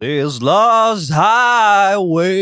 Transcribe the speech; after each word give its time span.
This 0.00 0.40
lost 0.40 1.12
highway 1.12 2.32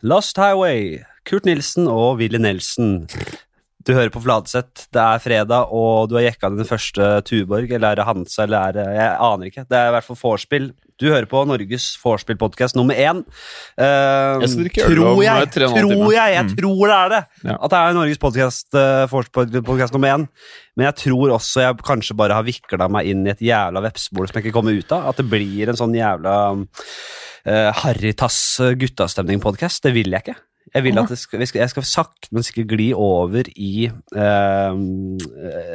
Lost 0.00 0.38
Highway. 0.40 1.02
Kurt 1.28 1.44
Nilsen 1.44 1.84
og 1.84 2.16
Willy 2.22 2.38
Nelson. 2.40 3.04
Du 3.84 3.92
hører 3.92 4.08
på 4.08 4.22
Fladseth. 4.24 4.86
Det 4.88 5.02
er 5.02 5.20
fredag, 5.20 5.68
og 5.68 6.08
du 6.08 6.14
har 6.16 6.24
jekka 6.30 6.48
din 6.54 6.64
første 6.64 7.20
Tuborg. 7.28 7.68
Eller 7.68 7.90
er 7.90 8.00
det 8.00 8.06
Hansa, 8.08 8.46
eller 8.46 8.58
er 8.70 8.72
det 8.78 8.86
Jeg 8.96 9.10
aner 9.28 9.50
ikke. 9.50 9.66
Det 9.68 9.76
er 9.76 9.90
i 9.90 9.92
hvert 9.98 10.06
fall 10.06 10.20
vorspiel. 10.22 10.70
Du 10.96 11.10
hører 11.10 11.26
på 11.28 11.42
Norges 11.44 11.90
vorspiel-podkast 12.00 12.76
nummer 12.78 12.96
én. 12.96 13.18
Uh, 13.76 14.40
Jeg 14.40 14.48
skal 14.48 14.68
tror 14.72 15.22
jeg, 15.22 15.42
eh, 15.42 15.50
tror 15.52 16.12
jeg, 16.14 16.32
jeg 16.32 16.44
Mm. 16.46 16.54
tror 16.56 16.86
det 16.88 16.96
er 16.96 17.08
det. 17.12 17.22
Ja. 17.44 17.56
At 17.60 17.70
det 17.70 17.78
er 17.82 17.92
Norges 17.98 18.18
podcast, 18.22 18.66
uh, 18.74 19.04
vorspiel-podkast 19.12 19.92
nummer 19.92 20.08
én. 20.16 20.24
Men 20.76 20.86
jeg 20.88 20.96
tror 21.04 21.34
også 21.36 21.60
jeg 21.66 21.76
kanskje 21.84 22.16
bare 22.16 22.32
har 22.32 22.42
vikla 22.44 22.88
meg 22.88 23.06
inn 23.12 23.26
i 23.26 23.30
et 23.30 23.40
jævla 23.44 23.82
vepsebol 23.84 24.26
som 24.26 24.40
jeg 24.40 24.46
ikke 24.46 24.56
kommer 24.56 24.72
ut 24.78 24.90
av. 24.92 25.08
At 25.12 25.16
det 25.20 25.28
blir 25.28 25.68
en 25.68 25.76
sånn 25.76 25.92
jævla 25.94 26.34
uh, 27.46 27.72
Harrytass 27.82 28.60
guttastemning-podkast. 28.80 29.82
Det 29.84 29.92
vil 29.92 30.10
jeg 30.10 30.22
ikke. 30.24 30.36
Jeg 30.76 30.84
vil 30.84 30.98
at 31.00 31.12
skal, 31.16 31.40
jeg, 31.40 31.48
skal, 31.48 31.62
jeg 31.62 31.72
skal 31.72 31.86
sakte, 31.88 32.28
men 32.36 32.44
sikkert 32.44 32.72
gli 32.74 32.90
over 32.92 33.48
i 33.56 33.86
eh, 33.88 34.80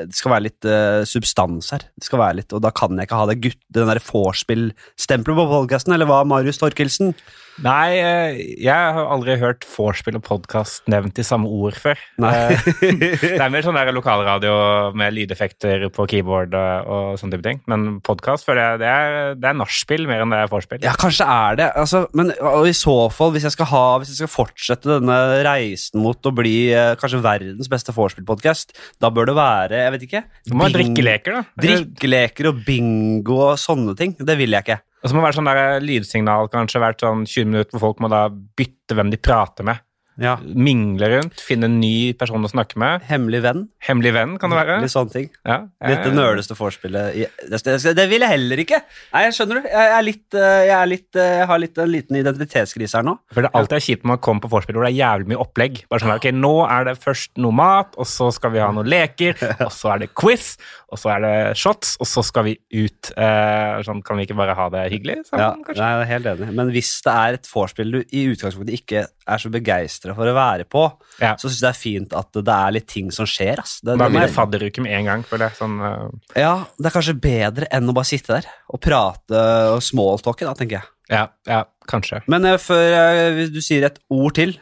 Det 0.05 0.17
skal 0.17 0.33
være 0.35 0.45
litt 0.45 0.67
eh, 0.69 1.01
substans 1.09 1.71
her. 1.73 1.87
Det 1.97 2.05
skal 2.05 2.21
være 2.21 2.41
litt, 2.41 2.53
Og 2.53 2.61
da 2.61 2.69
kan 2.75 2.93
jeg 2.93 3.09
ikke 3.09 3.21
ha 3.21 3.29
det 3.31 3.39
gutt, 3.41 3.61
den 3.73 3.89
der 3.89 4.01
vorspiel-stempelet 4.05 5.41
på 5.41 5.47
podkasten, 5.55 5.95
eller 5.97 6.09
hva, 6.09 6.21
Marius 6.27 6.61
Torkelsen? 6.61 7.15
Nei, 7.59 7.97
eh, 7.99 8.37
jeg 8.63 8.93
har 8.95 9.07
aldri 9.11 9.35
hørt 9.41 9.65
vorspiel 9.67 10.15
og 10.15 10.23
podkast 10.23 10.87
nevnt 10.89 11.19
i 11.19 11.25
samme 11.25 11.49
ord 11.51 11.75
før. 11.75 11.99
Eh, 12.23 12.53
Det 12.79 13.35
er 13.35 13.51
mer 13.51 13.65
sånn 13.65 13.75
der 13.75 13.91
lokalradio 13.93 14.53
med 14.97 15.13
lydeffekter 15.17 15.83
på 15.93 16.05
keyboard 16.09 16.55
og, 16.55 17.17
sånne 17.19 17.35
type 17.35 17.45
ting. 17.45 17.59
Men 17.69 17.99
podkast 18.05 18.47
føler 18.47 18.61
jeg 18.63 18.81
det 18.81 18.89
er, 18.89 19.17
det 19.41 19.49
er 19.51 19.57
nachspiel 19.59 20.07
mer 20.09 20.23
enn 20.23 20.33
det 20.33 20.39
er 20.45 20.51
vorspiel. 20.51 20.81
Ja, 20.85 20.95
kanskje 20.99 21.27
er 21.27 21.59
det. 21.59 21.69
Altså, 21.81 22.05
men 22.17 22.31
i 22.31 22.75
så 22.77 22.95
fall, 23.13 23.33
hvis 23.35 23.47
jeg 23.49 23.55
skal 23.57 23.69
ha, 23.73 23.85
hvis 24.01 24.13
jeg 24.13 24.21
skal 24.23 24.31
fortsette 24.31 24.95
denne 24.95 25.19
reisen 25.45 26.01
mot 26.05 26.31
å 26.31 26.33
bli 26.35 26.55
eh, 26.71 26.93
kanskje 27.01 27.21
verdens 27.25 27.69
beste 27.71 27.93
vorspiel-podkast, 27.95 28.77
da 29.03 29.11
bør 29.13 29.31
det 29.31 29.37
være 29.37 29.83
Jeg 29.83 29.95
vet 29.97 30.07
ikke. 30.07 30.23
Det 30.47 30.55
må 30.55 30.69
være 30.69 30.79
drikkeleker, 30.79 31.41
da. 31.41 31.43
Drikkeleker 31.67 32.51
og 32.53 32.63
bingo 32.65 33.41
og 33.51 33.59
sånne 33.61 33.97
ting. 33.99 34.15
Det 34.17 34.39
vil 34.39 34.55
jeg 34.55 34.65
ikke. 34.65 34.79
Og 35.01 35.09
så 35.09 35.15
må 35.15 35.21
det 35.21 35.27
være 35.29 35.37
sånn 35.39 35.49
der 35.49 35.85
lydsignal 35.85 36.49
kanskje 36.53 36.81
hvert 36.83 37.01
sånn 37.01 37.23
20 37.25 37.49
minutter, 37.49 37.73
hvor 37.73 37.87
folk 37.89 38.03
må 38.03 38.11
da 38.11 38.27
bytte 38.29 38.97
hvem 38.97 39.09
de 39.13 39.19
prater 39.21 39.65
med. 39.65 39.81
Ja. 40.19 40.35
Mingle 40.43 41.07
rundt, 41.13 41.39
finne 41.41 41.69
en 41.69 41.77
ny 41.79 42.11
person 42.19 42.43
å 42.43 42.49
snakke 42.51 42.79
med. 42.81 43.05
Hemmelig 43.07 43.41
venn. 43.45 43.61
Hemmelig 43.87 44.11
venn, 44.15 44.35
kan 44.41 44.51
det 44.51 44.59
være. 44.59 44.79
Litt 44.83 44.93
sånne 44.93 45.13
ting. 45.13 45.29
Ja, 45.47 45.61
Litt 45.87 46.03
det 46.03 46.11
nøleste 46.13 46.57
vorspielet 46.57 47.15
det, 47.51 48.05
vil 48.11 48.25
jeg 48.25 48.29
heller 48.29 48.61
ikke. 48.61 48.81
Nei, 49.13 49.23
jeg 49.27 49.37
skjønner 49.37 49.61
du. 49.61 49.69
Jeg, 49.71 49.93
er 49.95 50.05
litt, 50.05 50.25
eh, 50.35 50.57
jeg, 50.67 50.75
er 50.77 50.91
litt, 50.91 51.07
eh, 51.15 51.31
jeg 51.39 51.47
har 51.51 51.61
litt, 51.63 51.81
en 51.81 51.93
liten 51.93 52.19
identitetskrise 52.19 52.99
her 52.99 53.07
nå. 53.07 53.15
For 53.31 53.45
det 53.45 53.51
er 53.51 53.61
alltid 53.61 53.85
kjipt 53.87 54.05
når 54.05 54.13
man 54.13 54.21
kommer 54.27 54.45
på 54.45 54.51
vorspiel 54.51 54.77
hvor 54.77 54.87
det 54.87 54.91
er 54.91 54.99
jævlig 54.99 55.31
mye 55.31 55.41
opplegg. 55.45 55.81
Bare 55.91 56.03
sånn, 56.03 56.13
ok, 56.17 56.29
Nå 56.41 56.53
er 56.67 56.89
det 56.89 56.97
først 57.01 57.41
noe 57.41 57.55
mat, 57.55 57.97
og 58.01 58.09
så 58.09 58.29
skal 58.35 58.53
vi 58.55 58.61
ha 58.63 58.69
noen 58.75 58.89
leker, 58.91 59.37
og 59.67 59.71
så 59.73 59.95
er 59.95 60.03
det 60.03 60.11
quiz, 60.17 60.53
og 60.91 61.01
så 61.01 61.15
er 61.15 61.25
det 61.25 61.35
shots, 61.59 61.95
og 62.03 62.09
så 62.09 62.25
skal 62.27 62.49
vi 62.49 62.57
ut. 62.75 63.13
Eh, 63.15 63.81
sånn, 63.87 64.03
Kan 64.05 64.19
vi 64.19 64.27
ikke 64.27 64.37
bare 64.39 64.57
ha 64.57 64.67
det 64.73 64.85
hyggelig? 64.91 65.21
Ja, 65.23 65.31
sammen, 65.31 65.65
kanskje? 65.65 65.81
nei, 65.81 65.91
jeg 65.95 66.03
er 66.05 66.11
helt 66.11 66.31
enig. 66.35 66.53
Men 66.61 66.75
hvis 66.75 66.93
det 67.05 67.15
er 67.15 67.39
et 67.39 67.49
vorspiel 67.49 67.97
du 67.97 68.01
i 68.03 68.27
utgangspunktet 68.33 68.81
ikke 68.81 69.05
er 69.07 69.41
så 69.41 69.51
begeistra 69.53 70.00
for 70.01 70.31
å 70.31 70.33
være 70.35 70.65
på, 70.65 70.83
Ja. 71.21 71.35
så 71.37 71.47
syns 71.47 71.59
jeg 71.59 71.65
det 71.67 71.71
er 71.71 71.79
fint 71.79 72.15
at 72.17 72.31
det 72.33 72.55
er 72.55 72.73
litt 72.75 72.87
ting 72.89 73.11
som 73.13 73.27
skjer. 73.29 73.61
Ass. 73.61 73.79
Det, 73.85 73.97
Da 73.99 74.09
blir 74.09 74.25
det 74.25 74.33
fadderuke 74.33 74.81
med 74.81 74.95
en 74.97 75.05
gang. 75.05 75.23
For 75.27 75.41
det. 75.41 75.51
Sånn, 75.59 75.77
uh... 75.79 76.09
ja, 76.35 76.65
det 76.79 76.89
er 76.89 76.95
kanskje 76.97 77.17
bedre 77.21 77.69
enn 77.71 77.89
å 77.89 77.95
bare 77.97 78.09
sitte 78.09 78.39
der 78.39 78.49
og 78.71 78.81
prate 78.81 79.45
og 79.75 79.81
smalltalke, 79.85 80.47
da, 80.47 80.55
tenker 80.57 80.79
jeg. 80.79 80.89
ja, 81.11 81.25
ja, 81.47 81.63
kanskje. 81.91 82.23
Men 82.31 82.47
uh, 82.49 82.57
før 82.61 82.97
uh, 82.97 83.41
du 83.51 83.61
sier 83.61 83.85
et 83.87 84.01
ord 84.09 84.37
til, 84.39 84.57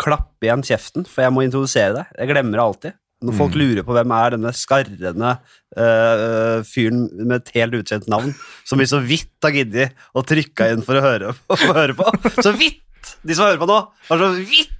klapp 0.00 0.42
igjen 0.42 0.62
kjeften, 0.66 1.06
for 1.06 1.26
jeg 1.26 1.34
må 1.34 1.44
introdusere 1.46 1.94
deg. 1.98 2.14
Jeg 2.18 2.30
glemmer 2.32 2.58
det 2.58 2.68
alltid. 2.68 3.00
Når 3.24 3.36
folk 3.38 3.54
lurer 3.56 3.84
på 3.86 3.94
hvem 3.96 4.12
er 4.12 4.34
denne 4.34 4.50
skarrende 4.52 5.30
uh, 5.78 6.60
fyren 6.68 7.06
med 7.22 7.38
et 7.38 7.52
helt 7.56 7.78
ukjent 7.78 8.08
navn, 8.10 8.34
som 8.68 8.80
vi 8.80 8.88
så 8.90 9.00
vidt 9.00 9.46
har 9.46 9.54
giddet 9.54 9.94
å 10.12 10.24
trykke 10.26 10.68
inn 10.74 10.84
for 10.84 11.00
å 11.00 11.04
høre 11.04 11.32
på. 11.32 11.56
å 11.70 11.76
høre 11.78 11.96
på. 11.96 12.10
Så 12.42 12.52
vidt! 12.58 12.83
De 13.24 13.36
som 13.36 13.48
hører 13.48 13.60
på 13.60 13.68
nå, 13.70 13.78
har 14.08 14.22
så 14.22 14.30
vidt 14.38 14.72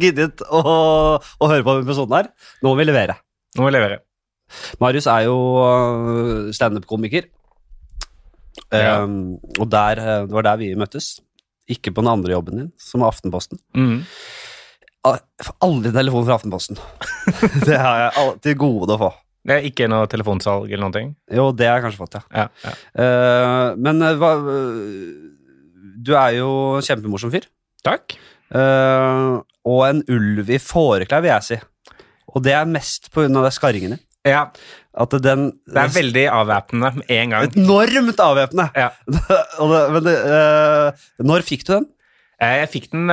giddet 0.00 0.42
å, 0.46 0.62
å 0.62 1.50
høre 1.50 1.66
på 1.66 1.76
episoden 1.82 2.18
her. 2.20 2.30
Nå 2.62 2.72
må 2.72 2.78
vi 2.80 2.88
levere. 2.88 3.18
Nå 3.56 3.64
må 3.64 3.70
vi 3.70 3.76
levere. 3.76 4.02
Marius 4.82 5.08
er 5.08 5.26
jo 5.28 5.36
øh, 5.64 6.52
standup-komiker. 6.54 7.28
Ja. 8.72 9.02
Um, 9.02 9.38
og 9.58 9.68
der, 9.72 10.00
øh, 10.00 10.28
det 10.28 10.36
var 10.36 10.46
der 10.50 10.60
vi 10.60 10.72
møttes. 10.76 11.14
Ikke 11.72 11.92
på 11.94 12.04
den 12.04 12.12
andre 12.12 12.34
jobben 12.34 12.58
din, 12.58 12.70
som 12.80 13.02
er 13.02 13.12
Aftenposten. 13.12 13.60
Mhm. 13.76 14.00
Ah, 15.02 15.18
aldri 15.66 15.90
telefon 15.90 16.22
fra 16.28 16.36
Aftenposten. 16.38 16.78
det 17.66 17.78
har 17.80 18.04
jeg 18.04 18.16
alltid 18.22 18.58
gode 18.60 18.94
å 18.94 19.00
få. 19.00 19.08
Det 19.42 19.56
er 19.56 19.64
ikke 19.66 19.88
noe 19.90 20.06
telefonsalg 20.06 20.70
eller 20.70 20.84
noen 20.84 20.94
ting? 20.94 21.08
Jo, 21.34 21.48
det 21.50 21.66
har 21.66 21.80
jeg 21.80 21.88
kanskje 21.88 22.02
fått, 22.04 22.18
ja. 22.20 22.22
Ja, 22.30 22.44
ja. 22.62 22.74
Uh, 22.94 23.80
men 23.82 23.98
øh, 24.06 24.18
hva 24.20 24.30
øh, 24.38 25.31
Du 26.02 26.14
er 26.18 26.38
jo 26.40 26.52
kjempemorsom 26.84 27.32
fyr. 27.34 27.46
Takk. 27.86 28.16
Uh, 28.52 29.40
og 29.64 29.84
en 29.88 30.02
ulv 30.12 30.50
i 30.52 30.58
fåreklær, 30.60 31.22
vil 31.24 31.32
jeg 31.32 31.46
si. 31.46 31.58
Og 32.32 32.42
det 32.44 32.54
er 32.56 32.68
mest 32.68 33.08
av 33.16 33.44
de 33.44 33.52
skarringene. 33.54 33.98
Ja, 34.26 34.44
At 34.94 35.14
den 35.24 35.48
det 35.66 35.80
er 35.82 35.94
veldig 35.96 36.22
avvæpnende 36.30 36.92
med 37.00 37.08
en 37.10 37.32
gang. 37.34 37.56
Enormt 37.58 38.20
avvæpnende! 38.22 38.68
Ja. 38.76 38.90
Og 39.62 39.72
men 39.96 40.04
det, 40.06 40.14
øh, 40.14 41.00
når 41.26 41.42
fikk 41.46 41.64
du 41.66 41.72
den? 41.74 41.88
Eh, 42.38 42.60
Jeg 42.60 42.68
fikk 42.70 42.86
den 42.92 43.10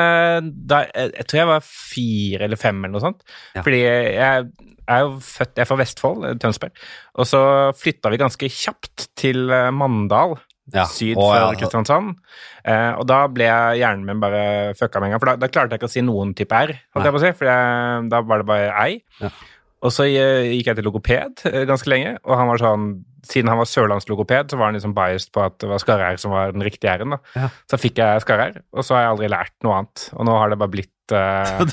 da 0.70 0.84
Jeg 0.94 1.26
tror 1.26 1.40
jeg 1.40 1.50
var 1.50 1.66
fire 1.66 2.46
eller 2.46 2.62
fem 2.62 2.84
eller 2.84 2.94
noe 2.94 3.06
sånt. 3.08 3.26
Ja. 3.56 3.64
Fordi 3.66 3.80
jeg 3.82 4.46
er 4.86 5.02
jo 5.08 5.16
født 5.24 5.58
Jeg 5.58 5.66
er 5.66 5.72
fra 5.72 5.80
Vestfold, 5.82 6.28
Tønsberg. 6.44 6.78
Og 7.18 7.30
så 7.32 7.42
flytta 7.80 8.14
vi 8.14 8.22
ganske 8.22 8.52
kjapt 8.60 9.10
til. 9.18 9.50
Mandal. 9.74 10.38
Ja. 10.74 10.86
Syd 10.90 11.18
for 11.18 11.36
ja. 11.36 11.52
Kristiansand. 11.58 12.18
Eh, 12.64 12.92
og 13.00 13.06
da 13.10 13.24
ble 13.32 13.48
jeg 13.48 13.82
hjernen 13.82 14.08
min 14.08 14.24
bare 14.24 14.74
fucka 14.80 15.02
med 15.02 15.10
en 15.10 15.16
gang. 15.16 15.24
For 15.24 15.32
da, 15.32 15.38
da 15.42 15.52
klarte 15.52 15.76
jeg 15.76 15.82
ikke 15.82 15.90
å 15.90 15.96
si 15.96 16.06
noen 16.06 16.36
type 16.38 16.56
R, 16.56 16.76
holdt 16.96 17.10
jeg 17.10 17.16
på 17.16 17.22
å 17.22 17.24
si. 17.26 17.34
For 17.40 17.50
jeg, 17.50 18.10
da 18.12 18.22
var 18.26 18.44
det 18.44 18.50
bare 18.50 18.74
ei. 18.84 19.00
Ja. 19.24 19.32
Og 19.80 19.94
så 19.96 20.10
eh, 20.10 20.50
gikk 20.58 20.72
jeg 20.72 20.80
til 20.80 20.88
logoped 20.90 21.46
eh, 21.48 21.64
ganske 21.68 21.88
lenge, 21.92 22.18
og 22.26 22.36
han 22.40 22.52
var 22.52 22.62
sånn 22.64 22.90
Siden 23.30 23.50
han 23.52 23.60
var 23.60 23.68
sørlandslogoped, 23.68 24.48
så 24.48 24.56
var 24.56 24.70
han 24.70 24.78
liksom 24.78 24.94
biased 24.96 25.34
på 25.36 25.42
at 25.44 25.58
det 25.60 25.68
var 25.68 25.82
skarre-R 25.84 26.20
som 26.22 26.32
var 26.32 26.54
den 26.56 26.64
riktige 26.64 26.94
R-en. 26.96 27.18
da. 27.18 27.18
Ja. 27.36 27.50
Så 27.68 27.76
fikk 27.78 28.00
jeg 28.00 28.22
skarre-R, 28.24 28.62
og 28.72 28.86
så 28.88 28.96
har 28.96 29.04
jeg 29.04 29.12
aldri 29.12 29.30
lært 29.34 29.54
noe 29.68 29.76
annet. 29.76 30.06
Og 30.16 30.24
nå 30.30 30.38
har 30.40 30.54
det 30.54 30.58
bare 30.62 30.72
blitt 30.72 31.12
uh, 31.20 31.66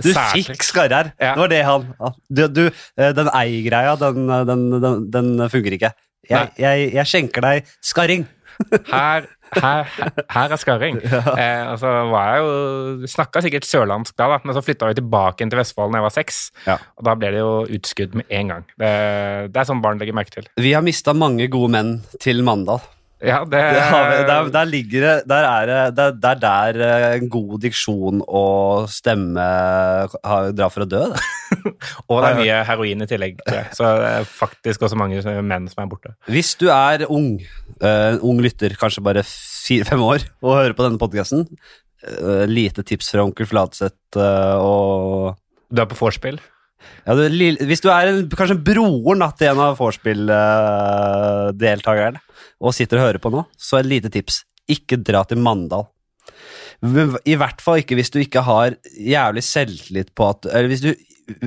Du 0.00 0.08
fikk 0.08 0.64
skarre-r. 0.64 1.12
Ja. 1.20 1.34
Det 1.34 1.42
var 1.42 1.52
det 1.52 1.60
han 1.68 1.84
du, 2.24 2.42
du, 2.48 2.62
øh, 2.72 3.12
Den 3.20 3.28
ei-greia, 3.36 3.92
den, 4.00 4.32
den, 4.48 4.64
den, 4.80 5.04
den 5.12 5.44
funker 5.52 5.76
ikke. 5.76 5.92
Jeg, 6.24 6.54
jeg, 6.56 6.88
jeg 6.96 7.10
skjenker 7.12 7.44
deg 7.44 7.68
skarring. 7.84 8.24
Her, 8.90 9.26
her, 9.58 9.92
her 10.30 10.54
er 10.54 10.60
skarring. 10.60 11.00
Eh, 11.04 11.64
og 11.70 11.78
så 11.82 11.90
var 12.10 12.30
jeg 12.30 12.44
jo 12.44 13.10
Snakka 13.10 13.42
sikkert 13.44 13.66
sørlandsk 13.68 14.16
da, 14.16 14.28
da, 14.32 14.40
men 14.44 14.56
så 14.56 14.62
flytta 14.64 14.88
vi 14.90 14.98
tilbake 14.98 15.46
til 15.46 15.60
Vestfold 15.60 15.94
da 15.94 16.00
jeg 16.00 16.06
var 16.06 16.14
seks. 16.14 16.40
Ja. 16.68 16.78
Og 16.98 17.06
da 17.08 17.16
ble 17.18 17.32
det 17.34 17.42
jo 17.42 17.54
utskudd 17.78 18.16
med 18.18 18.30
en 18.34 18.52
gang. 18.54 18.66
Det, 18.78 18.92
det 19.54 19.62
er 19.62 19.70
sånn 19.70 19.82
barn 19.84 20.00
legger 20.02 20.16
merke 20.16 20.36
til. 20.38 20.50
Vi 20.60 20.74
har 20.76 20.84
mista 20.86 21.16
mange 21.16 21.48
gode 21.52 21.72
menn 21.74 21.96
til 22.22 22.44
Mandal. 22.46 22.82
Ja, 23.24 23.38
det, 23.48 23.60
Det 23.74 24.26
der, 24.28 24.48
der 24.52 24.64
ligger 24.68 25.04
det 25.04 25.12
Der 25.30 25.46
er 25.48 25.66
det 25.70 25.96
det 25.96 26.04
er- 26.04 26.34
er 26.34 26.40
der 26.42 26.80
øh, 26.86 27.16
en 27.16 27.28
god 27.32 27.60
diksjon 27.62 28.22
og 28.28 28.88
stemme 28.92 29.40
har, 29.40 30.50
drar 30.52 30.72
for 30.74 30.84
å 30.84 30.88
dø. 30.88 31.02
Og 32.10 32.20
det 32.22 32.30
er 32.30 32.38
mye 32.40 32.58
heroin 32.68 33.02
i 33.04 33.06
tillegg. 33.08 33.40
Så 33.76 33.86
det 34.00 34.10
er 34.10 34.24
faktisk 34.28 34.82
også 34.84 34.98
mange 34.98 35.22
menn 35.42 35.68
som 35.70 35.84
er 35.84 35.90
borte. 35.92 36.14
Hvis 36.28 36.54
du 36.60 36.66
er 36.74 37.06
ung, 37.08 37.38
uh, 37.80 38.16
ung 38.24 38.40
lytter, 38.44 38.74
kanskje 38.80 39.04
bare 39.06 39.22
fire-fem 39.24 40.02
år, 40.04 40.26
og 40.42 40.58
hører 40.58 40.76
på 40.76 40.84
denne 40.88 41.00
podkasten, 41.00 41.46
lite 42.50 42.82
tips 42.84 43.14
fra 43.14 43.22
onkel 43.24 43.46
Fladseth 43.48 44.18
uh, 44.20 44.58
og 44.60 45.38
Du 45.72 45.80
er 45.80 45.88
på 45.88 45.96
vorspiel. 45.96 46.36
Ja, 47.06 47.14
du, 47.16 47.22
Hvis 47.68 47.82
du 47.84 47.88
er 47.92 48.04
en, 48.10 48.18
kanskje 48.32 48.56
broren 48.66 49.20
da, 49.24 49.28
til 49.38 49.46
en 49.52 49.60
av 49.64 49.72
vorspiel-deltakerne 49.80 52.20
og 52.64 52.70
sitter 52.76 52.96
og 53.00 53.04
hører 53.08 53.20
på 53.22 53.32
nå, 53.34 53.40
så 53.60 53.72
et 53.80 53.88
lite 53.90 54.08
tips. 54.12 54.34
Ikke 54.70 54.96
dra 55.04 55.20
til 55.28 55.38
Mandal. 55.44 55.84
I 57.24 57.36
hvert 57.40 57.60
fall 57.64 57.78
ikke 57.82 57.96
hvis 57.98 58.12
du 58.12 58.18
ikke 58.22 58.42
har 58.44 58.68
jævlig 58.98 59.42
selvtillit 59.46 60.10
på 60.16 60.22
at 60.32 60.40
Eller 60.50 60.68
hvis 60.72 60.82
du, 60.84 60.90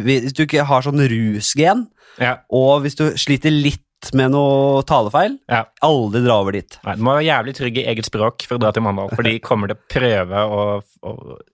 hvis 0.01 0.33
du 0.33 0.41
ikke 0.45 0.65
har 0.69 0.81
sånn 0.85 1.01
rusgen, 1.11 1.79
Ja. 2.21 2.33
og 2.49 2.81
hvis 2.81 2.95
du 2.97 3.03
sliter 3.19 3.51
litt 3.53 3.83
med 4.17 4.31
noe 4.33 4.81
talefeil, 4.85 5.33
ja. 5.49 5.63
aldri 5.85 6.21
dra 6.25 6.35
over 6.41 6.51
dit. 6.57 6.71
Nei, 6.85 6.95
du 6.97 7.01
må 7.05 7.11
være 7.17 7.27
jævlig 7.27 7.53
trygg 7.57 7.75
i 7.81 7.85
eget 7.91 8.05
språk 8.07 8.37
for 8.47 8.55
å 8.57 8.61
dra 8.61 8.69
til 8.73 8.83
Mandal, 8.85 9.09
for 9.13 9.23
de 9.25 9.39
kommer 9.43 9.65
til 9.69 9.77
å 9.77 9.85
prøve 9.93 10.37
å, 10.53 10.55
å 10.81 10.83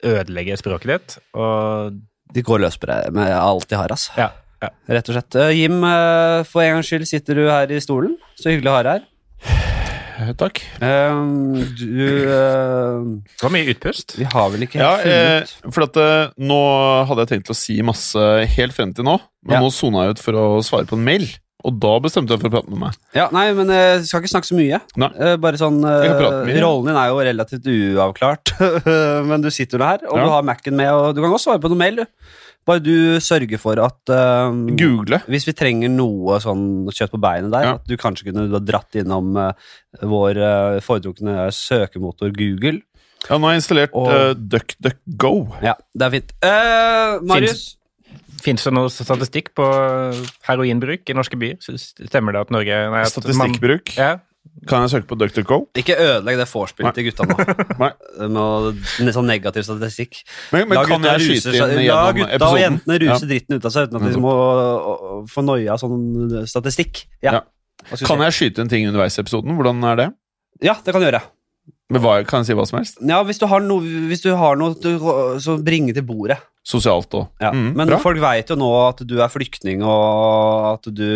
ødelegge 0.07 0.57
språket 0.59 0.89
ditt. 0.91 1.09
Og 1.39 1.47
De 2.33 2.41
går 2.45 2.63
løs 2.65 2.77
på 2.81 2.89
deg 2.89 3.13
med 3.13 3.29
alt 3.37 3.67
de 3.69 3.77
har, 3.77 3.93
altså. 3.93 4.13
ja, 4.17 4.29
ja. 4.63 4.69
Rett 4.95 5.09
og 5.11 5.17
slett. 5.17 5.35
Eh, 5.37 5.51
Jim, 5.61 5.79
eh, 5.85 6.43
for 6.49 6.63
en 6.63 6.77
gangs 6.79 6.89
skyld 6.89 7.05
sitter 7.09 7.37
du 7.37 7.43
her 7.51 7.69
i 7.71 7.81
stolen. 7.83 8.15
Så 8.39 8.49
hyggelig 8.53 8.71
å 8.71 8.77
ha 8.77 8.85
deg 8.87 8.93
her. 8.93 10.33
takk. 10.39 10.61
Ehm, 10.85 11.57
du 11.75 12.05
uh, 12.29 13.01
Det 13.33 13.43
var 13.43 13.51
mye 13.53 13.73
utpust. 13.73 14.15
Vi 14.19 14.27
har 14.29 14.49
vel 14.53 14.65
ikke 14.67 14.79
Ja, 14.79 14.91
helt 15.01 15.09
eh, 15.09 15.53
funnet 15.63 15.75
for 15.75 15.85
at 15.87 15.99
eh, 15.99 16.33
nå 16.49 16.59
hadde 17.09 17.25
jeg 17.25 17.31
tenkt 17.33 17.51
å 17.51 17.57
si 17.57 17.79
masse 17.85 18.23
helt 18.55 18.75
frem 18.77 18.93
til 18.95 19.07
nå, 19.09 19.17
men 19.45 19.57
Ja. 19.57 19.61
nå 19.63 19.71
sona 19.73 20.05
jeg 20.07 20.17
ut 20.17 20.23
for 20.23 20.37
å 20.39 20.45
svare 20.65 20.87
på 20.89 20.95
en 20.99 21.03
mail, 21.05 21.25
og 21.63 21.79
da 21.79 21.93
bestemte 22.03 22.33
jeg 22.35 22.41
for 22.43 22.49
å 22.49 22.53
prate 22.57 22.69
med 22.73 22.79
meg. 22.83 22.97
Ja, 23.15 23.29
nei, 23.31 23.45
men 23.57 23.69
jeg 23.71 24.03
skal 24.09 24.21
ikke 24.21 24.33
snakke 24.33 24.49
så 24.51 24.57
mye. 24.57 24.79
Nei. 24.99 25.09
Eh, 25.17 25.35
bare 25.41 25.59
sånn 25.61 25.79
eh. 25.87 26.07
Rollen 26.61 26.89
din 26.89 26.99
er 26.99 27.09
jo 27.11 27.19
relativt 27.23 27.67
uavklart, 27.71 28.53
men 29.29 29.41
du 29.45 29.49
sitter 29.53 29.79
jo 29.79 29.85
her, 29.87 30.03
og 30.09 30.17
Ja. 30.19 30.23
du 30.25 30.33
har 30.35 30.43
Mac-en 30.47 30.75
med, 30.75 30.91
og 30.91 31.15
du 31.15 31.21
kan 31.23 31.31
også 31.31 31.49
svare 31.53 31.63
på 31.63 31.71
noe 31.71 31.79
mail, 31.79 32.01
du. 32.03 32.05
Bare 32.63 32.79
du 32.79 33.19
sørger 33.19 33.59
for 33.59 33.75
at 33.83 34.07
um, 34.15 34.61
Google. 34.79 35.17
Hvis 35.27 35.43
vi 35.49 35.51
trenger 35.51 35.91
noe 35.91 36.37
sånn 36.39 36.85
kjøtt 36.95 37.11
på 37.11 37.19
beinet 37.19 37.51
der, 37.51 37.65
Ja. 37.67 37.73
at 37.75 37.83
du 37.89 37.97
kanskje 37.99 38.29
kunne 38.29 38.45
du 38.47 38.55
dratt 38.63 38.95
innom 38.95 39.35
uh, 39.35 39.51
vår 39.99 40.39
uh, 40.39 40.79
foretrukne 40.79 41.49
søkemotor 41.51 42.31
Google. 42.31 42.79
Ja, 43.27 43.35
nå 43.39 43.47
har 43.49 43.57
jeg 43.57 43.63
installert 43.65 43.91
Og- 43.99 44.07
uh, 44.15 44.31
DuckDuckGo. 44.33 45.33
Ja, 45.63 45.75
det 45.95 46.07
er 46.07 46.13
fint. 46.15 46.31
Eh, 46.43 47.19
Marius? 47.27 47.65
Fins 48.43 48.63
det 48.67 48.73
noe 48.75 48.91
statistikk 48.91 49.53
på 49.55 49.65
heroinbruk 50.49 51.07
i 51.09 51.15
norske 51.15 51.39
byer? 51.39 51.57
Stemmer 51.63 52.35
det 52.35 52.41
at 52.47 52.53
Norge 52.53 52.77
nei, 52.91 53.01
at 53.01 53.15
man- 53.15 53.15
Statistikkbruk. 53.15 53.95
Ja. 53.97 54.17
Kan 54.67 54.83
jeg 54.83 54.91
søke 54.91 55.07
på 55.07 55.15
DuckDuckGo? 55.17 55.57
Ikke 55.79 55.95
ødelegg 55.97 56.37
det 56.37 56.45
vorspielet 56.51 56.93
til 56.97 57.05
gutta 57.07 57.25
nå. 57.25 57.35
Med 59.03 59.13
sånn 59.15 59.25
negativ 59.27 59.63
statistikk. 59.65 60.19
Men, 60.53 60.67
men 60.69 60.83
kan 60.87 61.07
jeg 61.07 61.23
skyte 61.23 61.53
inn 61.55 61.87
La 61.87 62.11
gutta 62.13 62.35
episoden? 62.35 62.49
og 62.49 62.59
jentene 62.61 62.97
ruse 63.05 63.29
dritten 63.29 63.57
ut 63.57 63.65
av 63.69 63.73
seg 63.73 63.87
uten 63.87 63.99
at 64.01 64.13
de 64.13 64.21
må 64.23 64.33
få 65.31 65.43
noia 65.47 65.73
av 65.75 65.81
sånn 65.81 66.43
statistikk. 66.51 67.05
Ja. 67.25 67.39
Ja. 67.39 67.41
Kan 68.05 68.21
jeg 68.27 68.35
skyte 68.37 68.63
en 68.63 68.71
ting 68.71 68.85
underveis 68.91 69.17
i 69.17 69.23
episoden? 69.23 69.55
Hvordan 69.57 69.81
er 69.89 69.99
det? 70.03 70.09
Ja, 70.63 70.75
det 70.85 70.93
kan 70.95 71.01
du 71.03 71.07
gjøre. 71.09 71.23
Men 71.93 72.01
hva, 72.03 72.15
kan 72.27 72.41
jeg 72.41 72.51
si 72.51 72.57
hva 72.57 72.65
som 72.69 72.79
helst? 72.81 72.97
Ja, 73.05 73.21
Hvis 73.27 73.39
du 73.41 73.45
har 73.51 73.61
noe, 73.63 73.81
hvis 74.09 74.25
du 74.25 74.31
har 74.39 74.57
noe 74.59 74.73
så 75.43 75.59
bringe 75.61 75.93
til 75.95 76.05
bordet. 76.07 76.39
Sosialt 76.63 77.11
òg. 77.11 77.25
Ja. 77.43 77.49
Mm, 77.51 77.73
Men 77.75 77.89
bra. 77.89 77.97
folk 77.99 78.21
veit 78.23 78.47
jo 78.47 78.55
nå 78.55 78.69
at 78.85 79.01
du 79.03 79.17
er 79.19 79.27
flyktning, 79.27 79.81
og 79.83 80.67
at 80.77 80.87
du 80.95 81.09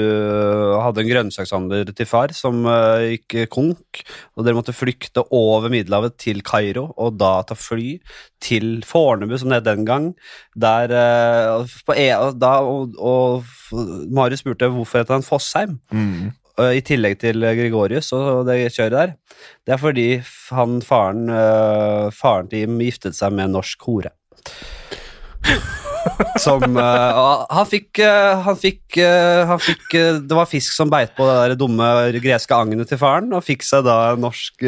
hadde 0.83 1.00
en 1.06 1.07
grønnsakshandler 1.07 1.88
til 1.95 2.09
far 2.09 2.33
som 2.35 2.65
eh, 2.68 3.13
gikk 3.13 3.45
konk, 3.53 4.01
og 4.35 4.44
dere 4.44 4.57
måtte 4.57 4.75
flykte 4.75 5.24
over 5.31 5.71
Middelhavet 5.71 6.18
til 6.19 6.44
Kairo, 6.44 6.89
og 7.00 7.15
da 7.21 7.38
ta 7.47 7.56
fly 7.56 7.95
til 8.44 8.81
Fornebu, 8.88 9.38
som 9.39 9.53
det 9.53 9.62
het 9.62 9.69
den 9.69 9.88
gang. 9.88 10.09
Der 10.59 10.91
eh, 10.91 11.77
på 11.88 11.95
e 11.95 12.09
da, 12.35 12.57
og, 12.68 13.00
og 13.00 13.47
Marius 14.12 14.44
spurte 14.44 14.68
hvorfor 14.68 15.00
heter 15.00 15.15
han 15.15 15.25
Fossheim. 15.25 15.80
Mm. 15.95 16.33
Eh, 16.62 16.77
I 16.80 16.83
tillegg 16.86 17.19
til 17.21 17.42
Gregorius 17.42 18.12
og 18.15 18.45
det 18.48 18.59
kjøret 18.75 18.95
der. 18.95 19.15
Det 19.65 19.75
er 19.75 19.81
fordi 19.81 20.07
han 20.56 20.80
faren 20.86 21.27
eh, 21.31 22.07
Faren 22.15 22.50
til 22.51 22.65
Jim 22.65 22.80
giftet 22.81 23.18
seg 23.18 23.36
med 23.36 23.50
en 23.50 23.57
norsk 23.59 23.88
hore. 23.88 24.13
Som 26.39 26.77
eh, 26.80 27.19
Han 27.51 27.68
fikk 27.68 28.00
Han 28.45 28.56
fikk, 28.57 28.95
han 29.50 29.59
fikk 29.59 29.92
Det 30.24 30.38
var 30.38 30.48
fisk 30.48 30.71
som 30.74 30.89
beit 30.89 31.12
på 31.18 31.25
det 31.27 31.36
der 31.36 31.57
dumme 31.59 31.88
greske 32.24 32.56
agnet 32.56 32.88
til 32.89 33.00
faren, 33.01 33.27
og 33.36 33.44
fikk 33.45 33.65
seg 33.68 33.83
da 33.86 33.98
en 34.13 34.24
norsk 34.24 34.63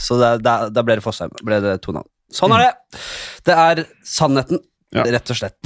Så 0.00 0.18
da 0.18 0.58
ble 0.80 0.96
det 0.96 1.04
Fossheim. 1.04 1.34
Ble 1.44 1.60
det 1.62 1.76
to 1.84 1.94
navn. 1.94 2.08
Sånn 2.34 2.54
er 2.56 2.64
det. 2.64 3.02
Det 3.46 3.54
er 3.54 3.84
sannheten, 4.08 4.58
rett 4.96 5.30
og 5.30 5.38
slett. 5.38 5.58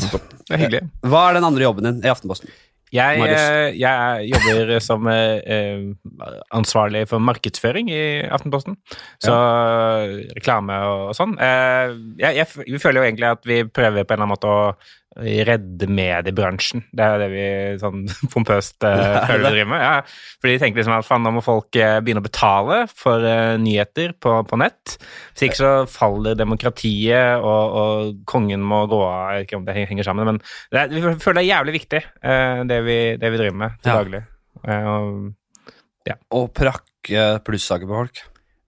Det 0.49 0.57
er 0.57 0.65
hyggelig. 0.65 0.83
Hva 1.07 1.29
er 1.29 1.39
den 1.39 1.47
andre 1.49 1.65
jobben 1.65 1.87
din 1.87 2.03
i 2.05 2.11
Aftenposten? 2.13 2.51
Jeg, 2.95 3.21
eh, 3.21 3.77
jeg 3.77 4.29
jobber 4.33 4.79
som 4.81 5.09
eh, 5.13 5.41
eh, 5.45 5.83
ansvarlig 6.57 7.05
for 7.11 7.21
markedsføring 7.21 7.91
i 7.93 8.03
Aftenposten. 8.25 8.79
Så 9.23 9.35
reklame 10.39 10.79
og, 10.89 11.09
og 11.11 11.19
sånn. 11.19 11.37
Eh, 11.37 11.97
jeg, 12.23 12.41
jeg, 12.41 12.65
vi 12.65 12.81
føler 12.83 13.03
jo 13.03 13.11
egentlig 13.11 13.31
at 13.33 13.45
vi 13.49 13.61
prøver 13.67 14.05
på 14.09 14.17
en 14.17 14.23
eller 14.23 14.29
annen 14.29 14.35
måte 14.37 14.49
å 14.53 14.63
redde 15.19 15.89
mediebransjen. 15.91 16.85
Det 16.95 17.03
er 17.05 17.23
det 17.23 17.29
vi 17.33 17.45
sånn 17.81 18.05
pompøst 18.33 18.85
uh, 18.87 19.25
føler 19.27 19.49
vi 19.49 19.55
driver 19.57 19.71
med. 19.73 19.83
Ja. 19.83 19.95
Fordi 20.39 20.55
de 20.55 20.61
tenker 20.63 20.83
liksom 20.83 20.95
at 20.99 21.09
faen, 21.09 21.25
nå 21.27 21.33
må 21.35 21.43
folk 21.45 21.79
eh, 21.81 21.97
begynne 22.05 22.23
å 22.23 22.27
betale 22.27 22.79
for 22.93 23.25
uh, 23.25 23.57
nyheter 23.59 24.15
på, 24.21 24.37
på 24.47 24.61
nett. 24.61 24.99
Hvis 25.33 25.49
ikke 25.49 25.61
så 25.61 25.73
faller 25.91 26.39
demokratiet, 26.39 27.41
og, 27.43 27.79
og 27.83 28.23
kongen 28.31 28.63
må 28.63 28.85
gå 28.91 29.01
av. 29.03 29.33
Jeg 29.33 29.41
vet 29.41 29.49
ikke 29.49 29.61
om 29.63 29.67
det 29.67 29.79
henger 29.81 30.11
sammen, 30.11 30.33
men 30.35 30.43
det 30.75 30.85
er, 30.85 30.95
vi 30.95 31.03
føler 31.25 31.41
det 31.41 31.45
er 31.47 31.51
jævlig 31.55 31.77
viktig, 31.81 32.05
uh, 32.23 32.63
det, 32.71 32.81
vi, 32.87 32.99
det 33.19 33.35
vi 33.35 33.43
driver 33.43 33.61
med 33.65 33.79
til 33.83 33.93
Ja. 33.95 33.99
daglig. 34.03 34.25
Og 34.69 36.39
Å 36.39 36.47
prakke 36.57 37.27
plussaker 37.45 37.89
på 37.89 38.03
folk. 38.03 38.23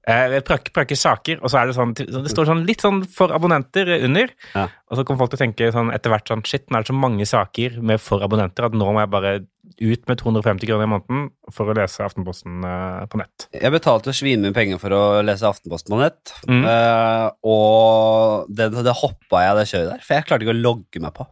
Eh, 0.08 0.38
prakker 0.40 0.96
saker, 0.96 1.42
og 1.44 1.50
så 1.52 1.58
er 1.60 1.66
det 1.68 1.74
sånn 1.76 1.90
Det 1.92 2.30
står 2.32 2.46
sånn 2.48 2.62
litt 2.64 2.80
sånn 2.80 3.02
for 3.04 3.28
abonnenter 3.36 3.90
under. 4.00 4.30
Ja. 4.54 4.68
Og 4.90 4.96
så 4.96 5.04
kommer 5.04 5.20
folk 5.26 5.34
til 5.34 5.38
å 5.40 5.44
tenke 5.44 5.68
sånn 5.74 5.92
etter 5.92 6.10
hvert 6.14 6.26
sånn 6.32 6.42
Shit, 6.48 6.70
nå 6.70 6.78
er 6.78 6.86
det 6.86 6.88
så 6.88 6.96
mange 6.96 7.26
saker 7.28 7.76
med 7.84 8.00
for 8.00 8.24
abonnenter 8.24 8.64
at 8.64 8.72
nå 8.72 8.88
må 8.88 9.02
jeg 9.04 9.12
bare 9.12 9.34
ut 9.80 10.08
med 10.08 10.18
250 10.18 10.66
kroner 10.66 10.84
i 10.88 10.90
måneden 10.90 11.28
for 11.54 11.68
å 11.70 11.76
lese 11.76 12.02
Aftenposten 12.04 12.64
eh, 12.64 13.04
på 13.12 13.20
nett. 13.20 13.46
Jeg 13.54 13.72
betalte 13.76 14.12
svinmye 14.16 14.52
penger 14.56 14.80
for 14.82 14.96
å 14.96 15.02
lese 15.24 15.46
Aftenposten 15.48 15.92
på 15.94 16.00
nett, 16.00 16.32
Mm. 16.48 16.64
eh, 16.64 17.28
og 17.46 18.48
det, 18.48 18.70
det 18.72 18.96
hoppa 19.04 19.44
jeg 19.44 19.56
det 19.60 19.68
kjøret 19.70 19.92
der, 19.94 20.02
for 20.06 20.16
jeg 20.16 20.26
klarte 20.26 20.48
ikke 20.48 20.56
å 20.56 20.62
logge 20.64 21.04
meg 21.04 21.14
på. 21.16 21.28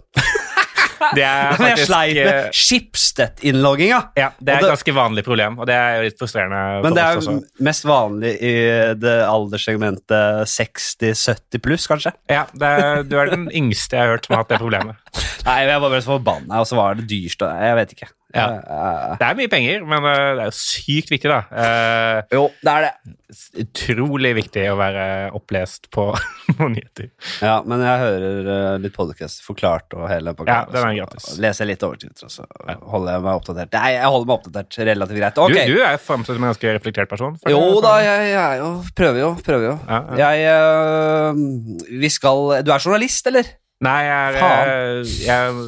Det 1.19 1.25
er 1.25 1.39
jeg 1.49 1.59
faktisk 1.59 1.89
sleit 1.89 2.19
eh, 2.19 2.29
med 2.29 2.59
Schibsted-innlogginga. 2.59 4.00
Ja, 4.19 4.31
det 4.39 4.55
er 4.55 4.62
et 4.62 4.73
ganske 4.73 4.95
vanlig 4.97 5.25
problem, 5.27 5.59
og 5.61 5.69
det 5.71 5.77
er 5.79 5.99
jo 5.99 6.09
litt 6.09 6.19
frustrerende 6.21 6.83
Men 6.85 6.99
det 6.99 7.05
er 7.05 7.19
jo 7.21 7.37
mest 7.71 7.89
vanlig 7.89 8.35
i 8.45 8.55
det 8.99 9.17
alderssegmentet 9.29 10.53
60-70 10.53 11.65
pluss, 11.65 11.89
kanskje. 11.91 12.15
Ja, 12.31 12.47
det 12.53 12.75
er, 12.79 13.03
du 13.09 13.19
er 13.21 13.33
den 13.33 13.49
yngste 13.55 13.99
jeg 13.99 14.05
har 14.06 14.17
hørt 14.17 14.29
som 14.29 14.37
har 14.37 14.45
hatt 14.45 14.55
det 14.55 14.62
problemet. 14.62 15.19
Nei, 15.49 15.59
jeg 15.65 15.75
var 15.75 15.89
bare 15.89 16.05
så 16.05 16.15
forbanna, 16.17 16.62
og 16.62 16.69
så 16.69 16.79
var 16.79 16.99
det 16.99 17.09
dyrst. 17.11 17.43
Jeg 17.43 17.79
vet 17.79 17.97
ikke. 17.97 18.12
Ja. 18.38 18.58
Eh, 18.58 19.17
Det 19.23 19.31
er 19.31 19.38
mye 19.40 19.52
penger, 19.56 19.87
men 19.88 20.11
eh, 20.12 20.25
det 20.38 20.44
er 20.44 20.52
jo 20.52 20.56
sykt 20.61 21.14
viktig, 21.14 21.32
da. 21.32 21.40
Eh, 21.64 22.37
jo, 22.37 22.44
det 22.62 22.75
er 22.76 22.87
det. 22.88 23.14
utrolig 23.64 24.35
viktig 24.38 24.64
å 24.73 24.76
være 24.79 25.06
opplest 25.37 25.88
på, 25.94 26.11
noen 26.58 26.76
nyheter. 26.76 27.11
Ja, 27.44 27.58
men 27.64 27.81
jeg 27.85 28.05
hører 28.05 28.52
eh, 28.55 28.79
litt 28.85 28.96
podcast 28.96 29.40
forklart 29.46 29.96
og 29.96 30.06
hele 30.12 30.37
pakka. 30.37 30.61
Ja, 30.61 30.73
den 30.76 30.90
er 30.93 30.96
gratis. 31.02 31.32
Leser 31.40 31.69
litt 31.69 31.79
litt 31.79 31.87
overtid, 31.87 32.25
og 32.26 32.32
så 32.32 32.46
holder 32.90 33.14
jeg 33.17 33.25
meg 33.25 33.38
oppdatert. 33.38 33.76
Nei, 33.79 33.93
jeg 33.94 34.11
holder 34.11 34.29
meg 34.31 34.35
oppdatert 34.38 34.79
relativt 34.88 35.20
greit. 35.23 35.40
Okay. 35.44 35.69
Du, 35.70 35.79
du 35.79 35.85
er 35.87 36.00
fremstått 36.02 36.38
som 36.38 36.44
en 36.44 36.50
ganske 36.52 36.75
reflektert 36.79 37.11
person. 37.12 37.38
Jo 37.49 37.62
da, 37.85 37.94
jeg, 38.05 38.32
jeg 38.35 38.61
jo 38.62 38.69
Prøver 38.99 39.23
jo, 39.23 39.31
prøver 39.46 39.71
jo. 39.71 39.76
Ja, 39.87 40.00
ja. 40.18 40.28
Jeg 40.35 40.50
øh, 40.52 41.40
Vi 42.02 42.11
skal 42.12 42.59
Du 42.66 42.73
er 42.75 42.83
journalist, 42.83 43.26
eller? 43.30 43.50
Nei, 43.78 43.99
jeg 44.08 44.14
er, 44.35 44.37
Faen. 44.42 44.68
eh, 44.68 45.11
jeg 45.23 45.50
er 45.50 45.58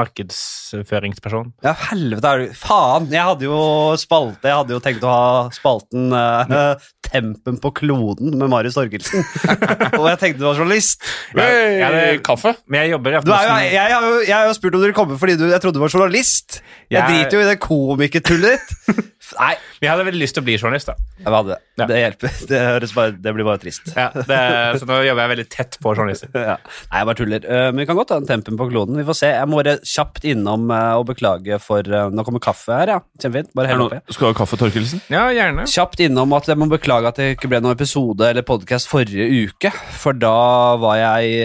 markedsføringsperson. 0.00 1.52
Ja, 1.62 1.74
helvete 1.92 2.30
er 2.32 2.40
du 2.42 2.56
Faen! 2.58 3.06
Jeg 3.12 3.22
hadde 3.22 3.46
jo 3.46 3.58
spalte 4.02 4.50
Jeg 4.50 4.56
hadde 4.58 4.74
jo 4.74 4.80
tenkt 4.82 5.04
å 5.06 5.12
ha 5.12 5.28
spalten 5.54 6.10
uh, 6.10 6.74
Tempen 7.12 7.60
på 7.62 7.70
kloden 7.76 8.34
med 8.40 8.50
Marius 8.50 8.74
Torgelsen. 8.78 9.22
og 10.00 10.08
jeg 10.10 10.18
tenkte 10.24 10.40
du 10.40 10.46
var 10.48 10.58
journalist. 10.58 11.06
Jeg, 11.36 11.78
jeg, 11.84 12.20
kaffe? 12.26 12.54
Men 12.66 12.86
jeg 12.86 12.94
jobber 12.96 13.12
i 13.12 13.20
Du 13.20 13.30
jo, 13.30 13.36
Aftenposten. 13.36 13.66
jeg, 13.76 13.94
har 13.94 14.06
jo, 14.08 14.12
jeg 14.26 14.34
har 14.38 14.48
jo 14.50 14.54
spurt 14.58 14.78
om 14.78 14.84
dere 14.86 14.96
kommer 14.96 15.20
fordi 15.22 15.36
du, 15.38 15.46
jeg 15.52 15.62
trodde 15.62 15.78
du 15.78 15.84
var 15.84 15.92
journalist. 15.94 16.62
Jeg 16.90 16.98
Jeg- 16.98 17.10
driter 17.12 17.38
jo 17.38 17.44
i 17.44 17.50
det 17.52 17.58
komikertullet 17.62 18.58
ditt. 18.72 19.11
Nei, 19.38 19.54
Vi 19.80 19.88
hadde 19.90 20.04
veldig 20.06 20.20
lyst 20.22 20.36
til 20.36 20.42
å 20.42 20.46
bli 20.46 20.56
journalist, 20.58 20.90
da. 20.90 20.94
jeg 21.22 21.32
hadde 21.32 21.54
det. 21.54 21.60
Ja. 21.80 21.86
Det 21.88 21.98
hjelper. 22.02 22.34
Det, 22.50 22.58
høres 22.68 22.92
bare, 22.96 23.14
det 23.24 23.32
blir 23.36 23.46
bare 23.48 23.60
trist. 23.62 23.88
Ja, 23.96 24.08
det, 24.12 24.38
så 24.80 24.88
nå 24.88 24.98
jobber 25.06 25.24
jeg 25.24 25.32
veldig 25.32 25.46
tett 25.52 25.78
på 25.82 25.94
journalister. 25.96 26.32
Ja. 26.52 26.56
Nei, 26.90 27.00
jeg 27.00 27.06
bare 27.08 27.18
tuller. 27.20 27.44
Eh, 27.46 27.66
men 27.70 27.80
vi 27.80 27.86
kan 27.88 27.96
godt 27.96 28.10
ta 28.10 28.16
en 28.18 28.26
tempen 28.28 28.56
på 28.58 28.66
kloden. 28.68 28.98
Vi 28.98 29.04
får 29.06 29.16
se. 29.20 29.28
Jeg 29.30 29.48
må 29.48 29.60
bare 29.60 29.76
kjapt 29.86 30.26
innom 30.28 30.66
eh, 30.74 30.88
og 30.98 31.06
beklage 31.12 31.58
for 31.62 31.86
eh, 31.86 32.08
Nå 32.12 32.24
kommer 32.26 32.42
kaffe 32.42 32.74
her, 32.74 32.90
ja. 32.96 32.98
Kjempefint. 33.22 33.52
Bare 33.56 33.70
hell 33.70 33.84
oppi. 33.86 34.00
Skal 34.12 34.26
du 34.26 34.30
ha 34.32 34.38
kaffe, 34.42 34.58
Torkelsen? 34.60 35.04
Ja, 35.12 35.22
gjerne. 35.32 35.64
Kjapt 35.70 36.02
innom 36.04 36.34
at 36.36 36.50
jeg 36.50 36.60
må 36.60 36.68
beklage 36.72 37.12
at 37.12 37.20
det 37.20 37.28
ikke 37.36 37.52
ble 37.52 37.62
noen 37.62 37.76
episode 37.76 38.26
eller 38.26 38.44
podkast 38.46 38.90
forrige 38.90 39.28
uke. 39.46 39.72
For 40.02 40.18
da 40.18 40.34
var 40.82 40.98
jeg 40.98 41.38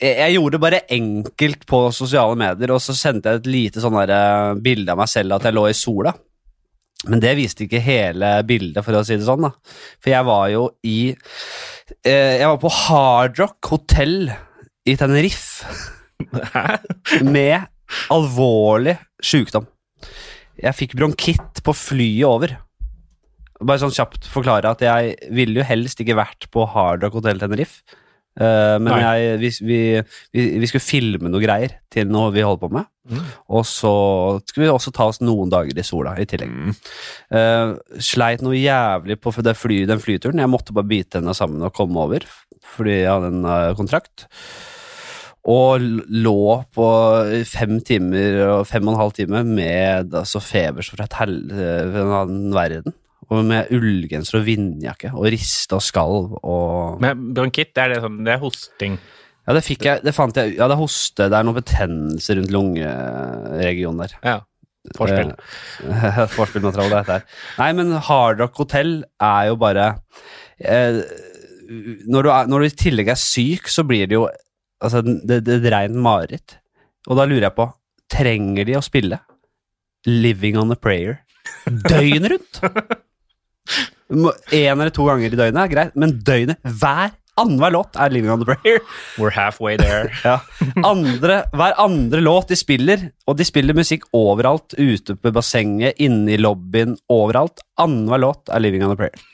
Jeg 0.00 0.36
gjorde 0.36 0.56
det 0.56 0.62
bare 0.62 0.84
enkelt 0.96 1.66
på 1.68 1.82
sosiale 1.96 2.38
medier, 2.38 2.72
og 2.76 2.80
så 2.84 2.94
sendte 2.96 3.34
jeg 3.34 3.42
et 3.42 3.50
lite 3.50 3.82
sånn 3.82 3.98
bilde 4.62 4.94
av 4.94 5.02
meg 5.02 5.10
selv 5.10 5.36
at 5.36 5.48
jeg 5.48 5.56
lå 5.56 5.66
i 5.68 5.76
sola. 5.76 6.14
Men 7.04 7.20
det 7.22 7.34
viste 7.38 7.66
ikke 7.66 7.82
hele 7.84 8.30
bildet, 8.48 8.80
for 8.84 8.96
å 8.96 9.04
si 9.04 9.18
det 9.18 9.26
sånn. 9.26 9.44
da. 9.44 9.52
For 10.00 10.12
jeg 10.14 10.26
var 10.26 10.48
jo 10.50 10.62
i 10.88 10.98
eh, 11.12 12.38
Jeg 12.40 12.48
var 12.48 12.60
på 12.62 12.72
Hardrock 12.72 13.70
hotell 13.70 14.30
i 14.86 14.96
Tenerife 14.96 15.66
med 17.36 17.68
alvorlig 18.12 18.96
sykdom. 19.22 19.66
Jeg 20.56 20.76
fikk 20.78 20.96
bronkitt 20.96 21.60
på 21.64 21.74
flyet 21.76 22.24
over. 22.26 22.56
Bare 23.60 23.80
sånn 23.80 23.94
kjapt 23.94 24.26
forklare 24.28 24.72
at 24.72 24.82
jeg 24.84 25.30
ville 25.36 25.60
jo 25.60 25.68
helst 25.68 26.00
ikke 26.00 26.16
vært 26.18 26.48
på 26.52 26.64
Hardrock 26.72 27.20
hotell 27.20 27.40
Tenerife. 27.42 27.84
Eh, 28.36 28.76
men 28.82 29.00
jeg, 29.00 29.38
vi, 29.40 29.50
vi, 29.64 29.80
vi, 30.36 30.44
vi 30.60 30.68
skulle 30.68 30.84
filme 30.84 31.30
noe 31.32 31.40
greier 31.40 31.78
til 31.92 32.10
noe 32.10 32.34
vi 32.34 32.44
holder 32.44 32.62
på 32.62 32.72
med. 32.76 32.88
Mm. 33.06 33.22
Og 33.56 33.66
så 33.68 33.94
skulle 34.44 34.66
vi 34.66 34.72
også 34.72 34.92
ta 34.94 35.08
oss 35.08 35.22
noen 35.22 35.52
dager 35.52 35.76
i 35.78 35.86
sola 35.86 36.16
i 36.20 36.26
tillegg. 36.28 36.52
Mm. 36.52 36.78
Uh, 37.32 38.00
sleit 38.02 38.42
noe 38.44 38.58
jævlig 38.58 39.18
på 39.22 39.32
det 39.46 39.56
fly, 39.58 39.84
den 39.88 40.02
flyturen. 40.02 40.42
Jeg 40.42 40.52
måtte 40.52 40.76
bare 40.76 40.90
bite 40.90 41.22
henne 41.22 41.36
sammen 41.36 41.64
og 41.64 41.74
komme 41.76 42.02
over, 42.02 42.26
fordi 42.76 43.00
jeg 43.04 43.12
hadde 43.12 43.32
en 43.32 43.46
uh, 43.46 43.76
kontrakt. 43.78 44.26
Og 45.46 45.78
lå 46.10 46.46
på 46.74 46.86
fem 47.46 47.78
timer 47.86 48.40
og 48.48 48.66
fem 48.66 48.82
og 48.88 48.96
en 48.96 49.02
halv 49.04 49.14
time 49.14 49.44
med 49.46 50.10
altså, 50.10 50.42
feber 50.42 50.82
som 50.82 50.98
fra 50.98 51.28
en 52.26 52.50
verden. 52.54 52.96
Og 53.34 53.42
med 53.46 53.70
ullgenser 53.74 54.38
og 54.38 54.46
vindjakke 54.46 55.10
og 55.16 55.28
riste 55.34 55.74
og 55.74 55.82
skalv 55.82 56.36
og 56.38 57.00
Men 57.02 57.32
bronkitt, 57.34 57.72
er, 57.74 57.94
det 57.94 58.02
sånn, 58.04 58.20
det 58.26 58.36
er 58.36 58.42
hosting. 58.42 58.98
Ja, 59.46 59.54
det 59.56 59.62
fikk 59.66 59.86
jeg, 59.86 60.02
det 60.06 60.14
fant 60.14 60.38
jeg 60.38 60.56
Ja, 60.56 60.66
det 60.66 60.76
er 60.76 60.82
hoste, 60.82 61.26
det 61.30 61.38
er 61.38 61.46
noe 61.46 61.58
betennelse 61.58 62.36
rundt 62.38 62.54
lungeregionen 62.54 64.04
der. 64.04 64.16
Ja. 64.22 64.38
Forspill. 64.94 65.32
Eh, 65.90 66.20
Forspillmateriale, 66.36 66.92
det 66.92 67.00
heter. 67.02 67.40
Nei, 67.58 67.70
men 67.78 67.94
Hard 68.06 68.42
Rock 68.42 68.60
Hotel 68.62 69.00
er 69.22 69.48
jo 69.50 69.56
bare 69.58 69.88
eh, 70.62 71.00
når, 72.06 72.26
du 72.26 72.30
er, 72.30 72.50
når 72.50 72.62
du 72.62 72.68
i 72.68 72.76
tillegg 72.84 73.10
er 73.10 73.18
syk, 73.18 73.70
så 73.72 73.82
blir 73.86 74.06
det 74.06 74.18
jo 74.18 74.28
altså, 74.78 75.02
det, 75.02 75.42
det, 75.46 75.60
det 75.64 75.74
reint 75.74 75.98
mareritt. 75.98 76.58
Og 77.10 77.18
da 77.18 77.26
lurer 77.26 77.48
jeg 77.48 77.58
på 77.58 77.70
Trenger 78.10 78.68
de 78.68 78.76
å 78.78 78.84
spille 78.86 79.18
Living 80.06 80.58
on 80.60 80.70
a 80.70 80.78
Prayer 80.78 81.24
døgnet 81.66 82.30
rundt? 82.30 82.62
Én 84.54 84.76
eller 84.78 84.92
to 84.94 85.06
ganger 85.08 85.32
i 85.32 85.38
døgnet 85.38 85.62
er 85.64 85.72
greit, 85.72 85.96
men 85.98 86.18
døgnet 86.26 86.60
hver 86.78 87.14
annenhver 87.36 87.74
låt 87.74 87.96
er 88.00 88.12
Living 88.14 88.32
on 88.32 88.42
a 88.44 88.48
Prayer. 88.48 88.80
We're 89.18 89.34
halfway 89.34 89.76
there. 89.76 90.08
Ja. 90.24 90.38
Andre, 90.86 91.42
hver 91.52 91.74
andre 91.82 92.22
låt 92.22 92.48
de 92.48 92.56
spiller, 92.56 93.10
og 93.28 93.36
de 93.36 93.44
spiller 93.44 93.76
musikk 93.76 94.06
overalt, 94.16 94.76
ute 94.78 95.16
på 95.20 95.32
bassenget, 95.36 95.98
inne 96.02 96.32
i 96.32 96.40
lobbyen, 96.40 96.96
overalt. 97.12 97.60
Annenhver 97.82 98.22
låt 98.22 98.52
er 98.52 98.62
Living 98.64 98.86
on 98.86 98.94
a 98.94 99.00
Prayer. 99.00 99.26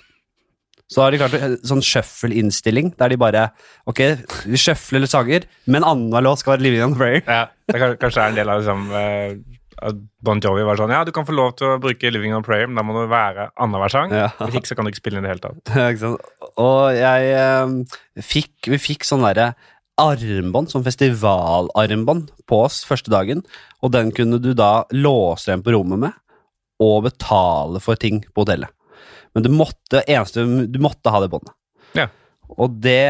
Så 0.92 1.00
har 1.00 1.14
de 1.14 1.20
klart 1.22 1.38
en 1.38 1.54
sånn 1.64 1.80
shuffle-innstilling, 1.84 2.90
der 3.00 3.14
de 3.14 3.16
bare 3.16 3.46
Ok, 3.88 4.02
vi 4.44 4.58
shuffler 4.60 5.00
litt 5.00 5.12
sanger, 5.14 5.46
men 5.72 5.86
annenhver 5.88 6.26
låt 6.26 6.42
skal 6.42 6.56
være 6.56 6.66
Living 6.66 6.84
on 6.88 6.96
a 6.96 7.00
Prayer. 7.00 7.22
Ja, 7.24 7.44
det 7.70 7.80
kan, 7.80 7.94
kanskje 8.02 8.24
er 8.26 8.32
en 8.34 8.40
del 8.40 8.50
av 8.52 8.60
liksom 8.60 8.90
eh, 8.98 9.36
Bon 10.22 10.40
Jovi 10.42 10.64
var 10.66 10.78
sånn 10.78 10.92
Ja, 10.94 11.02
du 11.06 11.12
kan 11.14 11.26
få 11.28 11.34
lov 11.34 11.56
til 11.58 11.72
å 11.72 11.80
bruke 11.82 12.10
Living 12.12 12.34
on 12.36 12.44
Prayer, 12.46 12.68
men 12.70 12.78
da 12.78 12.84
må 12.86 12.94
det 13.00 13.10
være 13.12 13.48
annenhver 13.56 13.92
sang. 13.92 14.14
Ja. 14.14 14.30
Hvis 14.38 14.60
ikke 14.60 14.70
så 14.70 14.78
kan 14.78 14.86
du 14.86 14.92
ikke 14.92 15.02
spille 15.02 15.20
inn 15.20 15.26
i 15.26 15.28
det 15.28 15.34
hele 15.34 15.44
tatt. 15.44 16.16
Og 16.66 16.94
jeg 16.94 17.30
eh, 17.34 18.00
fikk 18.22 18.70
Vi 18.72 18.80
fikk 18.82 19.06
sånn 19.08 19.24
derre 19.26 19.52
armbånd, 20.02 20.70
sånn 20.72 20.84
festivalarmbånd, 20.86 22.30
på 22.48 22.62
oss 22.64 22.80
første 22.88 23.12
dagen. 23.12 23.42
Og 23.84 23.92
den 23.94 24.10
kunne 24.16 24.40
du 24.42 24.52
da 24.56 24.86
låse 24.94 25.50
igjen 25.50 25.64
på 25.64 25.74
rommet 25.74 26.00
med, 26.06 26.16
og 26.82 27.04
betale 27.06 27.82
for 27.82 28.00
ting 28.00 28.22
på 28.32 28.46
hotellet. 28.46 28.72
Men 29.36 29.44
du 29.44 29.52
måtte 29.52 30.02
eneste, 30.02 30.44
du 30.44 30.80
måtte 30.82 31.12
ha 31.12 31.20
det 31.22 31.30
båndet. 31.32 31.54
Ja. 31.96 32.08
Og 32.60 32.74
det 32.84 33.08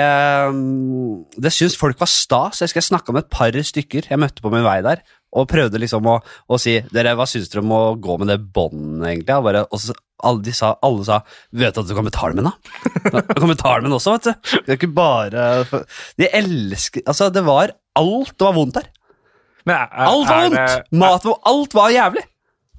mm, 0.55 1.39
Det 1.43 1.51
syns 1.55 1.79
folk 1.79 1.99
var 2.01 2.11
stas. 2.11 2.63
Jeg 2.63 2.71
skal 2.75 2.87
snakka 2.91 3.15
med 3.15 3.25
et 3.25 3.33
par 3.33 3.57
stykker 3.57 4.11
jeg 4.11 4.21
møtte 4.21 4.45
på 4.45 4.53
min 4.53 4.67
vei 4.67 4.81
der, 4.85 5.03
og 5.33 5.47
prøvde 5.49 5.81
liksom 5.81 6.07
å, 6.13 6.19
å 6.53 6.59
si 6.61 6.75
Dere, 6.93 7.15
hva 7.17 7.25
syns 7.29 7.49
dere 7.53 7.63
om 7.65 7.71
å 7.73 7.83
gå 8.05 8.17
med 8.21 8.29
det 8.33 8.39
båndet, 8.53 9.07
egentlig? 9.09 9.37
Og, 9.39 9.45
bare, 9.47 9.63
og 9.73 9.81
så, 9.81 9.95
alle, 10.23 10.43
de 10.45 10.53
sa, 10.55 10.75
alle 10.85 11.07
sa 11.09 11.21
Vet 11.57 11.75
du 11.75 11.81
at 11.83 11.89
du 11.89 11.95
kan 11.97 12.07
betale 12.09 12.37
med 12.37 12.45
den, 12.45 12.53
da? 12.53 13.23
Du 13.33 13.41
kan 13.41 13.49
betale 13.55 13.81
med 13.81 13.89
den 13.91 13.97
også, 13.97 14.17
vet 14.19 14.29
du. 14.29 14.59
Det 14.67 14.75
er 14.75 14.81
ikke 14.81 14.91
bare 14.97 15.47
De 16.21 16.29
elsker 16.43 17.07
Altså, 17.09 17.31
det 17.33 17.45
var 17.49 17.73
Alt 17.99 18.37
var 18.45 18.55
vondt 18.57 18.77
her. 18.83 18.91
Men 19.69 19.77
er, 19.79 19.89
er, 19.89 20.07
Alt 20.13 20.29
var 20.29 20.45
vondt! 20.45 20.61
det- 20.61 21.01
Mat 21.01 21.27
var 21.31 21.41
Alt 21.55 21.75
var 21.81 21.91
jævlig. 21.97 22.23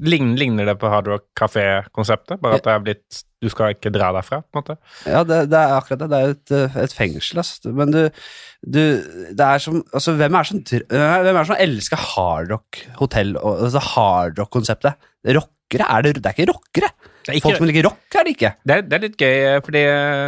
Ligner, 0.03 0.37
ligner 0.41 0.65
det 0.67 0.73
på 0.81 0.89
Hard 0.89 1.05
Rock 1.07 1.27
Café-konseptet? 1.37 2.39
Bare 2.41 2.57
at 2.57 2.65
det 2.65 2.71
er 2.73 2.81
blitt 2.85 3.19
Du 3.43 3.49
skal 3.51 3.75
ikke 3.75 3.91
dra 3.91 4.13
derfra, 4.15 4.39
på 4.47 4.59
en 4.59 4.63
måte? 4.63 4.77
Ja, 5.09 5.23
det, 5.27 5.39
det 5.51 5.59
er 5.59 5.75
akkurat 5.75 6.03
det. 6.05 6.09
Det 6.13 6.19
er 6.19 6.33
et, 6.33 6.53
eh, 6.55 6.77
et 6.85 6.95
fengsel, 6.95 7.41
altså. 7.43 7.73
Men 7.75 7.91
du, 7.91 8.01
du 8.63 8.81
Det 9.35 9.47
er 9.47 9.63
som 9.63 9.81
Altså, 9.91 10.15
hvem 10.19 10.37
er 10.39 10.47
som, 10.47 10.61
hvem 10.63 11.39
er 11.41 11.49
som 11.49 11.59
elsker 11.59 12.05
hardrock-hotell, 12.13 13.35
altså 13.43 13.81
hardrock-konseptet? 13.93 15.09
Rockere? 15.27 15.87
Er 15.89 16.05
det, 16.05 16.15
det 16.21 16.29
er 16.29 16.37
ikke 16.37 16.51
rockere. 16.53 16.89
Er, 17.27 17.39
Folk 17.39 17.55
som 17.55 17.67
liker 17.69 17.85
rock, 17.87 18.01
er 18.19 18.25
det 18.27 18.33
ikke. 18.35 18.49
det, 18.67 18.75
er, 18.75 18.81
det 18.83 18.95
er 18.97 19.03
litt 19.05 19.21
gøy, 19.21 19.35
fordi 19.63 19.81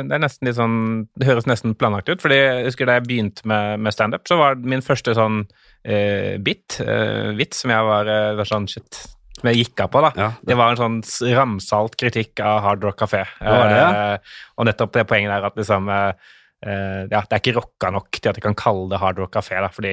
det 0.08 0.16
er 0.16 0.22
nesten 0.24 0.48
litt 0.48 0.56
sånn 0.56 0.78
Det 1.20 1.28
høres 1.28 1.48
nesten 1.50 1.74
planlagt 1.76 2.08
ut. 2.08 2.22
fordi 2.24 2.38
jeg 2.40 2.70
husker 2.70 2.88
Da 2.88 2.96
jeg 3.00 3.08
begynte 3.10 3.44
med, 3.52 3.82
med 3.84 3.96
standup, 3.96 4.24
så 4.30 4.38
var 4.40 4.56
min 4.64 4.84
første 4.86 5.12
sånn 5.18 5.42
eh, 5.84 6.38
bit, 6.40 6.80
eh, 6.80 7.34
vits, 7.36 7.62
som 7.66 7.74
jeg 7.76 7.84
var, 7.92 8.08
eh, 8.08 8.32
var 8.40 8.48
sånn 8.48 8.68
shit 8.72 9.02
Jeg 9.52 9.66
gikk 9.66 9.84
av 9.86 9.92
på, 9.94 10.02
da. 10.06 10.14
Ja, 10.20 10.30
Det 10.46 10.58
var 10.60 10.74
en 10.74 10.80
sånn 10.80 10.98
ramsalt 11.36 11.98
kritikk 12.00 12.42
av 12.44 12.64
Hard 12.66 12.88
Rock 12.88 13.00
Café. 13.04 13.26
var 13.42 13.70
det, 13.70 13.78
ja? 13.78 13.92
Eh, 14.16 14.40
og 14.58 14.68
nettopp 14.70 14.96
det 14.96 15.06
poenget 15.10 15.36
der 15.36 15.52
at 15.52 15.62
liksom 15.62 15.92
Uh, 16.66 17.06
ja, 17.12 17.20
Det 17.22 17.36
er 17.36 17.42
ikke 17.44 17.60
rocka 17.60 17.92
nok 17.94 18.16
til 18.16 18.32
at 18.32 18.38
de 18.40 18.42
kan 18.42 18.56
kalle 18.58 18.88
det 18.90 18.98
Hard 18.98 19.20
Rock 19.22 19.36
Café, 19.36 19.60
da, 19.62 19.68
fordi 19.70 19.92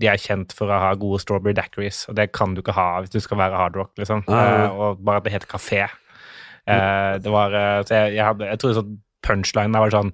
de 0.00 0.08
er 0.08 0.20
kjent 0.20 0.54
for 0.56 0.70
å 0.72 0.78
ha 0.80 0.94
gode 0.96 1.18
strawberry 1.20 1.52
daiquiris, 1.58 2.06
og 2.08 2.16
det 2.16 2.30
kan 2.32 2.54
du 2.54 2.62
ikke 2.62 2.76
ha 2.76 3.02
hvis 3.02 3.12
du 3.12 3.18
skal 3.20 3.40
være 3.42 3.58
hard 3.58 3.76
rock, 3.76 3.90
liksom. 4.00 4.22
Eh, 4.24 4.70
og 4.70 5.02
bare 5.04 5.20
at 5.20 5.26
det 5.26 5.34
heter 5.34 5.50
kafé. 5.50 5.82
Uh, 6.64 7.18
det 7.20 7.30
var 7.34 7.52
så 7.86 7.98
jeg, 7.98 8.16
jeg, 8.16 8.24
hadde, 8.24 8.48
jeg 8.48 8.62
tror 8.62 8.72
sånn 8.78 8.96
punchline 9.22 9.70
der 9.76 9.84
var 9.84 9.92
sånn 9.94 10.08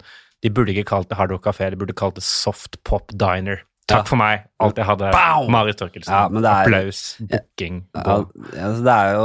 De 0.45 0.51
burde 0.53 0.75
ikke 0.75 0.91
kalt 0.91 1.09
det 1.09 1.17
Hard 1.17 1.31
Rock 1.33 1.47
Café, 1.47 1.71
de 1.71 1.79
burde 1.79 1.95
kalt 1.97 2.19
det 2.19 2.25
Soft 2.27 2.81
Pop 2.89 3.15
Diner. 3.15 3.63
Takk 3.91 4.05
Ja. 4.05 4.09
for 4.09 4.17
meg. 4.21 4.45
Alt 4.63 4.77
jeg 4.79 4.87
hadde. 4.87 5.09
Bow! 5.11 5.49
Marit 5.51 5.77
Torkelsen. 5.77 6.13
Ja, 6.15 6.29
er- 6.31 6.63
Applaus. 6.63 7.01
Booking. 7.19 7.81
Ja, 7.97 8.15
altså, 8.23 8.83
det, 8.87 8.93
er 8.95 9.15
jo, 9.17 9.25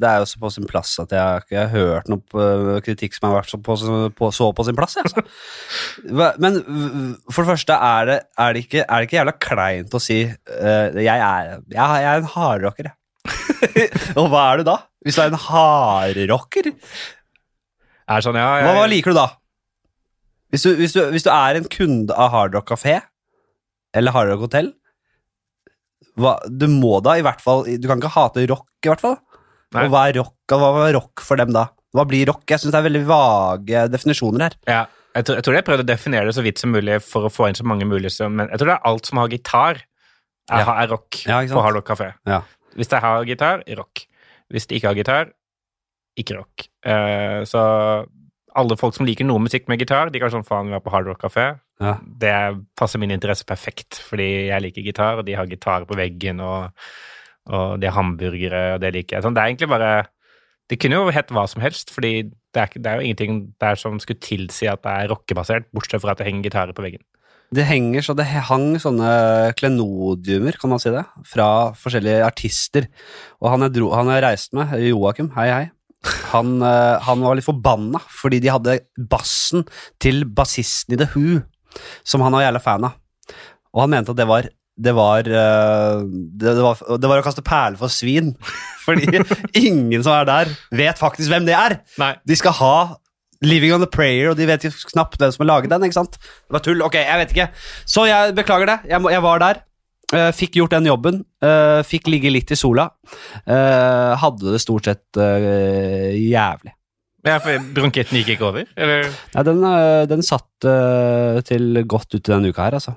det 0.00 0.08
er 0.08 0.18
jo 0.22 0.28
så 0.30 0.38
på 0.40 0.50
sin 0.54 0.66
plass 0.66 0.94
at 1.02 1.12
jeg 1.12 1.58
har 1.60 1.68
hørt 1.74 2.08
noe 2.08 2.80
kritikk 2.80 3.12
som 3.14 3.28
har 3.28 3.42
vært 3.42 3.50
så 3.52 3.60
på, 3.60 3.76
på, 4.16 4.30
så 4.32 4.48
på 4.56 4.64
sin 4.64 4.78
plass. 4.78 4.96
Altså. 5.02 5.22
Men 6.42 6.56
for 7.28 7.42
det 7.44 7.50
første, 7.52 7.76
er 7.76 8.08
det, 8.08 8.20
er 8.38 8.52
det, 8.56 8.62
ikke, 8.64 8.84
er 8.88 8.96
det 8.96 9.08
ikke 9.10 9.18
jævla 9.20 9.34
kleint 9.44 9.96
å 9.98 10.00
si 10.02 10.22
uh, 10.24 10.86
jeg, 10.96 11.06
er, 11.12 11.50
jeg, 11.68 11.76
jeg 11.76 12.08
er 12.14 12.22
en 12.22 12.30
hardrocker, 12.32 12.88
jeg. 12.88 12.96
Og 14.20 14.30
hva 14.32 14.46
er 14.52 14.62
du 14.62 14.70
da? 14.70 14.78
Hvis 15.04 15.18
du 15.18 15.20
er 15.22 15.32
en 15.34 15.42
hardrocker, 15.50 16.70
Er 18.06 18.22
sånn, 18.24 18.38
ja, 18.38 18.48
hva, 18.64 18.72
hva 18.78 18.86
liker 18.88 19.12
du 19.12 19.18
da? 19.20 19.26
Hvis 20.54 20.62
du, 20.64 20.72
hvis, 20.78 20.94
du, 20.96 21.02
hvis 21.12 21.26
du 21.26 21.30
er 21.34 21.58
en 21.58 21.66
kunde 21.68 22.14
av 22.14 22.30
Hardrock 22.32 22.68
Café 22.70 23.00
eller 23.96 24.14
Hardrock 24.14 24.44
Hotel 24.46 24.72
hva, 26.16 26.36
Du 26.48 26.66
må 26.72 26.98
da 27.04 27.16
i 27.18 27.24
hvert 27.24 27.42
fall 27.44 27.64
Du 27.80 27.88
kan 27.88 28.00
ikke 28.00 28.12
hate 28.14 28.44
rock, 28.50 28.68
i 28.84 28.90
hvert 28.90 29.02
fall. 29.02 29.16
Og 29.76 29.90
hva 29.92 30.04
er 30.08 30.16
rock, 30.20 30.36
og 30.54 30.62
hva 30.62 30.86
er 30.86 30.94
rock 30.96 31.24
for 31.26 31.40
dem 31.40 31.50
da? 31.52 31.66
Hva 31.96 32.04
blir 32.08 32.28
rock? 32.30 32.44
Jeg 32.48 32.62
syns 32.62 32.72
det 32.72 32.78
er 32.80 32.86
veldig 32.86 33.02
vage 33.08 33.82
definisjoner 33.92 34.46
her. 34.46 34.56
ja, 34.68 34.82
jeg, 35.16 35.26
tror, 35.26 35.38
jeg 35.38 35.46
tror 35.46 35.56
jeg 35.58 35.66
prøvde 35.66 35.84
å 35.84 35.88
definere 35.88 36.28
det 36.28 36.36
så 36.36 36.44
vidt 36.44 36.60
som 36.60 36.72
mulig 36.72 36.98
for 37.04 37.26
å 37.26 37.32
få 37.32 37.48
inn 37.50 37.56
så 37.58 37.64
mange 37.68 37.88
mulig 37.88 38.12
som 38.14 38.36
Men 38.36 38.48
jeg 38.52 38.60
tror 38.60 38.70
det 38.72 38.76
er 38.78 38.88
alt 38.92 39.08
som 39.08 39.20
har 39.20 39.32
gitar, 39.32 39.82
er, 40.46 40.60
Ja. 40.62 40.76
er 40.82 40.92
rock 40.92 41.22
Ja, 41.26 41.40
på 41.50 41.64
Hard 41.64 41.80
Rock 41.80 41.88
Café. 41.90 42.12
Ja. 42.28 42.42
Hvis 42.76 42.92
det 42.92 43.00
har 43.02 43.24
gitar, 43.28 43.64
rock. 43.80 44.04
Hvis 44.52 44.68
det 44.68 44.78
ikke 44.78 44.92
har 44.92 44.98
gitar, 45.00 45.30
ikke 46.20 46.36
rock. 46.38 46.68
Uh, 46.86 47.42
så 47.48 47.62
alle 48.56 48.76
folk 48.80 48.96
som 48.96 49.06
liker 49.08 49.26
noe 49.28 49.42
musikk 49.42 49.68
med 49.70 49.82
gitar, 49.82 50.10
de 50.12 50.20
kan 50.22 50.32
sånn 50.32 50.46
faen, 50.46 50.70
vi 50.70 50.76
er 50.78 50.82
på 50.84 50.92
Hard 50.94 51.08
Rock 51.10 51.22
Café. 51.24 51.46
Ja. 51.82 51.96
Det 52.02 52.32
passer 52.78 53.00
min 53.02 53.12
interesse 53.14 53.46
perfekt, 53.48 54.00
fordi 54.08 54.48
jeg 54.48 54.64
liker 54.64 54.86
gitar, 54.86 55.20
og 55.20 55.26
de 55.28 55.36
har 55.36 55.48
gitar 55.50 55.86
på 55.88 55.98
veggen, 55.98 56.40
og, 56.44 56.88
og 57.52 57.76
de 57.82 57.90
har 57.90 57.96
hamburgere, 57.98 58.62
og 58.76 58.84
det 58.84 58.94
liker 58.96 59.18
jeg. 59.18 59.26
Sånn, 59.26 59.36
det 59.36 59.44
er 59.44 59.52
egentlig 59.52 59.72
bare 59.72 59.94
Det 60.66 60.80
kunne 60.82 60.96
jo 60.98 61.12
hett 61.14 61.28
hva 61.30 61.44
som 61.46 61.62
helst, 61.62 61.92
fordi 61.94 62.24
det 62.26 62.62
er, 62.62 62.72
det 62.74 62.90
er 62.90 62.98
jo 62.98 63.06
ingenting 63.06 63.36
der 63.62 63.76
som 63.78 64.00
skulle 64.02 64.18
tilsi 64.18 64.66
at 64.66 64.80
det 64.82 64.94
er 64.98 65.12
rockebasert, 65.12 65.68
bortsett 65.70 66.02
fra 66.02 66.16
at 66.16 66.18
det 66.18 66.26
henger 66.26 66.48
gitarer 66.48 66.74
på 66.74 66.82
veggen. 66.82 67.04
Det 67.54 67.62
henger 67.68 68.02
så 68.02 68.16
det 68.18 68.26
hang 68.26 68.72
sånne 68.82 69.52
klenodiumer, 69.54 70.58
kan 70.58 70.72
man 70.72 70.82
si 70.82 70.90
det, 70.90 71.04
fra 71.30 71.70
forskjellige 71.78 72.24
artister. 72.26 72.88
Og 73.38 73.52
han 73.52 73.62
jeg, 73.68 73.76
dro, 73.76 73.92
han 73.94 74.10
jeg 74.10 74.24
reiste 74.24 74.58
med, 74.58 74.74
Joakim, 74.82 75.30
hei 75.36 75.46
hei, 75.52 75.64
han, 76.32 76.60
eh, 76.62 76.98
han 77.02 77.24
var 77.24 77.38
litt 77.38 77.46
forbanna 77.46 78.00
fordi 78.12 78.40
de 78.42 78.52
hadde 78.52 78.78
bassen 79.10 79.64
til 80.02 80.24
bassisten 80.28 80.96
i 80.96 81.00
The 81.00 81.08
Who, 81.14 81.40
som 82.06 82.24
han 82.24 82.36
var 82.36 82.46
jævla 82.46 82.62
fan 82.62 82.86
av. 82.88 83.00
Og 83.74 83.84
han 83.84 83.92
mente 83.92 84.14
at 84.14 84.20
det 84.20 84.28
var 84.28 84.48
det 84.76 84.92
var, 84.92 85.24
eh, 85.24 86.02
det, 86.36 86.52
var, 86.60 86.80
det 87.00 87.08
var 87.08 87.22
å 87.22 87.24
kaste 87.24 87.44
perler 87.44 87.78
for 87.80 87.92
svin. 87.92 88.34
Fordi 88.84 89.08
ingen 89.56 90.04
som 90.04 90.12
er 90.12 90.28
der, 90.28 90.52
vet 90.76 91.00
faktisk 91.00 91.32
hvem 91.32 91.48
det 91.48 91.56
er. 91.56 91.78
Nei. 92.00 92.12
De 92.28 92.36
skal 92.36 92.54
ha 92.60 92.76
Living 93.44 93.72
on 93.72 93.80
the 93.80 93.88
Prayer, 93.88 94.30
og 94.30 94.36
de 94.38 94.46
vet 94.48 94.64
knapt 94.92 95.16
hvem 95.20 95.32
som 95.32 95.44
har 95.44 95.50
laget 95.54 95.72
den. 95.72 95.88
ikke 95.88 95.96
sant? 95.96 96.18
Det 96.20 96.56
var 96.56 96.64
tull. 96.64 96.84
Ok, 96.84 96.98
jeg 97.00 97.22
vet 97.22 97.32
ikke. 97.34 97.48
Så 97.88 98.06
jeg 98.08 98.36
beklager 98.36 98.70
det. 98.72 98.78
Jeg, 98.92 99.00
må, 99.00 99.12
jeg 99.12 99.24
var 99.24 99.42
der. 99.42 99.62
Eh, 100.14 100.32
fikk 100.36 100.60
gjort 100.60 100.76
den 100.76 100.86
jobben. 100.86 101.24
eh, 101.42 101.82
fikk 101.82 102.08
ligge 102.12 102.30
litt 102.30 102.50
i 102.50 102.56
sola. 102.56 102.90
eh, 103.46 104.12
hadde 104.20 104.52
det 104.52 104.60
stort 104.60 104.84
sett 104.84 105.16
jævlig. 105.16 106.72
Ja, 107.26 107.40
for 107.42 107.58
Bronkitten 107.74 108.20
gikk 108.20 108.36
ikke 108.36 108.46
over? 108.46 108.68
Eller? 108.76 109.10
Ja, 109.34 109.42
den, 109.42 109.64
den 110.06 110.22
satt 110.22 110.46
til 111.48 111.82
godt 111.86 112.14
ut 112.14 112.22
i 112.22 112.30
denne 112.30 112.52
uka 112.54 112.68
her, 112.68 112.78
altså. 112.78 112.94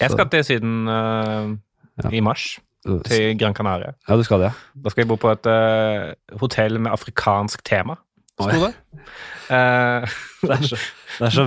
Jeg 0.00 0.10
skal 0.10 0.26
til 0.30 0.44
Syden 0.44 0.88
uh, 0.88 1.52
i 2.10 2.20
mars, 2.24 2.58
til 3.06 3.38
Gran 3.38 3.54
Canaria. 3.54 3.92
Ja, 4.08 4.16
du 4.16 4.24
skal 4.26 4.40
det. 4.42 4.50
Da 4.74 4.90
skal 4.90 5.04
jeg 5.04 5.10
bo 5.12 5.16
på 5.20 5.30
et 5.30 5.46
uh, 5.46 6.14
hotell 6.40 6.80
med 6.80 6.90
afrikansk 6.90 7.62
tema. 7.64 7.94
Sto 8.40 8.66
det? 8.66 8.74
Eh, 9.52 10.14
Det 10.44 10.52
er, 10.52 10.66
så, 10.68 10.76
det, 10.76 11.24
er 11.24 11.32
så, 11.32 11.44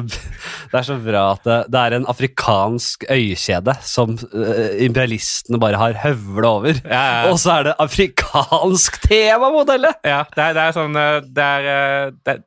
det 0.72 0.77
er 0.79 0.86
så 0.88 0.96
bra 1.01 1.24
at 1.36 1.44
det, 1.46 1.58
det 1.74 1.82
er 1.82 1.96
en 1.98 2.08
afrikansk 2.10 3.03
øykjede 3.13 3.75
som 3.86 4.15
uh, 4.17 4.72
imperialistene 4.82 5.60
bare 5.62 5.77
har 5.77 6.00
høvla 6.01 6.53
over. 6.60 6.79
ja, 6.82 7.03
ja. 7.03 7.20
Og 7.29 7.38
så 7.41 7.60
er 7.60 7.67
det 7.67 7.75
afrikansk 7.86 8.98
tema 9.06 9.51
på 9.51 9.62
hotellet! 9.62 10.00
Ja, 10.08 10.24
det 10.34 10.48
er, 10.48 10.58
det 10.58 10.63
er 10.63 10.77
sånn 10.77 10.98
eh, 10.98 11.20
Det, 11.27 11.51
det, 12.25 12.38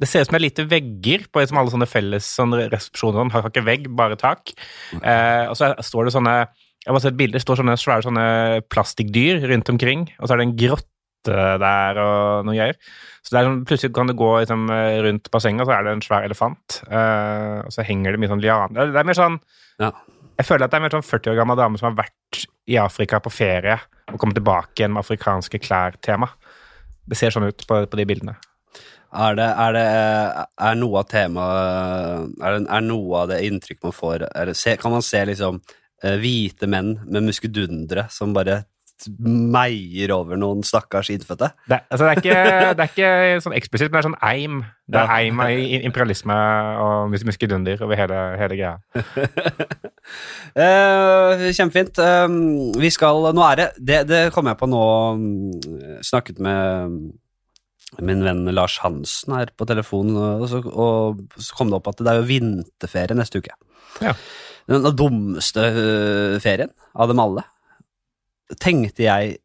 det 0.00 0.08
ser 0.08 0.24
ut 0.24 0.30
som 0.30 0.38
det 0.38 0.40
er 0.40 0.46
lite 0.46 0.68
vegger 0.70 1.26
på 1.28 1.42
liksom 1.42 1.60
alle 1.60 1.74
sånne 1.74 1.90
felles 1.90 2.32
sånne 2.38 2.64
resepsjoner. 2.72 3.20
sånn, 3.20 3.34
Har 3.36 3.50
ikke 3.50 3.66
vegg, 3.68 3.90
bare 3.98 4.16
tak. 4.20 4.54
Uh, 4.96 5.50
og 5.50 5.58
så 5.60 5.74
står 5.84 6.08
det 6.08 6.16
sånne 6.16 6.36
Jeg 6.38 6.88
har 6.88 6.96
bare 6.96 7.04
sett 7.04 7.20
bilder, 7.20 7.36
det 7.36 7.44
står 7.44 7.60
sånne 7.60 7.76
svære 7.80 8.08
sånne 8.08 8.28
plastikkdyr 8.72 9.44
rundt 9.52 9.74
omkring. 9.74 10.08
Og 10.22 10.24
så 10.24 10.36
er 10.36 10.40
det 10.40 10.48
en 10.48 10.60
grotte 10.64 10.88
der 11.26 11.98
og 12.02 12.46
noe 12.46 12.54
greier. 12.54 12.76
Så 13.22 13.34
det 13.34 13.40
er 13.40 13.48
sånn, 13.48 13.64
plutselig 13.68 13.94
kan 13.94 14.06
du 14.06 14.14
gå 14.16 14.28
liksom, 14.40 14.70
eh, 14.70 15.00
rundt 15.04 15.30
bassenget, 15.30 15.60
og 15.62 15.66
så 15.68 15.74
er 15.76 15.84
det 15.84 15.92
en 15.92 16.04
svær 16.04 16.24
elefant. 16.24 16.82
Uh, 16.88 17.66
og 17.66 17.72
så 17.74 17.84
henger 17.84 18.12
det 18.12 18.20
mye 18.22 18.30
sånn 18.30 18.40
lianer. 18.40 18.74
Det 18.74 18.94
er- 18.94 19.00
er 19.00 19.04
mer 19.04 19.14
sånn 19.14 19.40
Ja. 19.78 19.92
Jeg 20.38 20.46
føler 20.46 20.64
at 20.64 20.70
det 20.70 20.76
er 20.78 20.80
mer 20.80 20.90
sånn 20.90 21.02
40 21.02 21.30
år 21.32 21.36
gammel 21.36 21.56
dame 21.56 21.78
som 21.78 21.94
har 21.94 22.04
vært 22.04 22.46
i 22.68 22.76
Afrika 22.78 23.18
på 23.20 23.30
ferie 23.30 23.80
og 24.08 24.18
kommet 24.18 24.36
tilbake 24.36 24.76
igjen 24.76 24.92
med 24.92 25.02
afrikanske 25.02 25.58
klær-tema. 25.58 26.28
Det 27.08 27.16
ser 27.16 27.30
sånn 27.30 27.48
ut 27.48 27.66
på, 27.66 27.86
på 27.90 27.96
de 27.96 28.04
bildene. 28.04 28.36
Er, 29.12 29.34
det, 29.34 29.48
er, 29.56 29.72
det, 29.72 30.46
er 30.60 30.74
noe 30.76 30.98
av 31.00 31.08
temaet 31.08 32.34
er, 32.42 32.58
det, 32.58 32.66
er 32.68 32.80
noe 32.84 33.22
av 33.22 33.28
det 33.28 33.38
inntrykk 33.46 33.82
man 33.82 33.92
får 33.96 34.18
det, 34.26 34.78
Kan 34.82 34.92
man 34.92 35.02
se 35.02 35.22
liksom 35.24 35.62
eh, 36.04 36.18
hvite 36.20 36.68
menn 36.68 37.00
med 37.06 37.24
muskedundere 37.24 38.04
som 38.12 38.34
bare 38.36 38.66
meier 39.18 40.10
over 40.14 40.38
noen 40.40 40.64
stakkars 40.66 41.10
innfødte? 41.14 41.52
Det, 41.70 41.78
altså 41.90 42.06
det, 42.06 42.10
er 42.10 42.20
ikke, 42.22 42.38
det 42.78 42.84
er 42.84 42.90
ikke 42.90 43.10
sånn 43.44 43.56
eksplisitt, 43.58 43.90
men 43.92 43.98
det 43.98 44.00
er 44.02 44.08
sånn 44.08 44.18
eim. 44.30 44.58
Det 44.88 45.02
er 45.02 45.12
eim 45.18 45.42
av 45.44 45.52
imperialisme 45.52 46.36
og 46.82 47.12
mus- 47.12 47.26
muskedunder 47.28 47.84
over 47.84 48.00
hele, 48.00 48.18
hele 48.40 48.58
greia. 48.58 48.74
uh, 50.58 51.46
kjempefint. 51.58 52.00
Eh, 52.02 52.26
vi 52.80 52.90
skal 52.94 53.30
Nå 53.36 53.42
er 53.50 53.60
det 53.60 53.68
Det, 53.78 53.98
det 54.08 54.20
kom 54.34 54.48
jeg 54.48 54.58
på 54.60 54.68
nå 54.70 54.82
mm, 55.20 56.02
Snakket 56.06 56.38
med 56.44 56.98
min 58.04 58.20
venn 58.24 58.44
Lars 58.52 58.76
Hansen 58.82 59.32
her 59.32 59.48
på 59.56 59.64
telefonen, 59.68 60.16
og 60.42 60.44
så, 60.50 60.58
og 60.60 61.22
så 61.40 61.54
kom 61.56 61.70
det 61.72 61.78
opp 61.78 61.88
at 61.88 62.02
det 62.04 62.10
er 62.12 62.18
jo 62.20 62.26
vinterferie 62.28 63.16
neste 63.16 63.40
uke. 63.40 63.54
Ja. 64.04 64.12
Den 64.68 64.84
dummeste 64.92 65.64
øh, 65.72 66.34
ferien 66.44 66.68
av 66.92 67.08
dem 67.08 67.22
alle, 67.24 67.46
tenkte 68.56 69.04
jeg 69.04 69.36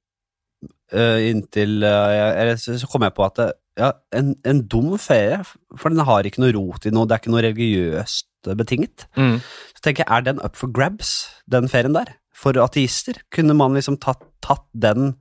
uh, 0.94 1.20
inntil 1.20 1.84
uh, 1.84 2.10
jeg, 2.14 2.32
eller 2.44 2.62
så, 2.62 2.90
kom 2.90 3.06
jeg 3.06 3.16
på 3.18 3.26
at 3.28 3.40
det, 3.42 3.50
ja, 3.80 3.92
en, 4.16 4.34
en 4.48 4.62
dum 4.70 4.92
ferie, 5.02 5.42
for 5.80 5.94
den 5.94 6.06
har 6.06 6.28
ikke 6.28 6.44
noe 6.44 6.54
rot 6.56 6.86
i 6.86 6.94
noe, 6.94 7.10
det 7.10 7.16
er 7.16 7.24
ikke 7.24 7.34
noe 7.34 7.46
religiøst 7.46 8.52
betinget. 8.60 9.08
Mm. 9.18 9.40
Så 9.74 9.86
tenker 9.86 10.04
jeg, 10.04 10.12
er 10.14 10.28
den 10.28 10.44
up 10.44 10.60
for 10.60 10.72
grabs, 10.74 11.16
den 11.50 11.72
ferien 11.72 11.96
der? 11.96 12.14
For 12.38 12.58
ateister? 12.62 13.22
Kunne 13.34 13.56
man 13.58 13.76
liksom 13.78 13.98
tatt, 14.04 14.22
tatt 14.46 14.68
den 14.74 15.14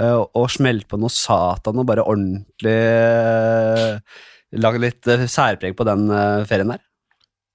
uh, 0.00 0.22
og 0.24 0.48
smelt 0.52 0.88
på 0.88 1.00
noe 1.00 1.12
satan 1.12 1.80
og 1.82 1.88
bare 1.88 2.06
ordentlig 2.06 2.78
uh, 2.78 3.98
Lagd 4.52 4.82
litt 4.82 5.08
uh, 5.08 5.24
særpreg 5.32 5.76
på 5.76 5.84
den 5.88 6.10
uh, 6.12 6.44
ferien 6.48 6.74
der? 6.74 6.82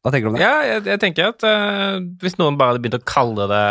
Hva 0.08 0.14
tenker 0.14 0.30
du 0.30 0.32
om 0.32 0.38
det? 0.38 0.46
Ja, 0.46 0.62
jeg, 0.64 0.84
jeg 0.88 1.02
tenker 1.02 1.32
at 1.34 1.44
eh, 1.44 1.98
hvis 2.22 2.38
noen 2.40 2.56
bare 2.56 2.72
hadde 2.72 2.84
begynt 2.84 3.00
å 3.00 3.08
kalle 3.08 3.48
det 3.52 3.64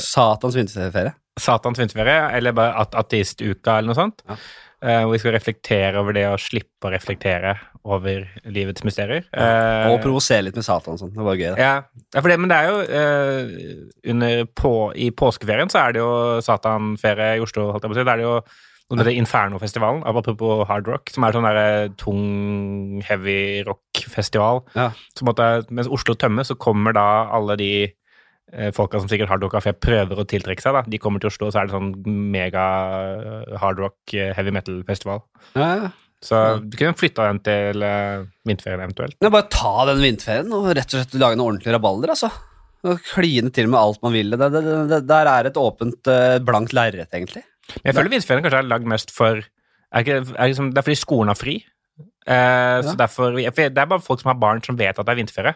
Satans 0.00 0.56
vinterferie? 0.56 1.12
Satans 1.40 1.78
vinterferie, 1.80 2.30
eller 2.36 2.52
bare 2.52 2.74
at 2.82 2.92
ateistuka 2.98 3.78
eller 3.78 3.92
noe 3.92 3.96
sånt, 3.98 4.22
Ja. 4.28 4.36
eh, 4.82 5.02
hvor 5.04 5.12
vi 5.14 5.18
skal 5.22 5.32
reflektere 5.32 5.96
over 6.00 6.12
det 6.12 6.26
og 6.28 6.38
slippe 6.38 6.88
å 6.88 6.92
reflektere 6.92 7.54
over 7.84 8.28
livets 8.46 8.84
mysterier. 8.84 9.24
Ja, 9.34 9.88
Og 9.90 10.00
provosere 10.02 10.44
litt 10.44 10.54
med 10.54 10.64
Satan 10.64 10.94
og 10.94 11.00
sånn. 11.00 11.14
Det 11.14 11.24
var 11.24 11.34
gøy, 11.34 11.54
det. 11.56 11.58
Ja, 11.58 11.82
ja 12.14 12.20
det, 12.20 12.38
men 12.38 12.48
det 12.48 12.58
er 12.58 12.68
jo 12.68 12.80
eh, 13.00 14.10
under 14.12 14.44
på, 14.54 14.74
I 14.94 15.10
påskeferien 15.10 15.70
så 15.72 15.80
er 15.88 15.92
det 15.92 16.00
jo 16.04 16.40
Satanferie 16.42 17.38
i 17.38 17.42
Oslo, 17.42 17.72
holdt 17.72 17.82
jeg 17.82 17.90
på 17.90 17.96
å 17.96 17.98
si. 17.98 18.04
Da 18.04 18.12
er 18.12 18.16
det 18.22 18.28
jo 18.28 18.36
noe 18.92 18.98
heter 19.06 19.16
Infernofestivalen, 19.16 20.02
apropos 20.04 20.66
hard 20.68 20.86
rock, 20.86 21.08
som 21.10 21.24
er 21.24 21.32
sånn 21.32 21.46
der 21.48 21.88
tung, 21.96 23.00
heavy 23.08 23.62
rock-festival. 23.64 24.62
Ja. 24.76 24.90
Mens 25.70 25.88
Oslo 25.88 26.12
tømmes, 26.14 26.48
så 26.52 26.58
kommer 26.60 26.92
da 26.92 27.06
alle 27.32 27.56
de 27.56 27.70
eh, 27.84 27.92
folka 28.76 29.00
som 29.00 29.08
sikkert 29.08 29.30
hardrock-kafé 29.30 29.72
prøver 29.80 30.18
å 30.20 30.26
tiltrekke 30.28 30.60
seg, 30.60 30.76
da. 30.76 30.82
De 30.88 31.00
kommer 31.00 31.22
til 31.22 31.30
Oslo, 31.30 31.48
så 31.52 31.62
er 31.62 31.68
det 31.68 31.76
sånn 31.76 31.92
mega 32.32 32.64
hardrock 33.56 33.72
hard 33.72 33.82
rock, 33.82 34.14
eh, 34.14 34.32
heavy 34.36 34.52
metal-festival. 34.54 35.22
Ja, 35.56 35.68
ja. 35.80 35.90
Så 36.22 36.38
du 36.62 36.76
kunne 36.78 36.94
flytta 36.94 37.24
den 37.32 37.40
til 37.42 37.82
uh, 37.82 38.22
vinterferien 38.46 38.84
eventuelt. 38.84 39.16
Ja, 39.18 39.30
bare 39.32 39.48
ta 39.50 39.88
den 39.88 40.04
vinterferien 40.04 40.52
og 40.54 40.68
rett 40.70 40.92
og 40.92 41.00
slett 41.00 41.16
lage 41.18 41.38
noe 41.38 41.50
ordentlig 41.50 41.74
rabalder, 41.74 42.12
altså. 42.14 42.30
Kline 43.08 43.50
til 43.54 43.66
med 43.70 43.80
alt 43.80 43.98
man 44.06 44.14
vil. 44.14 44.30
Det, 44.38 44.50
det, 44.54 44.62
det, 44.90 45.00
der 45.08 45.30
er 45.32 45.48
et 45.50 45.58
åpent, 45.58 45.98
eh, 46.10 46.36
blankt 46.46 46.76
lerret, 46.78 47.10
egentlig. 47.10 47.42
Men 47.74 47.90
jeg 47.90 47.98
føler 47.98 48.14
vinterferien 48.14 48.46
kanskje 48.46 48.62
er 48.62 48.70
lagd 48.70 48.88
mest 48.90 49.10
for 49.14 49.42
er 49.42 50.06
ikke, 50.06 50.20
er 50.34 50.50
liksom, 50.50 50.70
Det 50.72 50.80
er 50.80 50.86
fordi 50.86 51.00
skolen 51.02 51.32
har 51.32 51.38
fri. 51.38 51.56
Eh, 52.22 52.78
så 52.86 52.94
derfor, 52.98 53.34
Det 53.34 53.66
er 53.66 53.90
bare 53.90 54.02
folk 54.02 54.22
som 54.22 54.30
har 54.30 54.38
barn 54.38 54.62
som 54.62 54.78
vet 54.78 54.94
at 54.94 55.06
det 55.06 55.12
er 55.12 55.20
vinterferie. 55.20 55.54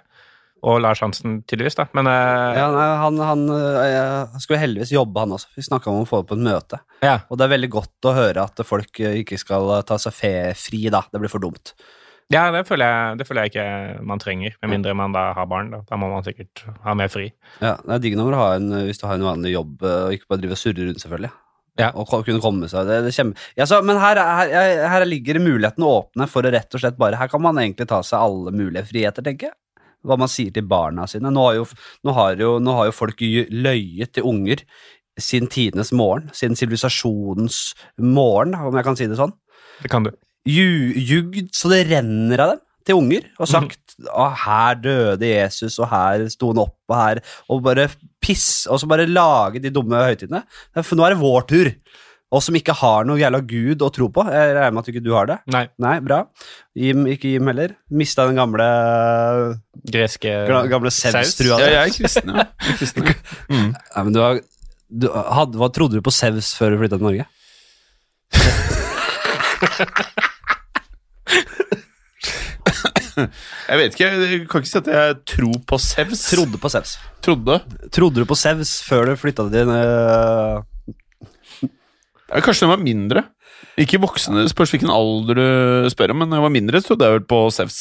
Og 0.64 0.80
Lars 0.80 1.02
Hansen, 1.04 1.42
tydeligvis, 1.44 1.76
da. 1.78 1.84
Men 1.94 2.08
uh... 2.08 2.56
Ja, 2.56 2.66
nei, 2.72 2.86
han, 3.02 3.18
han, 3.20 3.42
uh, 3.52 4.38
skulle 4.40 4.62
heldigvis 4.62 4.94
jobbe, 4.94 5.20
han 5.20 5.34
også. 5.36 5.50
Vi 5.54 5.66
snakka 5.66 5.92
om 5.92 6.00
å 6.02 6.08
få 6.08 6.22
det 6.22 6.30
på 6.30 6.38
et 6.38 6.46
møte. 6.48 6.80
ja. 7.04 7.18
Og 7.28 7.36
det 7.38 7.44
er 7.46 7.52
veldig 7.52 7.70
godt 7.76 8.08
å 8.08 8.14
høre 8.16 8.46
at 8.48 8.64
folk 8.66 9.00
eh, 9.04 9.20
ikke 9.20 9.38
skal 9.38 9.68
ta 9.86 9.98
seg 10.00 10.16
fri, 10.56 10.86
da. 10.92 11.04
Det 11.12 11.20
blir 11.22 11.30
for 11.32 11.44
dumt. 11.44 11.74
ja, 12.32 12.48
det 12.50 12.64
føler, 12.66 12.88
jeg, 12.88 13.18
det 13.20 13.26
føler 13.28 13.46
jeg 13.46 13.52
ikke 13.54 14.02
man 14.08 14.22
trenger. 14.22 14.56
Med 14.64 14.72
mindre 14.72 14.94
man 14.98 15.14
da 15.14 15.28
har 15.36 15.46
barn. 15.50 15.70
Da, 15.74 15.84
da 15.86 15.98
må 16.00 16.08
man 16.10 16.24
sikkert 16.26 16.64
ha 16.82 16.94
mer 16.98 17.12
fri. 17.12 17.28
Ja, 17.60 17.76
Det 17.84 17.98
er 17.98 18.06
digg 18.06 18.16
når 18.18 18.32
du 18.32 18.40
har 18.40 18.56
en, 18.56 18.70
hvis 18.88 19.02
du 19.02 19.06
har 19.06 19.20
en 19.20 19.28
vanlig 19.28 19.52
jobb, 19.54 19.76
og 19.84 20.16
ikke 20.16 20.32
bare 20.32 20.42
drive 20.42 20.56
og 20.56 20.62
surre 20.64 20.88
rundt, 20.88 21.04
selvfølgelig. 21.04 21.34
Ja. 21.76 21.90
Og 21.92 22.08
kunne 22.08 22.40
komme 22.40 22.68
seg 22.72 22.88
det, 22.88 23.02
det 23.04 23.12
kjempe... 23.12 23.36
ja, 23.58 23.66
så, 23.68 23.82
Men 23.84 24.00
her, 24.00 24.16
er- 24.16 24.52
her, 24.56 24.82
her 24.94 25.04
ligger 25.04 25.38
mulighetene 25.44 25.84
åpne 25.84 26.26
for 26.32 26.46
å 26.48 26.52
rett 26.54 26.72
og 26.72 26.80
slett 26.80 26.96
bare 26.96 27.18
Her 27.20 27.28
kan 27.28 27.42
man 27.44 27.60
egentlig 27.60 27.88
ta 27.90 28.00
seg 28.06 28.16
alle 28.16 28.54
mulige 28.56 28.86
friheter, 28.88 29.24
tenker 29.26 29.50
jeg. 29.50 29.56
Hva 30.06 30.18
man 30.20 30.30
sier 30.30 30.52
til 30.54 30.66
barna 30.68 31.06
sine. 31.10 31.32
Nå 31.34 31.48
har 31.48 31.56
jo, 31.58 31.64
nå 32.06 32.14
har 32.16 32.36
jo, 32.40 32.52
nå 32.62 32.76
har 32.78 32.90
jo 32.90 32.94
folk 32.96 33.22
løyet 33.22 34.14
til 34.16 34.28
unger 34.28 34.62
siden 35.18 35.50
tidenes 35.52 35.92
morgen. 35.96 36.30
Siden 36.36 36.58
sivilisasjonens 36.58 37.74
morgen, 37.98 38.54
om 38.54 38.76
jeg 38.76 38.86
kan 38.86 38.98
si 38.98 39.08
det 39.10 39.18
sånn. 39.18 39.34
Det 39.82 39.90
kan 39.92 40.06
du. 40.06 40.12
Ljugd 40.46 41.50
så 41.56 41.72
det 41.72 41.86
renner 41.90 42.44
av 42.44 42.54
dem 42.54 42.62
til 42.86 43.00
unger, 43.00 43.24
og 43.42 43.48
sagt 43.50 43.96
å, 44.06 44.28
her 44.44 44.76
døde 44.78 45.26
Jesus, 45.26 45.74
og 45.82 45.88
her 45.90 46.22
sto 46.30 46.52
han 46.52 46.60
opp, 46.62 46.76
og 46.86 46.94
her 46.94 47.20
Og 47.50 47.64
bare 47.64 47.88
piss, 48.22 48.66
og 48.70 48.78
så 48.78 48.86
bare 48.90 49.08
lage 49.10 49.62
de 49.62 49.72
dumme 49.74 49.98
høytidene. 50.06 50.44
For 50.78 50.94
nå 50.98 51.06
er 51.06 51.16
det 51.16 51.22
vår 51.22 51.48
tur. 51.50 51.72
Oss 52.34 52.48
som 52.48 52.56
ikke 52.58 52.74
har 52.74 53.06
noe 53.06 53.20
jævla 53.20 53.38
gud 53.46 53.84
å 53.86 53.90
tro 53.94 54.08
på. 54.10 54.24
Jeg 54.26 54.56
regner 54.56 54.74
med 54.74 54.82
at 54.82 54.90
ikke 54.90 55.04
du 55.04 55.12
har 55.14 55.28
det. 55.30 55.36
Nei. 55.54 55.62
Nei, 55.82 55.94
bra. 56.02 56.24
Jim, 56.74 57.04
ikke 57.12 57.30
Jim 57.30 57.46
heller. 57.52 57.76
Mista 57.94 58.26
den 58.26 58.40
gamle 58.40 58.66
Greske 59.86 60.32
gamle 60.72 60.90
Sevs-trua 60.90 61.60
Ja, 61.62 61.70
jeg 61.70 61.92
er 61.92 61.94
kristen, 61.94 62.34
ja. 62.34 62.48
Jeg 62.66 62.74
er 62.74 62.78
kristen. 62.80 63.10
Mm. 63.46 63.70
Men 63.76 64.16
du 64.16 64.20
har 64.24 64.42
du 64.86 65.08
hadde, 65.10 65.58
Hva 65.58 65.70
trodde 65.74 65.98
du 65.98 66.04
på 66.04 66.14
Sevs 66.14 66.52
før 66.58 66.74
du 66.74 66.80
flytta 66.82 66.98
til 66.98 67.06
Norge? 67.08 67.26
Jeg 73.16 73.78
vet 73.80 73.94
ikke, 73.94 74.06
jeg 74.06 74.40
kan 74.50 74.60
ikke 74.60 74.68
si 74.68 74.78
at 74.78 74.88
jeg 74.92 75.14
tror 75.32 75.60
på 75.66 75.78
Sevs. 75.80 76.24
Trodde 76.34 76.58
på 76.60 76.70
Sevs. 76.70 76.96
Trodde. 77.24 77.56
Trodde 77.94 78.22
du 78.22 78.28
på 78.28 78.36
Sevs 78.38 78.76
før 78.86 79.10
du 79.10 79.16
flytta 79.18 79.46
til 79.50 79.72
Ja, 79.72 80.60
kanskje 82.30 82.66
den 82.66 82.72
var 82.74 82.82
mindre. 82.82 83.24
Ikke 83.80 84.00
voksne, 84.02 84.44
spørs 84.50 84.72
hvilken 84.74 84.90
alder 84.92 85.38
du 85.38 85.88
spør 85.92 86.12
om, 86.14 86.18
men 86.22 86.30
da 86.32 86.38
jeg 86.40 86.46
var 86.46 86.52
mindre, 86.54 86.80
så 86.80 86.92
trodde 86.92 87.08
jeg 87.08 87.18
vel 87.20 87.26
på 87.28 87.40
Sevs. 87.54 87.80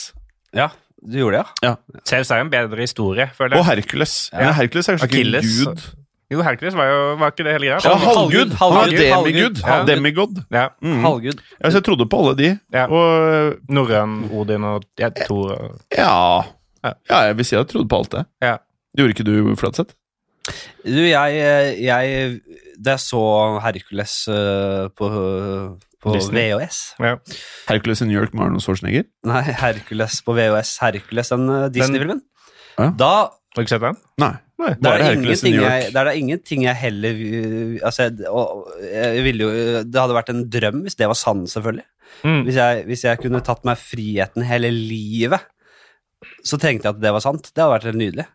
Ja, 0.56 0.70
du 1.04 1.18
gjorde 1.20 1.42
det, 1.44 1.68
ja? 1.68 1.76
Zeus 2.08 2.32
er 2.32 2.40
jo 2.42 2.46
en 2.48 2.52
bedre 2.54 2.82
historie, 2.84 3.28
føler 3.38 3.60
Og. 3.60 3.66
Hercules. 3.68 4.16
Ja. 4.34 4.48
Ja. 4.48 4.52
Hercules 4.60 4.90
er 4.90 4.98
kanskje 4.98 5.10
Achilles. 5.12 5.46
ikke 5.46 5.70
en 5.70 5.76
gud. 5.76 5.86
Jo, 6.34 6.42
Hercules 6.42 6.74
var 6.74 6.88
jo 6.90 7.02
Var 7.22 7.32
ikke 7.36 7.44
det 7.46 7.52
hele 7.54 7.68
greia? 7.70 7.80
Ja, 7.86 7.98
halvgud, 8.02 8.54
halvgud. 8.58 8.94
Er 8.98 9.12
demigud. 9.14 9.60
Ja. 9.62 9.76
Demigod. 9.86 10.40
Ja. 10.52 10.64
Mm. 10.82 11.04
Halvgud. 11.06 11.42
Ja, 11.60 11.70
så 11.70 11.78
jeg 11.78 11.86
trodde 11.86 12.08
på 12.10 12.22
alle 12.24 12.34
de. 12.40 12.48
Ja. 12.74 12.88
Og 12.90 13.60
Norrøn, 13.70 14.16
Odin 14.34 14.66
og 14.66 14.88
ja, 15.00 15.12
Thor 15.28 15.54
ja, 15.94 16.08
Ja. 16.84 16.94
ja, 17.12 17.20
jeg 17.30 17.38
vil 17.38 17.46
si 17.46 17.56
jeg 17.56 17.68
trodde 17.70 17.88
på 17.94 18.00
alt 18.02 18.12
det. 18.18 18.24
Ja. 18.42 18.56
Gjorde 18.98 19.14
ikke 19.14 19.28
du, 19.28 19.36
Flatseth? 19.60 19.94
Du, 20.86 20.98
jeg, 21.06 21.78
jeg 21.86 22.40
Da 22.82 22.96
jeg 22.96 23.04
så 23.06 23.24
Hercules 23.64 24.14
uh, 24.32 24.88
på, 24.98 25.10
på 26.04 26.16
Disney. 26.16 26.52
VHS. 26.54 26.80
Ja. 27.00 27.16
Hercules 27.70 28.04
i 28.04 28.10
New 28.10 28.18
York 28.18 28.36
med 28.36 28.48
Arnold 28.48 28.66
Schwarzenegger. 28.66 29.08
Nei, 29.28 29.44
Hercules 29.62 30.22
på 30.26 30.36
VHS. 30.38 30.78
Hercules, 30.84 31.32
den 31.34 31.48
uh, 31.52 31.68
Disney-filmen. 31.74 32.24
Ja. 32.76 32.90
Da 32.92 33.14
Har 33.16 33.62
du 33.62 33.64
ikke 33.64 33.76
sett 33.78 33.86
den? 33.86 34.02
Nei. 34.22 34.34
Nei. 34.56 34.70
det 34.80 34.92
er, 34.92 35.02
jeg, 35.20 35.88
det 35.92 36.00
er 36.00 36.08
da 36.08 36.12
ingenting 36.16 36.62
jeg 36.64 36.80
heller 36.80 37.18
altså, 37.84 38.06
jeg, 38.06 38.30
og, 38.32 38.70
jeg 38.88 39.24
ville 39.26 39.44
jo, 39.44 39.50
Det 39.84 40.00
hadde 40.00 40.16
vært 40.16 40.32
en 40.32 40.46
drøm 40.48 40.86
hvis 40.86 40.96
det 40.96 41.10
var 41.12 41.20
sann, 41.20 41.42
selvfølgelig. 41.52 41.84
Mm. 42.24 42.42
Hvis 42.48 42.60
jeg, 42.62 42.86
hvis 42.88 43.04
jeg 43.04 43.20
kunne 43.20 43.44
tatt 43.44 43.66
meg 43.68 43.82
friheten 43.82 44.46
hele 44.48 44.72
livet, 44.72 45.44
så 46.46 46.60
tenkte 46.62 46.88
jeg 46.88 46.96
at 46.96 47.04
det 47.04 47.12
var 47.16 47.24
sant. 47.24 47.50
Det 47.52 47.64
hadde 47.64 47.74
vært 47.74 47.88
helt 47.90 48.00
nydelig. 48.00 48.28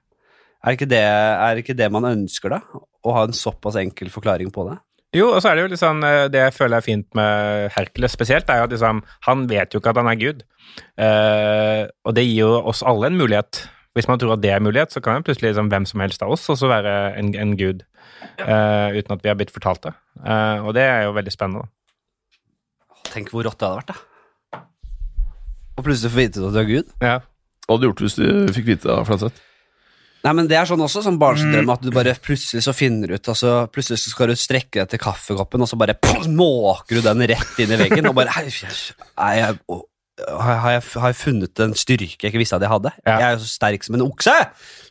Er 0.61 0.77
ikke 0.77 0.89
det, 0.91 1.01
er 1.01 1.61
ikke 1.61 1.77
det 1.77 1.89
man 1.93 2.05
ønsker, 2.11 2.53
da? 2.53 2.61
Å 3.01 3.17
ha 3.17 3.25
en 3.27 3.37
såpass 3.37 3.79
enkel 3.81 4.11
forklaring 4.13 4.53
på 4.53 4.67
det? 4.69 4.77
Jo, 5.17 5.33
og 5.35 5.41
så 5.43 5.51
er 5.51 5.59
det 5.59 5.65
jo 5.65 5.89
eh, 5.91 6.29
Det 6.31 6.39
jeg 6.45 6.55
føler 6.55 6.79
er 6.79 6.87
fint 6.87 7.07
med 7.19 7.71
Hercules 7.75 8.13
spesielt, 8.15 8.51
er 8.51 8.61
jo 8.61 8.69
at 8.69 8.75
liksom, 8.77 9.01
han 9.27 9.47
vet 9.51 9.75
jo 9.75 9.81
ikke 9.81 9.91
at 9.95 9.99
han 9.99 10.11
er 10.13 10.21
Gud. 10.21 10.45
Eh, 11.01 11.83
og 12.05 12.15
det 12.15 12.27
gir 12.29 12.45
jo 12.45 12.53
oss 12.71 12.85
alle 12.87 13.11
en 13.11 13.19
mulighet. 13.19 13.65
Hvis 13.97 14.07
man 14.07 14.21
tror 14.23 14.37
at 14.37 14.45
det 14.45 14.53
er 14.55 14.63
mulighet, 14.63 14.93
så 14.95 15.03
kan 15.03 15.19
jo 15.19 15.25
plutselig 15.27 15.51
liksom, 15.51 15.73
hvem 15.73 15.89
som 15.89 16.05
helst 16.05 16.23
av 16.23 16.31
oss 16.37 16.47
også 16.53 16.71
være 16.71 16.95
en, 17.19 17.33
en 17.35 17.57
gud. 17.59 17.83
eh, 18.39 18.99
uten 19.01 19.17
at 19.17 19.25
vi 19.25 19.33
har 19.33 19.41
blitt 19.41 19.51
fortalt 19.51 19.83
det. 19.89 19.97
Eh, 20.23 20.63
og 20.63 20.77
det 20.77 20.87
er 20.87 21.09
jo 21.09 21.17
veldig 21.17 21.35
spennende. 21.35 21.67
Tenk 23.11 23.33
hvor 23.33 23.49
rått 23.49 23.59
det 23.59 23.67
hadde 23.67 23.81
vært, 23.81 23.91
da. 23.97 24.63
Og 25.81 25.87
plutselig 25.87 26.13
få 26.13 26.21
vite 26.21 26.45
at 26.45 26.55
du 26.55 26.61
er 26.61 26.69
Gud. 26.69 26.91
Ja. 27.01 27.19
Hva 27.65 27.75
hadde 27.75 27.83
du 27.83 27.89
gjort 27.91 28.03
hvis 28.05 28.19
du 28.21 28.27
fikk 28.55 28.69
vite 28.69 28.87
det 28.87 28.95
av 28.95 29.09
Flatseth? 29.09 29.50
Nei, 30.25 30.33
men 30.37 30.49
Det 30.51 30.57
er 30.59 30.67
sånn 30.69 30.83
også, 30.85 31.01
sånn 31.07 31.17
barnsdrøm, 31.21 31.71
at 31.73 31.81
du 31.85 31.91
bare 31.95 32.13
plutselig 32.21 32.61
så 32.67 32.75
finner 32.77 33.15
ut 33.17 33.29
altså, 33.33 33.55
Plutselig 33.73 34.03
så 34.03 34.11
skal 34.13 34.29
du 34.29 34.37
strekke 34.37 34.83
deg 34.83 34.91
til 34.93 35.01
kaffekoppen, 35.01 35.63
og 35.65 35.71
så 35.71 35.79
bare 35.81 35.95
pff, 35.97 36.27
måker 36.29 36.99
du 37.01 37.07
den 37.07 37.25
rett 37.31 37.63
inn 37.65 37.73
i 37.73 37.79
veggen. 37.81 38.11
Og 38.11 38.19
bare 38.19 38.35
«Hei, 38.37 38.45
jeg, 38.51 39.57
å, 39.73 39.79
har, 40.21 40.75
jeg, 40.77 40.83
har 41.01 41.09
jeg- 41.09 41.17
funnet 41.23 41.63
en 41.65 41.73
styrke 41.79 42.21
jeg 42.27 42.35
ikke 42.35 42.43
visste 42.43 42.59
at 42.59 42.67
jeg 42.67 42.73
hadde? 42.75 42.93
Ja. 43.07 43.15
Jeg 43.17 43.27
er 43.31 43.37
jo 43.39 43.43
så 43.47 43.49
sterk 43.55 43.87
som 43.87 43.97
en 43.97 44.05
okse! 44.05 44.35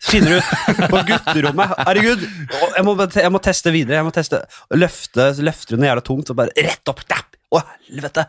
Finner 0.10 0.40
du 0.40 0.86
på 0.90 1.04
gutterommet 1.12 1.76
Herregud, 1.86 2.24
jeg 2.26 2.86
må, 2.88 2.96
jeg 2.98 3.34
må 3.36 3.42
teste 3.46 3.74
videre. 3.76 4.00
Jeg 4.00 4.08
må 4.10 4.14
teste 4.16 4.42
Løfte, 4.74 5.30
løfter 5.46 5.76
du 5.76 5.84
noe 5.84 5.92
jævla 5.92 6.06
tungt, 6.10 6.34
og 6.34 6.40
bare 6.42 6.56
rett 6.58 6.90
opp. 6.90 7.06
Dapp! 7.12 7.29
Å, 7.50 7.62
helvete! 7.88 8.28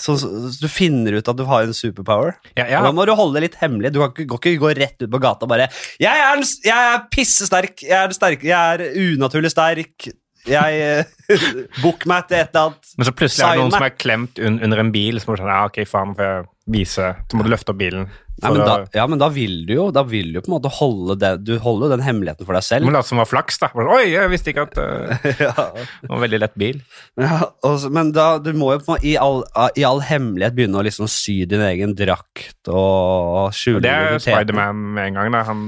Så, 0.00 0.14
så, 0.16 0.28
så 0.48 0.64
du 0.64 0.70
finner 0.72 1.18
ut 1.18 1.28
at 1.28 1.36
du 1.36 1.44
har 1.48 1.66
en 1.66 1.76
superpower. 1.76 2.38
Ja, 2.56 2.64
ja. 2.70 2.80
Da 2.84 2.92
må 2.96 3.04
du 3.04 3.12
holde 3.18 3.36
det 3.36 3.50
litt 3.50 3.58
hemmelig. 3.60 3.92
Du 3.92 4.00
kan 4.00 4.14
ikke, 4.14 4.24
går 4.30 4.40
ikke 4.40 4.62
gå 4.62 4.72
rett 4.78 5.04
ut 5.04 5.12
på 5.12 5.20
gata 5.20 5.44
og 5.44 5.52
bare 5.52 5.68
Jeg 6.00 6.08
er, 6.08 6.42
jeg 6.64 6.88
er 6.94 7.04
pissesterk. 7.12 7.84
Jeg 7.84 7.98
er, 7.98 8.16
sterk, 8.16 8.46
jeg 8.48 8.56
er 8.56 8.96
unaturlig 9.12 9.52
sterk. 9.52 10.08
Jeg 10.48 11.04
uh, 11.30 11.60
Book 11.82 12.06
meg 12.10 12.26
til 12.30 12.40
et 12.40 12.48
eller 12.48 12.72
annet. 12.72 12.94
Men 12.96 13.08
så 13.08 13.14
plutselig 13.14 13.44
er 13.46 13.52
det 13.52 13.62
noen 13.66 13.76
som 13.76 13.86
er 13.86 13.94
klemt 13.94 14.40
un 14.42 14.58
under 14.64 14.82
en 14.82 14.94
bil, 14.94 15.20
må 15.20 15.36
du 15.36 15.42
sånn, 15.42 15.52
ja, 15.52 15.60
ok, 15.68 15.82
faen, 15.86 16.16
får 16.18 16.28
jeg 16.28 16.48
vise 16.72 17.12
Så 17.28 17.38
må 17.38 17.44
du 17.44 17.52
løfte 17.52 17.74
opp 17.74 17.80
bilen. 17.82 18.08
Nei, 18.42 18.50
men 18.56 18.62
da, 18.64 18.74
ja, 18.96 19.04
men 19.06 19.20
da 19.20 19.28
vil 19.30 19.58
du 19.68 19.74
jo 19.74 19.82
Da 19.94 20.02
vil 20.08 20.30
du 20.32 20.38
på 20.40 20.48
en 20.48 20.54
måte 20.54 20.70
holde 20.72 21.14
det, 21.20 21.44
Du 21.44 21.52
holder 21.62 21.92
den 21.92 22.00
hemmeligheten 22.02 22.46
for 22.48 22.56
deg 22.56 22.64
selv. 22.64 22.86
Men 22.88 22.96
late 22.96 23.06
som 23.10 23.20
var 23.20 23.28
flaks, 23.28 23.58
da. 23.60 23.68
Oi, 23.76 24.06
jeg 24.14 24.30
visste 24.32 24.50
ikke 24.54 24.64
at 24.66 24.78
uh, 24.80 25.26
ja, 25.44 25.52
det 25.52 26.08
var 26.08 26.16
en 26.16 26.24
veldig 26.24 26.40
lett 26.40 26.56
bil. 26.58 26.80
ja, 27.20 27.38
også, 27.62 27.90
men 27.92 28.10
da 28.16 28.38
du 28.42 28.50
må 28.56 28.72
jo 28.72 28.80
på, 28.80 28.88
en 28.88 28.94
måte 28.96 29.06
i, 29.06 29.16
all, 29.20 29.42
i 29.78 29.84
all 29.86 30.00
hemmelighet 30.08 30.56
begynne 30.56 30.80
å 30.80 30.86
liksom 30.88 31.10
sy 31.12 31.42
din 31.50 31.60
egen 31.68 31.92
drakt 31.98 32.72
og 32.72 33.52
skjule 33.54 33.84
det 33.84 33.92
er. 33.92 34.18
Spiderman 34.24 34.80
med 34.96 35.12
en 35.12 35.20
gang. 35.20 35.30
da. 35.36 35.44
Han 35.52 35.62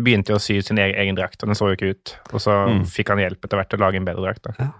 begynte 0.00 0.32
å 0.32 0.40
sy 0.40 0.56
sin 0.64 0.80
egen, 0.80 0.96
egen 0.98 1.18
drakt, 1.18 1.42
og 1.44 1.50
den 1.52 1.58
så 1.58 1.68
jo 1.70 1.76
ikke 1.76 1.92
ut. 1.92 2.14
Og 2.32 2.40
så 2.40 2.54
Mm. 2.72 2.86
fikk 2.88 3.10
han 3.12 3.20
hjelp 3.20 3.44
etter 3.44 3.60
hvert 3.60 3.68
til 3.70 3.78
å 3.78 3.84
lage 3.84 4.00
en 4.00 4.06
bedre 4.08 4.24
drakt. 4.24 4.48
da. 4.48 4.70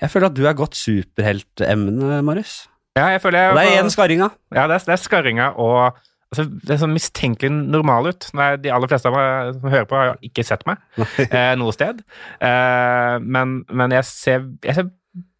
Jeg 0.00 0.10
føler 0.10 0.26
at 0.32 0.34
du 0.40 0.46
er 0.48 0.56
godt 0.56 0.74
superheltemne, 0.80 2.22
Marius. 2.24 2.66
Ja, 2.96 3.08
jeg 3.14 3.22
føler 3.24 3.38
jeg 3.40 3.52
Og 3.52 3.56
det 3.56 3.64
er 3.66 3.74
igjen 3.76 3.92
skarringa. 3.92 4.30
Ja, 4.52 4.66
det 4.68 4.74
er, 4.80 4.84
det 4.90 4.94
er 4.96 5.00
skarringa 5.00 5.46
og 5.60 6.00
altså, 6.32 6.48
Det 6.62 6.74
er 6.74 6.80
sånn 6.80 6.96
mistenkelig 6.96 7.52
normal 7.52 8.10
ut. 8.12 8.30
Nei, 8.38 8.54
de 8.62 8.72
aller 8.72 8.90
fleste 8.90 9.10
av 9.10 9.18
meg 9.18 9.52
som 9.58 9.68
hører 9.74 9.86
på, 9.90 10.00
har 10.00 10.10
jo 10.12 10.32
ikke 10.32 10.46
sett 10.46 10.64
meg 10.68 10.80
eh, 11.28 11.52
noe 11.60 11.76
sted. 11.76 12.02
Eh, 12.40 13.14
men, 13.22 13.62
men 13.70 13.94
jeg 13.98 14.08
ser, 14.08 14.50
jeg 14.64 14.78
ser 14.78 14.90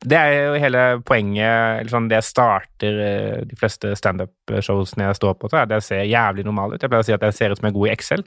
Det 0.05 0.19
er 0.19 0.33
jo 0.35 0.57
hele 0.61 0.81
poenget 1.09 1.79
eller 1.81 1.89
sånn, 1.89 2.09
Det 2.11 2.19
jeg 2.19 2.27
starter 2.27 2.99
eh, 3.07 3.37
de 3.49 3.57
fleste 3.57 3.95
standup-showsene 3.97 5.07
jeg 5.09 5.19
står 5.21 5.37
på, 5.41 5.49
så 5.49 5.63
er 5.63 5.71
det 5.71 5.79
jeg 5.81 5.87
ser 5.87 6.03
jævlig 6.11 6.45
normal 6.49 6.75
ut. 6.75 6.83
Jeg 6.83 6.93
pleier 6.93 7.07
å 7.07 7.09
si 7.09 7.15
at 7.17 7.25
jeg 7.29 7.39
ser 7.39 7.55
ut 7.55 7.61
som 7.61 7.69
jeg 7.69 7.73
er 7.73 7.79
god 7.79 7.89
i 7.89 7.95
Excel. 7.95 8.25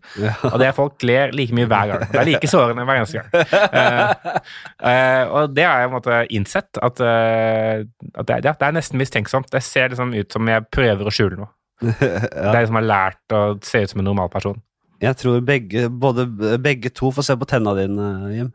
Og 0.50 0.56
det 0.62 0.70
er 0.70 0.78
folk 0.78 1.06
ler 1.06 1.36
like 1.38 1.58
mye 1.58 1.70
hver 1.70 1.92
gang. 1.92 2.08
Det 2.10 2.22
er 2.22 2.30
like 2.32 2.50
sårende 2.50 2.88
hver 2.88 3.04
eneste 3.04 3.22
gang. 3.22 3.30
Eh, 3.76 4.40
eh, 4.90 5.24
og 5.36 5.54
det 5.54 5.68
har 5.68 5.84
jeg 5.84 5.92
på 5.92 5.94
en 5.94 6.00
måte 6.00 6.24
innsett, 6.40 6.82
at, 6.90 7.04
eh, 7.04 7.84
at 8.16 8.32
det, 8.32 8.42
ja, 8.48 8.56
det 8.56 8.70
er 8.70 8.80
nesten 8.80 9.02
mistenksomt. 9.02 9.52
Det 9.54 9.62
ser 9.64 9.94
liksom 9.94 10.16
ut 10.16 10.40
som 10.40 10.50
jeg 10.50 10.66
prøver 10.74 11.06
å 11.06 11.14
skjule 11.14 11.44
noe. 11.44 11.52
Det 11.86 12.56
er 12.56 12.68
som 12.70 12.80
har 12.80 12.88
lært 12.88 13.36
å 13.36 13.42
se 13.66 13.84
ut 13.84 13.92
som 13.92 14.04
en 14.04 14.10
normal 14.12 14.32
person. 14.34 14.62
Jeg 15.04 15.20
tror 15.20 15.42
begge, 15.46 15.90
både, 15.92 16.28
begge 16.64 16.92
to 16.96 17.12
får 17.14 17.28
se 17.28 17.36
på 17.40 17.48
tenna 17.50 17.76
dine, 17.78 18.12
Jim. 18.32 18.54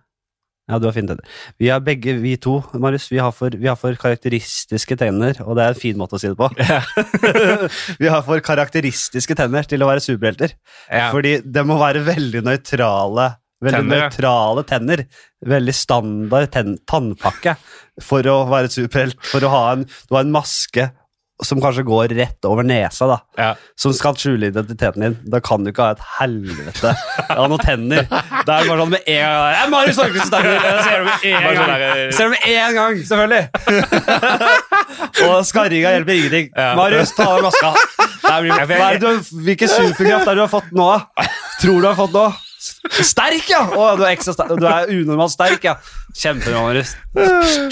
Ja, 0.70 0.78
du 0.78 0.86
har 0.86 0.94
fine 0.94 1.10
tenner. 1.10 1.26
Vi 1.58 1.66
har 1.72 1.82
begge, 1.82 2.14
vi 2.22 2.36
to, 2.38 2.60
Marius, 2.78 3.08
vi 3.10 3.18
har, 3.18 3.32
for, 3.34 3.50
vi 3.58 3.66
har 3.66 3.76
for 3.78 3.96
karakteristiske 3.98 4.96
tenner, 5.00 5.40
og 5.42 5.58
det 5.58 5.64
er 5.64 5.74
en 5.74 5.80
fin 5.80 5.98
måte 5.98 6.14
å 6.14 6.22
si 6.22 6.30
det 6.30 6.38
på. 6.38 6.46
vi 8.02 8.10
har 8.12 8.22
for 8.26 8.42
karakteristiske 8.46 9.34
tenner 9.38 9.66
til 9.66 9.82
å 9.82 9.90
være 9.90 10.04
superhelter. 10.04 10.54
Ja. 10.86 11.10
Fordi 11.10 11.40
det 11.42 11.66
må 11.66 11.80
være 11.80 12.04
veldig 12.06 12.44
nøytrale 12.46 13.32
Veldig 13.60 13.76
Tenner, 13.76 14.06
nøytrale 14.06 14.62
tenner. 14.64 15.02
Veldig 15.44 15.72
standard 15.76 16.48
ten 16.54 16.78
tannpakke 16.88 17.58
for 18.00 18.24
å 18.32 18.38
være 18.48 18.70
superhelt. 18.72 19.18
For 19.20 19.44
å 19.44 19.50
ha 19.52 19.64
en, 19.74 19.82
du 19.84 20.16
har 20.16 20.24
en 20.24 20.32
maske 20.32 20.86
som 21.46 21.60
kanskje 21.62 21.84
går 21.88 22.08
rett 22.18 22.44
over 22.48 22.62
nesa, 22.66 23.06
da 23.08 23.18
Ja. 23.38 23.54
som 23.76 23.92
skal 23.96 24.14
skjule 24.20 24.50
identiteten 24.52 25.00
din. 25.04 25.18
Da 25.24 25.40
kan 25.40 25.64
du 25.64 25.70
ikke 25.72 25.82
ha 25.86 25.90
et 25.96 26.02
helvete 26.18 26.92
av 27.30 27.48
noen 27.48 27.62
tenner. 27.64 28.02
Det 28.08 28.52
er 28.54 28.68
bare 28.68 28.78
sånn 28.82 28.90
med 28.92 29.02
en 29.06 29.20
gang 29.22 29.54
Jeg 29.54 29.62
er 29.64 29.70
Marius 29.72 29.96
Torkelsen 29.96 30.44
Jeg 30.44 30.84
ser 30.84 30.98
det 30.98 31.04
med 31.06 31.24
en 31.30 31.56
sånn 31.56 31.70
gang, 31.70 32.12
ser 32.12 32.24
det 32.24 32.32
med 32.34 32.42
en 32.56 32.74
gang 32.74 32.94
selvfølgelig! 33.10 33.44
Og 35.30 35.46
skarringa 35.46 35.90
hjelper 35.96 36.12
ingenting. 36.16 36.50
Marius, 36.76 37.12
ta 37.16 37.26
av 37.36 37.42
maska. 37.44 37.74
Hvilken 38.30 39.68
superkraft 39.68 40.28
er 40.28 40.34
det 40.34 40.38
du 40.38 40.44
har 40.44 40.52
fått 40.52 40.70
nå? 40.76 40.88
Tror 41.60 41.80
du 41.82 41.86
har 41.88 41.96
fått 41.98 42.14
nå? 42.16 42.26
Sterk, 43.04 43.44
ja! 43.50 43.60
Å, 43.76 43.90
du 43.98 44.04
er 44.06 44.14
ekstra 44.14 44.32
sterk. 44.36 44.54
Du 44.60 44.66
er 44.66 44.88
unormalt 44.94 45.34
sterk, 45.34 45.64
ja. 45.68 45.76
Kjempebra, 46.16 46.62
Marius. 46.64 46.94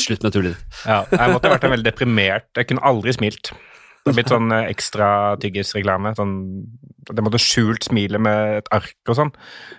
Slutt 0.05 0.23
med 0.27 0.35
tullet 0.35 0.55
ditt. 0.59 0.83
Ja, 0.85 1.01
jeg 1.11 1.33
måtte 1.35 1.49
ha 1.49 1.57
vært 1.57 1.65
en 1.69 1.75
veldig 1.77 1.89
deprimert. 1.91 2.51
Jeg 2.59 2.69
kunne 2.71 2.85
aldri 2.87 3.17
smilt. 3.17 3.53
Det 4.07 4.13
har 4.15 4.17
blitt 4.23 4.31
sånn 4.33 4.53
eh, 4.55 4.69
ekstra 4.71 5.07
tyggisreklame. 5.43 6.15
Sånn, 6.17 6.31
det 7.13 7.25
måtte 7.25 7.41
skjult 7.43 7.85
smilet 7.91 8.23
med 8.25 8.61
et 8.63 8.69
ark 8.73 9.11
og 9.11 9.17
sånn. 9.19 9.33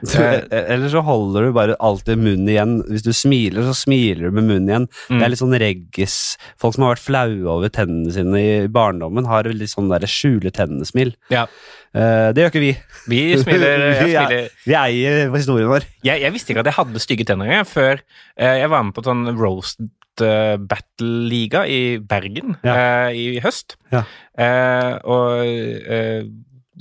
Eh, 0.06 0.44
Eller 0.76 0.92
så 0.92 1.02
holder 1.06 1.48
du 1.48 1.54
bare 1.56 1.78
alltid 1.82 2.20
munnen 2.22 2.50
igjen. 2.52 2.76
Hvis 2.92 3.06
du 3.08 3.10
smiler, 3.16 3.66
så 3.66 3.74
smiler 3.80 4.28
du 4.30 4.36
med 4.38 4.46
munnen 4.52 4.70
igjen. 4.70 4.86
Det 5.08 5.16
Mm. 5.18 5.24
er 5.26 5.30
litt 5.34 5.42
sånn 5.42 5.58
reggis. 5.64 6.18
Folk 6.62 6.76
som 6.76 6.84
har 6.86 6.94
vært 6.96 7.06
flaue 7.08 7.50
over 7.56 7.70
tennene 7.74 8.14
sine 8.14 8.38
i 8.44 8.68
barndommen, 8.68 9.26
har 9.26 9.50
litt 9.50 9.72
sånn 9.74 9.90
der 9.90 10.06
skjule 10.06 10.52
tennene-smil. 10.54 11.16
Ja. 11.34 11.48
Eh, 11.96 12.30
det 12.36 12.44
gjør 12.44 12.52
ikke 12.52 12.62
vi. 12.64 12.74
Vi 13.10 13.22
smiler, 13.42 13.86
vi, 14.04 14.16
er, 14.20 14.50
vi 14.68 14.76
eier 14.78 15.32
historien 15.34 15.70
vår. 15.72 15.88
Jeg, 16.06 16.22
jeg 16.24 16.34
visste 16.36 16.54
ikke 16.54 16.64
at 16.66 16.70
jeg 16.72 16.78
hadde 16.78 17.02
stygge 17.04 17.26
tenner 17.30 17.50
engang, 17.50 17.70
før 17.70 17.96
eh, 18.38 18.60
jeg 18.62 18.70
var 18.72 18.86
med 18.86 18.96
på 18.98 19.06
sånn 19.08 19.26
roast 19.40 19.82
eh, 20.22 20.56
battle-liga 20.60 21.64
i 21.70 21.82
Bergen 22.04 22.58
eh, 22.62 23.10
i 23.18 23.26
høst. 23.44 23.78
Ja. 23.94 24.04
Eh, 24.38 24.92
og 25.10 25.42
eh, 25.44 26.28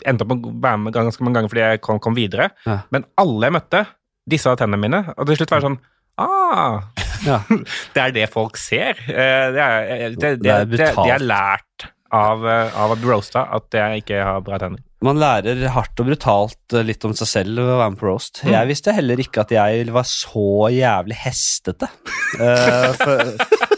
endte 0.07 0.27
opp 0.27 0.35
med 0.35 0.49
å 0.51 0.57
være 0.63 0.83
med 0.85 0.97
ganske 0.97 1.25
mange 1.27 1.41
ganger 1.41 1.53
fordi 1.55 1.65
jeg 1.65 1.85
kom, 1.89 2.03
kom 2.05 2.19
videre. 2.19 2.51
Ja. 2.69 2.83
Men 2.95 3.09
alle 3.21 3.49
jeg 3.49 3.57
møtte, 3.59 3.85
disse 4.29 4.51
av 4.53 4.59
tennene 4.61 4.83
mine, 4.83 5.01
og 5.17 5.31
til 5.31 5.41
slutt 5.41 5.55
var 5.55 5.63
det 5.65 5.71
sånn 5.71 5.81
Ah, 6.19 6.81
Ja. 7.23 7.37
det 7.95 8.03
er 8.03 8.13
det 8.15 8.25
folk 8.33 8.59
ser. 8.59 8.99
Eh, 9.07 9.47
det, 9.55 9.63
er, 9.63 10.17
det, 10.19 10.33
det, 10.43 10.57
Det 10.73 10.81
det, 10.91 11.13
er 11.15 11.23
lært 11.23 11.87
av, 12.15 12.43
eh, 12.43 12.75
av 12.79 12.95
å 12.95 12.99
roasta 13.05 13.45
at 13.55 13.75
jeg 13.79 14.03
ikke 14.03 14.19
har 14.27 14.43
bra 14.43 14.59
tenner. 14.59 14.83
Man 15.05 15.21
lærer 15.21 15.61
hardt 15.71 16.01
og 16.03 16.09
brutalt 16.09 16.75
eh, 16.75 16.83
litt 16.87 17.05
om 17.07 17.15
seg 17.15 17.31
selv 17.31 17.61
ved 17.61 17.71
å 17.71 17.79
være 17.79 17.93
med 17.95 18.01
på 18.01 18.09
roast. 18.09 18.41
Mm. 18.43 18.51
Jeg 18.57 18.71
visste 18.73 18.95
heller 18.97 19.23
ikke 19.23 19.45
at 19.45 19.53
jeg 19.55 19.85
var 19.95 20.07
så 20.11 20.49
jævlig 20.75 21.19
hestete. 21.21 21.91
Uh, 22.35 22.91
for, 22.99 23.23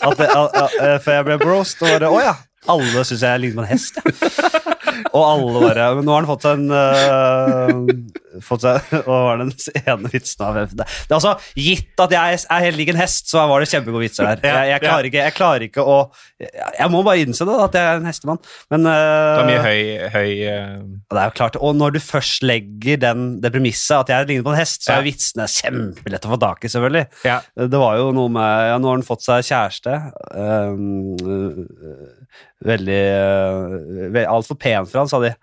at 0.00 0.22
det, 0.22 0.30
uh, 0.32 0.46
uh, 0.56 0.96
før 1.04 1.18
jeg 1.18 1.26
ble 1.28 1.36
roast, 1.44 1.84
og 1.84 1.92
bare 1.92 2.08
Å 2.08 2.22
ja! 2.24 2.38
Alle 2.68 3.04
syns 3.08 3.22
jeg 3.24 3.40
ligner 3.40 3.62
på 3.62 3.64
en 3.64 3.72
hest. 3.72 4.00
Og 5.16 5.22
alle 5.24 5.60
bare 5.62 5.84
Men 5.96 6.04
nå 6.06 6.12
har 6.12 6.20
han 6.22 6.28
fått 6.28 6.44
seg 6.44 6.58
en 6.58 6.72
uh, 6.74 8.40
Fått 8.44 8.64
seg 8.66 8.90
Og 9.00 9.08
var 9.10 9.40
den 9.40 9.52
ene 9.80 10.10
vitsen 10.12 10.44
av 10.44 10.58
det, 10.58 10.64
det 10.76 10.84
er 10.84 11.16
altså 11.16 11.32
Gitt 11.58 12.02
at 12.04 12.14
jeg 12.14 12.38
er 12.42 12.64
helt 12.64 12.78
lik 12.78 12.90
en 12.92 13.00
hest, 13.00 13.28
så 13.30 13.42
var 13.48 13.62
det 13.62 13.68
kjempegode 13.70 14.02
vitser 14.04 14.24
der. 14.26 14.40
Jeg, 14.44 14.68
jeg, 14.70 14.82
klarer, 14.82 15.08
ikke, 15.08 15.24
jeg 15.26 15.34
klarer 15.36 15.64
ikke 15.66 15.84
å 15.84 15.96
jeg, 16.40 16.50
jeg 16.78 16.92
må 16.92 17.02
bare 17.04 17.24
innse 17.24 17.44
det, 17.48 17.56
at 17.66 17.76
jeg 17.76 17.88
er 17.90 17.98
en 18.00 18.08
hestemann. 18.08 18.40
Men 18.72 18.86
Det 18.86 18.94
øh, 18.94 19.40
er 19.40 19.48
mye 19.50 19.64
høy, 19.64 19.80
høy 20.14 20.30
uh... 20.46 20.86
det 21.12 21.20
er 21.20 21.28
jo 21.28 21.34
klart, 21.36 21.58
Og 21.60 21.76
når 21.76 21.96
du 21.96 22.00
først 22.02 22.46
legger 22.46 23.00
den, 23.02 23.26
det 23.42 23.52
premisset 23.52 23.98
at 23.98 24.12
jeg 24.14 24.30
ligner 24.30 24.46
på 24.46 24.54
en 24.54 24.60
hest, 24.60 24.86
så 24.86 24.94
er 24.94 25.02
Ja. 25.02 25.06
vitsene 25.10 25.48
kjempelette 25.52 26.30
å 26.30 26.34
få 26.34 26.40
tak 26.40 26.64
i, 26.64 26.72
selvfølgelig. 26.72 27.04
Ja. 27.28 27.40
Det 27.60 27.82
var 27.84 28.00
jo 28.00 28.10
noe 28.16 28.32
med 28.32 28.66
Ja, 28.70 28.80
nå 28.80 28.90
har 28.90 28.98
han 28.98 29.06
fått 29.06 29.26
seg 29.26 29.44
kjæreste. 29.50 30.00
Um, 30.32 31.14
veldig 32.66 33.02
uh, 34.14 34.24
Altfor 34.30 34.58
pen 34.60 34.88
for 34.88 35.02
han, 35.02 35.10
sa 35.10 35.20
de. 35.22 35.34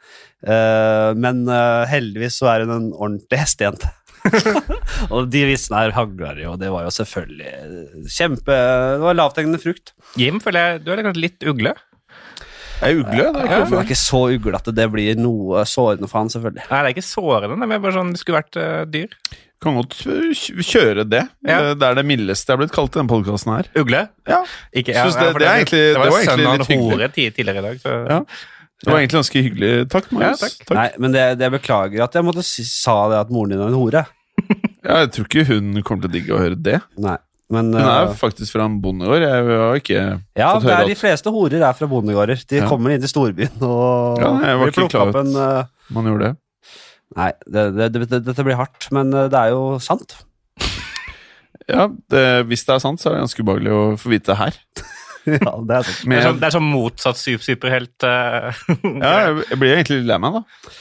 Uh, 0.45 1.13
men 1.17 1.45
uh, 1.49 1.87
heldigvis 1.89 2.37
så 2.41 2.51
er 2.53 2.65
hun 2.65 2.75
en 2.75 2.91
ordentlig 2.93 3.41
hestejente. 3.41 3.89
og 5.13 5.29
de 5.31 5.43
vitsene 5.47 5.85
her 5.85 5.93
hagler 5.95 6.41
jo, 6.41 6.53
og 6.55 6.59
det 6.59 6.67
var 6.73 6.83
jo 6.83 6.89
selvfølgelig 6.91 8.09
kjempe 8.11 8.51
Det 8.51 9.03
var 9.05 9.15
lavthengende 9.15 9.61
frukt. 9.61 9.93
Jim, 10.19 10.41
føler 10.43 10.73
jeg 10.73 10.81
du 10.83 10.91
er 10.91 11.03
kanskje 11.05 11.23
litt 11.23 11.47
ugle. 11.47 11.73
Jeg 12.77 12.93
er 12.93 12.99
ugle. 12.99 13.15
Det 13.15 13.27
er 13.27 13.33
Det 13.33 13.43
ikke 13.45 13.53
var 13.53 13.63
hvorfor. 13.63 13.85
ikke 13.87 13.99
så 14.01 14.21
uglete. 14.35 14.73
Det 14.75 14.87
blir 14.93 15.21
noe 15.21 15.63
sårende 15.65 16.09
for 16.11 16.21
han, 16.21 16.33
selvfølgelig. 16.33 16.65
Nei, 16.67 16.81
det 16.81 16.91
er 16.91 16.95
ikke 16.97 17.07
sårende, 17.07 17.57
men 17.57 17.77
bare 17.77 17.95
sånn 17.95 18.11
det 18.13 18.21
skulle 18.21 18.41
vært 18.43 18.59
dyr. 18.93 19.15
Kan 19.63 19.73
godt 19.79 19.95
kjøre 20.67 21.03
det. 21.09 21.23
Ja. 21.47 21.55
Eh, 21.71 21.73
Det 21.73 21.87
er 21.87 21.95
det 21.97 22.05
mildeste 22.05 22.51
jeg 22.51 22.57
har 22.57 22.61
blitt 22.61 22.75
kalt 22.75 22.93
i 22.95 22.99
denne 22.99 23.09
podkasten 23.09 23.55
her. 23.55 23.69
Ugle? 23.81 24.03
Ja. 24.29 24.43
Ikke, 24.75 24.93
ja, 24.93 25.05
det- 25.05 25.33
det 25.39 25.47
er 25.47 25.55
egentlig- 25.57 25.93
det 25.93 25.97
var, 25.97 26.05
det 26.05 26.13
var 26.13 26.27
sønnen 26.29 26.59
litt 26.59 26.69
en 26.69 26.79
hore 26.91 27.07
ti- 27.09 27.29
tidligere 27.31 27.57
i 27.57 27.61
dag. 27.61 27.79
Så. 27.81 27.95
Ja. 28.09 28.19
Det 28.83 28.91
var 28.93 28.99
egentlig 28.99 29.17
ganske 29.17 29.41
hyggelig. 29.41 29.89
Takk, 29.89 30.11
Marius. 30.11 30.41
Ja, 30.41 30.47
takk. 30.65 30.75
Nei, 30.77 30.89
men 30.99 31.11
det, 31.11 31.23
det 31.39 31.49
jeg 31.49 31.51
beklager 31.61 32.03
at 32.03 32.13
jeg 32.13 32.23
måtte 32.23 32.43
si, 32.45 32.63
sa 32.63 33.09
det 33.09 33.17
at 33.17 33.29
moren 33.33 33.49
din 33.49 33.59
er 33.61 33.67
en 33.67 33.73
hore. 33.73 34.05
Ja, 34.87 34.99
jeg 35.03 35.09
tror 35.11 35.25
ikke 35.27 35.45
hun 35.49 35.81
kommer 35.83 36.03
til 36.05 36.09
å 36.09 36.13
digge 36.13 36.31
å 36.31 36.39
høre 36.39 36.55
det. 36.63 36.77
Nei, 36.97 37.17
men 37.51 37.73
Hun 37.73 37.81
er 37.81 38.05
øh, 38.07 38.13
faktisk 38.15 38.53
fra 38.53 38.63
en 38.69 38.79
bondegård. 38.79 39.19
Jeg 39.19 39.43
har 39.59 39.75
ikke 39.81 40.21
Ja, 40.37 40.53
fått 40.53 40.61
det 40.63 40.69
høre 40.71 40.83
er 40.85 40.87
de 40.87 40.95
fleste 40.95 41.31
horer 41.33 41.65
er 41.67 41.73
fra 41.73 41.87
bondegårder. 41.87 42.45
De 42.47 42.55
Ja. 42.61 42.67
kommer 42.69 42.91
inn 42.93 43.01
til 43.01 43.09
storbyen 43.09 43.57
og 43.67 44.19
Ja, 44.21 44.29
jeg 44.47 44.59
var 44.61 44.67
ikke 44.71 44.87
klar 44.93 45.09
opp 45.09 45.15
en 45.15 45.35
uh, 45.35 45.63
man 45.91 46.05
gjorde 46.05 46.23
det. 46.29 46.37
Nei, 47.15 47.31
det, 47.47 47.63
det, 47.77 47.87
det, 48.11 48.19
dette 48.27 48.43
blir 48.43 48.57
hardt, 48.59 48.89
men 48.91 49.13
øh, 49.15 49.29
det 49.31 49.39
er 49.39 49.53
jo 49.55 49.77
sant. 49.83 50.17
Ja, 51.67 51.89
det, 52.11 52.21
Hvis 52.47 52.61
det 52.63 52.75
er 52.77 52.79
sant, 52.79 53.01
så 53.01 53.09
er 53.09 53.17
det 53.17 53.23
ganske 53.25 53.43
ubehagelig 53.43 53.71
å 53.75 53.79
få 53.99 54.11
vite 54.13 54.31
det 54.31 54.37
her. 54.39 54.59
ja, 55.37 55.53
det 55.67 55.79
er 55.79 55.87
sant. 55.87 55.97
Det 56.03 56.07
Men 56.07 56.17
er 56.19 56.27
sånn, 56.29 56.37
det 56.39 56.47
er 56.47 56.53
sånn 56.55 56.69
motsatt 56.71 57.19
super 57.19 57.43
superhelt. 57.43 58.05
Uh, 58.05 58.61
ja, 59.03 59.09
jeg, 59.25 59.41
jeg 59.49 59.59
blir 59.59 59.73
egentlig 59.73 59.97
litt 59.99 60.07
lei 60.13 60.19
meg, 60.23 60.37
da. 60.37 60.71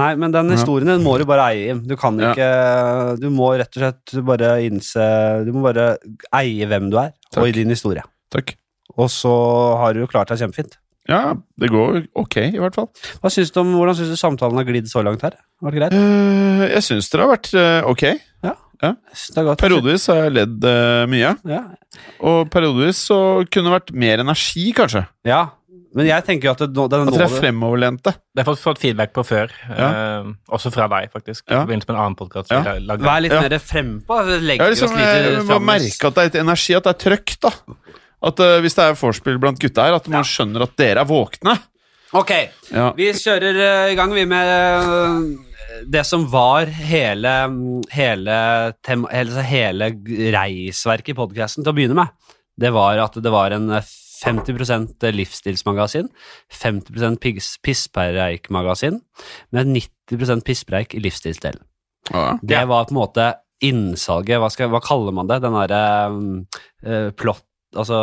Nei, 0.00 0.08
men 0.16 0.32
den 0.32 0.48
historien 0.54 0.88
din 0.88 1.04
må 1.04 1.18
du 1.20 1.26
bare 1.28 1.50
eie, 1.52 1.66
Jim. 1.68 1.82
Du 1.86 1.94
kan 2.00 2.16
Ja. 2.18 2.32
ikke 2.32 3.20
Du 3.20 3.26
må 3.30 3.50
rett 3.60 3.76
og 3.76 3.82
slett 3.82 4.14
bare 4.24 4.54
innse 4.64 5.04
Du 5.44 5.50
må 5.52 5.66
bare 5.66 5.98
eie 6.40 6.64
hvem 6.70 6.88
du 6.90 6.96
er, 6.96 7.12
Takk. 7.28 7.42
og 7.42 7.50
i 7.50 7.54
din 7.58 7.70
historie. 7.70 8.02
Takk. 8.32 8.54
Og 8.96 9.10
så 9.12 9.30
har 9.78 9.92
du 9.94 10.00
jo 10.02 10.08
klart 10.10 10.32
deg 10.32 10.40
kjempefint. 10.40 10.78
Ja, 11.10 11.34
det 11.58 11.70
går 11.72 12.04
ok, 12.14 12.36
i 12.54 12.60
hvert 12.62 12.76
fall. 12.78 12.90
Hva 13.22 13.30
synes 13.32 13.50
du 13.50 13.58
om, 13.62 13.72
Hvordan 13.74 13.96
syns 13.98 14.12
du 14.14 14.18
samtalen 14.20 14.60
har 14.60 14.66
glidd 14.68 14.90
så 14.90 15.02
langt 15.02 15.24
her? 15.26 15.34
Har 15.62 15.74
det 15.74 15.80
greit? 15.80 15.96
Uh, 15.96 16.66
jeg 16.68 16.84
syns 16.86 17.10
dere 17.10 17.26
har 17.26 17.32
vært 17.34 17.50
uh, 17.58 17.88
ok. 17.90 18.04
Ja. 18.46 18.52
ja. 18.84 18.92
det 19.34 19.42
er. 19.42 19.56
Periodevis 19.64 20.06
har 20.12 20.22
jeg 20.24 20.36
ledd 20.36 20.68
uh, 20.68 21.02
mye. 21.10 21.32
Ja. 21.50 21.64
Og 22.22 22.46
periodevis 22.54 23.02
så 23.10 23.18
kunne 23.50 23.70
det 23.70 23.76
vært 23.80 23.92
mer 24.04 24.22
energi, 24.26 24.68
kanskje. 24.78 25.06
ja. 25.28 25.48
Men 25.92 26.06
jeg 26.08 26.24
tenker 26.24 26.48
jo 26.48 26.52
at 26.54 26.60
det, 26.62 26.70
nå- 26.72 26.86
det 26.88 26.96
er 26.96 27.02
At 27.04 27.12
dere 27.18 27.26
er 27.26 27.34
fremoverlente. 27.36 28.12
Det 28.32 28.40
har 28.46 28.54
jeg 28.54 28.62
fått, 28.62 28.78
feedback 28.80 29.10
på 29.12 29.24
før, 29.28 29.50
eh, 29.76 30.30
også 30.48 30.70
fra 30.72 30.86
deg, 30.88 31.10
faktisk. 31.12 31.44
I 31.50 31.52
Ja. 31.52 31.66
forbindelse 31.66 31.88
med 31.90 31.96
en 31.96 32.00
annen 32.00 32.16
podkast. 32.16 32.48
Ja. 32.48 32.62
Vær 32.64 33.20
litt 33.20 33.32
Ja. 33.32 33.42
mer 33.42 33.58
frempå. 33.60 34.16
Jeg, 34.24 34.40
Legge 34.40 34.70
liksom, 34.72 34.94
oss 34.96 35.44
må 35.50 35.58
merke 35.60 36.06
at 36.08 36.14
det 36.14 36.22
er 36.22 36.30
litt 36.30 36.40
energi, 36.46 36.74
at 36.78 36.88
det 36.88 36.94
er 36.94 37.00
trøkk, 37.10 37.34
da. 37.44 37.50
At 38.22 38.38
uh, 38.40 38.58
Hvis 38.62 38.76
det 38.78 38.84
er 38.84 38.98
vorspiel 38.98 39.38
blant 39.42 39.58
gutta 39.62 39.88
her, 39.88 39.96
at 39.98 40.08
man 40.12 40.22
skjønner 40.26 40.62
at 40.66 40.76
dere 40.78 41.02
er 41.02 41.08
våkne. 41.08 41.56
Ok, 42.14 42.30
Ja. 42.70 42.90
vi 42.92 43.06
kjører 43.16 43.56
eh, 43.56 43.92
i 43.94 43.96
gang, 43.96 44.12
vi, 44.12 44.26
med 44.28 44.50
eh, 44.52 45.86
det 45.88 46.02
som 46.04 46.26
var 46.28 46.68
hele, 46.68 47.32
hele, 47.90 48.34
tem, 48.84 49.06
hele, 49.08 49.42
hele 49.48 49.88
reisverket 50.34 51.14
i 51.14 51.16
podcasten 51.16 51.64
til 51.64 51.72
å 51.72 51.76
begynne 51.78 51.96
med. 51.96 52.12
Det 52.60 52.68
var 52.76 53.00
at 53.00 53.16
det 53.16 53.32
var 53.32 53.56
en 53.56 53.70
eh, 53.78 53.88
50% 54.22 55.02
livsstilsmagasin, 55.16 56.10
50 56.52 57.16
piss- 57.18 57.56
pisspreikmagasin, 57.64 59.00
med 59.56 59.72
90% 60.12 60.44
pisspreik 60.46 60.94
i 60.94 61.00
livsstilsdelen. 61.02 61.64
Ja. 62.12 62.36
Det 62.42 62.60
var 62.68 62.84
på 62.86 62.94
en 62.94 63.00
måte 63.00 63.30
innsalget, 63.62 64.36
hva, 64.42 64.50
skal, 64.52 64.68
hva 64.70 64.82
kaller 64.84 65.14
man 65.16 65.28
det? 65.30 65.40
Den 65.42 65.54
derre 65.56 65.82
um, 66.12 67.12
plott, 67.18 67.44
altså 67.76 67.98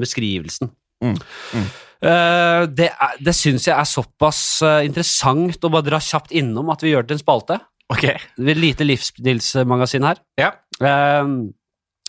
beskrivelsen. 0.00 0.70
Mm, 1.04 1.16
mm. 1.54 1.66
Uh, 2.04 2.64
det 2.68 2.90
er, 2.92 3.18
det 3.24 3.32
syns 3.36 3.64
jeg 3.68 3.72
er 3.72 3.88
såpass 3.88 4.40
eh, 4.66 4.82
interessant 4.84 5.62
å 5.64 5.70
bare 5.72 5.86
dra 5.86 6.00
kjapt 6.02 6.34
innom 6.36 6.68
at 6.74 6.82
vi 6.84 6.92
gjør 6.92 7.04
det 7.04 7.14
til 7.14 7.16
en 7.16 7.22
spalte. 7.22 7.60
Ok. 7.92 8.04
Det 8.04 8.44
er 8.44 8.56
Et 8.56 8.60
lite 8.60 8.86
livsstilsmagasin 8.86 10.04
her. 10.04 10.20
Ja. 10.40 10.50
Uh, 10.82 11.48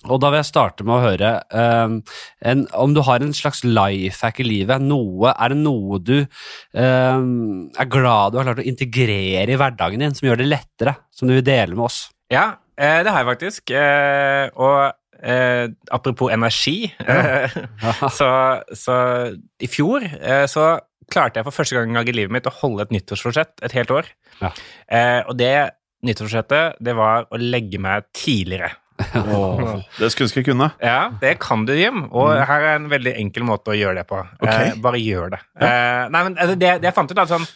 og 0.05 0.19
da 0.21 0.29
vil 0.29 0.37
jeg 0.41 0.49
starte 0.49 0.85
med 0.85 0.97
å 0.97 1.05
høre 1.05 1.29
uh, 1.49 2.17
en, 2.45 2.65
om 2.77 2.91
du 2.93 2.99
har 3.07 3.23
en 3.23 3.33
slags 3.33 3.63
life 3.65 4.19
hack 4.19 4.41
i 4.43 4.45
livet. 4.45 4.83
Noe, 4.83 5.31
er 5.31 5.55
det 5.55 5.61
noe 5.61 6.01
du 6.03 6.17
er 6.75 7.89
glad 7.89 8.35
du 8.35 8.41
har 8.41 8.49
klart 8.49 8.61
å 8.61 8.67
integrere 8.67 9.47
i 9.47 9.57
hverdagen 9.57 10.03
din, 10.03 10.13
som 10.17 10.27
gjør 10.27 10.43
det 10.43 10.51
lettere, 10.51 10.97
som 11.15 11.31
du 11.31 11.37
vil 11.37 11.47
dele 11.47 11.73
med 11.73 11.87
oss? 11.87 12.03
Ja, 12.33 12.51
det 12.75 13.07
har 13.07 13.23
jeg 13.23 13.31
faktisk. 13.31 13.73
Og 14.59 14.77
eh, 15.25 15.65
apropos 15.93 16.31
energi 16.33 16.91
ja. 17.01 17.49
så, 18.17 18.29
så 18.77 18.97
i 19.59 19.69
fjor 19.71 20.05
eh, 20.05 20.45
så 20.51 20.75
klarte 21.11 21.39
jeg 21.39 21.47
for 21.47 21.59
første 21.59 21.77
gang 21.77 21.97
i 22.01 22.15
livet 22.15 22.33
mitt 22.33 22.49
å 22.49 22.53
holde 22.61 22.85
et 22.85 22.93
nyttårsforsett 22.95 23.61
et 23.65 23.75
helt 23.77 23.91
år. 23.93 24.07
Ja. 24.39 24.49
Eh, 24.89 25.21
og 25.29 25.35
det 25.37 25.53
nyttårsforsettet, 26.05 26.81
det 26.85 26.95
var 26.97 27.27
å 27.29 27.39
legge 27.41 27.79
meg 27.81 28.07
tidligere. 28.15 28.71
Oh. 28.95 29.81
det 29.99 30.09
skulle 30.13 30.31
jeg 30.31 30.47
kunne. 30.47 30.69
Ja, 30.79 31.09
det 31.19 31.35
kan 31.43 31.65
du, 31.67 31.73
Jim. 31.75 32.05
Og 32.15 32.31
her 32.31 32.69
er 32.71 32.79
en 32.79 32.87
veldig 32.91 33.15
enkel 33.19 33.45
måte 33.47 33.73
å 33.73 33.77
gjøre 33.77 33.99
det 34.01 34.05
på. 34.09 34.21
Okay. 34.39 34.71
Eh, 34.71 34.79
bare 34.81 35.01
gjør 35.01 35.35
det. 35.35 35.41
Eh, 35.59 36.05
nei, 36.13 36.23
men 36.29 36.37
altså, 36.37 36.55
det, 36.55 36.71
det 36.83 36.89
jeg 36.89 36.95
fant 36.95 37.11
ut, 37.11 37.19
da, 37.19 37.27
sånn 37.29 37.47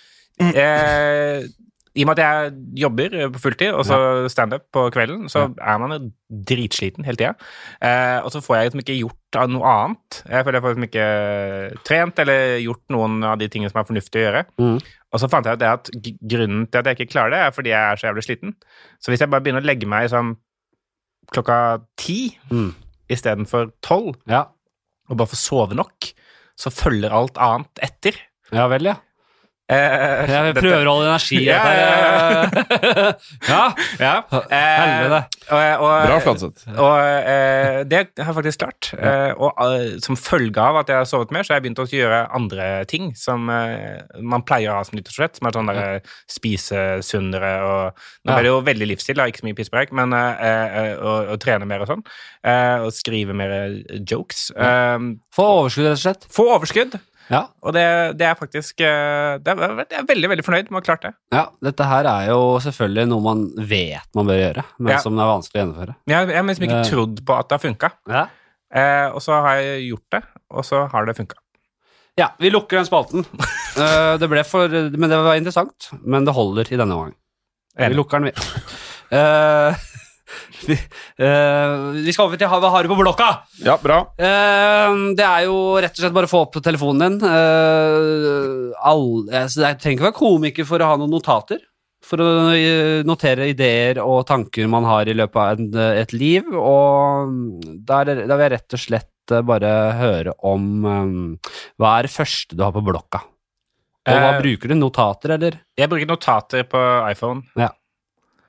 eh, 0.49 1.47
I 1.97 2.03
og 2.03 2.07
med 2.07 2.19
at 2.19 2.25
jeg 2.25 2.51
jobber 2.83 3.13
på 3.33 3.39
fulltid, 3.41 3.71
og 3.73 3.81
så 3.87 3.97
standup 4.29 4.67
på 4.71 4.83
kvelden, 4.93 5.23
så 5.29 5.47
er 5.57 5.79
man 5.81 5.89
jo 5.95 6.11
dritsliten 6.45 7.03
hele 7.03 7.17
tida. 7.17 7.31
Eh, 7.81 8.19
og 8.21 8.29
så 8.31 8.41
får 8.45 8.55
jeg 8.59 8.67
liksom 8.69 8.83
ikke 8.83 8.97
gjort 8.99 9.39
av 9.41 9.49
noe 9.49 9.65
annet. 9.65 10.19
Jeg 10.29 10.45
føler 10.45 10.59
jeg 10.59 10.63
får 10.65 10.75
liksom 10.75 10.87
ikke 10.89 11.07
trent 11.89 12.19
eller 12.19 12.59
gjort 12.61 12.83
noen 12.93 13.23
av 13.23 13.39
de 13.41 13.47
tingene 13.49 13.71
som 13.73 13.81
er 13.81 13.87
fornuftig 13.89 14.21
å 14.21 14.25
gjøre. 14.27 14.43
Mm. 14.61 14.77
Og 15.09 15.19
så 15.23 15.29
fant 15.33 15.45
jeg 15.49 15.57
ut 15.57 15.63
det 15.63 15.71
at 15.73 15.89
grunnen 16.35 16.67
til 16.69 16.79
at 16.83 16.85
jeg 16.91 16.99
ikke 16.99 17.11
klarer 17.15 17.33
det, 17.33 17.41
er 17.47 17.51
fordi 17.57 17.73
jeg 17.73 17.81
er 17.81 17.95
så 18.03 18.07
jævlig 18.11 18.25
sliten. 18.27 18.53
Så 19.01 19.09
hvis 19.11 19.19
jeg 19.25 19.29
bare 19.33 19.41
begynner 19.41 19.65
å 19.65 19.69
legge 19.71 19.89
meg 19.89 20.11
sånn 20.13 20.35
klokka 21.33 21.81
ti 21.97 22.37
Mm. 22.51 22.73
istedenfor 23.09 23.71
tolv, 23.81 24.15
Ja. 24.27 24.45
og 25.09 25.17
bare 25.17 25.27
får 25.27 25.41
sove 25.41 25.73
nok, 25.75 26.13
så 26.57 26.69
følger 26.69 27.11
alt 27.11 27.37
annet 27.37 27.73
etter. 27.81 28.13
ja 28.51 28.67
vel, 28.67 28.83
ja. 28.83 28.95
Eh, 29.69 30.29
Jeg 30.33 30.55
prøver 30.57 30.87
å 30.89 30.93
holde 30.95 31.09
energi 31.11 31.43
Ja, 31.45 31.59
her. 31.61 32.49
ja. 33.49 33.63
Ja. 33.99 34.13
Eh, 34.49 34.79
Helvete. 34.81 35.19
og, 35.77 35.91
Bra, 36.07 36.15
Flatseth. 36.23 36.63
Og 36.73 36.95
eh, 37.03 37.83
det 37.89 37.99
har 38.17 38.31
jeg 38.31 38.37
faktisk 38.39 38.63
klart. 38.63 38.89
Eh, 38.97 39.31
og 39.37 39.61
eh, 39.65 39.91
som 40.01 40.17
følge 40.17 40.63
av 40.63 40.79
at 40.81 40.89
jeg 40.89 40.97
har 41.03 41.09
sovet 41.09 41.33
mer, 41.35 41.45
så 41.45 41.53
har 41.53 41.59
jeg 41.61 41.67
begynt 41.67 41.83
å 41.83 41.87
gjøre 41.89 42.21
andre 42.39 42.69
ting 42.89 43.11
som 43.19 43.45
eh, 43.53 43.99
man 44.25 44.41
pleier 44.47 44.73
å 44.73 44.79
ha 44.79 44.87
som 44.87 44.97
nyttårsforsett, 44.97 45.37
som 45.37 45.49
er 45.51 45.57
sånn 45.59 45.69
der 45.69 45.81
eh, 45.83 46.15
spise 46.29 46.83
sunnere 47.05 47.53
og 47.65 48.05
Nå 48.25 48.33
Ja. 48.33 48.39
er 48.39 48.43
det 48.45 48.49
jo 48.51 48.59
veldig 48.65 48.87
livsstil, 48.89 49.17
da, 49.17 49.25
ikke 49.29 49.41
så 49.41 49.47
mye 49.47 49.57
pisspreik, 49.57 49.93
men 49.95 50.13
eh, 50.17 50.41
eh, 50.81 50.97
å, 50.99 51.37
trene 51.41 51.65
mer 51.69 51.85
og 51.85 51.89
sånn. 51.93 52.01
Eh, 52.45 52.83
og 52.85 52.91
skrive 52.93 53.33
mer 53.37 53.53
eh, 53.55 54.01
jokes. 54.09 54.49
Eh, 54.57 54.97
Få 55.35 55.45
overskudd, 55.61 55.87
rett 55.91 55.97
og 55.97 56.03
slett. 56.03 56.27
få 56.35 56.45
overskudd. 56.57 56.97
Ja. 57.29 57.43
Og 57.61 57.73
det, 57.75 57.83
det 58.17 58.25
er 58.25 58.35
faktisk 58.39 58.81
eh, 58.81 59.37
det 59.43 59.53
er, 59.53 59.83
Jeg 59.85 59.99
er 59.99 60.07
veldig 60.09 60.29
veldig 60.31 60.45
fornøyd 60.47 60.71
med 60.71 60.79
å 60.79 60.81
ha 60.81 60.85
klart 60.87 61.03
det. 61.05 61.11
ja. 61.35 61.43
Dette 61.61 61.85
her 61.85 62.07
er 62.09 62.29
jo 62.31 62.39
selvfølgelig 62.65 63.07
noe 63.11 63.21
man 63.25 63.43
vet 63.69 64.07
man 64.17 64.25
bør 64.31 64.39
gjøre, 64.41 64.63
men 64.79 64.93
Ja. 64.95 65.01
som 65.03 65.15
det 65.15 65.21
er 65.25 65.29
vanskelig 65.33 65.59
å 65.59 65.61
gjennomføre. 65.63 65.95
Har 66.09 66.25
jeg 66.25 66.35
har 66.39 66.47
liksom 66.49 66.65
ikke 66.69 66.79
Eh. 66.79 66.89
trodd 66.89 67.21
på 67.25 67.37
at 67.37 67.49
det 67.49 67.57
har 67.59 67.63
funka. 67.67 67.91
Ja. 68.09 68.23
Eh, 68.73 69.07
og 69.13 69.21
så 69.21 69.37
har 69.45 69.55
jeg 69.61 69.87
gjort 69.91 70.09
det, 70.17 70.23
og 70.51 70.65
så 70.65 70.81
har 70.91 71.05
det 71.05 71.15
funka. 71.17 71.37
Ja, 72.17 72.31
vi 72.39 72.49
lukker 72.51 72.77
den 72.81 72.85
spalten. 72.89 73.25
Eh, 73.79 74.17
det 74.19 74.27
ble 74.27 74.41
for 74.43 74.67
Men 74.67 75.07
det 75.11 75.17
var 75.23 75.35
interessant. 75.37 75.91
Men 76.03 76.25
det 76.25 76.33
holder 76.35 76.67
i 76.73 76.75
denne 76.75 76.91
omgang. 76.97 77.13
Vi 77.77 77.93
lukker 77.93 78.19
den, 78.19 78.33
vi. 78.33 78.33
Eh, 80.29 80.67
vi, 80.67 80.75
eh, 81.25 82.03
vi 82.05 82.13
skal 82.13 82.27
over 82.27 82.39
til 82.39 82.51
Hva 82.51 82.71
har 82.73 82.85
du 82.85 82.91
på 82.91 82.99
blokka? 82.99 83.29
Ja, 83.65 83.77
bra. 83.81 84.01
Uh, 84.19 85.13
det 85.17 85.25
er 85.25 85.47
jo 85.47 85.57
rett 85.81 85.95
og 85.95 86.03
slett 86.03 86.15
bare 86.15 86.29
å 86.29 86.31
få 86.31 86.43
opp 86.45 86.59
telefonen 86.63 87.17
din. 87.19 87.25
Uh, 87.25 88.69
altså, 88.85 89.65
jeg 89.65 89.79
trenger 89.81 89.97
ikke 89.97 90.09
være 90.09 90.19
komiker 90.19 90.69
for 90.69 90.83
å 90.83 90.91
ha 90.91 90.99
noen 90.99 91.13
notater. 91.17 91.61
For 92.05 92.21
å 92.23 92.27
eh, 92.55 93.01
notere 93.07 93.49
ideer 93.51 93.99
og 94.01 94.23
tanker 94.29 94.69
man 94.71 94.85
har 94.87 95.09
i 95.09 95.15
løpet 95.17 95.39
av 95.41 95.59
en, 95.59 95.67
et 95.99 96.13
liv. 96.15 96.47
Og 96.55 97.33
da, 97.85 98.03
vil 98.07 98.23
jeg 98.23 98.53
rett 98.55 98.77
og 98.77 98.81
slett 98.81 99.33
eh, 99.35 99.43
bare 99.45 99.73
høre 99.99 100.33
om 100.47 100.69
um, 100.85 101.11
Hva 101.77 101.97
er 101.97 102.07
det 102.07 102.13
første 102.15 102.55
du 102.55 102.63
har 102.63 102.73
på 102.75 102.85
blokka? 102.87 103.25
Og 104.09 104.15
hva 104.15 104.31
Eh, 104.31 104.39
bruker 104.41 104.71
du? 104.71 104.77
Notater, 104.79 105.35
eller? 105.35 105.59
Jeg 105.77 105.91
bruker 105.91 106.07
notater 106.09 106.63
på 106.71 106.79
iPhone. 107.11 107.43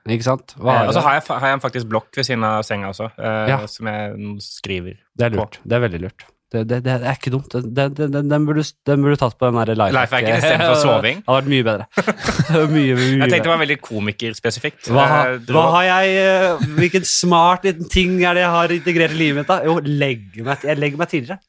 Ikke 0.09 0.25
sant? 0.25 0.55
Eh, 0.57 0.65
har 0.65 0.87
og 0.89 0.93
så 0.95 1.01
har 1.05 1.21
har 1.21 1.47
jeg 1.51 1.61
faktisk 1.61 1.89
blokk 1.91 2.09
ved 2.17 2.25
siden 2.25 2.43
av 2.47 2.63
senga 2.65 2.89
også, 2.89 3.11
eh, 3.19 3.47
Ja. 3.51 3.65
som 3.67 3.85
jeg 3.87 4.37
skriver 4.41 4.95
Det 5.17 5.25
er 5.27 5.35
lurt. 5.37 5.59
Det 5.63 5.77
er 5.77 5.83
veldig 5.87 6.01
lurt. 6.01 6.25
Det, 6.51 6.65
det, 6.67 6.81
det 6.83 6.91
er 7.07 7.15
ikke 7.15 7.31
dumt. 7.31 7.53
Den, 7.53 7.93
den, 7.95 8.11
den, 8.27 8.45
burde, 8.45 8.63
den 8.85 9.03
burde 9.05 9.15
tatt 9.21 9.37
på 9.39 9.47
den 9.47 9.55
der 9.61 9.71
life 9.79 9.95
Lifehacken 9.95 10.35
istedenfor 10.35 10.75
soving. 10.81 11.21
Det 11.23 11.29
hadde 11.31 11.37
vært 11.37 11.51
mye 11.53 11.63
bedre. 11.63 11.85
mye, 12.73 12.73
mye, 12.73 12.95
mye 12.97 13.21
Jeg 13.21 13.31
tenkte 13.31 13.45
det 13.45 13.53
var 13.53 13.61
veldig 13.61 13.77
komikerspesifikt. 13.85 14.89
Hva, 14.91 15.05
Eh, 15.31 15.37
hva 15.47 15.63
har 15.77 15.85
jeg 15.87 16.17
eh, 16.25 16.65
Hvilken 16.75 17.07
smart 17.07 17.63
liten 17.63 17.87
ting 17.87 18.17
er 18.25 18.35
det 18.35 18.43
jeg 18.43 18.51
har 18.57 18.73
integrert 18.75 19.15
i 19.15 19.21
livet 19.21 19.39
mitt? 19.39 19.47
da? 19.47 19.61
Jo, 19.63 19.77
legge 19.85 20.43
meg, 20.43 20.67
jeg 20.67 20.81
legger 20.81 20.99
meg 20.99 21.13
tidligere. 21.13 21.39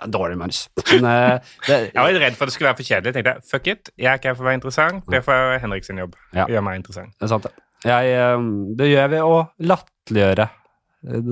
Ja, 0.00 0.06
Dårlig 0.10 0.38
manus. 0.40 0.62
Men 0.92 1.04
uh, 1.04 1.50
det, 1.66 1.78
Jeg 1.90 1.98
var 1.98 2.12
litt 2.14 2.22
redd 2.24 2.38
for 2.38 2.46
at 2.46 2.52
det 2.52 2.56
skulle 2.56 2.70
være 2.70 2.78
for 2.78 2.88
kjedelig. 2.88 3.10
Jeg 3.10 3.18
tenkte 3.18 3.50
fuck 3.50 3.68
it, 3.72 3.90
jeg 3.96 4.10
er 4.12 4.20
ikke 4.20 4.32
her 4.32 4.38
for 4.38 4.46
å 4.46 4.50
være 4.50 4.60
interessant. 4.60 5.02
Det 5.12 5.22
får 5.26 5.58
Henrik 5.64 5.88
sin 5.88 6.00
jobb. 6.00 6.16
Ja. 6.36 6.46
Gjør 6.48 6.64
meg 6.66 6.80
interessant. 6.80 7.12
det 7.16 7.28
er 7.28 7.32
sant, 7.34 7.48
det. 7.48 7.66
Jeg, 7.88 8.12
eh, 8.16 8.48
det 8.76 8.90
gjør 8.90 9.12
vi 9.12 9.22
å 9.24 9.36
latterliggjøre. 9.70 10.48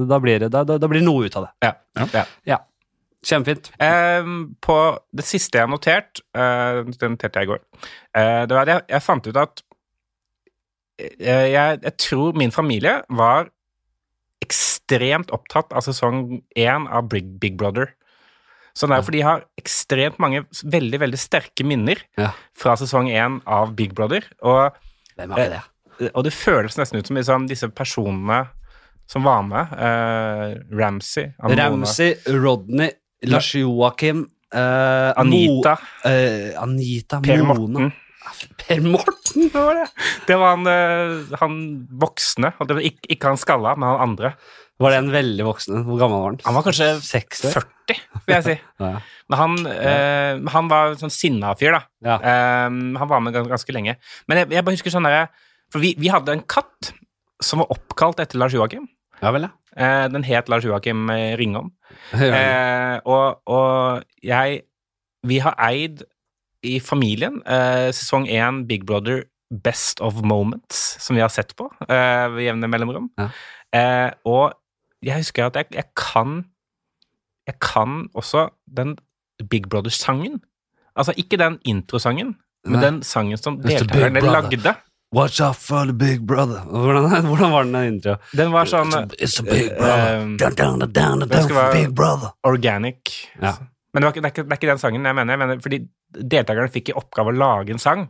Da 0.09 0.19
blir 0.25 0.41
det 0.41 0.49
da, 0.53 0.65
da, 0.65 0.89
blir 0.89 1.05
noe 1.05 1.29
ut 1.29 1.37
av 1.37 1.49
det. 1.49 1.69
Ja. 1.69 2.25
Ja. 2.49 2.61
Kjempefint. 3.25 3.73
Ehm, 3.83 4.55
på 4.63 4.77
det 5.13 5.25
siste 5.27 5.59
jeg 5.59 5.67
har 5.67 5.73
notert, 5.73 6.21
eh, 6.35 6.85
det 6.87 7.11
noterte 7.11 7.41
jeg 7.41 7.49
i 7.49 7.51
går, 7.51 7.61
eh, 8.15 8.47
det 8.47 8.55
var 8.55 8.63
at 8.63 8.69
jeg, 8.69 8.83
jeg 8.89 9.03
fant 9.03 9.27
ut 9.27 9.37
at 9.37 9.63
eh, 11.01 11.49
jeg, 11.51 11.81
jeg 11.83 11.97
tror 11.99 12.39
min 12.39 12.55
familie 12.55 13.03
var 13.11 13.51
ekstremt 14.45 15.33
opptatt 15.35 15.75
av 15.75 15.83
sesong 15.83 16.43
én 16.57 16.87
av 16.89 17.09
Big, 17.11 17.39
Big 17.43 17.59
Brother. 17.59 17.91
Sånn 18.79 18.95
er, 18.95 19.03
for 19.03 19.15
de 19.15 19.25
har 19.27 19.43
ekstremt 19.59 20.21
mange 20.23 20.45
veldig, 20.63 21.01
veldig 21.03 21.19
sterke 21.19 21.67
minner 21.67 21.99
Ja. 22.19 22.31
fra 22.55 22.77
sesong 22.79 23.11
én 23.11 23.41
av 23.47 23.75
Big 23.75 23.95
Brother. 23.97 24.23
Og, 24.47 24.77
det? 25.19 25.63
og 26.13 26.23
det 26.25 26.33
føles 26.37 26.79
nesten 26.79 27.01
ut 27.01 27.11
som 27.11 27.19
liksom, 27.19 27.49
disse 27.51 27.69
personene 27.75 28.45
som 29.09 29.25
var 29.25 29.43
med, 29.43 29.73
Uh, 29.73 30.55
Ramsay, 30.77 31.33
Ramsey, 31.41 32.15
Rodney, 32.29 32.91
Lars 33.25 33.55
Joakim 33.55 34.27
uh, 34.55 35.13
Anita, 35.17 35.79
Mo, 35.81 36.11
uh, 36.11 36.63
Anita 36.63 37.21
Per 37.25 37.43
Mona. 37.43 37.91
Per 38.69 38.81
Morten, 38.85 39.49
hva 39.53 39.63
var 39.65 39.79
det? 39.81 39.85
Det 40.29 40.37
var 40.39 40.55
han, 40.57 40.67
eh, 40.69 41.37
han 41.41 41.59
voksne. 42.01 42.51
det 42.61 42.77
var 42.77 42.85
Ikke, 42.85 43.09
ikke 43.17 43.31
han 43.33 43.41
skalla, 43.41 43.73
men 43.79 43.89
han 43.89 44.03
andre. 44.11 44.35
Var 44.79 44.93
det 44.95 44.99
en 45.01 45.11
veldig 45.11 45.45
voksen? 45.47 45.81
Hvor 45.89 45.99
gammel 45.99 46.21
var 46.21 46.29
han? 46.31 46.41
Han 46.45 46.55
var 46.59 46.67
kanskje 46.69 46.91
60? 47.03 47.53
40, 47.57 47.97
vil 48.29 48.35
jeg 48.37 48.45
si. 48.47 48.57
Ja. 48.85 48.93
Men 49.29 49.39
han, 49.41 49.57
eh, 49.73 50.39
han 50.55 50.69
var 50.71 50.95
sånn 51.01 51.11
sinna 51.13 51.51
fyr, 51.59 51.75
da. 51.75 51.81
Ja. 52.07 52.15
Eh, 52.23 52.69
han 53.01 53.09
var 53.11 53.21
med 53.25 53.35
gans- 53.35 53.51
ganske 53.51 53.75
lenge. 53.75 53.97
Men 54.31 54.39
jeg, 54.45 54.51
jeg 54.55 54.65
bare 54.65 54.77
husker 54.79 54.95
sånn 54.95 55.09
derre 55.09 55.27
For 55.73 55.83
vi, 55.85 55.91
vi 56.01 56.09
hadde 56.09 56.33
en 56.33 56.45
katt 56.49 56.93
som 57.45 57.61
var 57.61 57.69
oppkalt 57.75 58.21
etter 58.23 58.39
Lars 58.41 58.55
Joakim. 58.57 58.87
ja 59.23 59.33
vel, 59.35 59.49
ja. 59.49 59.51
Eh, 59.79 60.07
den 60.11 60.25
het 60.27 60.49
Lars 60.49 60.65
Joakim 60.65 61.09
Ringom 61.11 61.39
Ringholm. 61.41 61.73
Ja. 62.23 62.39
Eh, 62.39 63.01
og, 63.05 63.41
og 63.51 64.05
jeg 64.25 64.63
Vi 65.27 65.39
har 65.43 65.55
eid 65.59 66.05
i 66.67 66.79
familien 66.83 67.43
eh, 67.47 67.89
sesong 67.95 68.27
én 68.27 68.65
Big 68.67 68.87
Brother 68.87 69.25
Best 69.65 70.01
of 70.05 70.21
Moments, 70.23 70.97
som 71.01 71.17
vi 71.17 71.23
har 71.23 71.33
sett 71.33 71.55
på 71.57 71.69
eh, 71.89 72.27
ved 72.35 72.45
jevne 72.45 72.69
mellomrom. 72.69 73.09
Ja. 73.19 73.29
Eh, 73.79 74.11
og 74.29 74.59
jeg 75.05 75.23
husker 75.23 75.47
at 75.49 75.57
jeg, 75.57 75.71
jeg 75.77 75.91
kan 75.97 76.45
Jeg 77.49 77.61
kan 77.65 78.11
også 78.13 78.51
den 78.77 78.99
Big 79.49 79.71
Brother-sangen. 79.71 80.43
Altså 80.97 81.15
ikke 81.17 81.39
den 81.41 81.57
introsangen, 81.65 82.35
men 82.67 82.77
Nei. 82.77 82.83
den 82.83 82.99
sangen 83.03 83.39
som 83.41 83.57
deltakerne 83.63 84.21
lagde. 84.21 84.75
Watch 85.15 85.41
out 85.41 85.57
for 85.57 85.85
the 85.89 85.95
big 85.95 86.27
brother. 86.27 86.61
Hvordan, 86.69 87.25
hvordan 87.31 87.53
var 87.53 87.65
den 87.65 87.95
intro? 87.95 88.19
Den 88.37 88.53
var 88.53 88.69
sånn 88.69 88.93
It's 89.17 89.39
a 89.41 89.47
big 89.47 89.71
eh, 89.71 89.79
brother. 89.79 90.37
Down, 90.37 90.83
down, 90.85 91.23
down, 91.25 91.73
big 91.73 91.95
brother. 91.97 92.35
organic. 92.45 93.15
Ja. 93.41 93.55
Men 93.95 94.03
det, 94.03 94.07
var 94.11 94.13
det, 94.13 94.25
er 94.27 94.35
ikke, 94.35 94.45
det 94.45 94.53
er 94.53 94.61
ikke 94.61 94.71
den 94.75 94.83
sangen 94.83 95.09
jeg 95.09 95.17
mener. 95.17 95.33
Jeg 95.33 95.41
mener 95.41 95.63
fordi 95.65 95.81
deltakerne 96.13 96.73
fikk 96.73 96.93
i 96.93 96.97
oppgave 96.99 97.33
å 97.35 97.39
lage 97.39 97.75
en 97.75 97.83
sang 97.83 98.07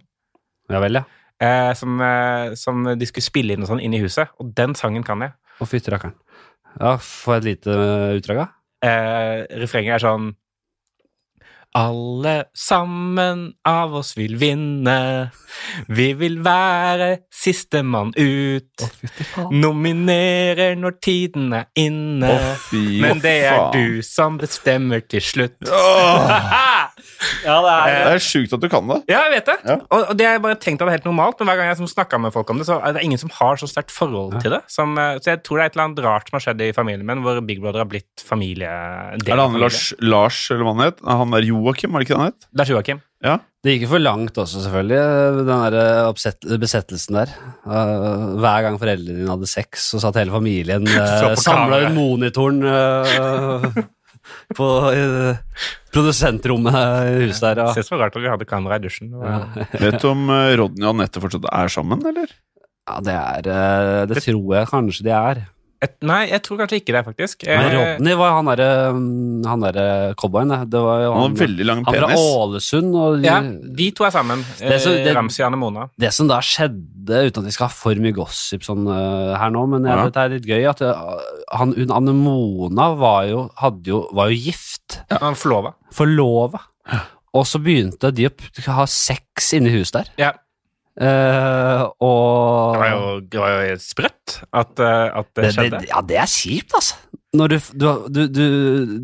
Ja 0.70 0.80
vel, 0.82 1.00
ja. 1.00 1.04
eh, 1.42 1.72
som, 1.78 2.00
eh, 2.00 2.54
som 2.60 2.84
de 2.98 3.08
skulle 3.08 3.26
spille 3.26 3.56
inn 3.56 3.64
og 3.64 3.70
sånn 3.72 3.82
inn 3.82 3.96
i 3.96 4.02
huset, 4.02 4.30
og 4.38 4.52
den 4.54 4.76
sangen 4.78 5.06
kan 5.06 5.24
jeg. 5.24 5.32
Å, 5.58 5.66
fytti 5.66 5.90
rakkeren. 5.94 6.14
Ja, 6.78 6.98
få 7.02 7.38
et 7.38 7.46
lite 7.48 7.72
eh, 7.74 8.18
utdrag, 8.20 8.44
da. 8.44 8.50
Eh, 8.86 9.46
refrenget 9.58 9.96
er 9.96 10.04
sånn 10.04 10.28
Alle 11.74 12.34
sammen 12.56 13.40
av 13.66 13.96
oss 13.98 14.12
vil 14.16 14.36
vinne. 14.40 14.94
Vi 15.90 16.06
vil 16.16 16.38
være 16.42 17.08
sistemann 17.34 18.14
ut. 18.16 18.84
Fytti. 19.00 19.26
Nominerer 19.52 20.78
når 20.80 20.96
tiden 21.04 21.52
er 21.58 21.66
inne. 21.78 22.30
Fy 22.70 23.00
Men 23.02 23.20
det 23.22 23.34
er 23.50 23.68
du 23.74 24.00
som 24.06 24.38
bestemmer 24.40 25.04
til 25.04 25.22
slutt. 25.22 25.58
Åh, 25.68 26.88
Ja, 27.42 27.56
det 27.64 27.72
er 27.74 28.04
det 28.08 28.14
er 28.18 28.22
sjukt 28.22 28.54
at 28.54 28.62
du 28.62 28.68
kan 28.70 28.86
det. 28.90 28.98
Ja, 29.10 29.24
jeg 29.26 29.38
vet 29.38 29.50
det. 29.50 29.56
Ja. 29.66 29.76
Og, 29.88 30.04
og 30.12 30.18
det 30.18 30.26
har 30.28 30.36
jeg 30.36 30.44
bare 30.44 30.58
tenkt 30.62 30.82
at 30.82 30.86
det 30.86 30.92
er 30.92 30.98
helt 31.00 31.08
normalt, 31.08 31.40
men 31.40 31.50
hver 31.50 31.60
gang 31.60 31.70
jeg 31.72 31.90
snakka 31.90 32.20
med 32.22 32.34
folk 32.34 32.52
om 32.54 32.62
det, 32.62 32.68
så 32.68 32.78
er 32.78 32.94
det 32.96 33.04
ingen 33.06 33.20
som 33.20 33.32
har 33.34 33.58
så 33.60 33.68
sterkt 33.70 33.94
forhold 33.94 34.38
til 34.42 34.54
det. 34.54 34.62
Som, 34.70 34.94
eh, 35.00 35.18
så 35.22 35.34
jeg 35.34 35.42
tror 35.46 35.58
det 35.58 35.66
er 35.66 35.72
et 35.72 35.78
eller 35.78 35.88
annet 35.88 36.04
rart 36.06 36.30
som 36.30 36.38
har 36.38 36.46
skjedd 36.46 36.64
i 36.68 36.70
familien 36.76 37.06
min, 37.08 37.24
hvor 37.26 37.42
Big 37.48 37.62
Brother 37.64 37.84
har 37.84 37.90
blitt 37.90 38.24
familie... 38.24 38.70
del 39.24 39.34
Er 39.34 39.42
det 39.42 39.48
han. 39.48 39.60
Lars, 39.64 39.82
Lars 39.98 40.40
eller 40.54 40.68
hva 40.68 40.76
han 40.76 40.86
het? 40.90 41.04
Han 41.08 41.36
der 41.36 41.50
Joakim, 41.50 41.94
var 41.94 42.02
det 42.02 42.08
ikke 42.08 42.16
det 42.16 42.22
han 42.22 42.32
het? 42.32 42.50
Lars 42.62 42.74
Joakim. 42.74 43.02
Ja. 43.24 43.40
Det 43.58 43.72
gikk 43.74 43.88
jo 43.88 43.90
for 43.90 44.02
langt 44.02 44.36
også, 44.38 44.60
selvfølgelig, 44.62 44.98
den 45.40 45.48
der 45.50 45.76
eh, 45.82 46.58
besettelsen 46.62 47.18
der. 47.18 47.32
Eh, 47.66 48.26
hver 48.38 48.62
gang 48.62 48.78
foreldrene 48.78 49.18
dine 49.18 49.32
hadde 49.32 49.50
sex, 49.50 49.88
så 49.90 49.98
satt 50.02 50.20
hele 50.20 50.30
familien 50.30 50.86
uh, 50.86 51.34
samla 51.34 51.80
i 51.88 51.90
monitoren 51.96 52.62
eh, 52.62 53.66
på 54.56 54.66
uh, 54.88 55.64
produsentrommet 55.92 56.78
i 57.10 57.26
huset 57.26 57.58
der. 57.58 57.72
Synes 57.76 57.90
det 57.90 57.96
var 57.96 58.06
rart 58.06 58.16
at 58.16 58.24
vi 58.24 58.30
hadde 58.32 58.48
kamera 58.48 58.78
i 58.78 58.84
dusjen. 58.84 59.12
Og... 59.16 59.26
ja. 59.28 59.66
Vet 59.82 60.00
du 60.00 60.08
om 60.10 60.28
eh, 60.32 60.54
Rodney 60.60 60.86
og 60.86 60.94
Anette 60.94 61.22
fortsatt 61.22 61.48
er 61.52 61.72
sammen, 61.72 62.04
eller? 62.08 62.32
ja, 62.88 62.98
det 63.04 63.14
er 63.14 63.50
eh, 63.52 64.02
Det 64.08 64.24
tror 64.24 64.54
jeg 64.56 64.70
kanskje 64.72 65.06
de 65.08 65.14
er. 65.14 65.42
Et, 65.80 65.92
nei, 66.02 66.24
jeg 66.26 66.42
tror 66.42 66.58
kanskje 66.58 66.80
ikke 66.80 66.94
det, 66.96 67.04
faktisk. 67.06 67.44
Men 67.46 67.68
Eh, 67.70 67.74
Rodney 67.94 68.14
var 68.18 68.32
han 68.34 68.48
derre 68.50 68.68
mm, 68.96 69.44
Han 69.46 69.60
derre 69.62 70.14
cowboyen, 70.18 70.48
det. 70.50 70.70
det 70.72 70.80
var 70.82 71.02
jo 71.04 71.12
Han 71.12 71.22
han, 71.22 71.36
har 71.36 71.46
veldig 71.46 71.66
lang 71.68 71.84
han 71.86 71.94
fra. 71.94 72.08
Ålesund. 72.18 72.96
Og 72.98 73.22
ja, 73.22 73.36
de 73.78 73.90
to 73.94 74.04
er 74.08 74.10
sammen. 74.10 74.42
Det 74.58 74.80
som- 74.82 74.92
Eh, 74.92 75.04
det- 75.04 75.14
Ramsay 75.14 75.44
og 75.44 75.52
Anemona. 75.52 75.88
Det 75.96 76.12
som 76.12 76.26
da 76.26 76.40
skjedde, 76.40 77.20
uten 77.30 77.38
at 77.38 77.44
vi 77.46 77.50
skal 77.54 77.68
ha 77.68 77.72
for 77.72 77.94
mye 77.94 78.12
gossip 78.12 78.62
sånn 78.66 78.88
øh, 78.90 79.36
her 79.38 79.50
nå, 79.54 79.66
men 79.68 79.84
jeg, 79.86 79.96
Ja. 79.96 80.08
det 80.10 80.16
er 80.16 80.28
litt 80.34 80.46
gøy, 80.50 80.68
at 80.68 80.80
han, 81.58 81.72
hun 81.78 81.90
Anemona 81.94 82.88
var 82.98 83.24
jo, 83.30 83.50
hadde 83.56 83.86
jo, 83.86 84.08
var 84.12 84.28
jo 84.30 84.36
gift, 84.50 85.00
Han 85.10 85.34
forlova. 85.34 85.74
forlova, 85.92 86.60
og 87.34 87.44
så 87.46 87.58
begynte 87.62 88.12
de 88.12 88.26
å 88.28 88.72
ha 88.72 88.84
sex 88.86 89.52
inne 89.54 89.68
i 89.70 89.78
huset 89.78 89.92
der. 89.92 90.08
Ja. 90.18 90.32
Eh, 90.98 91.82
og 92.02 92.74
Det 92.74 92.80
var 92.82 92.90
jo, 92.90 93.02
det 93.22 93.38
var 93.42 93.52
jo 93.68 93.74
sprøtt 93.82 94.38
at, 94.50 94.80
eh, 94.82 95.04
at 95.20 95.28
det 95.36 95.44
det, 95.44 95.52
skjedde. 95.54 95.80
det, 95.84 95.90
ja, 95.92 96.00
det 96.10 96.18
er 96.24 96.32
kjipt, 96.32 96.74
altså. 96.74 96.96
Når 97.38 97.52
du, 97.52 97.56
du, 97.76 97.86
du, 98.08 98.20
du, 98.32 98.44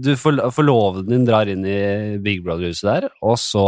du 0.01 0.11
forloveden 0.17 1.13
din 1.13 1.27
drar 1.29 1.51
inn 1.53 1.65
i 1.69 2.17
Big 2.25 2.41
Brother-huset 2.43 2.87
der, 2.89 3.07
og 3.23 3.37
så 3.39 3.67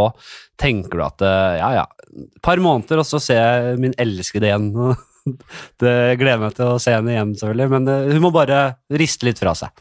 tenker 0.58 0.96
du 0.96 1.04
at 1.04 1.22
øh, 1.28 1.58
ja, 1.60 1.68
ja, 1.82 1.84
et 2.24 2.40
par 2.42 2.58
måneder, 2.64 3.02
og 3.02 3.06
så 3.06 3.20
ser 3.22 3.42
jeg 3.42 3.82
min 3.84 3.94
elskede 4.00 4.48
igjen. 4.50 4.72
Det 5.82 5.92
gleder 6.20 6.38
meg 6.40 6.56
til 6.56 6.70
å 6.70 6.80
se 6.82 6.94
henne 6.94 7.12
igjen, 7.12 7.34
selvfølgelig, 7.36 7.68
men 7.76 8.14
hun 8.14 8.24
må 8.24 8.30
bare 8.34 8.60
riste 8.94 9.26
litt 9.28 9.42
fra 9.42 9.52
seg. 9.58 9.74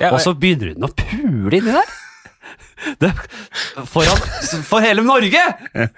Ja, 0.00 0.14
Og 0.14 0.20
så 0.24 0.32
begynner 0.38 0.72
hun 0.74 0.86
å 0.86 0.92
pule 0.94 1.58
inni 1.58 1.74
der! 1.74 1.92
Det, 3.02 3.10
foran, 3.90 4.22
for 4.64 4.80
hele 4.84 5.04
Norge! 5.04 5.42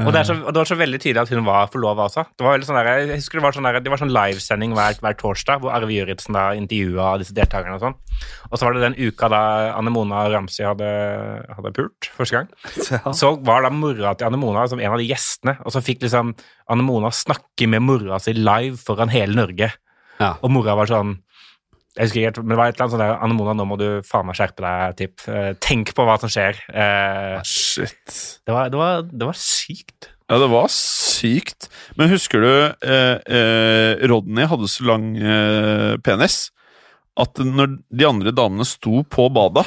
Og 0.00 0.08
det, 0.14 0.22
så, 0.24 0.32
og 0.40 0.54
det 0.54 0.60
var 0.62 0.68
så 0.70 0.76
veldig 0.80 0.98
tydelig 1.02 1.20
at 1.20 1.30
hun 1.34 1.44
var 1.44 1.66
forlova 1.68 2.06
også. 2.08 2.22
Det 2.40 2.46
var 2.46 2.62
sånn 2.64 2.78
der, 2.78 2.88
jeg 3.02 3.18
husker 3.18 3.36
Det 3.36 3.44
var 3.44 3.56
sånn, 3.56 3.66
der, 3.68 3.76
det 3.84 3.90
var 3.92 4.00
sånn 4.00 4.14
livesending 4.14 4.72
hver, 4.72 4.96
hver 5.04 5.18
torsdag 5.20 5.60
hvor 5.60 5.74
Arve 5.76 5.92
Juritzen 5.92 6.38
intervjua 6.56 7.10
disse 7.20 7.36
deltakerne. 7.36 7.76
Og 7.76 7.84
sånn. 7.84 7.98
Og 8.48 8.56
så 8.56 8.64
var 8.64 8.78
det 8.78 8.86
den 8.86 8.96
uka 8.96 9.28
da 9.28 9.42
Anemona 9.76 10.22
og 10.24 10.32
Ramsi 10.32 10.64
hadde, 10.64 10.88
hadde 11.58 11.74
pult 11.76 12.08
første 12.16 12.38
gang. 12.38 12.48
Så 13.20 13.34
var 13.44 13.66
da 13.66 13.72
mora 13.74 14.14
til 14.16 14.30
Anemona 14.30 14.64
som 14.70 14.80
en 14.80 14.94
av 14.94 15.00
de 15.00 15.10
gjestene, 15.10 15.58
og 15.60 15.74
så 15.74 15.82
fikk 15.84 16.06
liksom 16.06 16.32
Anne 16.72 16.84
Mona 16.86 17.10
snakke 17.12 17.68
med 17.68 17.84
mora 17.84 18.20
si 18.22 18.32
live 18.36 18.80
foran 18.80 19.12
hele 19.12 19.36
Norge. 19.36 19.68
Ja. 20.22 20.34
Og 20.40 20.52
mora 20.54 20.76
var 20.78 20.88
sånn 20.88 21.18
jeg 21.92 22.06
husker 22.06 22.20
ikke, 22.20 22.28
helt, 22.30 22.40
men 22.40 22.54
det 22.54 22.58
var 22.58 22.70
et 22.70 22.76
eller 22.76 22.86
annet 22.86 22.94
sånn 22.94 23.02
der 23.04 23.18
Anne 23.26 23.36
Mona, 23.36 23.54
nå 23.58 23.66
må 23.68 23.76
du 23.80 23.86
faen 24.08 24.24
meg 24.28 24.38
skjerpe 24.38 24.64
deg. 24.64 24.94
Typ. 25.02 25.26
Eh, 25.28 25.50
tenk 25.60 25.92
på 25.96 26.06
hva 26.08 26.16
som 26.22 26.32
skjer. 26.32 26.62
Eh, 26.72 27.36
Shit. 27.44 28.16
det, 28.46 28.54
var, 28.54 28.72
det, 28.72 28.80
var, 28.80 29.04
det 29.10 29.28
var 29.28 29.36
sykt. 29.36 30.08
Ja, 30.32 30.38
det 30.40 30.48
var 30.48 30.70
sykt. 30.72 31.68
Men 32.00 32.08
husker 32.08 32.40
du 32.40 32.50
eh, 32.88 33.18
eh, 33.20 34.06
Rodney 34.08 34.48
hadde 34.48 34.70
så 34.72 34.88
lang 34.88 35.12
eh, 35.20 36.00
penis 36.00 36.46
at 37.20 37.36
når 37.44 37.76
de 37.92 38.08
andre 38.08 38.32
damene 38.32 38.64
sto 38.64 39.02
på 39.04 39.28
badet, 39.34 39.66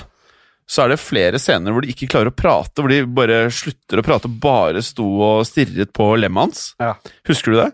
så 0.65 0.81
er 0.81 0.95
det 0.95 1.03
flere 1.03 1.37
scener 1.37 1.75
hvor 1.75 1.85
de 1.85 1.93
ikke 1.93 2.09
klarer 2.09 2.31
å 2.31 2.35
prate, 2.35 2.81
hvor 2.81 2.89
de 2.89 3.03
bare 3.05 3.43
slutter 3.53 4.01
å 4.01 4.05
prate, 4.05 4.31
bare 4.41 4.81
sto 4.81 5.05
og 5.21 5.45
stirret 5.45 5.93
på 5.93 6.07
lemmet 6.17 6.47
hans. 6.47 6.63
Ja. 6.81 6.95
Husker 7.29 7.53
du 7.53 7.59
det? 7.61 7.69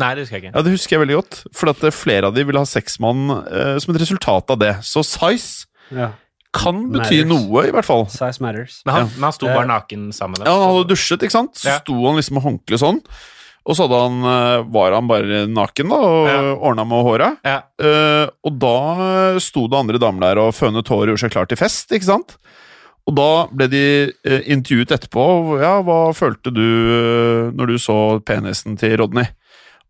Nei, 0.00 0.14
det 0.16 0.24
husker 0.24 0.38
jeg 0.38 0.44
ikke. 0.48 0.54
Ja, 0.56 0.62
det 0.66 0.72
husker 0.74 0.96
jeg 0.96 1.02
veldig 1.04 1.18
godt. 1.20 1.38
For 1.60 1.70
at 1.74 1.84
flere 1.96 2.30
av 2.30 2.34
de 2.36 2.44
ville 2.48 2.62
ha 2.62 2.68
seksmann 2.68 3.26
med 3.28 3.52
eh, 3.52 3.78
som 3.84 3.94
et 3.94 4.00
resultat 4.02 4.50
av 4.56 4.58
det. 4.62 4.74
Så 4.86 5.04
size 5.04 5.66
Ja. 5.92 6.12
kan 6.56 6.80
bety 6.90 7.20
Matters. 7.22 7.28
noe, 7.30 7.66
i 7.68 7.70
hvert 7.74 7.86
fall. 7.86 8.06
Size 8.10 8.40
matters. 8.42 8.80
Men 8.86 8.94
han, 8.94 9.04
Ja. 9.04 9.10
men 9.16 9.22
han 9.28 9.32
sto 9.36 9.46
bare 9.46 9.66
naken 9.70 10.08
sammen 10.16 10.38
med 10.40 10.48
Ja. 10.48 10.54
Han 10.56 10.74
hadde 10.76 10.88
dusjet, 10.94 11.20
ikke 11.22 11.30
sant? 11.36 11.54
Så 11.54 11.68
Ja. 11.68 11.78
sto 11.78 11.94
han 12.06 12.16
liksom 12.16 12.34
med 12.34 12.42
håndkle 12.48 12.78
sånn. 12.78 13.00
Og 13.66 13.76
så 13.76 13.84
hadde 13.86 13.98
han, 14.00 14.24
eh, 14.24 14.62
var 14.72 14.92
han 14.96 15.06
bare 15.06 15.46
naken 15.46 15.88
da, 15.90 15.96
og 15.96 16.26
Ja. 16.26 16.54
ordna 16.56 16.84
med 16.88 17.04
håret. 17.04 17.36
Ja. 17.44 17.62
Eh, 17.78 18.26
og 18.42 18.58
da 18.58 19.38
sto 19.38 19.68
det 19.68 19.76
andre 19.78 19.98
damer 19.98 20.20
der 20.20 20.38
og 20.40 20.54
fønet 20.54 20.88
hår 20.88 21.02
og 21.02 21.08
gjorde 21.12 21.20
seg 21.28 21.30
klar 21.30 21.46
til 21.46 21.58
fest, 21.58 21.90
ikke 21.92 22.04
sant? 22.08 22.36
Og 23.06 23.14
da 23.16 23.46
ble 23.52 23.66
de 23.68 24.12
eh, 24.24 24.40
intervjuet 24.48 24.90
etterpå. 24.96 25.60
Ja, 25.60 25.82
hva 25.82 26.12
følte 26.14 26.52
du 26.52 26.60
eh, 26.62 27.50
når 27.52 27.66
du 27.66 27.74
så 27.78 28.20
penisen 28.24 28.78
til 28.78 28.96
Rodney? 28.98 29.28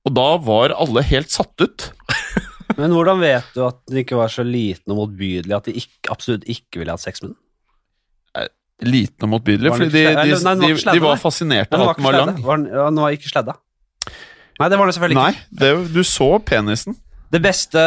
Og 0.09 0.15
da 0.17 0.29
var 0.41 0.73
alle 0.81 1.03
helt 1.11 1.31
satt 1.33 1.61
ut. 1.61 1.91
Men 2.79 2.95
hvordan 2.95 3.21
vet 3.21 3.49
du 3.57 3.65
at 3.67 3.81
den 3.91 4.01
ikke 4.05 4.17
var 4.17 4.31
så 4.33 4.45
liten 4.47 4.95
og 4.95 5.03
motbydelig 5.03 5.57
at 5.57 5.67
de 5.69 5.75
ikke, 5.83 6.11
absolutt 6.15 6.47
ikke 6.49 6.81
ville 6.81 6.95
hatt 6.95 7.03
sex 7.05 7.21
med 7.25 7.35
den? 7.35 7.39
Liten 8.81 9.27
og 9.27 9.29
motbydelig, 9.35 9.75
fordi 9.75 9.91
de, 9.93 10.03
de? 10.09 10.37
Nei, 10.41 10.55
de, 10.63 10.69
de 10.81 11.01
var 11.05 11.19
nei. 11.19 11.21
fascinerte 11.21 11.77
av 11.77 11.91
at 11.91 11.99
den 11.99 12.07
var 12.07 12.17
lang. 12.17 12.31
Var 12.41 12.57
den, 12.63 12.71
ja, 12.73 12.87
den 12.89 13.01
var 13.05 13.13
ikke 13.13 13.29
sledda. 13.29 13.55
Nei, 14.61 14.69
det 14.73 14.79
var 14.81 14.89
det 14.89 14.95
selvfølgelig 14.97 15.19
Nei, 15.21 15.33
ikke. 15.35 15.59
det, 15.61 15.71
du 15.93 16.01
så 16.09 16.29
penisen. 16.49 16.97
Det 17.31 17.43
beste 17.45 17.83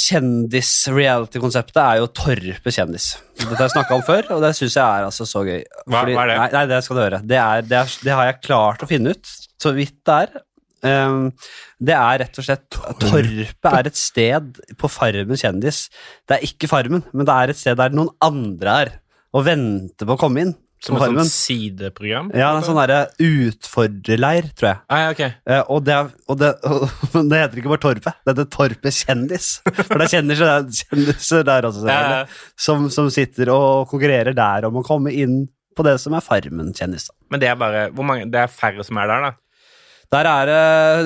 kjendis-reality-konseptet 0.00 1.78
er 1.82 2.00
jo 2.00 2.08
Torpe 2.16 2.72
kjendis. 2.74 3.10
Dette 3.38 3.52
har 3.58 3.66
jeg 3.68 3.74
snakka 3.76 3.98
om 3.98 4.04
før, 4.06 4.30
og 4.36 4.42
det 4.44 4.52
syns 4.58 4.76
jeg 4.78 4.82
er 4.82 5.06
altså 5.10 5.26
så 5.28 5.44
gøy. 5.46 5.60
Hva- 5.84 6.02
hva 6.08 6.24
er 6.24 6.32
det? 6.32 6.38
Nei, 6.40 6.48
nei, 6.56 6.64
det 6.72 6.80
skal 6.86 6.98
du 6.98 7.02
høre. 7.04 7.20
Det, 7.22 7.38
er, 7.38 7.62
det, 7.68 7.78
er, 7.84 7.94
det 8.08 8.16
har 8.16 8.28
jeg 8.30 8.40
klart 8.48 8.82
å 8.82 8.88
finne 8.90 9.14
ut, 9.14 9.32
så 9.62 9.74
vidt 9.76 9.98
det 10.08 10.16
er. 10.24 10.34
Um, 10.82 11.28
det 11.78 11.94
er 11.94 12.22
rett 12.24 12.40
og 12.40 12.46
slett 12.46 12.66
Torpet 13.02 13.68
er 13.70 13.88
et 13.90 13.98
sted 13.98 14.58
på 14.80 14.90
Farmen 14.90 15.38
kjendis. 15.38 15.84
Det 16.26 16.38
er 16.38 16.48
ikke 16.48 16.70
Farmen, 16.70 17.04
men 17.14 17.28
det 17.28 17.36
er 17.36 17.52
et 17.52 17.60
sted 17.60 17.78
der 17.78 17.94
noen 17.94 18.10
andre 18.24 18.76
er 18.82 18.92
og 19.32 19.46
venter 19.46 20.08
på 20.08 20.16
å 20.16 20.20
komme 20.20 20.44
inn. 20.44 20.52
Som 20.82 20.96
et 20.98 21.12
sånt 21.14 21.30
sideprogram? 21.30 22.32
Ja, 22.34 22.48
er 22.58 22.64
sånn 22.66 22.78
derre 22.80 23.04
utfordrerleir, 23.22 24.48
tror 24.58 24.72
jeg. 24.72 24.80
Ah, 24.90 25.02
ja, 25.04 25.12
ok. 25.14 25.20
Eh, 25.46 25.60
og 25.70 25.84
det, 25.86 25.98
og 26.26 26.40
det, 26.40 26.50
men 27.14 27.30
det 27.30 27.38
heter 27.44 27.60
ikke 27.62 27.70
bare 27.70 27.84
Torpet, 27.84 28.18
det 28.18 28.34
heter 28.34 28.48
Torpet 28.50 28.98
kjendis. 28.98 29.50
For 29.68 29.94
det 29.94 30.08
er 30.08 30.14
kjendiser 30.16 30.50
der, 30.50 30.66
kjendiser 30.80 31.46
der 31.46 31.68
også, 31.70 31.86
Ja, 31.86 32.24
som, 32.58 32.88
som 32.90 33.12
sitter 33.14 33.54
og 33.54 33.86
konkurrerer 33.92 34.34
der 34.34 34.66
om 34.66 34.80
å 34.80 34.86
komme 34.86 35.14
inn 35.14 35.44
på 35.78 35.86
det 35.86 35.94
som 36.02 36.18
er 36.18 36.24
Farmen-kjendis. 36.26 37.06
Men 37.30 37.40
det 37.40 37.48
er 37.52 37.54
bare 37.60 37.86
hvor 37.94 38.04
mange, 38.04 38.26
Det 38.28 38.42
er 38.42 38.50
færre 38.50 38.84
som 38.84 38.98
er 39.00 39.08
der, 39.08 39.28
da? 39.30 39.32
Der 40.12 40.28
er 40.28 40.50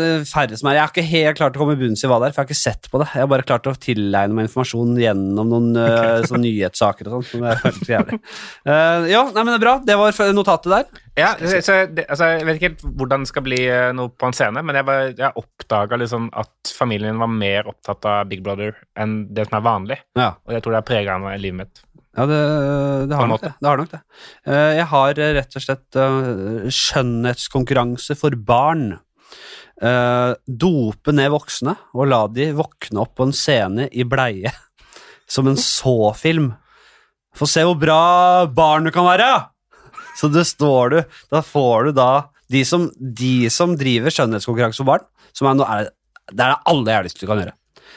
det 0.00 0.08
færre 0.26 0.56
som 0.58 0.66
er 0.66 0.78
Jeg 0.78 0.82
har 0.82 0.90
ikke 0.90 1.04
helt 1.06 1.38
klart 1.38 1.54
å 1.54 1.60
komme 1.62 1.76
i 1.76 1.78
bunns 1.78 2.02
i 2.02 2.08
hva 2.10 2.16
det 2.18 2.28
er, 2.28 2.34
for 2.34 2.42
jeg 2.42 2.46
har 2.46 2.50
ikke 2.50 2.58
sett 2.58 2.88
på 2.90 2.98
det. 2.98 3.06
Jeg 3.14 3.22
har 3.22 3.28
bare 3.30 3.46
klart 3.46 3.68
å 3.70 3.74
tilegne 3.78 4.34
meg 4.34 4.48
informasjon 4.48 4.96
gjennom 4.98 5.52
noen 5.52 5.68
okay. 5.78 6.24
sånne 6.30 6.42
nyhetssaker 6.42 7.10
og 7.10 7.14
sånn. 7.14 7.28
som 7.30 7.46
veldig 7.46 7.90
jævlig. 7.92 8.20
Eh, 8.66 9.04
ja, 9.12 9.20
nei, 9.30 9.42
men 9.44 9.52
det 9.52 9.58
er 9.60 9.62
bra. 9.62 9.74
Det 9.86 9.94
var 10.00 10.32
notatet 10.34 10.72
der. 10.72 11.02
Ja, 11.16 11.28
så 11.38 11.76
det, 11.94 12.02
altså, 12.10 12.32
Jeg 12.34 12.46
vet 12.48 12.58
ikke 12.58 12.68
helt 12.72 12.82
hvordan 12.98 13.22
det 13.22 13.30
skal 13.30 13.44
bli 13.46 13.60
eh, 13.70 13.92
noe 13.94 14.10
på 14.10 14.26
en 14.26 14.34
scene, 14.34 14.62
men 14.66 14.80
jeg, 14.80 14.86
bare- 14.88 15.12
jeg 15.14 15.38
oppdaga 15.38 16.00
liksom 16.02 16.26
at 16.34 16.72
familien 16.74 17.20
var 17.22 17.30
mer 17.30 17.70
opptatt 17.70 18.08
av 18.10 18.26
Big 18.32 18.42
Brother 18.44 18.74
enn 18.98 19.20
det 19.36 19.46
som 19.46 19.60
er 19.60 19.66
vanlig. 19.68 20.00
Ja. 20.18 20.32
Og 20.48 20.56
jeg 20.56 20.64
tror 20.66 20.74
det 20.74 20.82
har 20.82 20.88
prega 20.90 21.20
livet 21.38 21.60
mitt. 21.62 21.84
Ja, 22.16 22.24
det, 22.28 22.36
det, 23.10 23.16
har 23.18 23.28
nok 23.28 23.42
det. 23.44 23.52
det 23.60 23.68
har 23.68 23.80
nok 23.80 23.90
det. 23.92 23.98
Eh, 24.48 24.70
Jeg 24.78 24.86
har 24.92 25.18
eh, 25.20 25.32
rett 25.36 25.56
og 25.58 25.64
slett 25.64 25.98
eh, 26.00 26.68
skjønnhetskonkurranse 26.72 28.16
for 28.16 28.36
barn. 28.48 28.94
Eh, 29.84 30.30
dope 30.48 31.12
ned 31.12 31.28
voksne 31.34 31.74
og 31.92 32.08
la 32.08 32.22
de 32.32 32.48
våkne 32.56 33.02
opp 33.02 33.18
på 33.18 33.26
en 33.28 33.34
scene 33.36 33.90
i 33.92 34.06
bleie. 34.08 34.52
Som 35.34 35.50
en 35.50 35.58
så-film. 35.60 36.54
Få 37.36 37.48
se 37.50 37.66
hvor 37.68 37.76
bra 37.76 38.00
barn 38.48 38.88
du 38.88 38.92
kan 38.94 39.04
være! 39.08 39.28
Så 40.16 40.30
det 40.32 40.46
står 40.48 40.92
du 40.94 40.96
Da 41.28 41.42
får 41.44 41.90
du 41.90 41.96
da 41.98 42.30
De 42.48 42.62
som, 42.64 42.86
de 42.96 43.50
som 43.52 43.74
driver 43.76 44.08
skjønnhetskonkurranse 44.14 44.80
for 44.80 44.88
barn, 44.88 45.04
som 45.36 45.50
er, 45.50 45.90
det 46.32 46.40
er 46.40 46.54
det 46.54 46.62
aller 46.72 46.94
jævligste 46.94 47.20
du 47.20 47.28
kan 47.28 47.42
gjøre. 47.42 47.52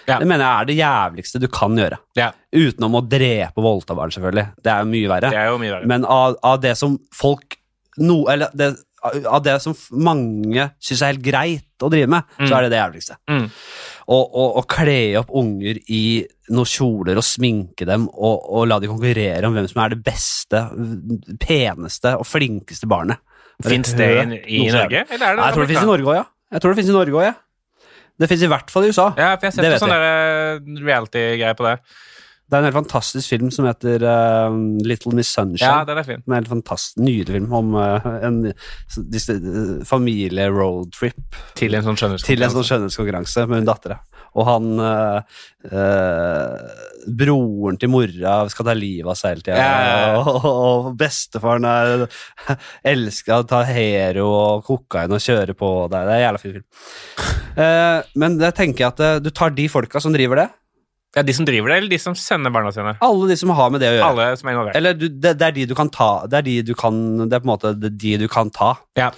Ja. 0.07 0.19
Det 0.19 0.27
mener 0.27 0.43
jeg 0.45 0.53
er 0.61 0.65
det 0.69 0.77
jævligste 0.79 1.39
du 1.43 1.47
kan 1.47 1.75
gjøre. 1.77 1.97
Ja, 2.17 2.31
Utenom 2.55 2.95
å 2.97 3.01
drepe 3.09 3.57
og 3.59 3.63
voldta 3.67 3.95
barn, 3.97 4.09
selvfølgelig. 4.15 4.47
Det 4.63 4.71
er 4.73 4.79
jo 4.85 4.89
mye 4.93 5.09
verre. 5.11 5.29
det 5.33 5.37
er 5.39 5.49
jo 5.51 5.57
mye 5.61 5.73
verre. 5.75 5.85
Men 5.91 6.05
av, 6.05 6.37
av 6.43 6.61
det 6.61 6.75
som 6.77 6.97
folk 7.13 7.57
no, 7.99 8.23
Eller 8.31 8.49
det, 8.55 8.71
av 9.27 9.43
det 9.43 9.57
som 9.63 9.75
mange 9.91 10.69
syns 10.83 11.01
er 11.03 11.13
helt 11.13 11.23
greit 11.23 11.65
å 11.83 11.89
drive 11.91 12.07
med, 12.11 12.23
Mm. 12.39 12.47
så 12.49 12.55
er 12.57 12.61
det 12.65 12.71
det 12.73 12.79
jævligste. 12.81 13.15
Mm. 13.29 13.45
Kle 14.69 14.97
opp 15.19 15.29
unger 15.37 15.77
i 15.87 16.01
noen 16.49 16.65
kjoler 16.67 17.19
og 17.19 17.23
sminke 17.23 17.85
dem 17.87 18.07
og, 18.09 18.41
og 18.49 18.67
la 18.67 18.79
de 18.81 18.89
konkurrere 18.89 19.45
om 19.47 19.53
hvem 19.55 19.67
som 19.69 19.83
er 19.83 19.93
det 19.93 20.01
beste, 20.03 20.63
peneste 21.39 22.15
og 22.17 22.25
flinkeste 22.27 22.89
barnet. 22.89 23.19
Fins 23.65 23.91
det 23.99 24.09
i, 24.47 24.63
i 24.63 24.71
Norge? 24.71 25.05
Eller 25.11 25.25
er 25.25 25.35
det 25.35 25.41
Nei, 25.41 25.47
jeg 25.49 25.55
tror 25.55 25.65
det 25.65 25.71
fins 25.73 25.83
i 25.83 25.89
Norge 25.89 26.07
òg, 26.07 26.15
ja. 26.15 26.25
Jeg 26.49 26.61
tror 26.63 26.71
det 26.73 26.79
finnes 26.79 26.89
i 26.93 26.95
Norge 26.95 27.13
også, 27.19 27.25
ja. 27.27 27.33
Det 28.19 28.27
fins 28.27 28.43
i 28.43 28.49
hvert 28.51 28.71
fall 28.71 28.85
i 28.85 28.91
USA. 28.91 29.09
Ja, 29.15 29.33
for 29.39 29.47
jeg 29.47 29.53
har 29.53 29.55
Det 29.55 29.55
sett 29.55 29.73
vet 29.73 29.83
sånne 29.83 29.99
eh, 30.03 30.85
reality-greier 30.85 31.55
på 31.59 31.67
det. 31.69 31.75
Det 32.49 32.57
er 32.57 32.63
en 32.63 32.65
helt 32.65 32.79
fantastisk 32.79 33.29
film 33.29 33.51
som 33.53 33.67
heter 33.69 34.01
uh, 34.01 34.49
Little 34.81 35.13
Miss 35.13 35.29
Sunshine. 35.35 35.61
Ja, 35.61 35.85
den 35.85 35.99
er 36.01 36.07
fin. 36.07 36.23
En 36.25 36.33
helt 36.39 36.49
fantastisk, 36.49 36.97
nydelig 36.97 37.35
film 37.35 37.51
om 37.53 37.75
uh, 37.77 38.07
en 38.25 38.39
uh, 38.49 39.83
familie-roadtrip 39.85 41.37
Til 41.59 41.77
en 41.77 41.85
sånn 41.85 41.99
skjønnhetskonkurranse 41.99 43.43
sånn 43.43 43.51
med 43.51 43.61
hun 43.61 43.69
dattera. 43.69 43.99
Og 44.37 44.45
han 44.45 44.65
Broren 47.19 47.79
til 47.81 47.89
mora 47.89 48.33
skal 48.53 48.67
ta 48.67 48.75
livet 48.77 49.09
av 49.09 49.17
seg 49.17 49.33
hele 49.33 49.45
tida. 49.45 49.57
Ja. 49.57 50.19
Og, 50.21 50.45
og 50.45 50.89
bestefaren 50.99 51.65
er, 51.65 52.05
elsker 52.93 53.39
å 53.39 53.47
ta 53.49 53.63
hero 53.65 54.27
og 54.29 54.69
kokain 54.69 55.17
og 55.17 55.21
kjøre 55.25 55.57
på. 55.57 55.71
Det 55.89 55.97
er, 55.97 56.05
det 56.05 56.13
er 56.13 56.21
en 56.21 56.25
jævla 56.27 56.43
fin 56.43 56.55
film. 56.59 56.67
Men 58.21 58.37
det 58.41 58.53
tenker 58.57 58.85
jeg 58.85 58.93
at 58.93 59.25
du 59.25 59.33
tar 59.33 59.57
de 59.57 59.65
folka 59.71 60.01
som 60.03 60.13
driver 60.13 60.43
det, 60.43 60.49
Ja, 61.17 61.23
De 61.25 61.33
som 61.33 61.45
driver 61.47 61.71
det, 61.71 61.77
eller 61.79 61.89
de 61.89 61.97
som 61.97 62.13
sender 62.13 62.53
barna 62.53 62.69
sine? 62.71 62.91
alle 63.01 63.27
de 63.31 63.37
som 63.39 63.49
har 63.57 63.71
med 63.73 63.81
det 63.81 63.89
å 63.89 63.95
gjøre. 63.95 64.09
Alle 64.13 64.27
som 64.37 64.49
er 64.49 64.53
involvert. 64.53 64.77
Eller 64.77 64.93
du, 64.93 65.07
det, 65.09 65.31
det 65.39 65.47
er 65.47 65.55
de 65.55 65.65
du 65.71 65.73
kan 65.77 65.89
ta 65.89 66.09
Det 66.29 66.37
er 66.37 66.45
de 66.45 66.53
du 66.67 66.73
kan 66.77 66.99
Det 67.23 67.33
er 67.33 67.41
på 67.41 67.47
en 67.47 67.53
måte 67.53 67.71
de 67.81 68.11
du 68.21 68.27
kan 68.29 68.51
ta. 68.53 68.75
Ja. 68.99 69.09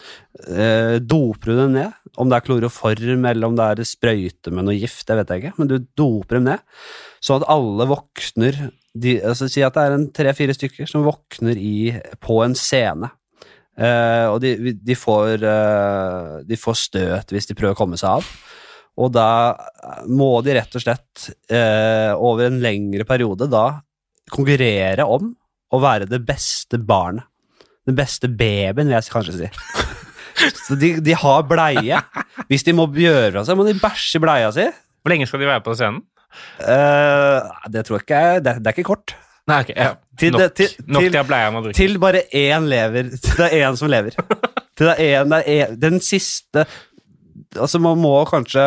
Eh, 0.47 0.99
doper 1.03 1.51
du 1.51 1.57
dem 1.59 1.75
ned? 1.75 1.97
Om 2.15 2.31
det 2.31 2.37
er 2.37 2.45
kloroform 2.47 3.27
eller 3.27 3.47
om 3.47 3.57
det 3.59 3.67
er 3.73 3.87
sprøyte 3.87 4.51
med 4.55 4.67
noe 4.67 4.75
gift, 4.75 5.03
det 5.07 5.15
vet 5.19 5.29
jeg 5.31 5.43
ikke, 5.43 5.53
men 5.59 5.69
du 5.71 5.77
doper 5.99 6.39
dem 6.39 6.47
ned. 6.49 6.63
Sånn 7.23 7.39
at 7.41 7.49
alle 7.51 7.87
våkner 7.91 8.57
de, 8.91 9.13
altså 9.23 9.47
Si 9.47 9.63
at 9.63 9.75
det 9.77 9.83
er 9.87 9.93
en 9.95 10.09
tre-fire 10.11 10.55
stykker 10.55 10.89
som 10.89 11.05
våkner 11.07 11.55
i, 11.59 11.93
på 12.19 12.41
en 12.43 12.55
scene. 12.59 13.11
Eh, 13.79 14.27
og 14.27 14.41
de, 14.43 14.73
de, 14.75 14.95
får, 14.99 15.45
eh, 15.47 16.33
de 16.47 16.59
får 16.59 16.79
støt 16.81 17.31
hvis 17.31 17.47
de 17.47 17.55
prøver 17.55 17.75
å 17.75 17.79
komme 17.79 17.99
seg 17.99 18.19
av. 18.19 18.33
Og 18.99 19.11
da 19.15 19.27
må 20.11 20.41
de 20.43 20.55
rett 20.57 20.75
og 20.75 20.83
slett 20.83 21.29
eh, 21.49 22.11
over 22.17 22.49
en 22.49 22.59
lengre 22.63 23.05
periode 23.07 23.47
da 23.51 23.65
konkurrere 24.31 25.05
om 25.07 25.31
å 25.71 25.79
være 25.81 26.07
det 26.11 26.19
beste 26.27 26.77
barnet. 26.79 27.23
Den 27.87 27.95
beste 27.97 28.27
babyen, 28.29 28.85
vil 28.85 28.93
jeg 28.93 29.07
kanskje 29.09 29.37
si. 29.39 29.49
Så 30.67 30.75
de, 30.79 30.93
de 31.03 31.15
har 31.17 31.43
bleie. 31.49 31.97
Hvis 32.49 32.63
de 32.67 32.73
må 32.77 32.85
gjøre 32.93 33.31
fra 33.35 33.43
seg, 33.47 33.57
må 33.59 33.65
de 33.67 33.73
bæsje 33.79 34.19
i 34.19 34.23
bleia 34.23 34.51
si. 34.55 34.67
Hvor 35.01 35.13
lenge 35.13 35.27
skal 35.29 35.41
de 35.41 35.49
være 35.49 35.63
på 35.65 35.73
scenen? 35.77 36.03
Eh, 36.61 37.49
det 37.73 37.83
tror 37.87 37.97
jeg 37.99 38.05
ikke 38.05 38.21
er- 38.21 38.43
det, 38.45 38.53
det 38.63 38.69
er 38.71 38.75
ikke 38.77 38.87
kort. 38.91 39.15
Nei, 39.49 39.57
okay, 39.65 39.75
ja. 39.75 39.95
Til 40.21 40.31
nok, 40.35 40.53
til- 40.55 40.75
nok 40.85 41.01
til- 41.01 41.11
til. 41.17 41.73
Til 41.79 41.97
bare 41.99 42.21
én 42.37 42.67
lever. 42.69 43.09
Til 43.17 43.37
det 43.41 43.47
er 43.49 43.65
én 43.71 43.77
som 43.79 43.89
lever. 43.91 44.15
Til 44.77 44.87
er 44.87 45.25
det 45.27 45.41
er 45.45 45.65
en, 45.67 45.75
den 45.81 45.99
siste 46.01 46.63
Altså, 47.59 47.81
man 47.83 47.99
må 47.99 48.13
kanskje 48.29 48.63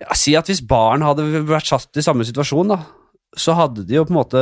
ja, 0.00 0.14
Si 0.16 0.34
at 0.38 0.48
hvis 0.50 0.62
barn 0.66 1.04
hadde 1.04 1.26
vært 1.48 1.68
satt 1.68 2.00
i 2.00 2.04
samme 2.04 2.24
situasjon, 2.26 2.72
da, 2.72 2.78
så 3.36 3.54
hadde 3.58 3.84
de 3.86 3.96
jo 3.98 4.04
på 4.06 4.14
en 4.14 4.20
måte 4.20 4.40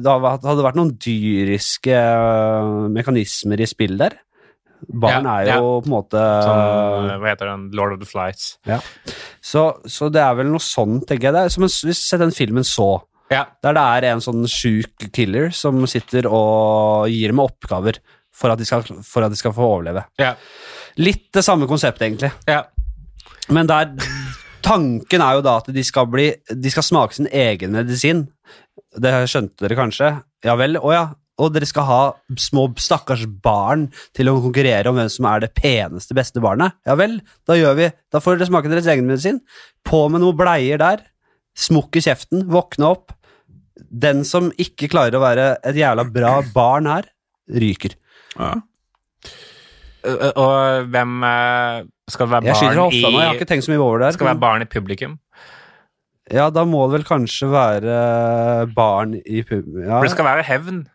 Det 0.00 0.10
hadde 0.10 0.64
vært 0.64 0.78
noen 0.78 0.94
dyriske 1.00 1.94
øh, 1.94 2.88
mekanismer 2.92 3.60
i 3.60 3.68
spill 3.68 3.98
der. 4.00 4.16
Barn 4.88 5.26
Ja, 5.28 5.34
er 5.42 5.60
jo 5.60 5.74
på 5.84 5.90
en 5.90 5.92
måte 5.92 6.20
Som, 6.46 7.10
hva 7.20 7.28
heter 7.34 7.50
den? 7.52 7.66
Lord 7.76 7.98
of 7.98 8.00
the 8.00 8.08
Flies. 8.08 8.54
Så, 9.44 9.66
så 9.84 10.08
det 10.12 10.22
er 10.24 10.38
vel 10.38 10.48
noe 10.52 10.62
sånn, 10.64 11.02
tenker 11.04 11.28
jeg. 11.28 11.36
Det 11.36 11.44
er 11.44 11.54
som 11.56 11.66
en, 11.66 11.74
hvis 11.90 12.02
Se 12.08 12.20
den 12.20 12.32
filmen 12.34 12.66
Så. 12.66 12.88
Ja. 13.30 13.44
Der 13.62 13.76
det 13.76 13.82
er 13.84 14.08
en 14.10 14.24
sånn 14.24 14.42
sjuk 14.50 15.04
killer 15.14 15.52
som 15.54 15.84
sitter 15.86 16.26
og 16.26 17.06
gir 17.12 17.30
dem 17.30 17.42
oppgaver 17.44 18.00
for 18.34 18.50
at 18.50 18.58
de 18.58 18.66
skal, 18.66 18.82
for 19.06 19.22
at 19.26 19.30
de 19.30 19.38
skal 19.38 19.54
få 19.54 19.68
overleve. 19.76 20.02
Ja. 20.18 20.32
Litt 20.98 21.28
det 21.36 21.44
samme 21.46 21.68
konseptet, 21.70 22.08
egentlig. 22.08 22.32
ja. 22.50 22.64
Men 23.48 23.70
der 23.70 23.94
Tanken 24.64 25.22
er 25.24 25.38
jo 25.38 25.44
da 25.44 25.56
at 25.60 25.70
de 25.72 25.82
skal, 25.86 26.08
bli, 26.10 26.28
de 26.52 26.72
skal 26.72 26.84
smake 26.84 27.16
sin 27.16 27.28
egen 27.32 27.72
medisin. 27.74 28.26
Det 29.00 29.12
skjønte 29.30 29.64
dere 29.64 29.78
kanskje? 29.78 30.10
Ja 30.44 30.56
vel? 30.60 30.76
Å 30.76 30.92
ja. 30.94 31.04
Og 31.40 31.54
dere 31.54 31.64
skal 31.68 31.86
ha 31.88 32.00
små 32.36 32.66
stakkars 32.76 33.24
barn 33.42 33.86
til 34.16 34.28
å 34.28 34.36
konkurrere 34.44 34.90
om 34.90 34.98
hvem 34.98 35.08
som 35.12 35.28
er 35.30 35.46
det 35.46 35.54
peneste, 35.56 36.16
beste 36.16 36.42
barnet? 36.44 36.76
Ja 36.84 36.98
vel, 37.00 37.16
da 37.48 37.56
gjør 37.56 37.78
vi 37.78 37.88
Da 38.12 38.20
får 38.20 38.36
dere 38.36 38.50
smake 38.50 38.72
deres 38.72 38.90
egen 38.92 39.08
medisin. 39.08 39.40
På 39.86 40.04
med 40.12 40.20
noen 40.20 40.36
bleier 40.36 40.80
der. 40.82 41.06
Smukk 41.56 41.96
i 41.96 42.04
kjeften. 42.04 42.44
Våkne 42.52 42.92
opp. 42.92 43.16
Den 43.80 44.26
som 44.28 44.52
ikke 44.60 44.90
klarer 44.92 45.16
å 45.16 45.24
være 45.24 45.54
et 45.64 45.78
jævla 45.80 46.04
bra 46.12 46.34
barn 46.52 46.90
her, 46.90 47.08
ryker. 47.48 47.96
Ja. 48.36 48.58
Og- 50.04 50.36
Og 50.36 50.86
hvem 50.88 51.22
eh, 51.24 51.82
Skal 52.08 52.26
være 52.30 52.42
barn 52.42 52.78
hofta 52.78 52.96
jeg 52.96 53.12
har 53.20 53.34
i 53.34 53.36
ikke 53.38 53.46
tenkt 53.50 53.64
så 53.66 53.70
mye 53.74 53.82
over 53.84 53.98
det. 53.98 54.12
Skal 54.14 54.26
være 54.26 54.40
barn 54.40 54.62
i 54.62 54.64
publikum? 54.64 55.18
Ja, 56.32 56.48
da 56.50 56.64
må 56.64 56.84
det 56.90 57.00
vel 57.00 57.04
kanskje 57.08 57.48
være 57.50 58.74
barn 58.74 59.14
i 59.26 59.42
publikum 59.42 59.82
Ja, 59.84 59.98
For 59.98 60.06
det 60.06 60.12
skal 60.14 60.24
være 60.24 60.42
hevn. 60.46 60.86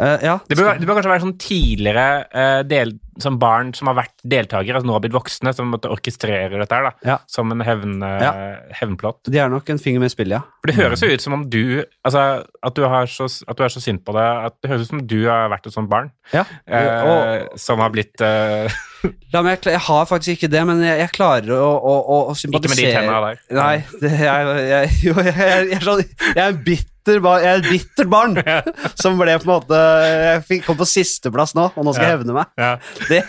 Eh, 0.00 0.26
ja. 0.26 0.36
Det 0.48 0.58
bør, 0.58 0.72
det 0.80 0.88
bør 0.88 0.98
kanskje 0.98 1.12
være 1.12 1.24
sånn 1.24 1.36
tidligere 1.40 2.06
uh, 2.32 2.60
del, 2.66 2.94
som 3.20 3.36
barn 3.40 3.72
som 3.76 3.90
har 3.90 3.98
vært 4.00 4.14
deltakere, 4.24 4.78
altså 4.78 4.88
nå 4.88 4.96
har 4.96 5.04
blitt 5.04 5.16
voksne, 5.16 5.52
som 5.56 5.70
måtte 5.72 5.92
orkestrere 5.92 6.60
dette 6.60 6.78
her, 6.78 6.88
da. 6.88 7.12
Ja. 7.12 7.18
Som 7.30 7.52
en 7.54 7.64
hevn, 7.66 7.98
uh, 8.02 8.16
Ja. 8.24 8.32
hevnplott. 8.80 9.22
De 9.28 9.40
er 9.42 9.52
nok 9.52 9.68
en 9.72 9.82
finger 9.82 10.02
med 10.02 10.12
i 10.12 10.14
spillet, 10.14 10.38
ja. 10.40 10.58
For 10.60 10.72
det 10.72 10.78
høres 10.80 11.04
jo 11.04 11.10
ut 11.12 11.24
som 11.24 11.36
om 11.38 11.46
du 11.48 11.84
Altså, 12.04 12.44
at 12.64 12.76
du, 12.76 12.82
har 12.88 13.08
så, 13.08 13.26
at 13.48 13.56
du 13.56 13.62
er 13.64 13.72
så 13.72 13.80
sint 13.80 14.02
på 14.04 14.12
det 14.12 14.24
at 14.24 14.54
Det 14.60 14.70
høres 14.70 14.88
ut 14.88 14.90
som 14.90 15.00
du 15.08 15.18
har 15.24 15.48
vært 15.52 15.68
et 15.68 15.74
sånt 15.74 15.88
barn 15.88 16.10
ja. 16.32 16.44
Og, 16.68 17.56
som 17.60 17.80
har 17.80 17.92
blitt 17.92 18.20
la 19.34 19.42
meg, 19.44 19.64
jeg 19.64 19.80
har 19.86 20.08
faktisk 20.08 20.36
ikke 20.36 20.50
det, 20.52 20.62
men 20.68 20.82
jeg, 20.84 20.98
jeg 21.04 21.12
klarer 21.16 21.52
å, 21.56 21.70
å, 21.78 21.94
å, 22.30 22.36
sympatisere 22.38 22.74
Ikke 22.74 22.74
med 22.74 22.80
de 22.82 22.92
tenna 22.98 23.20
der. 23.24 23.42
Nei, 23.56 23.74
det, 24.02 24.12
jeg, 24.20 24.54
jeg, 24.70 24.94
jo, 25.06 25.16
jeg, 25.24 25.36
jeg, 25.40 25.68
jeg, 25.74 25.82
sånn, 25.86 26.02
jeg 26.04 26.42
er 26.44 26.48
en 26.48 26.62
bitter 26.66 26.90
barn, 27.24 27.42
jeg 27.42 27.50
er 27.50 27.60
et 27.60 27.68
bittert 27.68 28.10
barn 28.12 28.36
som 29.02 29.18
ble 29.18 29.34
på 29.40 29.48
en 29.48 29.52
måte 29.52 29.80
Jeg 30.06 30.42
fikk, 30.48 30.64
kom 30.68 30.78
på 30.78 30.88
sisteplass 30.88 31.56
nå, 31.58 31.66
og 31.74 31.86
nå 31.86 31.94
skal 31.96 32.06
jeg 32.06 32.18
hevne 32.20 32.36
meg. 32.36 32.86
Det, 33.10 33.20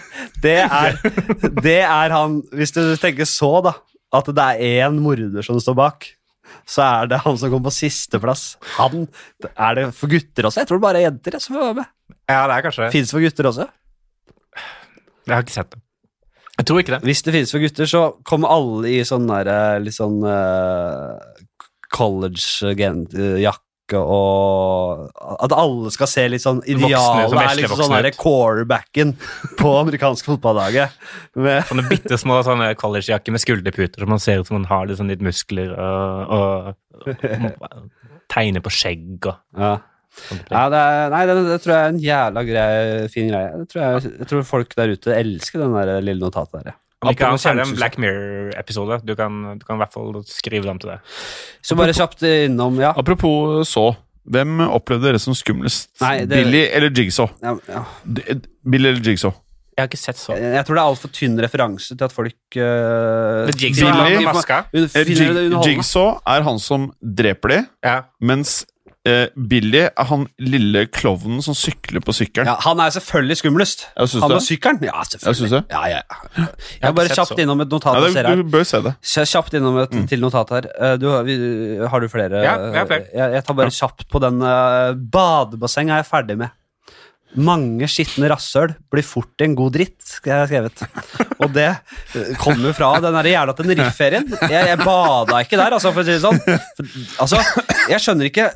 det, 0.43 0.57
er, 0.63 0.97
det 1.57 1.79
er 1.81 2.15
han 2.15 2.41
Hvis 2.53 2.75
du 2.77 2.81
tenker 3.01 3.29
så, 3.29 3.53
da, 3.65 3.75
at 4.13 4.31
det 4.35 4.47
er 4.53 4.87
én 4.87 5.01
morder 5.01 5.45
som 5.45 5.59
står 5.61 5.77
bak, 5.79 6.09
så 6.67 6.83
er 6.85 7.11
det 7.11 7.21
han 7.25 7.37
som 7.39 7.51
kom 7.53 7.63
på 7.65 7.73
sisteplass. 7.73 8.57
Han 8.77 9.07
Er 9.55 9.77
det 9.77 9.85
for 9.97 10.11
gutter 10.11 10.49
også? 10.49 10.61
Jeg 10.61 10.69
tror 10.69 10.81
det 10.81 10.85
bare 10.85 11.01
er 11.01 11.07
jenter 11.09 11.39
som 11.39 11.57
får 11.57 11.69
være 11.69 11.79
med. 11.81 11.93
ja, 12.29 12.41
det 12.47 12.57
er 12.57 12.67
kanskje. 12.67 12.91
Fins 12.93 13.15
for 13.15 13.23
gutter 13.23 13.49
også? 13.49 13.69
Jeg 15.27 15.35
har 15.35 15.45
ikke 15.45 15.55
sett 15.55 15.71
det. 15.73 15.81
Jeg 16.57 16.67
tror 16.67 16.81
ikke 16.81 16.93
det. 16.93 17.01
Hvis 17.07 17.23
det 17.25 17.33
finnes 17.33 17.53
for 17.53 17.63
gutter, 17.63 17.87
så 17.89 18.01
kommer 18.27 18.51
alle 18.53 18.91
i 18.91 18.99
sånn 19.07 19.25
der, 19.29 19.47
eh, 19.49 19.79
litt 19.81 19.95
sånn 19.95 20.19
uh, 20.21 21.17
college-jakke 21.95 23.65
og 23.99 25.09
At 25.43 25.53
alle 25.55 25.91
skal 25.93 26.09
se 26.09 26.25
litt 26.31 26.43
sånn 26.43 26.61
Idealet 26.69 27.35
er 27.35 27.59
liksom 27.59 27.81
sånn 27.83 28.07
quarterbacken 28.17 29.13
på 29.59 29.75
amerikansk 29.81 30.31
fotballaget. 30.31 30.95
Med, 31.35 31.63
Sånne 31.69 31.87
bitte 31.89 32.19
små 32.21 32.39
sånne 32.47 32.71
collegejakker 32.79 33.35
med 33.35 33.43
skulderputer 33.43 34.03
som 34.03 34.13
man 34.13 34.23
ser 34.23 34.41
ut 34.41 34.49
som 34.49 34.59
man 34.59 34.69
har 34.71 34.91
sånn 34.97 35.11
litt 35.11 35.23
muskler 35.25 35.73
og, 35.75 36.35
og, 36.37 37.07
og 37.07 38.11
tegner 38.31 38.63
på 38.63 38.73
skjegg 38.73 39.31
og 39.31 39.39
ja. 39.59 39.77
Ja, 40.51 40.65
det, 40.67 40.79
er, 40.79 41.05
nei, 41.13 41.21
det, 41.29 41.35
det 41.47 41.57
tror 41.63 41.71
jeg 41.71 41.81
er 41.81 41.93
en 41.93 42.01
jævla 42.03 42.41
grei, 42.43 42.71
fin 43.13 43.29
greie. 43.31 43.61
Det 43.61 43.69
tror 43.71 43.81
jeg, 43.81 44.11
jeg 44.19 44.27
tror 44.27 44.41
folk 44.49 44.73
der 44.75 44.91
ute 44.91 45.13
elsker 45.15 45.63
den 45.63 45.75
der 45.77 46.03
lille 46.03 46.19
notatet 46.19 46.65
der. 46.67 46.75
Om 47.01 47.09
ikke 47.15 47.25
annet 47.27 47.41
så 47.41 47.49
er 47.49 47.55
det 47.57 47.63
en 47.67 47.75
Black 47.75 47.95
Mirror-episode. 47.97 48.99
Du, 49.05 49.15
kan- 49.17 49.57
du 49.57 49.65
kan 49.65 49.75
i 49.75 49.81
hvert 49.81 49.93
fall 49.93 50.23
skrive 50.29 50.67
dem 50.69 50.77
til 50.79 50.91
det. 50.93 50.99
Så 51.65 51.75
bare 51.75 51.93
kjapt 51.97 52.21
innom, 52.29 52.77
ja. 52.79 52.91
Apropos 52.95 53.67
så. 53.69 53.95
Hvem 54.29 54.59
opplevde 54.69 55.07
dere 55.09 55.19
som 55.19 55.33
skumlest? 55.33 55.89
Nei, 56.01 56.25
det- 56.25 56.29
Billy 56.43 56.67
eller 56.69 56.91
Jigsaw? 56.93 57.31
ja, 57.41 57.55
ja. 57.67 57.83
Billy 58.69 58.91
eller 58.91 59.01
Jigsaw? 59.01 59.33
Jeg 59.77 59.81
har 59.81 59.87
ikke 59.87 59.97
sett 59.97 60.17
så. 60.19 60.35
Jeg 60.37 60.65
tror 60.67 60.75
det 60.77 60.81
er 60.83 60.89
altfor 60.91 61.09
tynn 61.15 61.39
referanse 61.41 61.95
til 61.97 62.03
at 62.05 62.11
folk 62.13 62.35
uh, 62.59 63.47
Jigsaw, 63.55 63.87
Jigsaw 63.87 64.43
er? 64.45 64.67
Eh. 64.75 65.61
Jigsaw 65.65 66.19
er 66.27 66.43
han 66.45 66.59
som 66.59 66.91
dreper 67.01 67.49
de, 67.55 67.59
Ja. 67.87 68.01
mens 68.21 68.65
eh, 69.05 69.27
Billy 69.35 69.81
er 69.89 70.05
han 70.09 70.27
lille 70.39 70.83
klovnen 70.93 71.41
som 71.41 71.55
sykler 71.57 72.03
på 72.05 72.13
sykkelen. 72.13 72.45
Ja, 72.51 72.55
han 72.65 72.79
er 72.83 72.93
selvfølgelig 72.93 73.37
skumlest. 73.41 73.85
Jeg 73.97 74.07
Han 74.21 74.29
det. 74.29 74.37
med 74.37 74.45
sykkelen? 74.45 74.79
Ja, 74.85 74.93
Jeg 75.01 75.11
selvfølgelig. 75.15 75.51
Jeg. 75.51 75.65
Ja, 75.71 75.81
ja. 75.89 76.01
Jeg 76.37 76.83
har 76.83 76.89
er 76.91 76.97
bare 76.99 77.09
kjapt 77.15 77.33
så. 77.33 77.39
innom 77.41 77.61
et 77.65 77.69
notat 77.73 77.95
Ja, 77.97 78.23
det, 78.29 78.35
du 78.37 78.43
bør 78.57 78.63
se 78.67 78.81
det. 78.85 78.95
Kjapt 79.01 79.53
innom 79.57 79.77
et 79.83 79.91
Mm. 79.91 80.07
til 80.07 80.19
notat 80.21 80.49
her. 80.49 80.69
Eh, 80.79 80.97
Du, 80.97 81.07
har- 81.09 81.23
vi, 81.23 81.35
har 81.87 81.99
du 81.99 82.07
flere? 82.07 82.43
Ja, 82.43 82.55
jeg 82.71 82.75
har 82.77 82.85
flere. 82.87 83.07
Jeg, 83.13 83.33
jeg 83.33 83.43
tar 83.45 83.53
bare 83.53 83.69
kjapt 83.71 84.07
på 84.09 84.19
den. 84.21 84.41
eh, 84.41 84.93
badebasseng 84.93 85.89
er 85.89 86.03
jeg 86.03 86.05
ferdig 86.11 86.37
med. 86.37 86.51
Mange 87.33 87.87
skitne 87.87 88.27
rasshøl 88.27 88.73
blir 88.91 89.05
fort 89.07 89.39
en 89.39 89.53
god 89.55 89.71
dritt, 89.71 90.01
skal 90.03 90.33
jeg 90.33 90.39
ha 90.41 90.47
skrevet. 90.49 90.81
Og 91.39 91.53
det 91.55 91.69
eh, 91.71 92.33
kommer 92.37 92.73
fra 92.75 92.89
den 92.99 93.15
jævla 93.23 93.53
Tenerife-ferien. 93.55 94.27
Jeg, 94.51 94.65
jeg 94.67 94.77
bada 94.83 95.39
ikke 95.39 95.55
der, 95.55 95.71
altså, 95.77 95.93
for 95.95 96.03
å 96.03 96.05
si 96.05 96.11
det 96.11 96.21
sånn. 96.25 96.41
For, 96.43 96.89
altså, 97.23 97.39
jeg 97.87 98.03
skjønner 98.03 98.27
ikke 98.27 98.49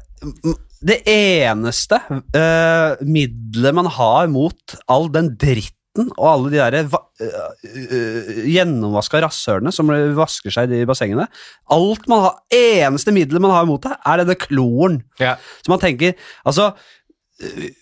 Det 0.86 1.00
eneste 1.10 2.00
uh, 2.10 3.02
middelet 3.06 3.76
man 3.76 3.90
har 3.96 4.28
mot 4.32 4.76
all 4.92 5.08
den 5.14 5.32
dritten 5.42 6.12
og 6.18 6.26
alle 6.28 6.52
de 6.52 6.60
der 6.60 6.90
uh, 6.92 6.98
uh, 7.24 8.42
gjennomvaska 8.52 9.22
rasshølene 9.24 9.72
som 9.76 9.90
vasker 10.18 10.54
seg 10.54 10.74
i 10.76 10.84
bassengene 10.88 11.28
Alt 11.72 12.10
man 12.12 12.26
har, 12.26 12.38
Eneste 12.54 13.14
middelet 13.16 13.44
man 13.44 13.56
har 13.56 13.68
mot 13.70 13.82
det, 13.84 13.96
er 13.96 14.22
denne 14.22 14.38
kloren. 14.40 15.00
Ja. 15.22 15.38
Så 15.64 15.72
man 15.72 15.82
tenker 15.84 16.18
Altså, 16.44 16.74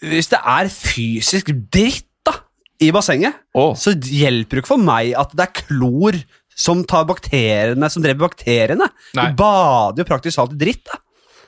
hvis 0.02 0.32
det 0.32 0.40
er 0.40 0.72
fysisk 0.74 1.52
dritt 1.74 2.10
da 2.26 2.38
i 2.82 2.90
bassenget, 2.96 3.36
oh. 3.54 3.76
så 3.78 3.94
hjelper 3.94 4.58
det 4.58 4.64
ikke 4.64 4.74
for 4.74 4.82
meg 4.82 5.14
at 5.20 5.34
det 5.36 5.46
er 5.46 5.66
klor 5.68 6.18
som 6.58 6.84
tar 6.88 7.06
bakteriene, 7.10 7.90
som 7.90 8.04
dreper 8.04 8.26
bakteriene. 8.26 8.88
Nei. 9.18 9.30
Du 9.30 9.40
bader 9.40 10.04
jo 10.04 10.08
praktisk 10.10 10.40
talt 10.40 10.56
i 10.56 10.60
dritt, 10.62 10.86
da. 10.90 11.00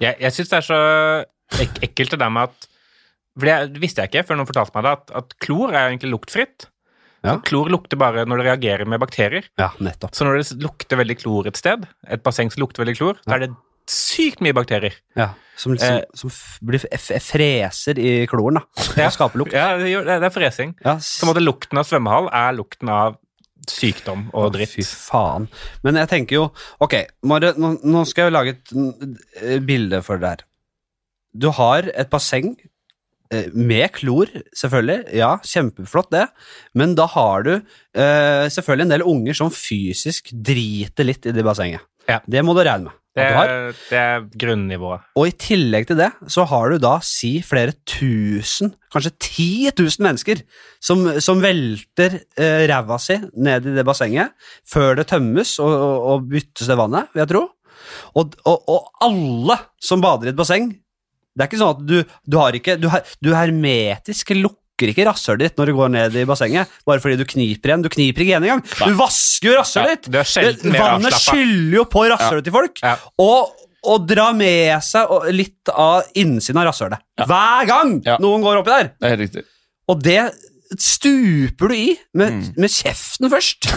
Jeg, 0.04 0.18
jeg 0.20 0.32
syns 0.36 0.50
det 0.52 0.58
er 0.60 0.66
så 0.68 0.80
ek 1.62 1.78
ekkelt 1.88 2.16
det 2.16 2.20
der 2.20 2.32
med 2.34 2.50
at 2.50 2.68
For 3.36 3.48
det 3.48 3.82
visste 3.84 4.02
jeg 4.04 4.12
ikke 4.12 4.26
før 4.30 4.40
noen 4.40 4.48
fortalte 4.50 4.76
meg 4.78 4.88
det, 4.88 4.96
at, 4.98 5.14
at 5.22 5.36
klor 5.44 5.74
er 5.74 5.90
egentlig 5.90 6.12
luktfritt. 6.14 6.68
Ja. 7.26 7.38
Klor 7.44 7.68
lukter 7.74 7.98
bare 8.00 8.24
når 8.30 8.42
det 8.42 8.46
reagerer 8.48 8.88
med 8.88 9.02
bakterier. 9.02 9.48
Ja, 9.60 9.72
nettopp. 9.84 10.14
Så 10.16 10.28
når 10.28 10.40
det 10.40 10.60
lukter 10.64 11.00
veldig 11.02 11.18
klor 11.20 11.48
et 11.50 11.58
sted, 11.60 11.84
et 12.08 12.24
basseng 12.24 12.52
som 12.54 12.62
lukter 12.64 12.84
veldig 12.86 12.96
klor, 13.00 13.20
da 13.26 13.36
er 13.40 13.48
det 13.48 13.50
sykt 13.92 14.40
mye 14.46 14.54
bakterier. 14.56 14.96
Ja, 15.18 15.32
som, 15.58 15.74
liksom, 15.76 16.00
Eh. 16.00 16.06
som 16.18 16.32
blir 16.66 16.82
freser 17.22 18.00
i 18.02 18.14
kloren, 18.30 18.60
da. 18.62 18.86
Ja. 18.98 19.10
Skaper 19.14 19.42
lukt. 19.42 19.54
Ja, 19.54 19.76
det, 19.78 20.16
er 20.16 20.34
fresing. 20.34 20.76
Ja, 20.86 20.96
Så 21.02 21.28
måtte 21.30 21.44
lukten 21.44 21.78
av 21.82 21.86
svømmehall 21.90 22.30
er 22.34 22.56
lukten 22.58 22.90
av 22.90 23.18
sykdom 23.72 24.28
og 24.36 24.54
dritt. 24.56 24.74
Fy 24.76 24.86
faen. 24.86 25.48
Men 25.86 26.00
jeg 26.02 26.12
tenker 26.12 26.40
jo 26.40 26.46
Ok, 26.84 26.98
Mare, 27.28 27.54
nå, 27.58 28.06
skal 28.10 28.30
jeg 28.30 28.36
lage 28.36 28.56
et 28.56 28.74
eh, 29.42 29.60
bilde 29.64 30.02
for 30.06 30.22
deg 30.22 30.36
her. 30.36 30.46
Du 31.36 31.50
har 31.56 31.90
et 31.92 32.10
basseng 32.12 32.54
eh, 33.34 33.50
med 33.52 33.90
klor, 33.98 34.32
selvfølgelig. 34.56 35.16
Ja, 35.20 35.36
kjempeflott, 35.44 36.12
det. 36.16 36.28
Men 36.78 36.96
da 36.98 37.08
har 37.12 37.48
du 37.48 37.54
eh, 37.56 38.46
selvfølgelig 38.52 38.88
en 38.88 38.96
del 38.96 39.08
unger 39.16 39.42
som 39.42 39.52
fysisk 39.54 40.32
driter 40.34 41.08
litt 41.08 41.28
i 41.28 41.36
det 41.36 41.46
bassenget. 41.46 41.84
Ja. 42.10 42.22
Det 42.26 42.46
må 42.46 42.56
du 42.56 42.64
regne 42.64 42.90
med. 42.90 43.02
Det, 43.16 43.26
er- 43.48 43.76
det 43.90 43.98
er 44.02 44.24
grunnivået. 44.44 45.04
Og 45.16 45.28
i 45.30 45.32
tillegg 45.40 45.88
til 45.88 45.98
det, 46.02 46.10
så 46.28 46.44
har 46.52 46.70
du 46.74 46.78
da 46.84 46.98
si 47.06 47.38
flere 47.48 47.72
tusen, 47.88 48.74
kanskje 48.92 49.12
ti 49.24 49.48
tusen 49.78 50.04
mennesker, 50.04 50.42
som, 50.84 51.06
som 51.24 51.40
velter 51.44 52.18
eh, 52.38 52.66
ræva 52.68 52.98
si 53.00 53.16
ned 53.40 53.66
i 53.72 53.76
det 53.78 53.86
bassenget 53.88 54.34
før 54.68 54.96
det 55.00 55.08
tømmes 55.14 55.56
og, 55.64 55.72
og, 55.72 56.10
og 56.16 56.28
byttes 56.34 56.68
det 56.68 56.78
vannet, 56.80 57.08
vil 57.14 57.24
jeg 57.24 57.32
tro. 57.32 57.46
Og, 58.20 58.36
og 58.50 58.92
alle 59.06 59.56
som 59.84 60.02
bader 60.04 60.28
i 60.28 60.34
et 60.34 60.38
basseng 60.40 60.72
Det 61.36 61.44
er 61.44 61.48
ikke 61.50 61.60
sånn 61.60 61.74
at 61.76 61.82
du, 61.86 61.98
du 62.26 62.38
har 62.40 62.56
ikke 62.58 62.78
Du, 62.82 62.88
har, 62.90 63.04
du 63.22 63.30
hermetisk 63.36 64.32
lukker 64.36 64.62
ikke 64.84 65.06
rasshølet 65.08 65.40
ditt 65.40 65.58
når 65.58 65.66
du 65.72 65.74
går 65.78 65.90
ned 65.94 66.16
i 66.20 66.26
bassenget, 66.28 66.68
bare 66.86 67.00
fordi 67.00 67.16
du 67.22 67.26
kniper 67.26 67.72
igjen. 67.72 67.82
Du 67.86 67.90
kniper 67.90 68.22
ikke 68.26 68.34
igjen 68.34 68.44
engang. 68.44 68.64
Du 68.90 68.94
vasker 69.00 69.48
jo 69.52 69.56
rasshølet 69.60 70.04
ditt! 70.10 70.66
mer 70.68 70.82
Vannet 70.82 71.14
skyller 71.16 71.78
jo 71.80 71.86
på 71.86 72.04
rasshølet 72.12 72.44
til 72.44 72.54
folk. 72.54 72.82
Ja. 72.84 72.96
Og, 73.24 73.54
og 73.88 74.08
drar 74.10 74.34
med 74.36 74.84
seg 74.84 75.08
litt 75.32 75.70
av 75.72 76.04
innsiden 76.20 76.60
av 76.60 76.68
rasshølet. 76.72 77.00
Hver 77.24 77.66
gang 77.72 78.02
Ja. 78.06 78.18
noen 78.20 78.44
går 78.44 78.60
oppi 78.64 78.74
der! 78.76 78.92
det 79.00 79.06
er 79.08 79.16
helt 79.16 79.26
riktig. 79.30 79.46
Og 79.88 80.02
det 80.04 80.20
stuper 80.82 81.68
du 81.72 81.76
i 81.78 81.88
med, 82.14 82.34
Mm. 82.34 82.54
med 82.58 82.70
kjeften 82.74 83.30
først. 83.32 83.70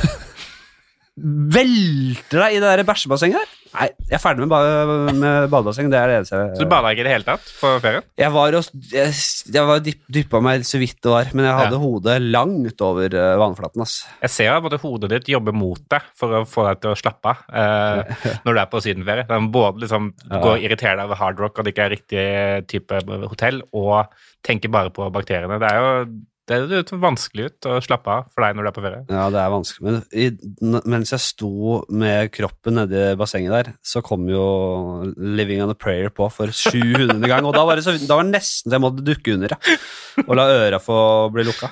velter 1.18 2.38
deg 2.44 2.54
i 2.56 2.60
det 2.62 2.68
der 2.70 2.84
bæsjebassenget 2.86 3.38
der. 3.40 3.54
Nei, 3.74 3.88
jeg 4.08 4.16
er 4.16 4.22
ferdig 4.22 4.44
med, 4.44 4.48
ba 4.50 5.12
med 5.12 5.50
badebasseng. 5.52 5.90
Det 5.92 5.98
er 6.00 6.08
det 6.10 6.16
eneste 6.20 6.38
jeg 6.40 6.54
Så 6.56 6.64
du 6.64 6.70
bada 6.70 6.92
ikke 6.94 7.02
i 7.02 7.06
det 7.08 7.12
hele 7.12 7.26
tatt 7.26 7.50
på 7.60 7.72
ferien? 7.84 8.06
Jeg 8.18 8.32
var, 8.34 8.56
og, 8.58 8.68
jeg, 8.92 9.12
jeg 9.54 9.64
var 9.68 9.82
dyp, 9.84 10.00
dyppa 10.18 10.40
meg 10.44 10.64
så 10.68 10.80
vidt 10.80 10.96
det 11.04 11.12
var, 11.12 11.30
men 11.36 11.44
jeg 11.48 11.56
hadde 11.58 11.76
Ja. 11.76 11.82
hodet 11.82 12.16
langt 12.32 12.80
over 12.86 13.18
eh, 13.20 13.34
vannflaten. 13.42 13.82
ass. 13.84 13.98
Jeg 14.24 14.30
ser 14.34 14.52
at 14.54 14.64
både 14.64 14.80
hodet 14.82 15.10
ditt 15.12 15.28
jobber 15.34 15.52
mot 15.56 15.82
deg 15.92 16.08
for 16.18 16.40
å 16.40 16.44
få 16.48 16.64
deg 16.70 16.80
til 16.84 16.94
å 16.94 16.98
slappe 16.98 17.34
av 17.34 17.44
eh, 17.52 18.24
når 18.46 18.54
du 18.58 18.62
er 18.64 18.70
på 18.72 18.82
sydenferie. 18.86 19.28
Den 19.28 19.50
både 19.54 19.84
liksom 19.84 20.12
Ja. 20.30 20.40
går 20.42 20.56
og 20.56 20.64
irriterer 20.64 20.96
deg 20.96 21.04
over 21.10 21.20
hardrock 21.20 21.58
og 21.58 21.64
det 21.68 21.74
ikke 21.74 21.84
er 21.86 21.94
riktig 21.96 22.24
type 22.72 23.02
hotell, 23.28 23.62
og 23.76 24.08
tenker 24.46 24.70
bare 24.72 24.90
på 24.94 25.06
bakteriene. 25.12 25.58
Det 25.60 25.68
er 25.68 25.78
jo 25.82 25.92
det 26.48 26.56
er 26.58 26.80
jo 26.80 26.98
vanskelig 27.02 27.48
ut 27.50 27.68
å 27.68 27.76
slappe 27.84 28.12
av 28.12 28.28
for 28.32 28.44
deg 28.44 28.56
når 28.56 28.66
du 28.66 28.70
er 28.70 28.76
på 28.76 28.84
ferie. 28.84 29.02
Ja, 29.12 29.26
det 29.32 29.40
er 29.42 29.52
vanskelig. 29.52 29.84
Men 29.84 29.98
i, 30.10 30.28
mens 30.88 31.12
jeg 31.12 31.24
sto 31.24 31.80
med 31.92 32.32
kroppen 32.34 32.78
nedi 32.80 33.02
bassenget 33.20 33.54
der, 33.54 33.70
så 33.84 34.02
kom 34.04 34.24
jo 34.32 34.44
Living 35.16 35.60
on 35.64 35.74
a 35.74 35.76
Prayer 35.78 36.12
på 36.14 36.30
for 36.32 36.52
700. 36.54 37.20
gang. 37.28 37.44
Og 37.48 37.54
da 37.56 37.66
var 37.68 37.78
det, 37.78 37.84
så, 37.86 37.94
da 38.00 38.18
var 38.18 38.28
det 38.28 38.36
nesten 38.38 38.72
så 38.72 38.78
jeg 38.78 38.84
måtte 38.84 39.04
dukke 39.04 39.36
under, 39.36 39.54
ja. 39.54 39.76
Og 40.24 40.34
la 40.38 40.48
øra 40.50 40.80
få 40.82 40.98
bli 41.34 41.44
lukka. 41.46 41.70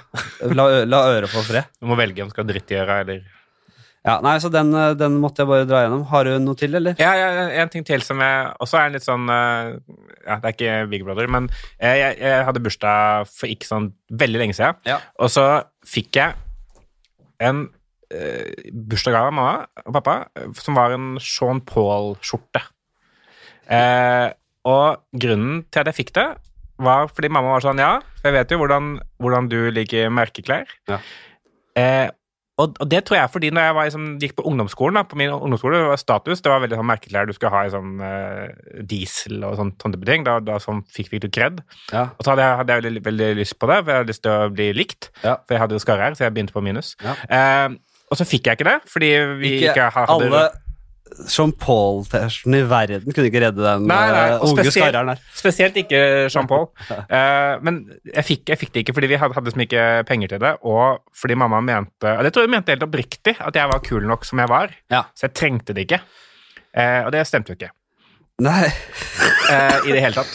La, 0.53 0.69
la 0.87 1.03
øra 1.17 1.31
få 1.31 1.43
fred. 1.47 1.73
Du 1.81 1.89
må 1.91 1.97
velge 1.99 2.23
om 2.23 2.31
du 2.31 2.37
skal 2.37 2.47
drittgjøre 2.49 3.01
eller 3.03 3.25
Ja, 4.07 4.21
nei, 4.23 4.37
så 4.43 4.51
den, 4.55 4.71
eh, 4.79 4.93
den 4.99 5.17
måtte 5.23 5.43
jeg 5.43 5.51
bare 5.51 5.67
dra 5.67 5.83
gjennom. 5.83 6.05
Har 6.13 6.29
du 6.29 6.37
noe 6.43 6.59
til, 6.59 6.77
eller? 6.79 6.95
Ja, 7.03 7.13
ja, 7.19 7.47
en 7.63 7.73
ting 7.73 7.85
til 7.87 8.05
som 8.07 8.21
jeg 8.23 8.53
også 8.63 8.79
er 8.79 8.93
litt 8.95 9.07
sånn 9.07 9.27
eh, 9.33 9.73
Ja, 10.27 10.39
det 10.43 10.47
er 10.47 10.55
ikke 10.55 10.77
Big 10.93 11.07
Brother, 11.07 11.27
men 11.31 11.49
jeg, 11.51 11.99
jeg, 12.03 12.19
jeg 12.23 12.45
hadde 12.47 12.63
bursdag 12.63 13.31
for 13.33 13.51
ikke 13.51 13.69
sånn 13.69 13.91
veldig 14.23 14.45
lenge 14.45 14.57
siden. 14.59 14.79
Ja. 14.87 15.01
Og 15.19 15.33
så 15.35 15.47
fikk 15.87 16.21
jeg 16.21 16.39
en 17.43 17.67
eh, 18.15 18.71
bursdagsgave 18.73 19.31
av 19.31 19.35
mamma 19.35 19.67
og 19.85 19.99
pappa 19.99 20.17
eh, 20.39 20.51
som 20.63 20.79
var 20.79 20.95
en 20.95 21.17
Sean 21.23 21.63
Paul-skjorte. 21.67 22.63
Eh, 23.67 24.29
og 24.67 25.03
grunnen 25.19 25.65
til 25.71 25.83
at 25.83 25.91
jeg 25.91 25.99
fikk 26.05 26.15
det, 26.19 26.29
var 26.83 27.09
fordi 27.09 27.31
mamma 27.33 27.55
var 27.55 27.65
sånn 27.65 27.81
Ja, 27.81 27.95
jeg 28.23 28.35
vet 28.35 28.51
jo 28.53 28.59
hvordan, 28.61 28.97
hvordan 29.23 29.51
du 29.51 29.59
liker 29.75 30.11
merkeklær. 30.13 30.71
Ja. 30.91 31.01
Eh, 31.77 32.07
og, 32.57 32.77
og 32.81 32.89
det 32.89 33.03
tror 33.05 33.19
jeg 33.19 33.33
fordi 33.33 33.51
når 33.53 33.67
jeg 33.67 33.75
var, 33.77 33.89
liksom, 33.89 34.05
gikk 34.23 34.37
på 34.39 34.45
ungdomsskolen, 34.49 34.97
da, 34.97 35.05
på 35.09 35.19
min 35.21 35.33
ungdomsskole, 35.35 35.81
det 35.83 35.91
var 35.91 36.01
status, 36.01 36.41
det 36.41 36.53
var 36.53 36.63
veldig 36.65 36.79
sånn 36.81 36.89
merkeklær 36.89 37.29
du 37.29 37.35
skulle 37.37 37.53
ha 37.53 37.65
i 37.67 37.73
sånn 37.75 38.01
uh, 38.01 38.81
diesel 38.93 39.45
og 39.45 39.59
sånn, 39.61 39.75
type 39.83 40.09
ting. 40.09 40.25
Da, 40.27 40.39
da 40.45 40.57
sånn, 40.63 40.81
fikk 40.93 41.13
vi 41.13 41.21
litt 41.21 41.35
kred. 41.37 41.61
Ja. 41.93 42.09
Og 42.17 42.25
så 42.25 42.33
hadde 42.33 42.47
jeg, 42.47 42.61
hadde 42.63 42.79
jeg 42.79 42.87
veldig, 42.87 43.03
veldig 43.11 43.33
lyst 43.43 43.59
på 43.61 43.69
det, 43.71 43.81
for 43.83 43.93
jeg 43.93 44.03
hadde 44.03 44.15
lyst 44.15 44.25
til 44.25 44.33
å 44.33 44.53
bli 44.55 44.71
likt. 44.77 45.11
Ja. 45.21 45.37
For 45.43 45.57
jeg 45.57 45.65
hadde 45.67 45.77
jo 45.77 45.85
skarre 45.85 46.09
her, 46.09 46.17
så 46.17 46.25
jeg 46.25 46.37
begynte 46.37 46.57
på 46.57 46.65
minus. 46.65 46.95
Ja. 47.05 47.19
Uh, 47.29 47.77
og 48.07 48.21
så 48.21 48.29
fikk 48.29 48.49
jeg 48.49 48.61
ikke 48.61 48.71
det, 48.71 48.79
fordi 48.89 49.11
vi 49.43 49.53
ikke, 49.59 49.75
Ikke 49.75 49.91
hadde 49.93 50.17
alle 50.17 50.47
Jean 51.31 51.53
Paul-T-skjortene 51.55 52.59
i 52.61 52.67
verden 52.69 53.15
kunne 53.15 53.29
ikke 53.31 53.41
redde 53.45 53.63
den 53.63 53.87
Nei, 53.89 54.01
nei, 54.11 54.25
eh, 54.33 54.43
unge 54.45 54.65
spesielt- 54.65 54.75
skarreren 54.75 55.11
der. 55.13 55.21
Spesielt 55.39 55.77
ikke 55.81 56.01
Jean-Paul. 56.35 56.67
Uh, 56.91 57.55
men 57.65 57.79
jeg 58.13 58.25
fikk, 58.27 58.43
jeg 58.51 58.59
fikk 58.61 58.73
det 58.75 58.83
ikke 58.85 58.95
fordi 58.99 59.11
vi 59.15 59.19
hadde, 59.23 59.37
hadde 59.39 59.53
så 59.55 59.61
mye 59.63 59.85
penger 60.09 60.35
til 60.35 60.43
det, 60.43 60.53
og 60.67 61.01
fordi 61.17 61.39
mamma 61.39 61.61
mente 61.65 62.11
Og 62.19 62.25
det 62.27 62.33
tror 62.35 62.43
jeg 62.45 62.51
hun 62.51 62.57
mente 62.59 62.75
helt 62.75 62.83
oppriktig, 62.89 63.37
at 63.41 63.55
jeg 63.57 63.71
var 63.73 63.81
kul 63.87 64.07
nok 64.11 64.25
som 64.29 64.43
jeg 64.43 64.49
var. 64.53 64.75
Ja. 64.93 65.05
Så 65.15 65.29
jeg 65.29 65.35
trengte 65.39 65.73
det 65.77 65.87
ikke. 65.87 66.01
Uh, 66.77 67.07
og 67.07 67.13
det 67.15 67.25
stemte 67.31 67.55
jo 67.55 67.59
ikke 67.61 67.71
Nei. 68.45 68.67
i 69.87 69.93
det 69.95 70.03
hele 70.05 70.13
tatt. 70.13 70.35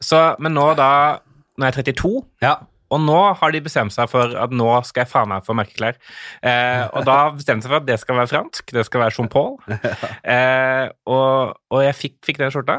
Så, 0.00 0.20
men 0.40 0.54
nå 0.56 0.70
da, 0.78 1.18
når 1.58 1.66
jeg 1.68 1.74
er 1.74 1.92
32 1.92 2.22
Ja. 2.46 2.54
Og 2.92 3.00
nå 3.00 3.18
har 3.40 3.54
de 3.54 3.62
bestemt 3.64 3.94
seg 3.94 4.10
for 4.12 4.36
at 4.38 4.52
nå 4.54 4.68
skal 4.86 5.04
jeg 5.04 5.12
faen 5.12 5.30
meg 5.30 5.46
få 5.46 5.56
merkeklær. 5.56 5.98
Eh, 6.44 6.84
og 6.92 7.06
da 7.08 7.18
bestemte 7.34 7.66
seg 7.66 7.72
for 7.72 7.80
at 7.80 7.88
det 7.88 7.98
skal 8.02 8.18
være 8.20 8.30
fransk, 8.30 8.74
det 8.76 8.84
skal 8.88 9.04
være 9.06 9.16
Jean 9.18 9.32
Paul. 9.32 9.58
Eh, 10.34 10.88
og, 11.10 11.54
og 11.72 11.82
jeg 11.84 11.94
fikk, 11.96 12.14
fikk 12.26 12.38
den 12.40 12.52
skjorta, 12.52 12.78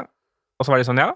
og 0.58 0.66
så 0.66 0.72
var 0.72 0.80
de 0.80 0.86
sånn 0.88 1.00
ja. 1.00 1.12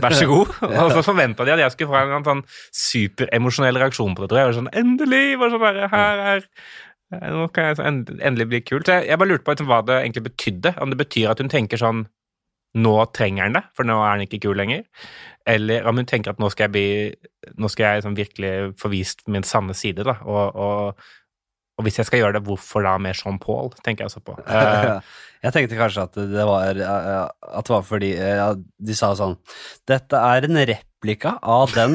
Vær 0.00 0.14
så 0.14 0.26
god. 0.28 0.52
Og 0.84 0.92
så 0.94 1.02
forventa 1.04 1.44
de 1.44 1.52
at 1.52 1.60
jeg 1.64 1.74
skulle 1.74 1.90
få 1.90 2.14
en 2.16 2.26
sånn 2.26 2.42
superemosjonell 2.78 3.78
reaksjon 3.82 4.14
på 4.16 4.22
det. 4.22 4.30
tror 4.30 4.40
jeg. 4.40 4.48
var 4.48 4.56
sånn, 4.60 4.70
Endelig! 4.80 5.24
Bare 5.40 5.54
sånn 5.54 5.62
bare, 5.64 5.88
her 5.92 6.22
er 6.26 6.44
eh, 6.44 7.26
Nå 7.34 7.48
kan 7.54 7.68
jeg 7.68 7.82
endelig 8.22 8.46
bli 8.52 8.62
kul. 8.62 8.80
Så 8.86 9.00
jeg, 9.00 9.10
jeg 9.10 9.20
bare 9.20 9.32
lurte 9.32 9.46
på 9.46 9.56
liksom, 9.56 9.68
hva 9.70 9.80
det 9.86 9.98
egentlig 9.98 10.24
betydde. 10.28 10.74
Om 10.80 10.94
det 10.94 11.00
betyr 11.02 11.32
at 11.32 11.42
hun 11.42 11.50
tenker 11.52 11.82
sånn 11.82 12.04
Nå 12.78 12.92
trenger 13.16 13.48
han 13.48 13.56
det, 13.58 13.64
for 13.74 13.88
nå 13.88 13.96
er 13.98 14.12
han 14.12 14.20
ikke 14.26 14.38
kul 14.44 14.58
lenger. 14.60 14.84
Eller 15.48 15.86
om 15.90 15.98
hun 15.98 16.06
tenker 16.06 16.30
at 16.34 16.38
nå 16.42 16.50
skal 16.52 16.68
jeg 16.68 16.74
bli 16.74 17.54
Nå 17.58 17.70
skal 17.72 17.86
jeg 17.86 18.00
liksom 18.02 18.14
virkelig 18.18 18.50
få 18.78 18.90
vist 18.92 19.24
min 19.32 19.42
sanne 19.46 19.74
side, 19.74 20.04
da. 20.06 20.18
Og, 20.22 20.54
og, 20.54 21.00
og 21.80 21.86
hvis 21.86 21.98
jeg 21.98 22.06
skal 22.06 22.20
gjøre 22.20 22.36
det, 22.36 22.44
hvorfor 22.46 22.84
da 22.84 22.92
med 23.00 23.16
Jean 23.18 23.40
Paul, 23.42 23.72
tenker 23.82 24.04
jeg 24.04 24.12
også 24.12 24.22
på. 24.22 24.36
Jeg 25.40 25.54
tenkte 25.56 25.78
kanskje 25.78 26.02
at 26.04 26.16
det 26.28 26.42
var, 26.44 26.76
at 26.76 27.64
det 27.64 27.72
var 27.72 27.84
fordi 27.88 28.10
ja, 28.12 28.50
de 28.52 28.92
sa 28.92 29.14
sånn 29.16 29.38
Dette 29.88 30.18
er 30.20 30.44
en 30.44 30.58
replika 30.68 31.38
av 31.40 31.72
den 31.72 31.94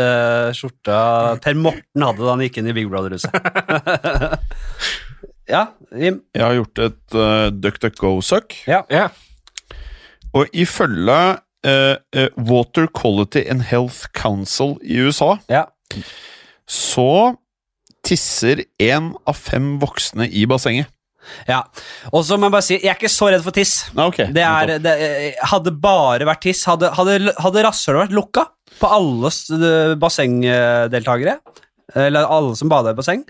uh, 0.00 0.48
skjorta 0.56 1.36
Per 1.44 1.58
Morten 1.60 2.06
hadde 2.06 2.24
da 2.24 2.32
han 2.32 2.46
gikk 2.46 2.62
inn 2.62 2.70
i 2.72 2.76
Big 2.78 2.88
Brother-huset. 2.88 3.28
ja, 5.54 5.66
Jim. 5.92 6.22
Jeg 6.32 6.46
har 6.46 6.56
gjort 6.62 6.84
et 6.88 7.18
uh, 7.20 7.48
DuckDuckGo-søk, 7.52 8.62
Ja. 8.72 8.80
ja. 8.88 9.10
Og 10.36 10.56
ifølge 10.56 11.18
uh, 11.66 11.96
eh, 12.12 12.28
Water 12.36 12.88
Quality 12.92 13.44
and 13.48 13.68
Health 13.70 14.08
Council 14.16 14.76
i 14.82 15.00
USA 15.00 15.36
ja. 15.50 15.66
så 16.68 17.36
tisser 18.06 18.64
én 18.80 19.12
av 19.28 19.36
fem 19.36 19.76
voksne 19.82 20.28
i 20.28 20.44
bassenget. 20.48 20.88
ja. 21.48 21.62
Og 22.12 22.24
så 22.24 22.38
må 22.38 22.48
jeg 22.48 22.56
bare 22.56 22.66
si, 22.66 22.78
jeg 22.78 22.92
er 22.92 22.96
ikke 22.96 23.12
så 23.12 23.30
redd 23.32 23.44
for 23.44 23.56
tiss. 23.56 23.74
Nei, 23.96 24.06
ok. 24.08 24.20
Det 24.34 24.44
er, 24.44 24.74
det, 24.84 24.94
hadde 25.50 25.74
bare 25.82 26.28
vært 26.28 26.44
tiss, 26.46 26.64
hadde, 26.68 26.92
hadde, 26.96 27.34
hadde 27.36 27.66
rasshølet 27.66 28.06
vært 28.06 28.16
lukka 28.16 28.46
på 28.78 28.90
alle 28.94 29.32
eh, 29.58 29.94
bassengdeltakere, 29.98 31.38
eller 31.98 32.28
alle 32.30 32.56
som 32.56 32.70
bader 32.70 32.94
i 32.94 32.98
basseng, 32.98 33.24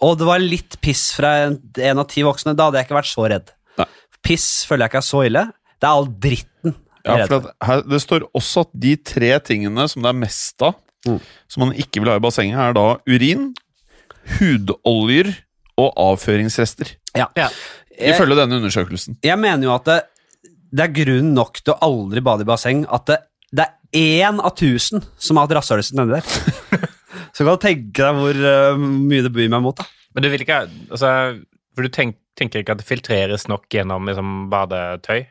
og 0.00 0.16
det 0.16 0.28
var 0.28 0.40
litt 0.40 0.78
piss 0.80 1.10
fra 1.12 1.34
en, 1.44 1.58
en 1.76 2.00
av 2.00 2.06
ti 2.08 2.24
voksne, 2.24 2.54
da 2.56 2.68
hadde 2.68 2.80
jeg 2.80 2.88
ikke 2.88 2.96
vært 2.96 3.10
så 3.10 3.26
redd. 3.28 3.50
Nei. 3.80 3.86
Piss 4.24 4.46
føler 4.68 4.86
jeg 4.86 4.92
ikke 4.94 5.02
er 5.02 5.10
så 5.10 5.24
ille. 5.28 5.44
Det 5.80 5.88
er 5.88 5.96
all 5.96 6.08
dritten 6.20 6.74
Ja, 7.00 7.14
for 7.24 7.32
det, 7.32 7.52
her, 7.64 7.82
Det 7.88 8.00
står 8.02 8.26
også 8.36 8.60
at 8.66 8.72
de 8.76 8.90
tre 9.08 9.30
tingene 9.40 9.86
som 9.88 10.02
det 10.04 10.10
er 10.12 10.18
mest 10.26 10.62
av, 10.66 10.76
Mm. 11.08 11.16
som 11.48 11.62
man 11.64 11.70
ikke 11.80 12.02
vil 12.02 12.10
ha 12.12 12.18
i 12.18 12.20
bassenget, 12.20 12.58
er 12.60 12.74
da 12.76 12.82
urin, 13.08 13.46
hudoljer 14.36 15.30
og 15.80 15.94
avføringsrester. 15.96 16.90
Ja. 17.16 17.26
Ja. 17.38 17.46
Ifølge 17.96 18.36
denne 18.36 18.58
undersøkelsen. 18.60 19.16
jeg 19.24 19.38
mener 19.40 19.64
jo 19.64 19.72
at 19.74 19.88
det, 19.88 19.98
det 20.72 20.84
er 20.86 20.92
grunn 21.00 21.32
nok 21.36 21.62
til 21.64 21.72
å 21.74 21.78
aldri 21.88 22.20
bade 22.24 22.44
i 22.44 22.48
basseng 22.48 22.84
at 22.92 23.08
det, 23.08 23.18
det 23.52 23.66
er 23.66 24.28
én 24.28 24.40
av 24.44 24.52
tusen 24.60 25.00
som 25.18 25.36
har 25.40 25.48
hatt 25.48 25.56
rasshølet 25.58 25.88
sitt 25.88 25.96
nedi 25.98 26.18
der. 26.20 26.86
Så 27.34 27.44
kan 27.46 27.56
du 27.56 27.62
tenke 27.64 28.04
deg 28.04 28.20
hvor 28.20 28.38
uh, 28.44 28.76
mye 28.80 29.24
det 29.24 29.32
byr 29.34 29.48
meg 29.52 29.64
mot. 29.64 29.76
da. 29.80 29.86
Men 30.14 30.24
du 30.24 30.28
vil 30.32 30.42
ikke 30.44 30.62
altså, 30.90 31.10
For 31.74 31.86
du 31.86 31.92
tenk, 31.94 32.16
tenker 32.38 32.60
ikke 32.62 32.74
at 32.76 32.80
det 32.82 32.86
filtreres 32.88 33.48
nok 33.50 33.68
gjennom 33.72 34.04
liksom, 34.08 34.48
badetøy? 34.52 35.24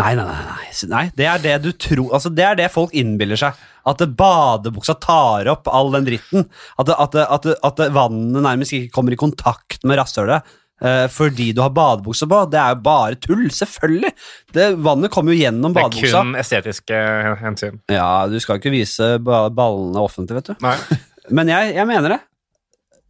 Nei, 0.00 0.10
nei, 0.18 0.24
nei, 0.26 0.70
nei. 0.90 1.04
Det 1.14 1.26
er 1.30 1.38
det 1.38 1.52
du 1.62 1.68
tror 1.78 2.16
Altså, 2.16 2.32
det 2.34 2.42
er 2.42 2.56
det 2.58 2.72
folk 2.74 2.90
innbiller 2.98 3.38
seg. 3.38 3.54
At 3.86 4.00
badebuksa 4.18 4.96
tar 4.98 5.46
opp 5.52 5.68
all 5.70 5.92
den 5.94 6.08
dritten. 6.08 6.48
At, 6.82 6.90
at, 6.90 7.14
at, 7.22 7.46
at 7.68 7.82
vannet 7.94 8.42
nærmest 8.42 8.74
ikke 8.74 8.90
kommer 8.96 9.14
i 9.14 9.20
kontakt 9.20 9.84
med 9.86 10.00
rasshølet. 10.00 10.42
eh, 10.82 11.04
fordi 11.14 11.52
du 11.54 11.60
har 11.62 11.70
badebukse 11.76 12.26
på. 12.26 12.40
Det 12.50 12.58
er 12.58 12.74
jo 12.74 12.80
bare 12.88 13.20
tull. 13.22 13.44
Selvfølgelig. 13.54 14.10
Det, 14.56 14.66
vannet 14.82 15.12
kommer 15.14 15.36
jo 15.36 15.44
gjennom 15.44 15.76
badebuksa. 15.76 16.02
Det 16.10 16.10
er 16.10 16.26
kun 16.26 16.40
estetiske 16.42 17.02
hensyn. 17.44 17.78
Ja, 17.94 18.08
du 18.26 18.34
skal 18.42 18.58
ikke 18.58 18.74
vise 18.74 19.12
ballene 19.22 20.02
offentlig, 20.02 20.40
vet 20.40 20.50
du. 20.50 20.56
Nei. 20.64 20.74
Men 21.38 21.48
jeg, 21.54 21.70
jeg 21.78 21.86
mener 21.92 22.16
det. 22.16 22.20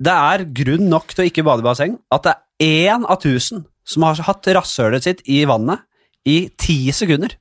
Det 0.04 0.12
er 0.34 0.44
grunn 0.60 0.90
nok 0.90 1.14
til 1.14 1.24
å 1.24 1.30
ikke 1.30 1.46
bade 1.46 1.64
i 1.64 1.68
basseng. 1.70 1.96
At 2.12 2.28
det 2.28 2.36
er 2.36 2.92
én 2.92 3.08
av 3.08 3.22
tusen 3.24 3.64
som 3.88 4.04
har 4.04 4.20
hatt 4.26 4.52
rasshølet 4.58 5.06
sitt 5.08 5.24
i 5.30 5.44
vannet 5.48 5.80
i 6.26 6.48
ti 6.58 6.90
sekunder. 6.92 7.34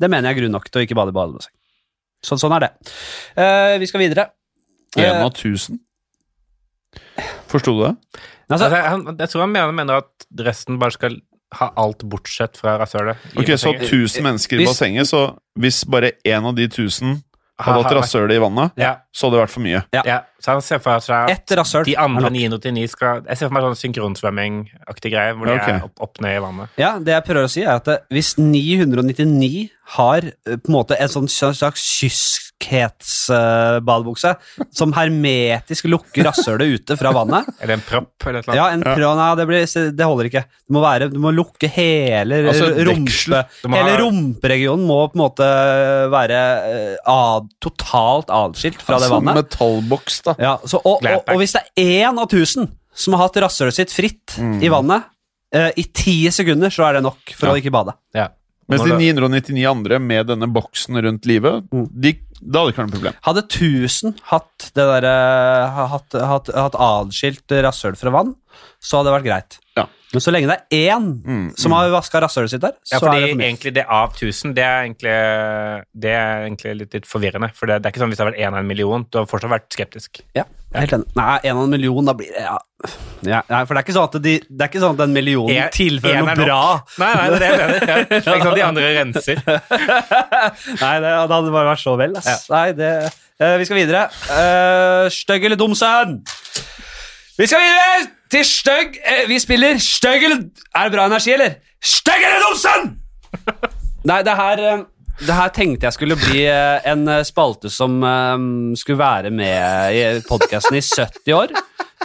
Det 0.00 0.08
mener 0.10 0.28
jeg 0.30 0.36
er 0.36 0.40
grunn 0.42 0.52
nok 0.52 0.68
til 0.70 0.80
å 0.80 0.84
ikke 0.86 0.96
bade 0.96 1.10
i 1.12 1.16
badebasseng. 1.16 1.52
Så, 2.24 2.38
sånn 2.40 2.54
er 2.56 2.60
det. 2.66 2.70
Uh, 3.38 3.78
vi 3.78 3.86
skal 3.86 4.00
videre. 4.00 4.30
Én 4.96 5.04
Eh, 5.04 5.22
av 5.24 5.32
tusen. 5.36 5.78
Forsto 7.48 7.74
du 7.76 7.82
det? 7.84 7.94
altså, 8.50 8.64
Altså, 8.68 8.82
han, 8.88 9.04
jeg 9.18 9.28
tror 9.32 9.40
han 9.44 9.52
mener, 9.52 9.72
mener 9.76 10.00
at 10.02 10.26
resten 10.46 10.78
bare 10.80 10.94
skal 10.96 11.16
ha 11.58 11.70
alt 11.80 12.02
bortsett 12.08 12.56
fra 12.60 12.76
rasshølet. 12.80 13.16
i 13.34 13.38
Ok, 13.40 13.46
Så 13.56 13.72
bassenget. 13.72 13.88
1000 13.92 14.22
mennesker 14.22 14.56
i 14.56 14.58
Hvis- 14.64 14.68
bassenget, 14.68 15.06
så 15.08 15.38
hvis 15.58 15.84
bare 15.84 16.12
én 16.24 16.44
av 16.46 16.54
de 16.54 16.66
1000 16.68 17.22
hadde 17.58 17.82
hatt 17.82 17.92
Ha- 17.92 18.00
ha- 18.00 18.34
i 18.34 18.38
vannet, 18.38 18.72
Ja, 18.76 18.96
så 19.12 19.26
hadde 19.28 19.36
det 19.38 19.48
vært 19.48 19.50
for 19.50 19.60
mye. 19.60 19.84
Ja. 19.92 20.02
ja. 20.04 20.20
Så 20.38 20.54
han 20.54 20.62
ser 20.62 20.78
for 20.82 21.02
seg 21.02 21.32
at 21.34 21.52
de 21.88 21.96
andre 21.98 22.28
989 22.30 22.92
skal 22.92 23.24
Jeg 23.26 23.40
ser 23.40 23.48
for 23.48 23.56
meg 23.56 23.64
sånn 23.66 23.80
synkronsvømming-aktig 23.80 25.10
greie, 25.10 25.34
hvor 25.34 25.50
de 25.50 25.56
okay. 25.56 25.80
er 25.80 25.88
opp, 25.88 25.96
opp 26.06 26.20
ned 26.22 26.38
i 26.38 26.42
vannet. 26.44 26.76
Ja, 26.78 26.92
det 27.02 27.16
jeg 27.16 27.26
prøver 27.26 27.48
å 27.48 27.50
si 27.50 27.64
er 27.64 27.74
at 27.74 28.06
hvis 28.14 28.36
999 28.38 29.66
har 29.96 30.26
eh, 30.26 30.58
på 30.60 30.68
en 30.68 30.74
måte 30.74 30.96
en 31.00 31.08
sånn 31.10 31.28
slags 31.28 31.82
kyskhetsbadebukse 31.98 34.34
som 34.74 34.92
hermetisk 34.96 35.84
lukker 35.88 36.24
rasshølet 36.28 36.66
ute 36.76 36.96
fra 37.00 37.12
vannet 37.16 37.46
Er 37.62 37.66
det 37.70 37.76
en 37.78 37.86
propp 37.86 38.26
eller 38.26 38.38
et 38.42 38.48
eller 38.48 38.52
annet? 38.52 38.60
Ja, 38.60 38.66
en 38.74 38.82
pro, 38.84 39.08
nei, 39.16 39.36
det, 39.40 39.46
blir, 39.48 39.62
det 39.96 40.04
holder 40.10 40.26
ikke. 40.30 40.44
Du 40.68 40.72
må 40.76 40.80
være, 40.84 41.04
du 41.12 41.18
må 41.22 41.30
lukke 41.34 41.68
hele 41.72 42.34
Altså, 42.48 42.66
rumpe... 42.76 43.08
deksel. 43.08 43.34
Hele 43.72 43.92
rumperegionen 44.02 44.84
må 44.88 44.98
på 45.08 45.14
en 45.16 45.24
måte 45.24 45.46
være 46.12 46.40
eh, 46.68 46.96
ad, 47.08 47.44
totalt 47.64 48.28
adskilt 48.34 48.82
fra 48.84 48.96
det 49.00 49.08
Sånn 49.08 49.24
vannet. 49.24 49.36
metallboks, 49.40 50.16
da. 50.30 50.34
Ja, 50.42 50.54
så, 50.64 50.80
og, 50.84 51.02
og, 51.04 51.22
og 51.34 51.40
hvis 51.42 51.54
det 51.56 51.62
er 51.76 51.92
én 52.08 52.18
av 52.22 52.28
tusen 52.32 52.68
som 52.98 53.14
har 53.14 53.26
hatt 53.28 53.38
rasshølet 53.44 53.74
sitt 53.76 53.94
fritt 53.94 54.36
Mm. 54.38 54.58
i 54.62 54.68
vannet 54.72 55.06
uh, 55.54 55.70
i 55.80 55.84
ti 55.94 56.16
sekunder, 56.34 56.70
så 56.74 56.84
er 56.88 56.98
det 56.98 57.06
nok 57.06 57.32
for 57.36 57.48
Ja. 57.48 57.54
å 57.54 57.60
ikke 57.62 57.72
bade. 57.74 57.94
Ja. 58.14 58.28
Mens 58.68 58.82
de 58.84 58.92
999 59.00 59.62
andre 59.70 59.96
med 59.98 60.26
denne 60.28 60.44
boksen 60.52 60.98
rundt 61.00 61.24
livet, 61.24 61.64
Mm. 61.72 61.86
de, 61.88 62.12
da 62.42 62.60
hadde 62.60 62.68
det 62.68 62.74
ikke 62.74 62.82
vært 62.82 62.90
noe 62.90 62.96
problem. 62.98 63.14
Hadde 63.24 63.42
1000 63.48 64.18
hatt 64.28 64.66
det 64.76 64.84
derre 64.90 65.14
hatt, 65.88 66.12
hatt, 66.12 66.50
hatt 66.54 66.76
adskilt 66.76 67.48
rasshøl 67.64 67.96
fra 67.96 68.12
vann, 68.12 68.34
så 68.80 68.98
hadde 69.00 69.10
det 69.10 69.16
vært 69.18 69.26
greit. 69.28 69.58
Ja. 69.78 69.86
Men 70.08 70.22
så 70.24 70.32
lenge 70.32 70.48
det 70.48 70.54
er 70.72 70.94
én 70.96 71.08
Mm, 71.28 71.48
som 71.60 71.72
har 71.76 71.90
vaska 71.92 72.20
rasshølet 72.24 72.48
sitt 72.54 72.62
der, 72.62 72.72
Ja, 72.90 72.96
så 72.98 73.04
fordi 73.04 73.18
er 73.18 73.20
det 73.26 73.32
for 73.34 73.38
mye. 73.40 73.48
egentlig 73.50 73.72
det 73.76 73.84
av 73.92 74.14
1000, 74.16 74.54
det 74.56 74.64
er 74.64 74.78
egentlig, 74.86 75.16
det 76.00 76.12
er 76.16 76.46
egentlig 76.46 76.72
litt, 76.78 76.94
litt 76.96 77.06
forvirrende. 77.10 77.50
For 77.54 77.66
det, 77.68 77.82
det 77.82 77.86
er 77.90 77.92
ikke 77.92 78.00
sånn 78.00 78.08
hvis 78.14 78.16
det 78.16 78.24
har 78.24 78.30
vært 78.32 78.40
én 78.40 78.54
av 78.54 78.62
en 78.62 78.66
million. 78.70 79.04
Du 79.12 79.18
har 79.20 79.26
fortsatt 79.28 79.52
vært 79.52 79.68
skeptisk. 79.76 80.22
Ja, 80.34 80.44
jeg 80.72 80.78
er 80.78 80.86
helt 80.86 80.94
enig. 80.96 81.10
Nei, 81.18 81.38
en 81.44 81.56
av 81.58 81.62
en 81.66 81.74
million, 81.76 82.08
da 82.08 82.14
blir 82.16 82.32
det 82.32 82.40
ja. 82.46 82.56
ja. 83.28 83.42
Nei, 83.52 83.60
for 83.68 83.74
det 83.74 83.82
er 83.82 83.84
ikke 83.84 83.96
sånn 83.98 84.08
at, 84.08 84.18
de, 84.24 84.34
det 84.48 84.64
er 84.64 84.72
ikke 84.72 84.80
sånn 84.86 84.96
at 84.96 85.02
den 85.04 85.12
millionen 85.18 85.56
En- 85.66 85.70
tilfører 85.76 86.22
en 86.22 86.30
noe 86.30 86.40
bra. 86.40 86.60
Nei, 87.04 87.12
nei, 87.14 87.28
det 87.28 87.36
er 87.36 87.40
det 87.44 87.48
jeg 87.50 87.58
mener. 87.60 87.80
Ja. 87.88 87.96
Det 88.08 88.16
er 88.16 88.18
ikke 88.22 88.40
sånn 88.40 88.52
at 88.54 88.60
de 88.62 88.68
andre 88.70 88.90
renser. 88.96 89.36
Nei, 90.82 90.94
det, 91.04 91.10
det 91.12 91.34
hadde 91.36 91.52
bare 91.52 91.68
vært 91.74 91.84
så 91.84 91.96
vel. 92.00 92.16
Ass. 92.16 92.48
Nei, 92.52 92.66
det, 92.78 92.92
uh, 93.42 93.56
vi 93.60 93.68
skal 93.68 93.76
videre. 93.82 94.06
Uh, 94.32 95.08
stygg 95.12 95.44
eller 95.44 95.60
dum 95.60 95.76
sønn? 95.78 96.22
Vi 97.38 97.46
skal 97.46 97.60
videre 97.62 98.14
til 98.30 98.44
stygg 98.44 98.98
eh, 99.04 99.24
Vi 99.30 99.38
spiller 99.42 99.78
stygg 99.82 100.24
eller 100.28 100.44
Er 100.76 100.88
det 100.88 100.92
bra 100.96 101.06
energi, 101.08 101.32
eller? 101.34 101.56
Stygg 101.80 102.22
eller 102.24 102.44
dum 102.44 102.56
sønn? 102.58 102.88
Nei, 104.08 104.22
det 104.26 104.36
her 104.38 104.62
eh, 104.74 104.84
det 105.18 105.34
her 105.34 105.48
tenkte 105.50 105.88
jeg 105.88 105.96
skulle 105.96 106.14
bli 106.20 106.44
eh, 106.46 106.84
en 106.92 107.00
eh, 107.10 107.24
spalte 107.26 107.66
som 107.74 107.96
eh, 108.06 108.36
skulle 108.78 109.00
være 109.00 109.32
med 109.34 109.96
i 109.98 110.02
podkasten 110.28 110.76
i 110.78 110.82
70 110.84 111.34
år. 111.34 111.54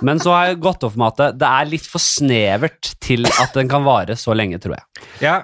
Men 0.02 0.18
så 0.20 0.32
har 0.34 0.48
jeg 0.50 0.58
gått 0.66 0.82
opp 0.88 0.96
med 0.98 1.14
at 1.22 1.36
det- 1.38 1.46
er 1.52 1.68
litt 1.70 1.86
for 1.86 2.02
snevert 2.02 2.90
til 3.06 3.28
at 3.30 3.54
den 3.54 3.70
kan 3.70 3.86
vare 3.86 4.16
så 4.18 4.34
lenge, 4.34 4.58
tror 4.60 4.74
jeg. 4.80 5.06
Ja, 5.22 5.36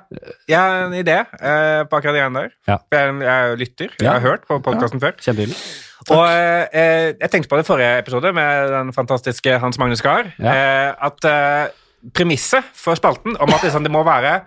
jeg 0.50 0.58
har 0.58 0.88
en 0.88 0.98
idé 0.98 1.20
eh, 1.22 1.84
på 1.86 2.00
akkurat 2.00 2.18
det 2.18 2.24
greiene 2.24 2.42
der. 2.48 2.56
Ja. 2.72 2.80
Jeg, 2.90 3.04
er- 3.06 3.22
jeg 3.28 3.52
er 3.54 3.62
lytter. 3.62 3.94
Jeg 4.00 4.08
Ja. 4.10 4.16
har 4.18 4.26
hørt 4.26 4.48
på 4.50 4.58
podkasten 4.66 5.00
før. 5.06 5.14
Kjempehyggelig. 5.22 5.62
Og 6.08 6.24
eh, 6.32 7.14
jeg 7.20 7.30
tenkte 7.34 7.50
på 7.52 7.58
det 7.60 7.66
i 7.66 7.68
forrige 7.68 7.98
episode 8.00 8.32
med 8.34 8.72
den 8.72 8.94
fantastiske 8.96 9.58
Hans 9.60 9.78
Magnus 9.82 10.02
Gahr. 10.06 10.30
Ja. 10.40 10.54
Eh, 10.54 10.94
at 11.10 11.26
eh, 11.28 11.74
premisset 12.16 12.64
for 12.74 12.96
spalten 12.96 13.36
om 13.40 13.52
at 13.54 13.64
liksom, 13.66 13.84
det 13.84 13.92
må 13.92 14.04
være 14.08 14.38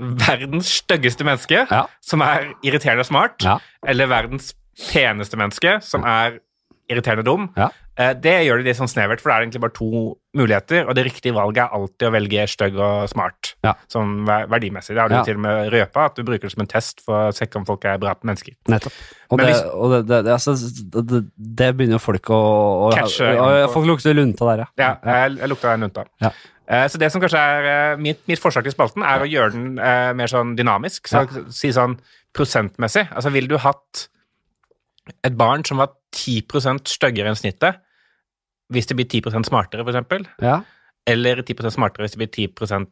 verdens 0.00 0.70
styggeste 0.80 1.24
menneske 1.28 1.66
Ja. 1.70 1.82
som 2.00 2.22
er 2.24 2.54
irriterende 2.64 3.04
og 3.04 3.06
smart, 3.10 3.42
Ja. 3.44 3.58
eller 3.86 4.06
verdens 4.08 4.54
peneste 4.92 5.36
menneske 5.36 5.78
som 5.84 6.02
er 6.08 6.38
irriterende 6.90 7.24
dum, 7.24 7.48
Ja. 7.56 7.68
eh, 7.96 8.12
det 8.18 8.34
gjør 8.46 8.58
det 8.60 8.66
litt 8.66 8.76
sånn 8.80 8.90
snevert, 8.90 9.20
for 9.22 9.30
det 9.30 9.36
er 9.36 9.44
egentlig 9.46 9.60
bare 9.62 9.76
to 9.76 10.18
muligheter, 10.34 10.88
og 10.88 10.94
det 10.98 11.04
riktige 11.06 11.32
valget 11.34 11.62
er 11.64 11.74
alltid 11.78 12.06
å 12.08 12.12
velge 12.12 12.44
stygg 12.50 12.76
og 12.78 13.08
smart. 13.10 13.54
Ja. 13.64 13.74
Som 13.88 14.26
verdimessig. 14.26 14.94
Det 14.94 15.00
har 15.00 15.08
du 15.08 15.14
Ja. 15.14 15.22
til 15.24 15.34
og 15.38 15.40
med 15.40 15.72
røpa, 15.72 16.04
at 16.06 16.14
du 16.16 16.22
bruker 16.22 16.42
det 16.48 16.52
som 16.52 16.60
en 16.62 16.66
test 16.66 17.00
for 17.04 17.30
å 17.30 17.32
sjekke 17.32 17.56
om 17.56 17.64
folk 17.64 17.84
er 17.84 17.98
bra 17.98 18.14
mennesker. 18.24 18.54
Nettopp. 18.68 18.92
Og, 19.30 19.38
det, 19.38 19.46
hvis- 19.46 19.74
og 19.74 19.90
det, 19.90 20.06
det, 20.08 20.24
det, 20.24 20.32
altså, 20.32 20.54
det, 21.38 21.76
begynner 21.76 21.98
folk 22.00 22.22
å, 22.30 22.40
å 22.90 22.92
Catche. 22.94 23.68
Folk 23.72 23.86
lukter 23.86 24.14
lunta 24.14 24.56
der, 24.56 24.66
Ja, 24.78 24.96
jeg, 25.04 25.38
jeg 25.38 25.48
lukta 25.48 25.70
den 25.76 25.80
lunta. 25.88 26.04
Ja. 26.20 26.30
Eh, 26.68 26.86
Så 26.86 26.98
det 26.98 27.10
som 27.12 27.20
kanskje 27.20 27.38
er 27.38 27.64
eh, 27.92 27.96
mitt, 27.96 28.20
mitt 28.28 28.38
forslag 28.38 28.62
til 28.64 28.72
spalten, 28.72 29.02
er 29.02 29.20
å 29.24 29.28
gjøre 29.28 29.52
den 29.52 29.74
mer 29.74 30.26
sånn 30.30 30.56
dynamisk. 30.56 31.08
Så 31.10 31.26
Si 31.52 31.68
sånn 31.74 31.98
prosentmessig. 32.32 33.08
Altså, 33.12 33.30
ville 33.32 33.48
du 33.50 33.56
hatt 33.58 34.08
et 35.26 35.36
barn 35.38 35.64
som 35.66 35.80
var 35.82 35.92
10% 36.16 36.90
styggere 36.90 37.30
enn 37.32 37.38
snittet, 37.38 37.80
hvis 38.70 38.86
det 38.90 38.96
blir 38.98 39.08
10% 39.10 39.48
smartere, 39.48 39.82
for 39.86 39.92
eksempel? 39.94 40.26
Ja. 40.42 40.60
Eller 41.10 41.42
10% 41.42 41.74
smartere 41.74 42.06
hvis 42.06 42.14
det 42.16 42.22
blir 42.22 42.32
10% 42.50 42.90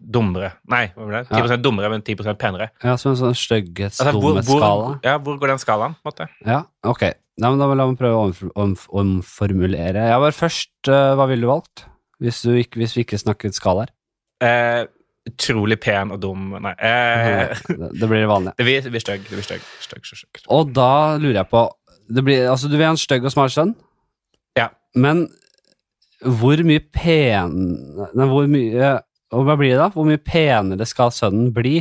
dummere. 0.00 0.54
Nei, 0.72 0.86
hva 0.94 1.06
ble 1.08 1.20
det? 1.22 1.28
10% 1.32 1.64
dummere, 1.64 1.90
men 1.92 2.04
10% 2.04 2.38
penere. 2.40 2.70
ja, 2.82 2.94
som 3.00 3.12
en 3.12 3.18
sånn 3.20 3.34
altså, 3.34 4.46
skala? 4.48 4.94
ja, 5.04 5.18
hvor 5.20 5.36
går 5.40 5.52
den 5.52 5.60
skalaen, 5.62 5.96
på 6.00 6.08
en 6.08 6.12
måte? 6.12 6.28
ja, 6.48 6.62
ok. 6.86 7.04
Nei, 7.34 7.50
men 7.50 7.58
da 7.58 7.66
La 7.74 7.86
meg 7.90 7.98
prøve 7.98 8.14
å 8.14 8.26
omf- 8.28 8.52
omf- 8.54 8.86
omformulere. 8.94 10.04
Jeg 10.06 10.20
var 10.22 10.36
først 10.36 10.86
eh, 10.86 11.14
Hva 11.18 11.24
ville 11.26 11.42
du 11.42 11.50
valgt? 11.50 11.82
Hvis, 12.22 12.44
du 12.46 12.52
ikke, 12.54 12.78
hvis 12.78 12.94
vi 12.94 13.02
ikke 13.02 13.18
snakket 13.18 13.56
skalaer? 13.58 13.90
Eh, 14.38 14.84
utrolig 15.28 15.78
pen 15.80 16.12
og 16.14 16.20
dum 16.22 16.50
Nei. 16.60 16.74
Eh, 16.78 17.54
det, 18.00 18.08
blir 18.10 18.26
vanlig. 18.30 18.52
det 18.58 18.66
blir, 18.66 18.82
det 18.84 18.92
blir 18.92 19.04
stygg. 19.04 19.24
Det 19.28 19.38
blir 19.38 19.46
stygg. 19.46 19.64
stygg, 19.84 20.04
stygg. 20.10 20.42
Og 20.52 20.72
da 20.76 21.16
lurer 21.20 21.40
jeg 21.42 21.50
på 21.52 21.64
det 22.14 22.20
blir, 22.26 22.44
altså, 22.50 22.68
Du 22.68 22.76
vil 22.76 22.84
ha 22.84 22.92
en 22.92 23.00
stygg 23.00 23.24
og 23.24 23.32
smart 23.32 23.54
sønn, 23.54 23.74
Ja. 24.58 24.68
men 24.94 25.26
hvor 26.24 26.60
mye 26.64 26.80
pen... 26.92 27.54
Nei, 28.16 28.26
hvor 28.28 28.46
mye 28.48 28.92
Hva 29.32 29.56
blir 29.60 29.72
det, 29.74 29.80
da? 29.80 29.88
Hvor 29.92 30.06
mye 30.08 30.20
penere 30.20 30.86
skal 30.88 31.12
sønnen 31.12 31.50
bli? 31.56 31.78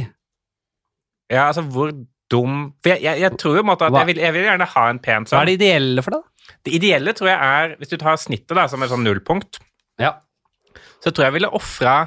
Ja, 1.32 1.50
altså, 1.50 1.64
hvor 1.64 1.92
dum 2.32 2.74
For 2.84 2.94
jeg, 2.94 3.04
jeg, 3.04 3.22
jeg 3.24 3.38
tror 3.40 3.60
jo 3.60 3.66
at 3.76 3.84
jeg 3.84 4.10
vil, 4.10 4.22
jeg 4.24 4.36
vil 4.36 4.48
gjerne 4.48 4.68
ha 4.74 4.86
en 4.90 5.00
pen 5.04 5.28
sønn. 5.28 5.38
Hva 5.38 5.44
er 5.44 5.52
det 5.52 5.58
ideelle 5.60 6.04
for 6.06 6.16
deg? 6.18 6.26
Det 6.64 6.74
ideelle 6.80 7.14
tror 7.16 7.30
jeg 7.32 7.40
er, 7.60 7.76
hvis 7.80 7.92
du 7.92 7.98
tar 8.00 8.20
snittet 8.20 8.56
da, 8.56 8.66
som 8.72 8.84
et 8.84 8.92
sånn 8.92 9.04
nullpunkt, 9.06 9.60
Ja. 10.00 10.16
så 11.04 11.12
tror 11.12 11.28
jeg 11.28 11.36
ville 11.38 11.52
ofra 11.56 11.98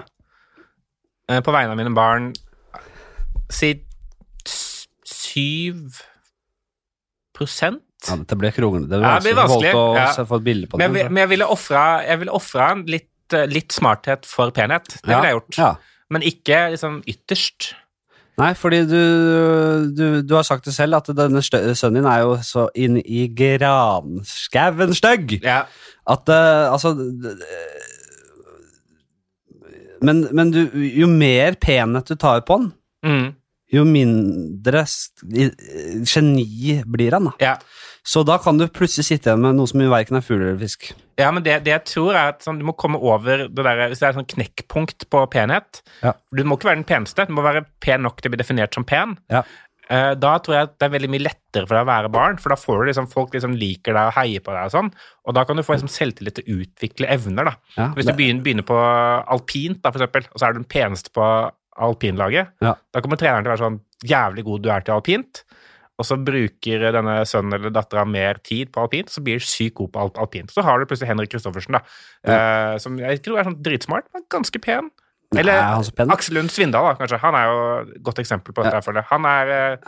på 1.26 1.52
vegne 1.54 1.74
av 1.74 1.78
mine 1.80 1.94
barn 1.96 2.32
si 3.50 3.72
syv 5.06 6.00
prosent. 7.36 7.82
Ja, 8.06 8.14
dette 8.20 8.36
ble 8.38 8.50
kronglete. 8.54 8.90
Det 8.92 9.00
Ja, 9.02 9.16
blir 9.24 9.34
vanskelig. 9.38 9.72
å 9.74 9.84
ja. 9.96 10.06
få 10.24 10.36
et 10.38 10.44
bilde 10.46 10.68
på 10.70 10.78
Men, 10.78 10.92
det. 10.94 11.06
men 11.10 11.22
jeg 11.24 11.28
ville 11.32 11.46
ofra 11.50 12.02
Jeg 12.06 12.18
ville 12.20 12.32
ofra 12.32 12.68
litt, 12.86 13.10
eh, 13.34 13.46
litt 13.50 13.72
smarthet 13.72 14.26
for 14.28 14.50
penhet. 14.54 14.86
Det 15.02 15.02
ville 15.08 15.22
jeg 15.30 15.36
gjort. 15.40 15.58
Ja. 15.58 15.72
Men 16.10 16.22
ikke 16.22 16.70
liksom 16.70 17.02
ytterst. 17.06 17.72
Nei, 18.38 18.52
fordi 18.54 18.82
du, 18.86 19.00
du, 19.96 20.22
du 20.22 20.34
har 20.36 20.44
sagt 20.44 20.66
det 20.68 20.74
selv, 20.76 20.94
at 21.00 21.08
denne 21.16 21.40
sønnen 21.42 21.94
din 22.02 22.04
er 22.06 22.20
jo 22.20 22.36
så 22.44 22.66
inn 22.76 22.98
i 23.00 23.26
granskauen 23.32 24.92
stygg 24.94 25.38
Ja. 25.42 25.62
at 26.06 26.28
uh, 26.28 26.68
Altså 26.70 26.92
Men, 30.02 30.26
men 30.36 30.50
du, 30.52 30.62
jo 30.74 31.06
mer 31.08 31.54
penhet 31.60 32.06
du 32.12 32.16
tar 32.16 32.40
på 32.46 32.58
han, 32.60 32.72
Mm. 33.06 33.34
jo 33.72 33.82
mindre 33.86 34.84
geni 36.06 36.82
blir 36.86 37.12
han. 37.12 37.24
da. 37.30 37.32
ja. 37.40 37.56
Så 38.06 38.22
da 38.22 38.36
kan 38.38 38.54
du 38.58 38.68
plutselig 38.70 39.02
sitte 39.08 39.32
igjen 39.32 39.40
med 39.42 39.56
noe 39.58 39.66
som 39.66 39.80
verken 39.90 40.14
er 40.14 40.22
fugl 40.22 40.38
eller 40.44 40.60
fisk. 40.60 40.92
Ja, 41.18 41.32
men 41.34 41.42
det, 41.42 41.56
det 41.66 41.72
jeg 41.72 41.82
tror 41.90 42.12
er 42.14 42.28
at 42.36 42.44
sånn, 42.46 42.60
du 42.60 42.66
må 42.68 42.74
komme 42.78 43.00
over 43.02 43.48
det 43.48 43.64
der, 43.66 43.80
Hvis 43.90 43.98
det 43.98 44.06
er 44.06 44.12
et 44.12 44.18
sånn 44.20 44.28
knekkpunkt 44.30 45.08
på 45.10 45.24
penhet 45.32 45.80
Ja. 46.04 46.12
Du 46.30 46.44
må 46.46 46.54
ikke 46.54 46.68
være 46.70 46.78
den 46.84 46.86
peneste, 46.86 47.26
du 47.26 47.34
må 47.34 47.42
være 47.42 47.64
pen 47.82 48.04
nok 48.06 48.20
til 48.20 48.30
å 48.30 48.36
bli 48.36 48.38
definert 48.44 48.78
som 48.78 48.86
pen. 48.86 49.16
Ja. 49.32 49.42
Eh, 49.88 50.12
da 50.18 50.32
tror 50.42 50.56
jeg 50.56 50.70
det 50.80 50.86
er 50.88 50.94
veldig 50.96 51.10
mye 51.12 51.22
lettere 51.22 51.66
for 51.68 51.76
deg 51.76 51.84
å 51.84 51.90
være 51.90 52.10
barn, 52.10 52.38
for 52.42 52.50
da 52.50 52.56
får 52.58 52.80
du 52.80 52.88
liksom 52.90 53.06
folk 53.12 53.34
liksom 53.36 53.52
liker 53.54 53.94
deg 53.94 54.08
og 54.10 54.16
heier 54.16 54.42
på 54.42 54.50
deg 54.56 54.64
og 54.66 54.72
sånn, 54.74 54.88
og 55.26 55.36
da 55.36 55.44
kan 55.46 55.56
du 55.58 55.62
få 55.62 55.76
liksom 55.76 55.92
selvtillit 55.92 56.34
til 56.40 56.46
å 56.46 56.56
utvikle 56.64 57.10
evner, 57.14 57.52
da. 57.52 57.54
Ja, 57.76 57.86
Hvis 57.94 58.08
du 58.08 58.12
begynner, 58.18 58.42
begynner 58.42 58.66
på 58.66 58.80
alpint, 59.36 59.78
da, 59.84 59.92
for 59.94 60.02
eksempel, 60.02 60.26
og 60.32 60.40
så 60.42 60.48
er 60.48 60.56
du 60.56 60.58
den 60.58 60.70
peneste 60.74 61.14
på 61.14 61.28
alpinlaget, 61.86 62.50
Ja. 62.64 62.74
da 62.92 63.00
kommer 63.04 63.20
treneren 63.20 63.44
til 63.44 63.52
å 63.52 63.54
være 63.54 63.64
sånn 63.66 63.80
jævlig 64.02 64.44
god 64.44 64.62
du 64.62 64.70
er 64.70 64.80
til 64.80 64.94
alpint, 64.96 65.44
og 65.96 66.04
så 66.04 66.18
bruker 66.20 66.90
denne 66.92 67.22
sønnen 67.24 67.54
eller 67.54 67.70
dattera 67.72 68.04
mer 68.04 68.34
tid 68.44 68.72
på 68.72 68.82
alpint, 68.82 69.08
så 69.08 69.22
blir 69.22 69.38
du 69.38 69.46
sykt 69.46 69.76
god 69.78 69.92
på 69.92 70.10
alpint. 70.20 70.50
Så 70.52 70.62
har 70.66 70.78
du 70.78 70.84
plutselig 70.84 71.08
Henrik 71.08 71.30
Kristoffersen, 71.30 71.72
da, 71.78 71.80
eh, 72.26 72.76
som 72.78 72.98
jeg 72.98 73.22
tror 73.22 73.38
er 73.38 73.44
sånn 73.44 73.62
dritsmart, 73.62 74.04
men 74.12 74.26
ganske 74.28 74.60
pen. 74.60 74.90
Nei, 75.36 75.44
Eller 75.44 75.60
er? 75.60 76.10
Aksel 76.16 76.38
Lund 76.38 76.52
Svindal, 76.54 76.88
da, 76.88 76.96
kanskje. 76.98 77.20
Han 77.22 77.38
er 77.38 77.46
jo 77.50 77.62
et 77.84 78.02
godt 78.08 78.20
eksempel 78.24 78.56
på 78.56 78.64
dette. 78.66 78.82
jeg. 78.96 79.06
Han 79.12 79.28
er, 79.30 79.54
eh, 79.56 79.76
jeg 79.76 79.86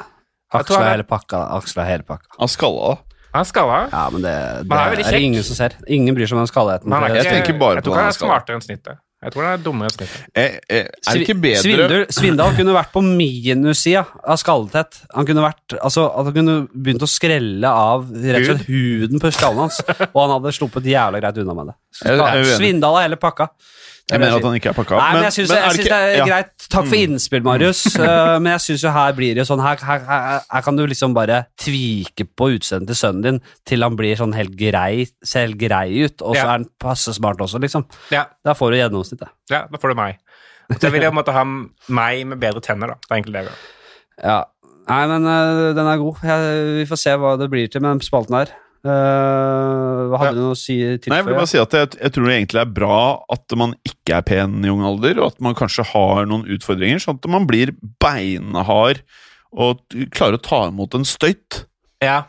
tror 0.52 0.60
Aksel 0.62 0.76
han 0.78 0.86
er 0.86 0.96
hele 0.96 1.08
pakka. 1.08 1.42
Aksel 1.58 1.82
er 1.84 1.90
hele 1.92 2.06
pakka. 2.08 2.36
Han 2.38 2.52
skalla, 2.52 2.94
han 3.34 3.44
er 3.44 3.48
skalla. 3.50 3.82
Ja, 3.92 4.06
men 4.14 4.24
det, 4.24 4.36
det 4.62 4.70
Men 4.70 4.78
er 4.78 5.02
er, 5.02 5.10
det 5.12 5.20
ingen 5.26 5.44
som 5.44 5.58
ser. 5.58 5.76
Ingen 5.86 6.16
bryr 6.16 6.30
seg 6.30 6.38
om 6.38 6.44
den 6.44 6.48
skallheten. 6.50 6.88
Jeg, 6.88 7.18
Jeg 7.20 7.34
tenker 7.34 7.60
bare 7.60 7.80
jeg 7.80 7.84
på 7.84 7.90
tror 7.90 8.00
han 8.00 8.08
er 8.08 8.14
er 8.16 8.18
smartere 8.22 8.56
enn 8.58 8.64
snittet. 8.64 9.04
Jeg 9.18 9.34
tror 9.34 9.42
det 9.42 9.50
er 9.50 9.62
dummere 9.64 9.90
enn 9.90 9.94
snittet. 9.96 10.26
Eh, 10.38 10.56
eh, 10.70 10.84
er 10.86 11.16
det 11.18 11.22
ikke 11.24 11.34
bedre 11.42 11.62
Svindal, 11.64 12.04
Svindal 12.14 12.52
kunne 12.54 12.74
vært 12.76 12.92
på 12.94 13.00
minussida 13.02 14.04
av 14.22 14.38
skalltett. 14.38 15.00
Han 15.10 15.26
kunne 15.26 15.42
vært, 15.42 15.74
altså, 15.74 16.04
at 16.06 16.28
han 16.30 16.36
kunne 16.36 16.54
begynt 16.70 17.02
å 17.02 17.08
skrelle 17.10 17.72
av 17.72 18.06
rett 18.14 18.44
og 18.44 18.46
slett 18.52 18.68
huden 18.70 19.18
på 19.24 19.32
skallen 19.34 19.64
hans, 19.64 19.80
og 20.14 20.20
han 20.22 20.36
hadde 20.36 20.54
sluppet 20.54 20.86
jævla 20.86 21.18
greit 21.24 21.40
unna 21.42 21.56
med 21.58 21.72
det. 21.72 21.76
Svindal 21.94 22.98
er 23.00 23.08
hele 23.08 23.18
pakka. 23.20 23.48
Jeg 24.08 24.22
mener 24.22 24.38
at 24.38 24.44
han 24.46 24.54
ikke 24.56 24.70
er 24.70 24.76
pakka 24.76 24.96
Nei, 24.96 25.08
men 25.18 25.24
jeg 25.26 25.34
syns, 25.36 25.50
det 25.52 25.90
er 25.92 26.14
ja. 26.16 26.24
greit. 26.24 26.52
Takk 26.72 26.86
for 26.88 26.96
innspill, 26.96 27.42
Marius. 27.44 27.82
uh, 28.00 28.38
men 28.40 28.54
jeg 28.54 28.62
syns 28.64 28.84
jo 28.86 28.92
her 28.94 29.16
blir 29.18 29.36
det 29.36 29.44
sånn 29.48 29.60
her, 29.60 29.80
her, 29.84 30.04
her, 30.08 30.46
her 30.48 30.64
kan 30.64 30.78
du 30.78 30.84
liksom 30.88 31.16
bare 31.16 31.42
tvike 31.60 32.24
på 32.38 32.48
utseendet 32.54 32.94
til 32.94 33.00
sønnen 33.02 33.26
din 33.26 33.40
til 33.68 33.84
han 33.84 33.98
blir 33.98 34.16
sånn 34.16 34.32
helt 34.36 34.56
grei, 34.56 35.04
ser 35.20 35.44
helt 35.48 35.60
grei 35.60 36.06
ut, 36.06 36.22
og 36.22 36.32
så 36.32 36.40
Ja. 36.40 36.44
er 36.46 36.52
han 36.54 36.68
passe 36.80 37.12
smart 37.16 37.42
også, 37.44 37.60
liksom. 37.60 37.84
Ja, 38.14 38.24
Da 38.44 38.56
får 38.56 38.72
du 38.72 38.78
gjennomsnittet. 38.80 39.28
ja, 39.52 39.66
da 39.68 39.80
får 39.80 39.92
du 39.92 40.00
meg. 40.00 40.22
Så 40.80 40.90
vil 40.92 41.04
jeg 41.04 41.12
måtte 41.16 41.32
ha 41.32 41.44
meg 41.44 42.24
med 42.28 42.40
bedre 42.40 42.64
tenner, 42.64 42.94
da. 42.94 42.94
Det 42.94 43.10
er 43.10 43.20
egentlig 43.20 43.36
det. 43.36 43.44
vil. 43.44 44.24
Ja. 44.24 44.44
Nei, 44.88 45.02
men 45.06 45.28
uh, 45.28 45.74
den 45.76 45.84
er 45.84 46.00
god. 46.00 46.24
Jeg, 46.24 46.64
vi 46.80 46.88
får 46.88 47.00
se 47.04 47.12
hva 47.20 47.36
det 47.40 47.50
blir 47.52 47.68
til 47.68 47.84
med 47.84 47.96
den 47.98 48.00
spalten 48.04 48.36
her. 48.40 48.56
Hva 48.84 50.18
hadde 50.20 50.28
Ja. 50.30 50.34
du 50.36 50.40
noe 50.44 50.54
å 50.54 50.58
si 50.58 50.76
til 51.02 51.10
Nei, 51.12 51.18
jeg 51.20 51.26
vil 51.26 51.34
bare 51.38 51.50
si 51.50 51.58
at 51.60 51.74
jeg, 51.76 51.90
jeg 52.00 52.12
tror 52.14 52.28
det 52.28 52.34
egentlig 52.38 52.60
er 52.62 52.72
bra 52.78 52.98
at 53.34 53.56
man 53.58 53.74
ikke 53.86 54.18
er 54.18 54.26
pen 54.28 54.58
i 54.64 54.70
ung 54.72 54.84
alder, 54.86 55.18
og 55.22 55.32
at 55.34 55.40
man 55.44 55.56
kanskje 55.58 55.84
har 55.92 56.26
noen 56.30 56.46
utfordringer, 56.56 57.00
sånn 57.02 57.18
at 57.18 57.28
man 57.30 57.46
blir 57.48 57.72
beinhard 58.02 59.02
og 59.52 59.80
klarer 60.14 60.38
å 60.38 60.42
ta 60.44 60.60
imot 60.68 60.94
en 60.98 61.04
støyt. 61.08 61.64
Ja, 62.04 62.22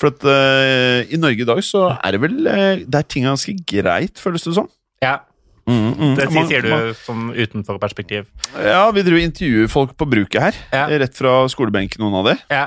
For 0.00 0.08
at 0.10 0.24
uh, 0.24 1.04
i 1.12 1.18
Norge 1.20 1.44
i 1.44 1.46
dag 1.46 1.60
så 1.62 1.84
er 2.02 2.14
det 2.16 2.20
vel 2.24 2.46
eh, 2.48 2.80
Det 2.88 2.96
er 2.98 3.04
ting 3.06 3.26
ganske 3.28 3.52
greit, 3.68 4.16
føles 4.18 4.42
det 4.48 4.54
som. 4.56 4.70
ja. 5.04 5.18
Mm, 5.62 5.92
mm. 5.94 6.14
Det 6.18 6.24
sier 6.26 6.64
man- 6.66 6.88
du 6.88 6.94
som 6.98 7.20
utenfor 7.30 7.76
perspektiv. 7.78 8.24
Ja, 8.58 8.90
vi 8.90 9.04
driver 9.06 9.22
intervjuer 9.22 9.68
folk 9.70 9.92
på 9.96 10.08
bruket 10.10 10.42
her. 10.42 10.56
Ja. 10.72 10.88
Rett 10.98 11.14
fra 11.14 11.46
skolebenken, 11.46 12.02
noen 12.02 12.16
av 12.18 12.24
de. 12.26 12.34
Ja. 12.50 12.64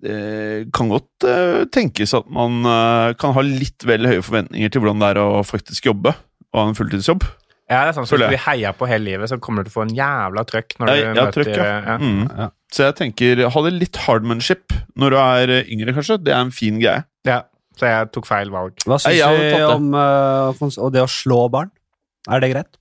Det 0.00 0.70
kan 0.76 0.88
godt 0.88 1.26
eh, 1.28 1.66
tenkes 1.72 2.14
at 2.16 2.28
man 2.32 2.64
eh, 2.64 3.12
kan 3.20 3.34
ha 3.36 3.44
litt 3.44 3.84
vel 3.88 4.08
høye 4.08 4.24
forventninger 4.24 4.72
til 4.72 4.82
hvordan 4.82 5.02
det 5.02 5.10
er 5.12 5.20
å 5.22 5.42
faktisk 5.44 5.90
jobbe 5.90 6.14
og 6.50 6.58
ha 6.58 6.66
en 6.70 6.78
fulltidsjobb. 6.78 7.26
Ja, 7.70 7.84
det 7.86 7.92
er 7.92 7.96
sånn 8.00 8.08
så 8.08 8.16
vi 8.18 8.24
Hvis 8.24 8.40
du 8.40 8.46
heia 8.48 8.72
på 8.74 8.88
hele 8.90 9.06
livet, 9.06 9.30
så 9.30 9.38
kommer 9.38 9.62
du 9.62 9.68
til 9.68 9.76
å 9.76 9.78
få 9.78 9.84
en 9.86 9.92
jævla 9.94 10.42
trøkk 10.48 10.74
når 10.80 10.90
Ja, 10.90 10.94
du 10.94 11.02
ja, 11.02 11.12
møter 11.14 11.36
trøkk, 11.36 11.52
ja. 11.60 11.76
ja. 11.86 11.98
Mm. 12.00 12.24
Ja. 12.26 12.48
Så 12.74 12.88
jeg 12.88 12.96
tenker, 12.98 13.44
ha 13.54 13.62
det 13.66 13.72
litt 13.76 14.00
hardmanship 14.06 14.74
når 14.98 15.14
du 15.14 15.18
er 15.20 15.54
eh, 15.60 15.70
yngre, 15.70 15.94
kanskje. 15.94 16.18
Det 16.24 16.34
er 16.34 16.42
en 16.42 16.50
fin 16.54 16.80
greie. 16.82 17.04
Ja, 17.28 17.44
Så 17.78 17.86
jeg 17.86 18.10
tok 18.16 18.26
feil 18.26 18.50
valg. 18.50 18.74
Hva 18.88 18.98
syns 18.98 19.22
det. 19.22 19.62
om 19.70 19.94
uh, 19.94 20.90
det 20.96 21.04
å 21.04 21.10
slå 21.10 21.44
barn? 21.52 21.70
Er 22.26 22.42
det 22.42 22.50
greit? 22.56 22.74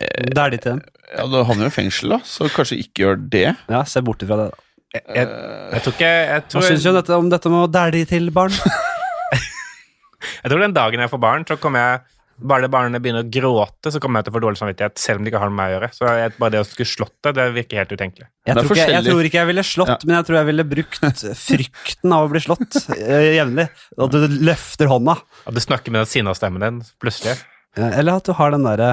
Det 0.00 0.38
er 0.40 0.54
de 0.54 0.58
til 0.58 0.78
dem. 0.78 0.82
Ja, 1.12 1.26
Da 1.28 1.44
havner 1.44 1.68
jo 1.68 1.74
i 1.74 1.76
fengsel, 1.76 2.16
da, 2.16 2.22
så 2.24 2.48
kanskje 2.50 2.80
ikke 2.80 3.04
gjør 3.04 3.20
det. 3.36 3.48
Ja, 3.68 3.84
se 3.84 4.00
bort 4.04 4.24
ifra 4.24 4.40
det. 4.40 4.48
da. 4.54 4.68
Jeg, 4.92 5.02
jeg, 5.16 5.28
jeg 5.72 5.82
tror 5.84 5.94
ikke 5.96 6.08
jeg 6.12 6.28
Hva 6.28 6.40
tror, 6.52 6.64
syns 6.68 6.82
du 6.84 6.88
om 6.90 6.96
dette, 6.98 7.18
om 7.24 7.28
dette 7.32 7.52
med 7.52 7.64
å 7.64 7.68
dæle 7.72 8.02
til 8.10 8.26
barn? 8.34 8.52
jeg 10.42 10.50
tror 10.52 10.60
den 10.60 10.74
dagen 10.76 11.00
jeg 11.00 11.12
får 11.12 11.22
barn, 11.22 11.46
så 11.48 11.56
kommer 11.60 11.80
jeg 11.86 12.02
bare 12.42 12.64
det 12.64 12.70
barnet 12.72 13.02
begynner 13.04 13.22
å 13.22 13.30
gråte, 13.30 13.92
så 13.94 14.00
kommer 14.02 14.18
jeg 14.20 14.26
til 14.26 14.32
å 14.32 14.36
få 14.36 14.40
dårlig 14.42 14.58
samvittighet, 14.58 14.96
selv 14.98 15.20
om 15.20 15.24
det 15.24 15.30
ikke 15.30 15.40
har 15.42 15.50
noe 15.50 15.54
med 15.54 15.62
meg 15.62 15.70
å 15.70 15.74
gjøre. 15.76 15.88
Så 15.94 16.08
jeg, 16.18 16.32
bare 16.42 16.54
det 16.54 16.62
å 16.62 16.66
skulle 16.66 16.90
slått 16.90 17.14
det, 17.22 17.32
det 17.38 17.44
virker 17.54 17.80
helt 17.82 17.92
utenkelig. 17.94 18.26
Jeg 18.48 18.56
tror, 18.58 18.72
ikke, 18.72 18.86
jeg 18.96 19.06
tror 19.06 19.28
ikke 19.28 19.38
jeg 19.38 19.50
ville 19.52 19.64
slått, 19.68 19.92
Ja. 19.92 19.98
men 20.08 20.16
jeg 20.16 20.26
tror 20.28 20.38
jeg 20.40 20.48
ville 20.48 20.66
brukt 20.72 21.22
frykten 21.44 22.16
av 22.16 22.26
å 22.26 22.32
bli 22.32 22.42
slått 22.42 22.80
øh, 22.96 23.28
jevnlig. 23.36 23.68
At 24.08 24.16
du 24.16 24.36
løfter 24.48 24.90
hånda. 24.90 25.16
At 25.46 25.56
du 25.56 25.62
snakker 25.62 25.94
med 25.94 26.02
den 26.02 26.10
sinna 26.10 26.34
stemmen 26.36 26.64
din 26.66 26.82
plutselig. 27.02 27.36
Ja, 27.78 27.92
Eller 28.00 28.18
at 28.18 28.26
du 28.28 28.34
har 28.36 28.52
den 28.52 28.66
derre 28.66 28.90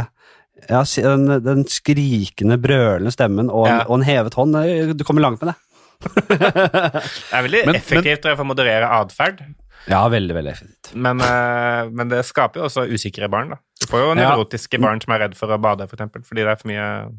ja, 0.68 0.84
den, 0.84 1.26
den 1.43 1.64
skrikende, 1.72 2.60
brølende 2.62 3.12
stemmen 3.16 3.50
og 3.50 3.66
en, 3.66 3.80
Ja. 3.80 3.84
og 3.88 3.97
en 3.97 4.08
hevet 4.08 4.36
hånd. 4.36 4.60
Du 5.00 5.04
kommer 5.08 5.24
langt 5.26 5.41
med 5.41 5.54
det. 5.54 5.58
Det 6.00 7.34
er 7.36 7.43
veldig 7.43 7.66
Men- 7.68 7.76
effektivt 7.76 8.24
men, 8.24 8.36
for 8.38 8.45
å 8.45 8.50
moderere 8.54 8.88
atferd, 9.00 9.41
Ja, 9.89 10.04
veldig, 10.12 10.36
veldig 10.36 10.52
effektivt. 10.52 10.93
men, 10.95 11.22
eh, 11.22 11.89
men 11.89 12.10
det 12.10 12.26
skaper 12.26 12.62
jo 12.62 12.68
også 12.68 12.88
usikre 12.88 13.30
barn. 13.30 13.50
da. 13.50 13.56
Du 13.80 13.88
får 13.88 14.00
jo 14.00 14.20
Ja. 14.20 14.36
barn 14.80 15.02
som 15.02 15.14
er 15.14 15.20
redd 15.20 15.36
for 15.36 15.47
å 15.47 15.62
bade, 15.62 15.88
for 15.89 15.95
eksempel, 15.97 16.24
fordi 16.24 16.43
det 16.43 16.47
er 16.47 16.56
for 16.56 16.68
mye 16.68 17.12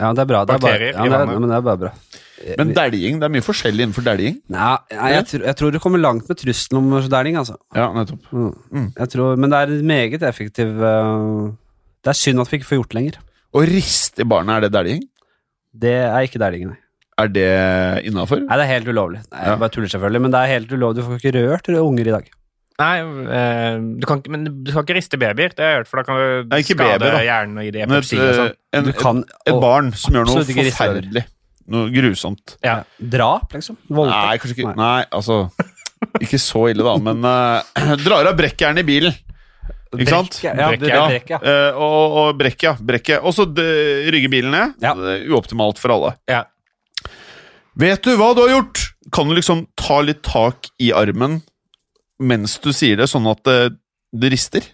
Ja, 0.00 0.12
det 0.12 0.22
er 0.22 0.24
bra. 0.24 0.44
Det 0.46 0.54
er 0.54 0.58
bare, 0.58 0.92
ja, 0.92 1.04
i 1.04 1.08
vannet. 1.08 1.32
Ja, 1.32 1.38
men 1.38 1.48
det 1.50 1.56
er 1.56 1.60
bare 1.60 1.76
bra. 1.76 1.92
Men 2.56 2.72
dæljing, 2.72 3.20
det 3.20 3.24
er 3.24 3.28
mye 3.28 3.44
forskjellig 3.44 3.84
innenfor 3.84 4.02
dæljing. 4.02 4.40
Nei, 4.48 4.78
nei 4.90 5.10
jeg, 5.12 5.24
tror, 5.26 5.44
jeg 5.44 5.56
tror 5.56 5.72
du 5.72 5.78
kommer 5.78 6.00
langt 6.00 6.26
med 6.26 6.38
trusselen 6.38 6.78
om 6.78 7.08
dæling, 7.08 7.36
altså. 7.36 7.56
Ja, 7.74 7.92
nettopp. 7.92 8.22
Mm. 8.32 8.54
Mm. 8.72 8.92
Jeg 8.96 9.08
tror, 9.10 9.36
men 9.36 9.50
det 9.50 9.58
er 9.60 9.82
meget 9.82 10.22
effektiv 10.22 10.80
uh, 10.80 11.52
Det 12.02 12.08
er 12.08 12.16
synd 12.16 12.40
at 12.40 12.48
vi 12.48 12.56
ikke 12.58 12.70
får 12.70 12.78
gjort 12.80 12.88
det 12.88 12.96
lenger. 12.96 13.18
Å 13.52 13.66
riste 13.68 14.20
i 14.20 14.24
barna, 14.24 14.56
er 14.56 14.60
det 14.60 14.72
dæljing? 14.72 15.02
Det 15.76 15.92
er 15.92 16.20
ikke 16.24 16.40
dælingen, 16.40 16.72
nei. 16.72 16.78
Er 17.20 17.28
det 17.34 17.46
innafor? 18.08 18.42
Nei, 18.46 18.56
det 18.60 18.64
er 18.66 18.70
helt 18.74 18.90
ulovlig. 18.92 19.22
Nei, 19.32 19.44
Ja. 19.46 19.56
bare 19.60 19.72
tuller 19.74 19.88
selvfølgelig, 19.92 20.20
men 20.26 20.30
det 20.34 20.40
er 20.44 20.52
helt 20.54 20.70
ulovlig. 20.76 20.96
Du 21.00 21.08
får 21.08 21.18
ikke 21.20 21.32
rørt 21.38 21.68
unger 21.80 22.06
i 22.08 22.14
dag. 22.16 22.28
Nei, 22.80 22.94
eh, 23.36 23.74
du 24.00 24.06
kan, 24.08 24.22
men 24.32 24.44
du 24.64 24.70
skal 24.72 24.86
ikke 24.86 24.94
riste 24.96 25.18
babyer, 25.20 25.50
det 25.52 25.58
har 25.60 25.72
jeg 25.74 25.78
hørt, 25.82 25.88
for 25.90 26.00
da 26.00 26.04
kan 26.08 26.16
du 26.16 26.48
Nei, 26.54 26.62
skade 26.64 26.98
baby, 27.02 27.24
hjernen 27.26 27.58
og 27.60 27.64
gi 27.66 27.70
det 27.74 27.82
et, 27.84 28.06
sånn. 28.08 28.46
eh, 28.48 28.54
en, 28.78 28.84
Du 28.84 28.90
et, 28.94 28.96
kan 29.02 29.18
et 29.44 29.52
og- 29.52 29.60
barn 29.60 29.92
som 29.92 30.14
gjør 30.16 30.26
noe 30.30 30.44
forferdelig. 30.48 31.24
Noe 31.70 31.90
grusomt. 31.94 32.56
Ja. 32.64 32.82
Drap, 32.98 33.52
liksom. 33.52 33.76
Voldtekt. 33.90 34.26
Nei, 34.26 34.38
kanskje 34.38 34.56
ikke 34.56 34.76
Nei, 34.76 35.04
altså 35.12 35.50
Ikke 36.24 36.38
så 36.40 36.62
ille, 36.72 36.82
da, 36.82 36.96
men 36.96 37.20
uh, 37.22 37.60
drar 38.06 38.26
av 38.26 38.34
brekkjernet 38.38 38.80
i 38.80 38.88
bilen. 38.88 39.12
Ikke 39.92 40.08
sant? 40.08 40.38
Brekk, 40.40 40.56
Ja, 40.56 40.68
Brekk, 40.70 40.88
ja. 40.88 41.06
brekk, 41.10 41.30
ja. 41.34 41.38
Eh, 41.44 41.76
og, 41.76 42.16
og 42.22 42.38
brekk, 42.38 42.62
ja. 42.62 42.72
Brekket. 42.80 43.20
Og 43.22 43.34
så 43.36 43.44
rygger 43.52 44.30
bilen 44.32 44.50
ned. 44.54 44.74
Ja. 44.80 44.94
Det 44.94 45.28
Uoptimalt 45.28 45.78
for 45.82 45.92
alle. 45.92 46.14
Ja. 46.30 46.44
Vet 47.78 48.02
du 48.02 48.16
hva 48.18 48.32
du 48.34 48.42
har 48.44 48.54
gjort? 48.56 48.82
Kan 49.14 49.30
du 49.30 49.36
liksom 49.36 49.66
ta 49.78 50.00
litt 50.02 50.22
tak 50.26 50.70
i 50.82 50.92
armen 50.96 51.40
mens 52.20 52.58
du 52.60 52.68
sier 52.76 52.98
det, 53.00 53.06
sånn 53.08 53.24
at 53.30 53.40
det, 53.48 53.58
det 54.12 54.28
rister? 54.34 54.66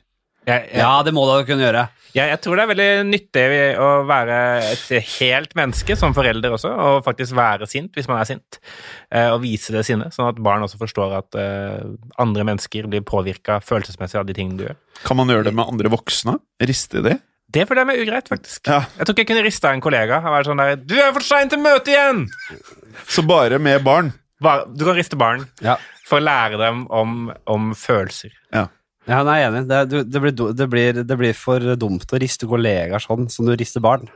Ja, 0.47 0.61
Ja, 0.70 0.90
det 1.03 1.12
må 1.14 1.24
du 1.26 1.44
kunne 1.47 1.62
gjøre. 1.66 1.88
jeg, 2.14 2.30
jeg 2.30 2.40
tror 2.42 2.57
det 2.57 2.64
er 2.64 2.70
veldig 2.70 2.88
nyttig 3.11 3.44
å 3.82 3.88
være 4.07 4.36
et 4.72 5.07
helt 5.18 5.55
menneske 5.59 5.97
som 5.99 6.14
forelder 6.14 6.55
også, 6.55 6.70
og 6.70 7.05
faktisk 7.07 7.34
være 7.34 7.66
sint 7.70 7.94
hvis 7.99 8.07
man 8.11 8.20
er 8.20 8.28
sint, 8.30 8.59
eh, 9.11 9.28
og 9.34 9.42
vise 9.42 9.74
det 9.74 9.84
sinnet, 9.86 10.14
sånn 10.14 10.30
at 10.30 10.38
barn 10.42 10.62
også 10.66 10.78
forstår 10.78 11.16
at 11.18 11.38
eh, 11.38 11.82
andre 12.22 12.47
mennesker 12.47 12.86
blir 12.90 13.03
påvirka 13.07 13.59
følelsesmessig 13.62 14.20
av 14.22 14.26
de 14.26 14.38
tingene 14.38 14.59
du 14.59 14.66
gjør. 14.68 14.78
Kan 15.07 15.18
man 15.18 15.30
gjøre 15.34 15.51
det 15.51 15.55
med 15.59 15.66
andre 15.66 15.90
voksne? 15.92 16.38
Riste 16.62 17.03
i 17.03 17.07
det? 17.11 17.18
Det 17.47 17.62
føler 17.68 17.84
jeg 17.84 17.90
meg 17.92 18.01
ugreit, 18.03 18.30
faktisk. 18.30 18.64
Ja. 18.66 18.80
Jeg 18.99 19.07
tror 19.07 19.14
ikke 19.14 19.22
jeg 19.22 19.30
kunne 19.30 19.47
rista 19.47 19.70
en 19.70 19.82
kollega 19.84 20.18
og 20.18 20.32
vært 20.34 20.49
sånn 20.49 20.62
der 20.62 20.80
'Du 20.82 20.97
er 20.99 21.12
for 21.14 21.22
sein 21.22 21.51
til 21.51 21.62
møte 21.62 21.92
igjen!' 21.94 22.26
Så 23.09 23.24
bare 23.26 23.59
med 23.62 23.84
barn? 23.86 24.12
Bare, 24.42 24.66
du 24.68 24.84
kan 24.84 24.97
riste 24.99 25.16
barn 25.16 25.47
Ja. 25.64 25.78
for 26.07 26.20
å 26.20 26.26
lære 26.26 26.59
dem 26.61 26.84
om, 26.92 27.30
om 27.49 27.70
følelser. 27.76 28.34
Ja, 29.07 29.20
nei, 29.22 29.36
jeg 29.38 29.47
er 29.47 29.53
enig. 29.55 29.66
Det, 29.70 29.80
du, 29.86 29.97
det, 30.03 30.20
blir, 30.22 30.32
det, 30.59 30.66
blir, 30.70 30.97
det 31.07 31.16
blir 31.20 31.36
for 31.38 31.62
dumt 31.78 32.11
å 32.11 32.18
riste 32.18 32.49
kollegaer 32.51 33.03
sånn 33.03 33.28
som 33.30 33.47
du 33.47 33.55
rister 33.55 33.82
barn. 33.84 34.09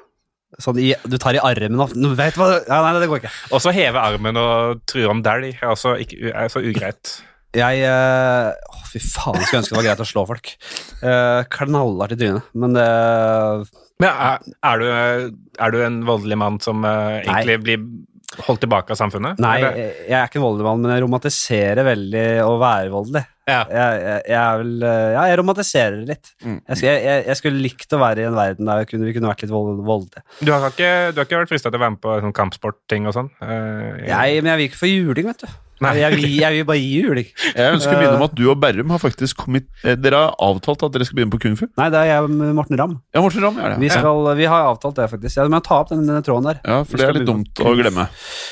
Sånn 0.59 0.81
i, 0.83 0.89
du 1.07 1.15
tar 1.23 1.37
i 1.39 1.43
armen 1.47 1.79
og 1.79 1.93
vet 2.19 2.35
hva 2.35 2.49
ja, 2.59 2.81
Nei, 2.83 2.97
det 2.99 3.07
går 3.07 3.21
ikke. 3.23 3.31
Og 3.55 3.63
så 3.63 3.71
heve 3.75 4.03
armen 4.03 4.39
og 4.41 4.81
true 4.91 5.07
om 5.13 5.21
dælj 5.23 5.53
er 5.61 5.69
også 5.71 5.95
ikke, 6.03 6.33
er 6.35 6.51
så 6.51 6.63
ugreit. 6.67 7.13
Jeg 7.55 7.85
eh, 7.87 8.49
Å, 8.51 8.81
fy 8.91 8.99
faen, 9.03 9.39
skulle 9.45 9.61
ønske 9.63 9.75
det 9.75 9.79
var 9.79 9.87
greit 9.87 10.03
å 10.03 10.09
slå 10.11 10.27
folk. 10.27 10.51
Uh, 11.03 11.47
knallhardt 11.55 12.15
i 12.15 12.19
trynet. 12.19 12.51
Men 12.59 12.75
det 12.75 12.89
Men 14.03 14.11
er, 14.11 14.45
er, 14.67 14.83
du, 14.83 15.39
er 15.61 15.75
du 15.75 15.81
en 15.87 16.03
voldelig 16.09 16.39
mann 16.43 16.59
som 16.63 16.83
eh, 16.89 17.21
egentlig 17.23 17.59
blir 17.63 17.83
holdt 18.47 18.63
tilbake 18.65 18.95
av 18.95 18.99
samfunnet? 19.01 19.39
Nei, 19.43 19.57
Eller- 19.59 19.77
jeg, 19.77 20.15
er 20.17 20.27
ikke 20.29 20.39
en 20.41 20.47
voldelig 20.47 20.67
mann, 20.69 20.83
men 20.85 20.95
jeg 20.95 21.03
romantiserer 21.05 21.85
veldig 21.85 22.27
å 22.47 22.59
være 22.61 22.91
voldelig. 22.95 23.25
Ja. 23.49 23.63
Jeg, 23.73 24.03
jeg, 24.05 24.21
jeg 24.31 24.59
vil, 24.61 24.75
eh, 24.85 25.07
Ja, 25.15 25.23
jeg 25.31 25.39
romantiserer 25.41 25.97
det 26.01 26.09
litt. 26.13 26.33
Mm. 26.45 26.59
Jeg, 26.69 26.77
skulle- 26.77 27.15
jeg, 27.31 27.39
skulle 27.41 27.63
likt 27.65 27.97
å 27.97 28.03
være 28.03 28.23
i 28.23 28.29
en 28.29 28.37
verden 28.39 28.69
der 28.69 28.83
vi 28.85 28.91
kunne, 28.93 29.09
vi 29.09 29.17
kunne 29.17 29.33
vært 29.33 29.43
litt 29.47 29.55
vold, 29.55 29.81
voldelige. 29.87 30.23
Du 30.45 30.53
har 30.53 30.69
ikke, 30.71 30.93
du 31.15 31.23
har 31.23 31.27
ikke 31.27 31.43
vært 31.45 31.55
frista 31.55 31.73
til 31.73 31.81
å 31.81 31.85
være 31.87 31.97
med 31.97 32.05
på 32.05 32.21
sånn 32.27 32.37
kampsportting 32.37 33.09
og 33.11 33.17
sånn? 33.17 33.33
Uh, 33.43 33.99
Jeg, 34.07 34.43
men 34.45 34.53
jeg 34.53 34.61
vil 34.63 34.71
ikke 34.71 34.83
få 34.85 34.93
juling, 34.93 35.33
vet 35.33 35.45
du. 35.47 35.59
Nei. 35.81 35.95
Jeg 35.97 36.13
vil, 36.13 36.25
jeg 36.37 36.53
vil 36.59 36.65
bare 36.69 36.77
gi 36.77 36.89
juling. 37.01 37.29
Jeg 37.57 37.73
ønsker 37.73 37.95
å 37.95 38.01
minne 38.03 38.17
om 38.19 38.25
at 38.27 38.35
du 38.37 38.43
og 38.53 38.59
Berrum 38.61 38.91
har 38.93 39.01
faktisk 39.01 39.39
kommet 39.47 39.65
eh, 39.81 39.95
Dere 39.97 40.19
har 40.27 40.35
avtalt 40.45 40.83
at 40.85 40.93
dere 40.93 41.07
skal 41.09 41.17
begynne 41.17 41.33
på 41.33 41.39
kung 41.41 41.55
fu? 41.57 41.63
Nei, 41.81 41.87
det 41.95 42.03
er 42.03 42.11
jeg 42.11 42.35
med 42.35 42.51
Morten 42.59 42.77
Ramm. 42.77 42.99
Ja, 43.17 43.23
Morten 43.25 43.41
Ramm 43.47 43.57
gjør 43.57 43.73
det. 43.73 43.79
Vi, 43.81 43.89
ja. 43.89 43.97
skal, 43.97 44.29
vi 44.37 44.49
har 44.53 44.67
avtalt 44.69 45.01
det, 45.01 45.07
faktisk. 45.09 45.39
Jeg 45.41 45.53
må 45.55 45.63
ta 45.65 45.79
opp 45.81 45.89
den, 45.95 46.03
denne 46.05 46.21
tråden 46.27 46.51
der. 46.51 46.61
ja, 46.61 46.83
for 46.85 47.01
det 47.01 47.07
er 47.09 47.17
litt 47.17 47.25
dumt 47.31 47.63
å 47.65 47.73
glemme. 47.79 48.05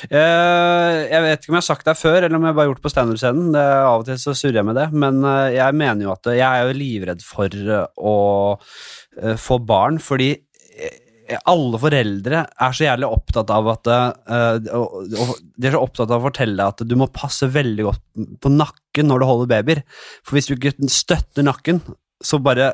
Eh, 0.09 0.95
jeg 1.12 1.26
vet 1.26 1.45
ikke 1.45 1.53
om 1.53 1.59
jeg 1.59 1.61
har 1.61 1.66
sagt 1.68 1.91
det 1.91 1.97
før, 2.01 2.16
eller 2.22 2.39
om 2.39 2.49
jeg 2.49 2.57
bare 2.57 2.64
har 2.64 2.70
gjort 2.72 2.80
det 2.80 2.86
på 2.89 2.95
standup-scenen. 2.95 3.61
Av 3.61 4.01
og 4.01 4.09
til 4.09 4.20
så 4.24 4.32
surrer 4.41 4.62
jeg 4.62 4.68
med 4.70 4.78
det, 4.79 4.87
men 4.97 5.20
eh, 5.26 5.57
jeg 5.59 5.76
mener 5.76 6.07
jo 6.07 6.14
at 6.14 6.31
jeg 6.33 6.47
er 6.47 6.68
jo 6.70 6.79
livredd 6.79 7.24
for 7.26 7.53
eh, 7.53 7.85
å 7.99 8.16
eh, 8.57 9.37
få 9.39 9.59
barn, 9.68 9.99
fordi 10.03 10.31
eh, 10.35 11.05
alle 11.51 11.76
foreldre 11.83 12.39
er 12.49 12.72
så 12.76 12.87
jævlig 12.87 13.09
opptatt 13.12 13.51
av 13.53 13.66
at 13.74 13.89
eh, 13.93 14.53
De 14.64 15.68
er 15.68 15.74
så 15.74 15.83
opptatt 15.85 16.09
av 16.09 16.22
å 16.22 16.26
fortelle 16.31 16.68
at 16.72 16.81
du 16.89 16.95
må 16.97 17.11
passe 17.12 17.51
veldig 17.53 17.85
godt 17.85 18.05
på 18.41 18.53
nakken 18.55 19.11
når 19.11 19.20
du 19.20 19.26
holder 19.29 19.51
babyer. 19.53 19.83
For 20.24 20.39
hvis 20.39 20.49
du 20.49 20.55
ikke 20.57 20.72
støtter 20.89 21.45
nakken, 21.45 21.83
så 22.24 22.41
bare 22.43 22.72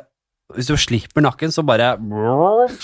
Hvis 0.55 0.69
du 0.71 0.77
slipper 0.79 1.25
nakken, 1.25 1.51
så 1.51 1.65
bare 1.67 1.95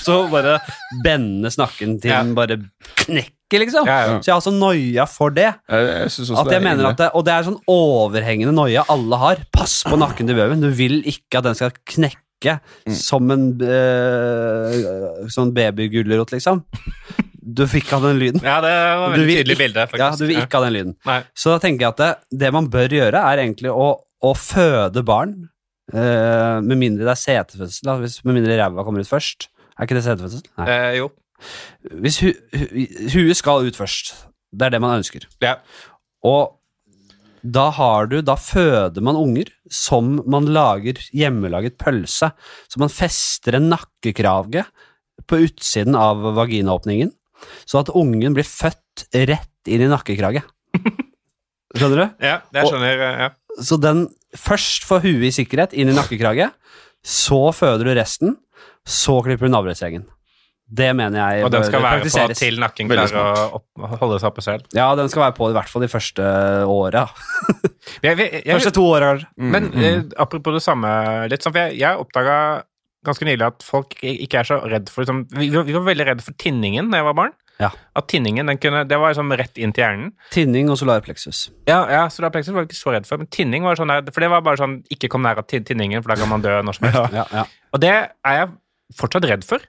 Så 0.01 0.25
bare 0.33 0.59
bendes 1.05 1.59
nakken 1.61 1.99
til 2.03 2.11
den 2.11 2.35
bare 2.35 2.57
knekker, 3.05 3.37
liksom. 3.59 3.87
Ja, 3.89 3.99
ja. 4.07 4.17
Så 4.23 4.31
jeg 4.31 4.35
har 4.37 4.45
så 4.45 4.53
noia 4.55 5.07
for 5.11 5.35
det. 5.35 5.49
Jeg, 5.69 5.87
jeg 5.91 6.39
At 6.39 6.53
jeg 6.55 6.63
mener 6.63 6.91
at 6.93 6.99
det, 7.01 7.09
Og 7.19 7.25
det 7.27 7.33
er 7.35 7.49
sånn 7.49 7.59
overhengende 7.67 8.55
noia 8.55 8.85
alle 8.89 9.17
har. 9.17 9.43
Pass 9.53 9.81
på 9.89 9.99
nakken 9.99 10.31
til 10.31 10.39
babyen. 10.39 10.63
Du 10.63 10.71
vil 10.71 11.01
ikke 11.03 11.41
at 11.41 11.49
den 11.49 11.59
skal 11.59 11.75
knekke 11.85 12.61
som 12.97 13.31
en 13.35 13.51
øh, 13.61 15.27
sånn 15.29 15.51
babygulrot, 15.53 16.33
liksom. 16.33 16.63
Du 17.41 17.67
fikk 17.69 17.91
av 17.97 18.05
den 18.07 18.21
lyden. 18.21 18.41
Ja, 18.45 18.61
det 18.65 18.71
var 18.71 19.07
et 19.11 19.19
veldig 19.19 19.37
tydelig 19.41 19.57
ikke- 19.57 19.63
bilde, 19.65 19.87
faktisk. 19.91 20.01
Ja, 20.05 20.11
du 20.17 20.27
vil 20.27 20.43
ikke 20.43 20.59
ha 20.61 20.65
den 20.65 20.77
lyden. 20.77 20.97
Nei. 21.09 21.21
Så 21.35 21.51
da 21.55 21.59
tenker 21.59 21.87
jeg 21.87 21.89
at 21.95 22.01
det, 22.01 22.39
det 22.45 22.53
man 22.53 22.69
bør 22.71 22.89
gjøre, 22.89 23.25
er 23.33 23.43
egentlig 23.45 23.73
å, 23.73 23.89
å 24.23 24.35
føde 24.37 25.05
barn. 25.05 25.49
Uh, 25.91 26.61
med 26.63 26.79
mindre 26.79 27.03
det 27.03 27.15
er 27.17 27.19
setefødsel. 27.19 27.89
Med 28.29 28.37
mindre 28.37 28.57
ræva 28.61 28.85
kommer 28.87 29.03
ut 29.03 29.11
først. 29.11 29.49
Er 29.75 29.89
ikke 29.89 29.97
det 29.99 30.05
setefødsel? 30.07 30.45
Nei. 30.61 30.69
Eh, 30.71 30.99
jo. 31.01 31.09
Hvis 32.03 32.21
hu, 32.23 32.31
hu, 32.55 32.65
huet 33.15 33.39
skal 33.39 33.69
ut 33.69 33.79
først. 33.79 34.15
Det 34.51 34.67
er 34.67 34.75
det 34.75 34.81
man 34.83 34.99
ønsker. 34.99 35.27
Ja. 35.45 35.59
Og 36.27 36.57
da 37.41 37.71
har 37.73 38.11
du, 38.11 38.19
da 38.21 38.35
føder 38.37 39.01
man 39.05 39.17
unger 39.17 39.49
som 39.73 40.19
man 40.29 40.51
lager 40.53 41.01
hjemmelaget 41.17 41.79
pølse. 41.81 42.33
Så 42.69 42.83
man 42.83 42.93
fester 42.93 43.57
en 43.57 43.71
nakkekrage 43.73 44.67
på 45.31 45.41
utsiden 45.47 45.97
av 45.97 46.21
vaginaåpningen, 46.37 47.13
så 47.69 47.81
at 47.81 47.93
ungen 47.97 48.35
blir 48.37 48.47
født 48.47 49.07
rett 49.15 49.71
inn 49.71 49.85
i 49.87 49.91
nakkekrage. 49.91 50.43
Skjønner 51.77 52.03
du? 52.03 52.07
Ja, 52.25 52.41
jeg 52.57 52.67
skjønner. 52.67 53.05
Og, 53.07 53.21
Ja. 53.27 53.31
Så 53.61 53.77
den 53.83 54.05
først 54.39 54.85
får 54.87 55.03
huet 55.05 55.27
i 55.27 55.35
sikkerhet 55.35 55.73
inn 55.77 55.91
i 55.91 55.95
nakkekrage, 55.97 56.47
så 57.05 57.51
føder 57.57 57.89
du 57.89 57.93
resten, 57.99 58.37
så 58.87 59.19
klipper 59.25 59.49
du 59.49 59.53
navlestrengen. 59.53 60.07
Det 60.71 60.89
mener 60.95 61.19
jeg 61.19 61.45
Og 61.45 61.51
den 61.51 61.63
bør 61.65 61.67
skal 61.69 61.83
være 61.83 62.05
på 62.07 62.35
til 62.39 62.59
nakken 62.63 62.91
klarer 62.91 63.57
å 63.59 63.61
holde 63.99 64.21
seg 64.23 64.29
oppe 64.31 64.43
selv. 64.45 64.67
Ja, 64.77 64.87
den 64.95 65.09
skal 65.11 65.25
være 65.25 65.35
på 65.35 65.49
i 65.51 65.57
hvert 65.57 65.69
fall 65.73 65.83
de 65.83 65.89
første 65.91 66.27
åra. 66.71 67.07
Første 68.03 68.73
to 68.77 68.85
åra, 68.87 69.13
kanskje. 69.17 69.29
Men 69.51 69.71
Mm, 69.71 69.83
eh, 69.85 70.03
apropos 70.21 70.53
det 70.55 70.63
samme, 70.63 70.91
litt 71.31 71.43
sånn, 71.43 71.53
for 71.55 71.61
jeg, 71.67 71.79
jeg 71.81 71.99
oppdaga 72.03 72.37
ganske 73.07 73.25
nylig 73.25 73.47
at 73.47 73.63
folk 73.65 73.95
ikke 74.05 74.41
er 74.43 74.45
så 74.49 74.59
redd 74.69 74.91
for 74.93 75.03
liksom, 75.03 75.23
vi, 75.33 75.49
var- 75.55 75.65
vi 75.65 75.73
var 75.73 75.87
veldig 75.87 76.07
redde 76.11 76.25
for 76.27 76.37
tinningen 76.37 76.91
da 76.93 77.01
jeg 77.01 77.07
var 77.09 77.17
barn. 77.17 77.33
Ja. 77.61 77.71
At 77.97 78.07
tinningen, 78.09 78.47
den 78.49 78.57
kunne, 78.61 78.87
Det 78.89 78.97
var 79.01 79.13
liksom 79.13 79.33
rett 79.37 79.59
inn 79.61 79.73
til 79.77 79.85
hjernen. 79.85 80.13
Tinning 80.33 80.71
og 80.73 80.79
solarpleksus. 80.81 81.51
Ja, 81.69 81.83
ja 81.93 82.07
solarpleksus 82.09 82.55
var 82.55 82.65
jeg 82.65 82.71
ikke 82.71 82.79
så 82.81 82.95
redd 82.95 83.09
for, 83.09 83.19
men 83.21 83.27
tinning 83.29 83.63
var 83.67 83.77
sånn 83.77 83.89
der, 83.93 84.07
For 84.13 84.21
det 84.25 84.31
var 84.33 84.41
bare 84.47 84.57
sånn 84.57 84.79
Ikke 84.91 85.11
kom 85.13 85.23
nær 85.27 85.37
av 85.43 85.45
tinningen, 85.51 86.01
for 86.03 86.15
da 86.15 86.17
kan 86.23 86.31
man 86.31 86.41
dø 86.45 86.55
når 86.65 86.79
som 86.79 86.89
helst. 86.89 87.13
Ja, 87.19 87.27
ja. 87.33 87.45
Og 87.75 87.81
det 87.85 87.91
er 87.93 88.39
jeg 88.39 88.49
fortsatt 88.97 89.29
redd 89.29 89.45
for. 89.45 89.61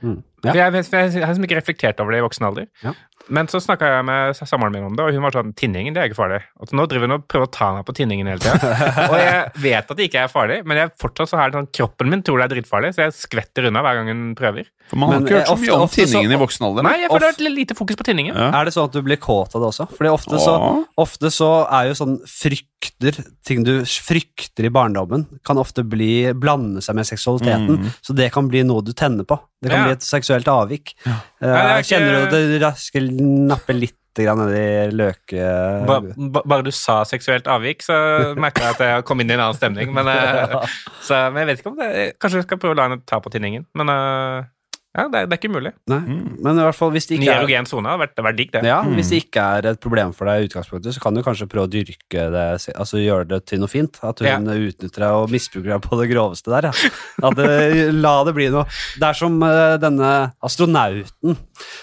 Mm. 0.00 0.22
For 0.40 0.56
jeg, 0.56 0.72
for 0.72 0.96
jeg, 0.96 1.14
jeg 1.14 1.26
har 1.26 1.32
liksom 1.34 1.44
ikke 1.44 1.56
reflektert 1.58 2.00
over 2.00 2.14
det 2.14 2.20
i 2.22 2.24
voksen 2.24 2.46
alder. 2.48 2.68
Ja. 2.84 2.94
Men 3.28 3.46
så 3.46 3.60
snakka 3.62 3.86
jeg 3.86 4.04
med 4.08 4.34
samboeren 4.38 4.72
min 4.74 4.84
om 4.88 4.96
det, 4.96 5.04
og 5.04 5.12
hun 5.14 5.22
var 5.22 5.30
sånn 5.30 5.52
Tinningen, 5.54 5.94
det 5.94 6.00
er 6.02 6.08
ikke 6.10 6.18
farlig. 6.22 6.40
Og 6.58 6.68
så 6.70 6.74
nå 6.78 6.86
driver 6.90 7.06
hun 7.06 7.16
og 7.18 7.26
prøver 7.30 7.46
å 7.46 7.52
ta 7.52 7.68
meg 7.76 7.84
på 7.86 7.94
tinningen 7.94 8.26
hele 8.26 8.40
tida. 8.42 8.70
og 9.10 9.16
jeg 9.20 9.52
vet 9.62 9.92
at 9.92 9.96
det 10.00 10.06
ikke 10.08 10.24
er 10.24 10.32
farlig, 10.32 10.56
men 10.66 10.80
jeg 10.80 10.90
fortsatt 10.98 11.30
så 11.30 11.38
har 11.38 11.52
sånn, 11.54 11.68
kroppen 11.76 12.10
min 12.10 12.22
tror 12.26 12.40
det 12.40 12.48
er 12.48 12.54
dritfarlig, 12.56 12.94
så 12.96 13.04
jeg 13.06 13.14
skvetter 13.18 13.68
unna 13.70 13.82
hver 13.86 14.00
gang 14.00 14.10
hun 14.10 14.24
prøver. 14.38 14.66
For 14.90 14.98
man 14.98 15.12
har 15.12 15.20
Men, 15.20 15.28
ikke 15.28 15.36
hørt 15.36 15.46
eh, 15.46 15.52
så 15.52 15.58
mye 15.62 15.76
om 15.76 15.88
tinningen 15.92 16.32
så- 16.32 16.34
i 16.34 16.40
voksen 16.42 16.66
alder. 16.66 16.82
Nei, 16.88 16.96
jeg 17.04 17.10
føler 17.12 17.36
det 17.36 17.46
er 17.46 17.54
lite 17.54 17.76
fokus 17.78 17.96
på 18.00 18.06
tinningen. 18.08 18.34
Ja. 18.34 18.48
Er 18.60 18.64
det 18.64 18.74
sånn 18.74 18.88
at 18.90 18.96
du 18.96 19.02
blir 19.06 19.20
kåt 19.22 19.54
av 19.54 19.62
det 19.62 19.68
også? 19.70 19.86
Fordi 19.94 20.10
ofte 20.10 20.40
så, 20.42 20.56
ofte 20.98 21.30
så 21.30 21.50
er 21.70 21.92
jo 21.92 21.94
sånn 22.00 22.16
frykter, 22.26 23.20
ting 23.46 23.62
du 23.66 23.84
frykter 23.86 24.66
i 24.66 24.72
barndommen, 24.74 25.26
kan 25.46 25.60
ofte 25.62 25.84
bli, 25.86 26.32
blande 26.34 26.82
seg 26.82 26.98
med 26.98 27.06
seksualiteten. 27.06 27.78
Mm. 27.84 27.94
Så 28.02 28.16
det 28.18 28.32
kan 28.34 28.48
bli 28.50 28.64
noe 28.66 28.82
du 28.82 28.90
tenner 28.96 29.22
på. 29.28 29.38
Det 29.62 29.70
kan 29.70 29.82
Ja. 29.82 29.84
bli 29.92 29.92
et 29.92 30.06
seksuelt 30.06 30.48
avvik. 30.50 30.94
Eh, 31.06 31.12
det 31.40 31.54
er 31.56 31.80
ikke- 31.80 31.88
Kjenner 31.90 32.12
du 32.12 32.20
at 32.26 32.36
det 32.52 32.60
raske 32.62 33.02
napper 33.50 33.76
litt 33.78 33.96
grann 34.20 34.40
nedi 34.42 34.90
løke... 34.98 35.44
Ba, 35.88 36.00
ba, 36.02 36.42
bare 36.44 36.66
du 36.66 36.70
sa 36.74 37.00
seksuelt 37.08 37.46
avvik, 37.48 37.84
så 37.86 37.94
merka 38.36 38.66
jeg 38.66 38.76
at 38.76 38.82
jeg 38.84 39.04
kom 39.08 39.22
inn 39.22 39.30
i 39.30 39.36
en 39.36 39.44
annen 39.46 39.56
stemning. 39.56 39.92
Men, 39.96 40.10
ja. 40.10 40.62
så, 41.06 41.20
men 41.32 41.44
jeg 41.44 41.50
vet 41.52 41.62
ikke 41.62 41.72
om 41.72 41.78
det 41.80 41.90
Kanskje 42.20 42.42
jeg 42.42 42.48
skal 42.48 42.60
prøve 42.60 42.76
å 42.76 42.80
la 42.80 42.88
henne 42.90 43.00
ta 43.08 43.20
på 43.22 43.32
tinningen. 43.32 43.64
Men 43.78 43.92
eh, 43.94 44.48
ja, 44.96 45.04
det 45.06 45.20
er, 45.20 45.26
det 45.30 45.36
er 45.36 45.38
ikke 45.38 45.50
umulig. 45.52 45.70
Nei, 45.92 45.98
men 46.42 46.58
i 46.58 46.64
hvert 46.66 46.74
fall 46.74 46.90
hvis 46.90 47.06
det 47.06 47.18
ikke 47.20 47.30
er 47.30 47.44
erogen 47.44 47.68
sone 47.70 47.86
hadde 47.92 48.02
vært, 48.02 48.14
det 48.18 48.24
vært 48.26 48.38
digg, 48.40 48.50
det. 48.56 48.62
ja, 48.66 48.78
Hvis 48.82 49.10
det 49.12 49.20
ikke 49.22 49.44
er 49.60 49.68
et 49.70 49.80
problem 49.84 50.10
for 50.16 50.26
deg 50.26 50.42
i 50.42 50.48
utgangspunktet, 50.48 50.96
så 50.96 51.02
kan 51.04 51.14
du 51.14 51.22
kanskje 51.22 51.46
prøve 51.52 51.68
å 51.68 51.70
dyrke 51.70 52.24
det, 52.34 52.44
altså 52.74 52.98
gjøre 52.98 53.28
det 53.30 53.40
til 53.46 53.62
noe 53.62 53.70
fint. 53.70 54.00
At 54.02 54.18
hun 54.24 54.26
Ja. 54.26 54.38
utnytter 54.40 55.04
deg 55.06 55.20
og 55.20 55.30
misbruker 55.30 55.70
deg 55.76 55.86
på 55.86 56.00
det 56.02 56.08
groveste 56.10 56.50
der. 56.50 56.70
Ja. 56.72 56.90
At 57.30 57.38
det, 57.38 57.94
la 57.94 58.14
det 58.26 58.34
bli 58.34 58.48
noe. 58.50 58.66
Det 58.98 59.06
er 59.12 59.18
som 59.20 59.38
uh, 59.42 59.76
denne 59.78 60.10
astronauten 60.42 61.36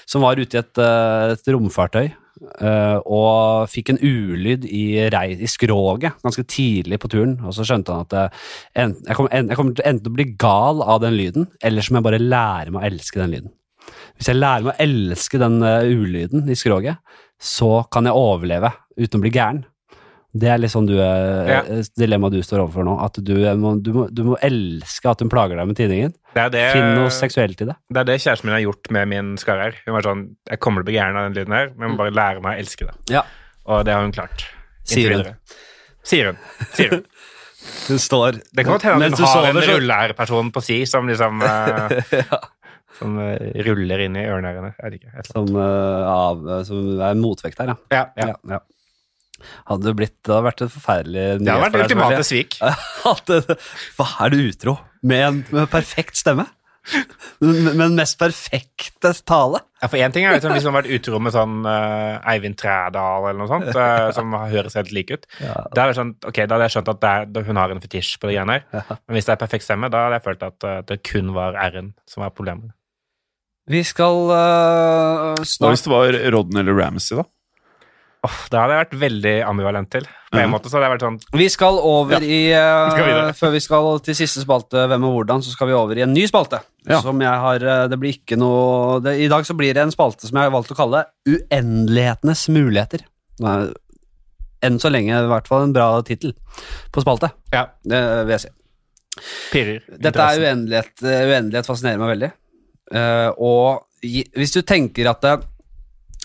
som 0.05 0.21
var 0.27 0.35
ute 0.39 0.59
i 0.59 0.61
et, 0.61 0.77
uh, 0.83 1.31
et 1.37 1.47
romfartøy. 1.55 2.11
Eh, 2.61 2.97
og 3.03 3.69
fikk 3.71 3.93
en 3.93 4.01
ulyd 4.01 4.65
i, 4.69 4.85
rei, 5.13 5.27
i 5.37 5.49
skroget 5.49 6.19
ganske 6.23 6.45
tidlig 6.49 6.99
på 7.03 7.11
turen. 7.11 7.37
Og 7.43 7.55
så 7.55 7.65
skjønte 7.67 7.93
han 7.93 8.07
at 8.07 8.17
enten, 8.77 9.03
jeg, 9.07 9.17
kommer, 9.19 9.33
en, 9.33 9.51
jeg 9.51 9.57
til 9.57 9.87
enten 9.89 10.03
til 10.03 10.13
å 10.13 10.17
bli 10.17 10.27
gal 10.39 10.83
av 10.85 11.01
den 11.03 11.17
lyden, 11.17 11.47
eller 11.65 11.85
så 11.85 11.93
må 11.93 12.01
jeg 12.01 12.09
bare 12.09 12.23
lære 12.23 12.75
meg 12.75 12.83
å 12.83 12.91
elske 12.91 13.21
den 13.21 13.33
lyden. 13.35 13.55
Hvis 14.17 14.31
jeg 14.31 14.39
lærer 14.39 14.65
meg 14.65 14.73
å 14.75 14.83
elske 14.83 15.39
den 15.41 15.57
uh, 15.63 15.85
ulyden 15.85 16.49
i 16.49 16.57
skroget, 16.57 17.01
så 17.37 17.83
kan 17.93 18.07
jeg 18.09 18.17
overleve 18.17 18.73
uten 18.97 19.19
å 19.19 19.23
bli 19.23 19.33
gæren. 19.33 19.63
Det 20.37 20.49
er 20.53 20.59
liksom 20.61 20.85
du, 20.89 20.93
eh, 20.99 21.47
Ja. 21.49 21.59
eh, 21.63 21.87
dilemmaet 21.97 22.35
du 22.35 22.41
står 22.45 22.61
overfor 22.65 22.85
nå. 22.85 22.93
At 23.03 23.17
du, 23.23 23.33
eh, 23.45 23.55
må, 23.55 23.75
du, 23.81 23.91
må, 23.95 24.05
du 24.13 24.23
må 24.27 24.37
elske 24.43 25.09
at 25.09 25.21
hun 25.23 25.29
plager 25.31 25.57
deg 25.59 25.69
med 25.69 25.77
tidningen. 25.79 26.13
Det 26.35 26.45
det, 26.53 26.65
Finn 26.75 26.93
noe 26.99 27.09
seksuelt 27.13 27.61
i 27.63 27.67
det. 27.69 27.75
det 27.89 28.01
er 28.03 28.09
det 28.11 28.17
kjæresten 28.21 28.49
min 28.49 28.55
har 28.57 28.63
gjort 28.65 28.91
med 28.93 29.07
min 29.13 29.31
skarre. 29.41 29.71
Hun 29.85 29.95
var 29.95 30.05
sånn 30.05 30.25
Jeg 30.49 30.59
kommer 30.63 30.83
til 30.83 30.87
å 30.87 30.89
bli 30.91 30.97
gæren 30.99 31.17
av 31.17 31.27
den 31.29 31.37
lyden 31.39 31.55
her, 31.57 31.71
men 31.75 31.87
jeg 31.87 31.95
må 31.95 32.01
bare 32.03 32.13
lære 32.17 32.43
meg 32.43 32.57
å 32.57 32.61
elske 32.65 32.85
det. 32.89 32.95
Ja. 33.15 33.23
Og 33.65 33.85
det 33.87 33.93
har 33.95 34.03
hun 34.05 34.13
klart. 34.15 34.45
Sier 34.87 35.15
hun. 35.17 35.33
Sier 36.07 36.31
hun. 36.31 36.37
Sier 36.73 36.93
hun. 36.97 37.03
Hun 37.87 37.97
står 37.99 38.37
Det 38.55 38.63
kan 38.63 38.77
godt 38.77 38.85
hende 38.87 39.09
at 39.09 39.17
hun 39.17 39.27
har 39.27 39.49
en 39.49 39.57
rulleærperson 39.65 40.51
på 40.55 40.61
si 40.63 40.77
som 40.87 41.07
liksom 41.09 41.41
ja. 42.21 42.39
Som 42.97 43.17
ruller 43.19 44.01
inn 44.05 44.15
i 44.17 44.23
ørene. 44.25 44.71
Annet. 44.81 45.27
som, 45.27 45.49
uh, 45.53 46.07
av, 46.07 46.45
som 46.65 46.99
er 47.03 47.17
motvekt 47.19 47.59
her, 47.61 47.73
ja. 47.91 48.05
Ja, 48.17 48.33
ja. 48.47 48.59
Ja, 49.37 49.45
ja. 49.45 49.63
Hadde 49.71 49.89
det 49.89 49.95
blitt 49.99 50.17
Det 50.23 50.33
hadde 50.33 50.47
vært 50.47 50.61
et 50.65 50.73
forferdelig 50.73 51.25
Det 51.39 51.53
hadde 51.53 51.63
vært 51.65 51.81
ultimate 51.85 52.27
svik. 52.27 52.59
Hva 53.97 54.11
er 54.25 54.33
du 54.33 54.39
utro 54.43 54.77
med 55.07 55.25
en 55.27 55.41
med 55.53 55.67
perfekt 55.71 56.17
stemme? 56.19 56.47
Med 57.43 57.75
den 57.81 57.97
mest 57.97 58.15
perfekte 58.19 59.11
tale? 59.27 59.59
Ja, 59.81 59.89
for 59.91 59.99
én 59.99 60.13
ting 60.15 60.25
er 60.25 60.37
liksom, 60.37 60.53
hvis 60.55 60.65
man 60.65 60.77
har 60.77 60.85
vært 60.85 60.95
utro 60.95 61.19
med 61.21 61.33
sånn 61.35 61.57
uh, 61.67 62.29
Eivind 62.31 62.57
Trædal 62.57 63.27
eller 63.27 63.41
noe 63.41 63.49
sånt, 63.51 63.67
uh, 63.75 64.07
som 64.15 64.31
høres 64.47 64.77
helt 64.79 64.93
like 64.95 65.19
ut. 65.19 65.27
Ja. 65.43 65.57
Da, 65.67 65.83
er 65.83 65.91
det 65.91 65.99
sånn, 65.99 66.15
ok, 66.17 66.39
da 66.45 66.55
hadde 66.55 66.69
jeg 66.69 66.75
skjønt 66.77 66.93
at 66.95 67.03
det 67.03 67.11
er, 67.11 67.29
da 67.35 67.43
hun 67.49 67.59
har 67.59 67.75
en 67.75 67.83
fetisj 67.83 68.15
på 68.21 68.31
det 68.31 68.37
greiene 68.37 68.57
her. 68.57 68.87
Men 69.03 69.19
hvis 69.19 69.27
det 69.27 69.35
er 69.35 69.43
perfekt 69.43 69.67
stemme, 69.67 69.91
da 69.93 70.07
hadde 70.07 70.21
jeg 70.21 70.27
følt 70.31 70.47
at 70.47 70.67
uh, 70.69 70.79
det 70.87 71.01
kun 71.11 71.35
var 71.35 71.59
R-en 71.67 71.93
som 72.09 72.23
var 72.25 72.33
problemet. 72.33 72.71
Vi 73.67 73.83
skal 73.83 74.29
eh, 74.31 75.41
Hva 75.59 75.71
hvis 75.73 75.83
det 75.83 75.91
var 75.91 76.15
Rodden 76.31 76.61
eller 76.61 76.77
Ramsey, 76.77 77.19
da? 77.19 77.27
Åh, 78.25 78.37
det 78.49 78.57
hadde 78.57 78.73
jeg 78.73 78.81
vært 78.81 78.95
veldig 79.01 79.33
ambivalent 79.45 79.89
til. 79.93 80.05
På 80.31 80.39
en 80.39 80.47
mm. 80.49 80.53
måte 80.55 80.69
så 80.69 80.77
hadde 80.77 80.87
jeg 80.87 80.93
vært 80.95 81.03
sånn 81.05 81.17
Vi 81.39 81.47
skal 81.53 81.77
over 81.85 82.23
i 82.25 82.39
eh, 82.49 82.89
skal. 82.91 83.31
Før 83.37 83.53
vi 83.53 83.61
skal 83.63 83.89
til 84.03 84.17
siste 84.17 84.41
spalte, 84.43 84.87
Hvem 84.89 85.05
og 85.07 85.13
hvordan, 85.19 85.43
så 85.45 85.53
skal 85.53 85.69
vi 85.69 85.75
over 85.77 85.99
i 85.99 86.03
en 86.03 86.15
ny 86.15 86.25
spalte. 86.29 86.59
Ja. 86.89 86.99
Som 87.05 87.21
jeg 87.23 87.43
har 87.43 87.63
eh, 87.63 87.85
Det 87.91 87.99
blir 88.01 88.17
ikke 88.17 88.39
noe 88.39 88.97
det, 89.05 89.17
I 89.23 89.29
dag 89.31 89.45
så 89.47 89.55
blir 89.57 89.75
det 89.77 89.85
en 89.85 89.93
spalte 89.93 90.27
som 90.27 90.39
jeg 90.39 90.49
har 90.49 90.55
valgt 90.55 90.73
å 90.73 90.79
kalle 90.79 91.05
Uendelighetenes 91.29 92.47
muligheter. 92.53 93.05
Nei, 93.43 93.57
Enn 94.65 94.79
så 94.81 94.89
lenge 94.89 95.13
i 95.13 95.29
hvert 95.29 95.47
fall 95.47 95.67
en 95.67 95.75
bra 95.75 95.91
tittel 96.05 96.33
på 96.91 97.03
spalte, 97.03 97.29
Ja, 97.53 97.67
det 97.85 97.99
vil 98.25 98.33
jeg 98.33 98.47
si. 98.47 98.53
pirrer. 99.53 99.83
Dette 100.01 100.23
er 100.23 100.41
uendelighet. 100.41 100.95
eh, 101.05 101.27
Uendelighet 101.29 101.69
fascinerer 101.69 102.01
meg 102.01 102.15
veldig. 102.15 102.31
Uh, 102.87 103.29
og 103.43 103.85
hvis 104.37 104.53
du 104.55 104.61
tenker 104.65 105.09
at 105.09 105.23
det, 105.25 105.33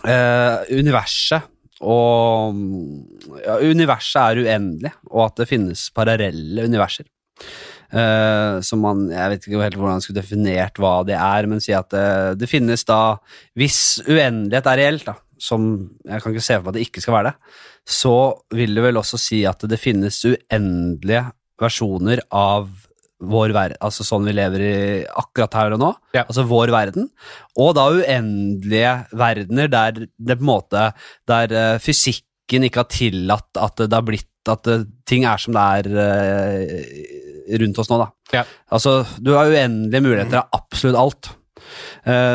eh, 0.09 0.79
universet 0.79 1.49
og 1.83 2.57
ja, 3.43 3.59
Universet 3.61 4.23
er 4.23 4.43
uendelig, 4.45 4.93
og 5.11 5.27
at 5.27 5.43
det 5.43 5.49
finnes 5.51 5.89
parallelle 5.95 6.67
universer. 6.69 7.09
Uh, 7.93 8.63
som 8.65 8.81
man 8.81 9.03
Jeg 9.13 9.29
vet 9.29 9.43
ikke 9.45 9.59
helt 9.61 9.75
hvordan 9.77 9.99
jeg 9.99 10.05
skulle 10.07 10.23
definert 10.23 10.79
hva 10.81 10.93
det 11.05 11.17
er, 11.19 11.49
men 11.51 11.61
si 11.61 11.75
at 11.77 11.91
det, 11.93 12.39
det 12.41 12.49
finnes 12.49 12.87
da 12.89 13.19
Hvis 13.59 14.01
uendelighet 14.07 14.71
er 14.71 14.81
reelt, 14.81 15.05
da, 15.11 15.19
som 15.37 15.67
jeg 16.07 16.23
kan 16.23 16.33
ikke 16.33 16.45
se 16.47 16.57
for 16.57 16.65
meg 16.65 16.71
at 16.73 16.79
det 16.79 16.87
ikke 16.87 17.03
skal 17.05 17.17
være 17.19 17.33
det, 17.33 17.59
så 17.99 18.15
vil 18.55 18.79
det 18.79 18.87
vel 18.87 19.01
også 19.03 19.21
si 19.21 19.43
at 19.49 19.67
det 19.69 19.81
finnes 19.83 20.23
uendelige 20.25 21.27
versjoner 21.61 22.23
av 22.33 22.71
vår 23.23 23.53
verden, 23.55 23.79
altså 23.85 24.05
sånn 24.07 24.27
vi 24.27 24.35
lever 24.35 24.65
i 24.67 24.75
akkurat 25.07 25.55
her 25.55 25.77
og 25.77 25.83
nå, 25.83 25.91
Ja. 26.17 26.25
altså 26.27 26.45
vår 26.49 26.73
verden, 26.75 27.09
og 27.57 27.75
da 27.79 27.87
uendelige 27.95 28.95
verdener 29.15 29.71
der 29.71 29.93
det 30.03 30.39
på 30.39 30.43
en 30.43 30.49
måte 30.49 30.87
Der 31.29 31.53
uh, 31.53 31.79
fysikken 31.83 32.67
ikke 32.67 32.83
har 32.83 32.91
tillatt 32.91 33.61
at 33.61 33.77
det 33.85 33.93
har 33.93 34.07
blitt 34.07 34.29
at 34.51 34.67
uh, 34.67 34.83
ting 35.07 35.25
er 35.29 35.39
som 35.39 35.55
det 35.55 35.63
er 35.63 35.89
uh, 35.95 37.57
rundt 37.63 37.79
oss 37.79 37.91
nå, 37.91 38.01
da. 38.01 38.09
Ja. 38.33 38.45
Altså, 38.73 39.03
du 39.21 39.35
har 39.37 39.51
uendelige 39.51 40.03
muligheter 40.03 40.43
av 40.43 40.61
absolutt 40.63 40.99
alt. 40.99 41.31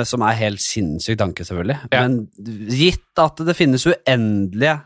som 0.07 0.21
er 0.23 0.37
helt 0.39 0.61
sinnssyk 0.63 1.17
tanke, 1.19 1.43
selvfølgelig. 1.43 1.75
Ja. 1.91 2.05
Men 2.05 2.29
gitt 2.71 3.19
at 3.19 3.41
det 3.45 3.55
finnes 3.57 3.83
uendelige 3.85 4.77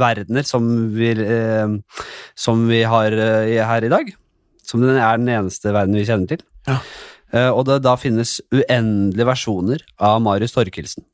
verdener 0.00 0.42
som 0.46 0.66
vi, 0.94 1.12
som 2.34 2.66
vi 2.68 2.82
har 2.82 3.14
her 3.70 3.86
i 3.86 3.92
dag, 3.92 4.10
som 4.66 4.80
den 4.84 4.96
er 4.96 5.18
den 5.20 5.28
eneste 5.32 5.72
verden 5.74 5.94
vi 5.98 6.04
kjenner 6.08 6.28
til, 6.34 6.42
Ja. 6.68 6.78
eh, 7.32 7.50
og 7.50 7.64
det 7.66 7.80
da 7.82 7.96
finnes 7.96 8.40
uendelige 8.52 9.26
versjoner 9.26 9.82
av 9.98 10.20
Marius 10.22 10.52
Torkelsen. 10.54 11.04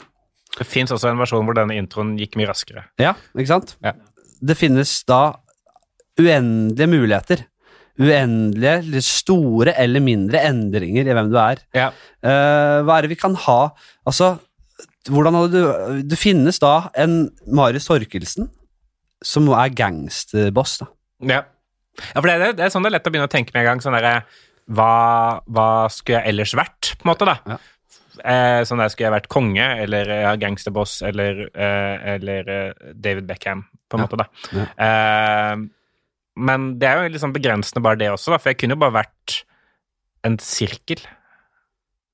Det 0.59 0.67
fins 0.67 0.91
også 0.91 1.11
en 1.13 1.19
versjon 1.21 1.45
hvor 1.47 1.55
denne 1.55 1.77
introen 1.79 2.17
gikk 2.19 2.35
mye 2.37 2.49
raskere. 2.51 2.85
Ja, 2.99 3.15
ikke 3.37 3.47
sant? 3.53 3.77
Ja. 3.85 3.93
Det 4.43 4.57
finnes 4.59 4.91
da 5.07 5.35
uendelige 6.19 6.89
muligheter. 6.91 7.45
Uendelige, 7.99 9.01
store 9.03 9.73
eller 9.83 10.01
mindre 10.05 10.39
endringer 10.47 11.09
i 11.09 11.15
hvem 11.17 11.31
du 11.33 11.39
er. 11.43 11.59
Ja. 11.75 11.89
Eh, 12.23 12.79
hva 12.87 12.99
er 12.99 13.03
det 13.07 13.11
vi 13.11 13.19
kan 13.19 13.35
ha 13.35 13.73
Altså, 14.07 14.37
hvordan 15.09 15.35
hadde 15.35 15.51
du 15.63 16.03
Det 16.09 16.19
finnes 16.19 16.59
da 16.63 16.91
en 16.95 17.31
Marius 17.47 17.87
Torkelsen 17.91 18.49
som 19.25 19.49
er 19.51 19.73
gangsterboss, 19.75 20.77
da. 20.79 20.87
Ja, 21.27 21.41
ja 22.15 22.21
for 22.21 22.29
det 22.31 22.53
det 22.59 22.65
er 22.67 22.71
sånn 22.75 22.83
det 22.87 22.91
er 22.93 22.97
lett 22.99 23.07
å 23.09 23.13
begynne 23.15 23.29
å 23.31 23.33
tenke 23.33 23.55
med 23.55 23.63
en 23.65 23.69
gang. 23.73 23.81
Sånn 23.85 23.97
der, 23.99 24.23
hva, 24.69 24.93
hva 25.49 25.67
skulle 25.93 26.21
jeg 26.21 26.33
ellers 26.35 26.55
vært, 26.59 26.93
på 26.99 27.07
en 27.07 27.13
måte, 27.13 27.29
da? 27.29 27.37
Ja. 27.55 27.59
Eh, 28.19 28.61
sånn 28.67 28.81
der 28.83 28.89
skulle 28.91 29.07
jeg 29.09 29.15
vært 29.15 29.29
konge, 29.31 29.67
eller 29.85 30.09
ja, 30.11 30.33
gangsterboss, 30.43 30.97
eller, 31.07 31.45
eh, 31.55 32.15
eller 32.17 32.49
eh, 32.55 32.93
David 32.95 33.29
Beckham, 33.31 33.63
på 33.89 33.97
en 33.99 34.03
Ja. 34.03 34.07
måte, 34.09 34.19
da. 34.25 34.65
Eh, 34.87 35.57
men 36.39 36.67
det 36.79 36.89
er 36.89 37.03
jo 37.03 37.13
litt 37.15 37.23
sånn 37.23 37.33
begrensende 37.35 37.83
bare 37.83 37.99
det 37.99 38.11
også, 38.13 38.31
da, 38.35 38.39
for 38.43 38.51
jeg 38.53 38.59
kunne 38.61 38.75
jo 38.77 38.83
bare 38.83 38.99
vært 39.03 39.39
en 40.27 40.37
sirkel, 40.43 41.01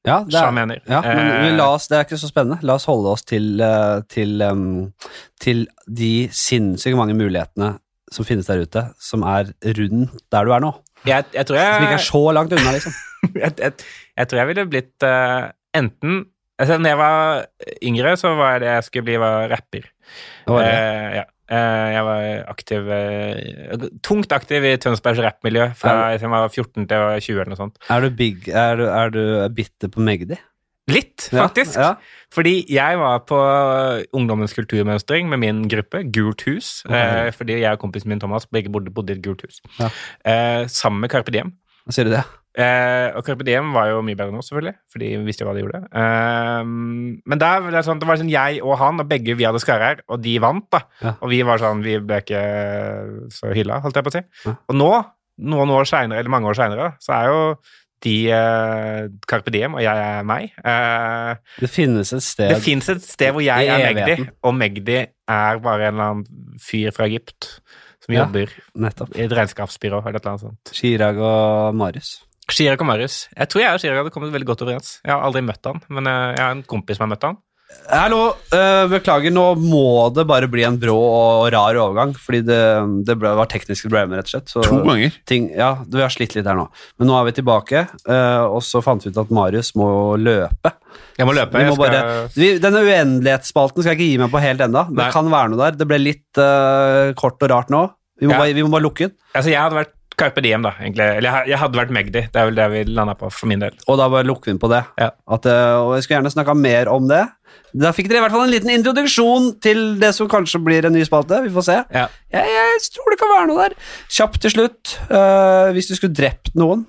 Ja, 0.04 0.18
det 0.28 0.36
er, 0.36 0.50
mener. 0.52 0.80
ja 0.86 1.00
men 1.00 1.18
Eh, 1.18 1.42
men 1.46 1.56
la 1.56 1.70
oss, 1.74 1.86
det 1.88 1.96
er 1.96 2.04
ikke 2.04 2.18
så 2.20 2.28
spennende. 2.28 2.58
La 2.62 2.74
oss 2.76 2.84
holde 2.84 3.08
oss 3.08 3.22
til, 3.24 3.58
eh, 3.64 4.02
til, 4.12 4.42
til 5.40 5.66
de 5.88 6.28
sinnssykt 6.28 6.96
mange 7.00 7.16
mulighetene 7.16 7.78
som 8.14 8.26
finnes 8.26 8.48
der 8.48 8.62
ute, 8.64 8.86
som 9.02 9.24
er 9.26 9.50
rundt 9.78 10.22
der 10.32 10.46
du 10.46 10.54
er 10.54 10.62
nå. 10.64 10.72
jeg, 11.04 11.26
jeg 11.34 11.48
tror 11.48 11.58
Som 11.58 11.86
ikke 11.86 11.96
jeg 11.96 12.00
er 12.00 12.06
så 12.06 12.22
langt 12.38 12.54
unna, 12.56 12.76
liksom. 12.76 12.96
jeg, 13.42 13.52
jeg, 13.58 13.84
jeg 14.20 14.30
tror 14.30 14.42
jeg 14.42 14.50
ville 14.52 14.66
blitt 14.70 15.06
uh, 15.06 15.50
enten 15.74 16.24
altså, 16.60 16.78
Når 16.78 16.92
jeg 16.92 17.00
var 17.02 17.46
yngre, 17.90 18.16
så 18.20 18.34
var 18.38 18.58
det 18.62 18.72
jeg 18.72 18.88
skulle 18.88 19.08
bli, 19.10 19.20
var 19.22 19.48
rapper. 19.52 19.86
Det 20.46 20.56
var 20.56 20.66
det. 20.66 20.74
Uh, 20.74 21.14
ja. 21.20 21.24
Uh, 21.44 21.88
jeg 21.92 22.04
var 22.06 22.22
aktiv 22.48 22.86
uh, 22.88 23.88
Tungt 24.06 24.32
aktiv 24.32 24.64
i 24.64 24.78
Tønsbergs 24.80 25.20
rappmiljø 25.20 25.66
fra 25.76 26.14
jeg 26.14 26.30
var 26.32 26.46
14 26.48 26.86
til 26.86 26.94
jeg 26.96 27.04
var 27.04 27.20
20 27.20 27.34
eller 27.42 27.52
noe 27.52 27.60
sånt. 27.60 27.76
Er 27.92 28.00
du, 28.00 28.14
big, 28.16 28.48
er 28.48 28.80
du, 28.80 28.86
er 28.88 29.12
du 29.12 29.22
bitter 29.52 29.92
på 29.92 30.04
Magdi? 30.04 30.38
Litt, 30.92 31.30
faktisk. 31.32 31.78
Ja, 31.80 31.94
Fordi 32.34 32.58
jeg 32.68 32.98
var 33.00 33.22
på 33.24 33.38
Ungdommens 34.12 34.52
kulturmønstring 34.52 35.30
med 35.32 35.40
min 35.40 35.62
gruppe, 35.70 36.02
Gult 36.12 36.44
hus. 36.44 36.82
eh, 36.90 37.30
fordi 37.32 37.60
jeg 37.62 37.72
og 37.72 37.80
kompisen 37.80 38.10
min 38.12 38.20
Thomas 38.20 38.44
begge 38.46 38.68
bodde, 38.72 38.92
bodde 38.92 39.14
i 39.14 39.16
et 39.16 39.22
gult 39.24 39.40
hus. 39.46 39.62
Ja. 39.80 39.88
Eh, 40.24 40.66
sammen 40.68 41.00
med 41.00 41.10
Carpe 41.10 41.32
Diem. 41.32 41.54
Sier 41.88 42.04
du 42.08 42.12
det? 42.12 42.24
Eh, 42.54 43.10
og 43.16 43.24
Carpe 43.26 43.42
Diem 43.44 43.72
var 43.74 43.88
jo 43.90 44.02
mye 44.04 44.14
bedre 44.14 44.30
nå, 44.32 44.42
selvfølgelig, 44.44 44.74
fordi 44.92 45.08
vi 45.16 45.24
visste 45.26 45.42
jo 45.42 45.48
hva 45.48 45.54
de 45.56 45.64
gjorde. 45.64 45.80
Eh, 45.90 46.62
men 46.68 47.40
der, 47.40 47.64
var 47.64 47.74
det 47.74 47.82
sånn, 47.88 47.98
det 48.02 48.06
var 48.08 48.20
sånn 48.20 48.30
jeg 48.30 48.60
og 48.62 48.76
han, 48.78 49.00
og 49.02 49.08
begge 49.10 49.34
vi 49.40 49.44
hadde 49.48 49.62
skarrer, 49.64 50.04
og 50.08 50.20
de 50.22 50.36
vant, 50.44 50.68
da. 50.70 50.84
Ja. 51.02 51.14
Og 51.20 51.32
vi 51.32 51.40
var 51.48 51.58
sånn, 51.64 51.82
vi 51.84 51.96
ble 51.98 52.20
ikke 52.22 52.44
så 53.34 53.52
hylla, 53.56 53.80
holdt 53.84 53.98
jeg 53.98 54.06
på 54.06 54.12
å 54.12 54.16
si. 54.18 54.22
Ja. 54.46 54.54
Og 54.70 54.78
nå, 54.78 54.90
noen 55.50 55.72
år 55.74 55.88
seinere, 55.90 56.20
eller 56.22 56.30
mange 56.36 56.52
år 56.52 56.60
seinere, 56.60 56.92
så 57.02 57.16
er 57.16 57.32
jo 57.32 57.40
de 58.04 58.14
uh, 58.36 59.06
Carpe 59.30 59.50
Diem, 59.54 59.74
og 59.78 59.82
jeg 59.84 60.02
er 60.04 60.26
meg. 60.28 60.50
Uh, 60.60 61.34
Det 61.60 61.70
finnes 61.72 62.12
et 62.12 62.22
sted 62.24 62.52
det 62.52 62.60
fins 62.64 62.88
et 62.92 63.02
sted 63.06 63.32
hvor 63.34 63.42
jeg 63.44 63.66
er 63.72 63.86
Magdi, 63.94 64.26
og 64.44 64.54
Magdi 64.60 64.98
er 65.00 65.58
bare 65.64 65.88
en 65.88 65.94
eller 65.94 66.10
annen 66.12 66.58
fyr 66.60 66.92
fra 66.94 67.08
Egypt 67.08 67.48
som 68.04 68.12
Ja. 68.14 68.26
jobber 68.26 68.52
Nettopp. 68.76 69.14
i 69.16 69.22
et 69.24 69.32
regnskapsbyrå 69.32 70.02
eller 70.04 70.18
et 70.18 70.22
eller 70.26 70.34
annet 70.34 70.44
sånt. 70.44 70.72
Chirag 70.76 71.16
og 71.24 71.74
Marius. 71.80 72.10
Chirag 72.52 72.82
og 72.84 72.86
Marius. 72.90 73.22
Jeg 73.32 73.48
tror 73.48 73.62
jeg 73.64 73.72
og 73.72 73.80
Chirag 73.80 74.02
hadde 74.02 74.10
kommet 74.12 74.32
veldig 74.34 74.46
godt 74.50 74.62
overens. 74.66 74.98
Jeg 75.02 75.14
har 75.14 75.22
aldri 75.24 75.40
møtt 75.46 75.64
han, 75.64 75.80
men 75.88 76.06
eh, 76.06 76.34
jeg 76.36 76.44
har 76.44 76.50
en 76.58 76.62
kompis 76.68 76.98
som 77.00 77.06
har 77.08 77.14
møtt 77.16 77.24
han. 77.24 77.38
Hallo, 77.90 78.20
Uh, 78.54 78.86
beklager, 78.88 79.32
nå 79.34 79.42
må 79.58 79.80
det 80.14 80.22
bare 80.30 80.46
bli 80.50 80.62
en 80.66 80.76
brå 80.78 80.94
og 80.94 81.48
rar 81.52 81.74
overgang, 81.80 82.12
fordi 82.16 82.40
det, 82.46 82.58
det 83.08 83.16
ble, 83.18 83.32
var 83.34 83.48
tekniske 83.50 83.88
problemer, 83.88 84.20
rett 84.20 84.28
og 84.30 84.34
slett. 84.36 84.52
Så 84.52 84.62
To 84.62 84.78
ganger. 84.86 85.16
ting, 85.26 85.48
ja, 85.58 85.72
vi 85.90 86.00
har 86.04 86.12
slitt 86.14 86.36
litt 86.36 86.46
her 86.46 86.54
nå. 86.58 86.68
Men 87.00 87.10
nå 87.10 87.16
er 87.18 87.26
vi 87.28 87.34
tilbake, 87.40 87.82
uh, 88.06 88.44
og 88.46 88.62
så 88.62 88.78
fant 88.84 89.02
vi 89.04 89.10
ut 89.10 89.18
at 89.24 89.32
Marius 89.34 89.72
må 89.78 89.88
løpe. 90.22 90.70
Jeg 91.18 91.26
må 91.28 91.34
løpe. 91.34 91.58
Vi 91.58 91.64
Jeg 91.66 91.72
må 91.74 91.76
skal... 91.80 91.98
bare, 91.98 92.30
vi, 92.38 92.52
denne 92.62 92.84
uendelighetsspalten 92.86 93.82
skal 93.82 93.92
jeg 93.92 93.98
ikke 94.00 94.10
gi 94.12 94.22
meg 94.22 94.32
på 94.36 94.44
helt 94.46 94.64
enda. 94.68 94.86
Det 94.90 95.00
Nei. 95.02 95.10
kan 95.18 95.28
være 95.34 95.50
noe 95.52 95.62
der. 95.64 95.76
Det 95.82 95.90
ble 95.90 95.98
litt 96.02 96.40
uh, 96.42 97.10
kort 97.18 97.42
og 97.42 97.50
rart 97.52 97.74
nå. 97.74 97.84
Vi 98.22 98.30
må, 98.30 98.36
Ja. 98.36 98.38
bare, 98.44 98.54
vi 98.54 98.62
må 98.62 98.70
bare 98.70 98.86
lukke 98.86 99.08
den, 99.08 99.16
Altså, 99.34 99.50
jeg 99.50 99.58
hadde 99.58 99.80
vært 99.82 99.92
Carpe 100.20 100.42
Diem, 100.44 100.62
da, 100.62 100.74
egentlig. 100.80 101.06
Eller 101.18 101.46
jeg, 101.48 101.58
hadde 101.58 101.78
vært 101.78 101.94
Magdi. 101.94 102.24
Det 102.30 102.40
er 102.40 102.50
vel 102.50 102.58
det 102.58 102.66
vi 102.72 102.82
landa 102.90 103.16
på, 103.18 103.30
for 103.34 103.50
min 103.50 103.64
del. 103.64 103.74
og 103.88 103.98
da 103.98 104.10
bare 104.12 104.26
lukker 104.28 104.50
vi 104.50 104.54
inn 104.54 104.60
på 104.62 104.70
det. 104.70 104.82
Ja. 105.00 105.10
At, 105.36 105.48
øh, 105.50 105.78
og 105.82 105.94
jeg 105.96 106.04
skulle 106.04 106.20
gjerne 106.20 106.34
snakka 106.34 106.54
mer 106.58 106.90
om 106.92 107.08
det. 107.10 107.24
Da 107.74 107.90
fikk 107.94 108.06
dere 108.10 108.20
i 108.20 108.24
hvert 108.24 108.34
fall 108.34 108.46
en 108.46 108.52
liten 108.54 108.70
introduksjon 108.70 109.48
til 109.64 109.80
det 110.02 110.12
som 110.14 110.30
kanskje 110.30 110.60
blir 110.62 110.86
en 110.86 110.94
ny 110.94 111.02
spalte. 111.06 111.40
Vi 111.42 111.50
får 111.54 111.66
se. 111.66 111.78
Ja. 111.94 112.04
Jeg, 112.34 112.52
jeg 112.54 112.92
tror 112.94 113.10
det 113.10 113.18
kan 113.22 113.32
være 113.32 113.48
noe 113.50 113.64
der. 113.64 113.74
Kjapt 114.14 114.38
til 114.44 114.54
slutt. 114.54 114.94
Uh, 115.10 115.74
hvis 115.74 115.90
du 115.90 115.96
skulle 115.98 116.14
drept 116.14 116.52
noen, 116.58 116.86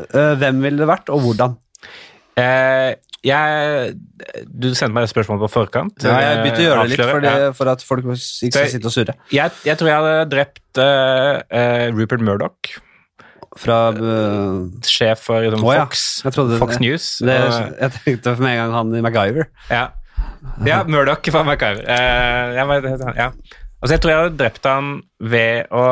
uh, 0.00 0.32
hvem 0.40 0.64
ville 0.64 0.80
det 0.80 0.88
vært, 0.88 1.12
og 1.12 1.20
hvordan? 1.26 1.58
Eh, 2.40 2.96
jeg 3.24 3.94
Du 4.48 4.68
sendte 4.74 4.92
meg 4.94 5.06
et 5.06 5.12
spørsmål 5.12 5.40
på 5.44 5.50
forkant. 5.52 6.04
Ja, 6.04 6.16
jeg 6.20 6.40
begynte 6.42 6.62
å 6.62 6.66
gjøre 6.66 6.82
det 6.84 6.92
litt 6.92 7.00
Avsløre. 7.00 7.12
for, 7.14 7.24
det, 7.24 7.34
Ja. 7.42 7.52
for 7.58 7.72
at 7.72 7.84
folk 7.84 8.04
ikke 8.04 8.52
skal 8.52 8.72
sitte 8.72 8.90
og 8.90 8.94
surre. 8.94 9.14
Jeg, 9.32 9.50
jeg 9.64 9.80
tror 9.80 9.90
jeg 9.90 10.00
hadde 10.02 10.30
drept 10.32 10.80
uh, 10.80 11.42
eh, 11.48 11.86
Rupert 11.96 12.24
Murdoch, 12.24 12.74
Fra 13.56 13.78
uh, 13.94 14.66
sjef 14.82 15.26
for 15.28 15.44
liksom, 15.44 15.62
oh. 15.64 15.74
Fox, 15.84 16.22
ja. 16.24 16.30
trodde- 16.34 16.58
Fox 16.58 16.80
News. 16.82 17.18
det, 17.22 17.36
Jeg 17.80 17.92
tenkte 18.00 18.36
med 18.40 18.50
en 18.50 18.58
gang 18.62 18.74
han 18.74 18.94
i 18.98 19.04
MacGyver. 19.04 19.48
Ja, 19.70 19.86
ja 20.66 20.82
Murdoch 20.84 21.30
fra 21.30 21.44
MacGyver. 21.46 21.86
Uh, 21.86 22.54
jeg, 22.58 23.16
ja. 23.16 23.30
altså, 23.80 23.92
jeg 23.94 24.00
tror 24.02 24.10
jeg 24.10 24.22
hadde 24.22 24.36
drept 24.42 24.66
han 24.68 25.00
ved 25.20 25.70
å 25.70 25.86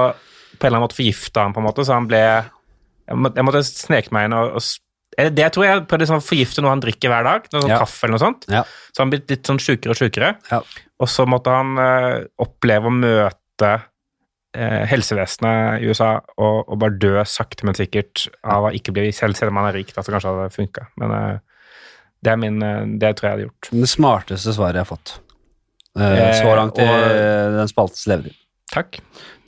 på 0.63 0.67
en 0.67 0.71
eller 0.71 0.79
annen 0.79 0.87
måte 0.87 0.99
forgifte 1.01 1.43
han, 1.43 1.55
på 1.55 1.63
en 1.63 1.67
måte, 1.67 1.85
så 1.87 1.97
han 1.97 2.09
ble 2.11 2.23
Jeg, 2.23 3.19
må, 3.19 3.33
jeg 3.35 3.45
måtte 3.45 3.63
sneke 3.67 4.15
meg 4.15 4.29
inn 4.29 4.37
og, 4.39 4.59
og 4.61 4.63
eh, 4.63 4.82
Det 5.17 5.49
tror 5.53 5.65
jeg 5.67 5.83
prøvde 5.91 6.07
det 6.09 6.15
å 6.17 6.21
forgifte 6.25 6.63
noe 6.65 6.73
han 6.73 6.81
drikker 6.81 7.11
hver 7.13 7.25
dag, 7.27 7.49
noe 7.53 7.61
sånn 7.63 7.71
Ja. 7.75 7.79
kaffe 7.83 8.07
eller 8.07 8.17
noe 8.17 8.23
sånt. 8.25 8.47
Ja. 8.49 8.63
Så 8.97 9.03
han 9.05 9.11
blitt 9.13 9.29
litt 9.31 9.45
sånn 9.47 9.61
sjukere 9.61 9.93
og 9.93 9.99
sjukere. 10.01 10.31
Ja. 10.51 10.63
Og 11.03 11.09
så 11.13 11.27
måtte 11.29 11.53
han 11.53 11.77
eh, 11.79 12.25
oppleve 12.41 12.89
å 12.89 12.95
møte 12.97 13.71
eh, 14.57 14.83
helsevesenet 14.89 15.83
i 15.83 15.91
USA 15.91 16.15
og, 16.39 16.69
og 16.69 16.79
bare 16.81 16.97
dø 17.03 17.13
sakte, 17.29 17.65
men 17.69 17.77
sikkert 17.77 18.27
av 18.45 18.69
å 18.71 18.73
ikke 18.73 18.95
bli 18.97 19.11
selv, 19.13 19.37
selv 19.37 19.53
om 19.53 19.61
han 19.61 19.69
er 19.71 19.77
rik. 19.81 19.93
Da, 19.97 20.01
så 20.05 20.15
kanskje 20.15 20.33
det 20.33 20.47
hadde 20.47 20.57
funka. 20.57 20.87
Men 21.03 21.15
eh, 21.19 21.39
det 22.23 22.33
er 22.33 22.41
min 22.41 22.63
eh, 22.63 22.83
Det 23.03 23.13
tror 23.19 23.29
jeg 23.29 23.37
hadde 23.37 23.47
gjort. 23.51 23.71
Det 23.85 23.91
smarteste 23.91 24.55
svaret 24.57 24.81
jeg 24.81 24.87
har 24.87 24.93
fått. 24.95 25.17
øh, 25.99 26.19
Eh, 26.23 26.35
så 26.41 26.57
langt 26.57 26.79
i 26.81 26.87
den 26.89 27.69
spaltes 27.69 28.07
levetid. 28.09 28.39
Takk. 28.73 28.97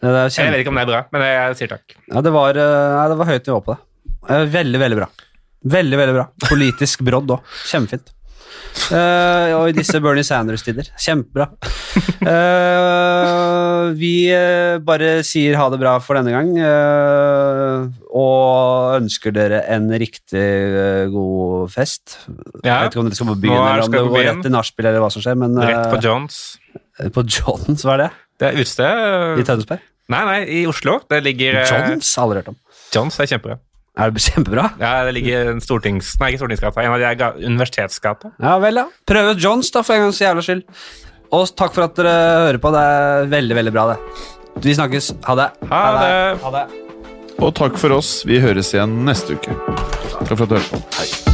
Det, 0.05 0.11
det 0.13 0.25
Jeg 0.37 0.53
vet 0.53 0.61
ikke 0.61 0.69
om 0.75 0.77
det 0.77 0.83
er 0.85 0.91
bra, 0.93 0.99
men 1.15 1.23
jeg, 1.25 1.55
sier 1.57 1.71
takk. 1.73 1.95
ja, 2.13 2.21
det, 2.21 2.33
var, 2.35 2.53
nei, 2.59 3.05
det 3.09 3.17
var 3.17 3.31
høyt 3.31 3.47
nivå 3.49 3.61
på 3.65 3.73
det. 3.73 3.81
Eh, 4.29 4.43
Veldig, 4.53 4.81
veldig 4.83 4.99
bra. 5.01 5.07
Veldig, 5.65 5.97
veldig 6.01 6.15
bra. 6.19 6.27
Politisk 6.49 7.01
brodd 7.07 7.31
òg. 7.39 7.55
Kjempefint. 7.71 8.11
Uh, 8.91 9.55
og 9.55 9.69
i 9.71 9.75
disse 9.77 10.01
Bernie 10.03 10.27
Sanders-tider. 10.27 10.89
Kjempebra. 10.99 11.47
Uh, 12.25 13.93
vi 13.99 14.13
eh, 14.35 14.79
bare 14.85 15.21
sier 15.27 15.55
ha 15.61 15.67
det 15.73 15.79
bra 15.81 15.93
for 16.03 16.19
denne 16.19 16.33
gang, 16.35 16.51
uh, 16.59 17.87
og 18.11 18.97
ønsker 18.99 19.35
dere 19.37 19.63
en 19.75 19.87
riktig 20.01 20.45
god 21.15 21.71
fest. 21.75 22.17
Ja, 22.65 22.81
Jeg 22.83 22.89
vet 22.89 22.97
ikke 22.97 23.03
om 23.05 23.11
dere 23.11 23.19
skal 23.21 23.31
på 23.31 23.39
byen, 23.45 23.57
er- 23.57 23.73
eller 23.77 23.87
om 23.87 23.95
det 23.95 24.05
går 24.17 24.27
rett 24.31 24.43
til 24.49 24.55
nachspiel, 24.57 24.91
eller 24.91 25.05
hva 25.05 25.11
som 25.15 25.25
skjer, 25.25 25.39
men 25.45 25.57
Rett 25.61 25.91
på 25.95 26.01
Johns. 26.05 26.41
på 27.15 27.27
Johns, 27.31 27.85
hva 27.87 27.95
er 27.99 28.03
det? 28.07 28.11
Det 28.43 28.49
er 28.51 28.59
utested 28.59 29.39
I 29.39 29.47
Tønsberg? 29.47 29.85
Nei, 30.11 30.25
nei, 30.29 30.41
i 30.61 30.65
Oslo. 30.69 30.99
Det 31.09 31.23
ligger 31.25 31.63
Johns? 31.63 32.11
Aldri 32.21 32.43
hørt 32.43 32.51
om. 32.53 32.59
Johns 32.93 33.21
er 33.23 33.31
kjempebra. 33.31 33.61
Er 33.95 34.11
det 34.11 34.23
kjempebra? 34.25 34.65
Ja, 34.81 35.05
det 35.07 35.13
ligger 35.15 35.53
en 35.53 35.61
stortings... 35.63 36.15
Nei, 36.19 36.33
ikke 36.33 36.41
Stortingsgata. 36.43 36.83
En 36.83 36.95
av 36.97 36.99
de 36.99 37.11
ga- 37.21 37.35
Universitetsgata. 37.39 38.33
Ja 38.43 38.57
vel, 38.63 38.81
ja. 38.83 38.87
Prøv 39.07 39.29
ut 39.37 39.43
Johns, 39.45 39.71
da, 39.75 39.85
for 39.87 39.95
en 39.95 40.09
gangs 40.09 40.19
jævla 40.19 40.43
skyld. 40.43 40.65
Og 41.35 41.45
takk 41.59 41.77
for 41.77 41.87
at 41.87 41.95
dere 41.99 42.15
hører 42.49 42.59
på. 42.63 42.73
Det 42.75 42.83
er 42.95 43.31
veldig, 43.37 43.59
veldig 43.61 43.75
bra, 43.75 43.87
det. 43.93 44.01
Vi 44.67 44.75
snakkes. 44.79 45.13
Ha 45.29 45.39
det. 45.39 45.49
Ha 45.71 45.85
det. 46.01 46.43
Ha 46.43 46.55
det. 46.59 46.65
Og 47.43 47.55
takk 47.59 47.79
for 47.79 47.95
oss. 48.01 48.17
Vi 48.27 48.39
høres 48.43 48.75
igjen 48.75 49.01
neste 49.07 49.39
uke. 49.39 49.55
Takk 50.11 50.35
for 50.35 50.43
at 50.47 50.51
du 50.51 50.59
hørte 50.59 50.75
på. 50.75 50.83
Hei. 50.99 51.34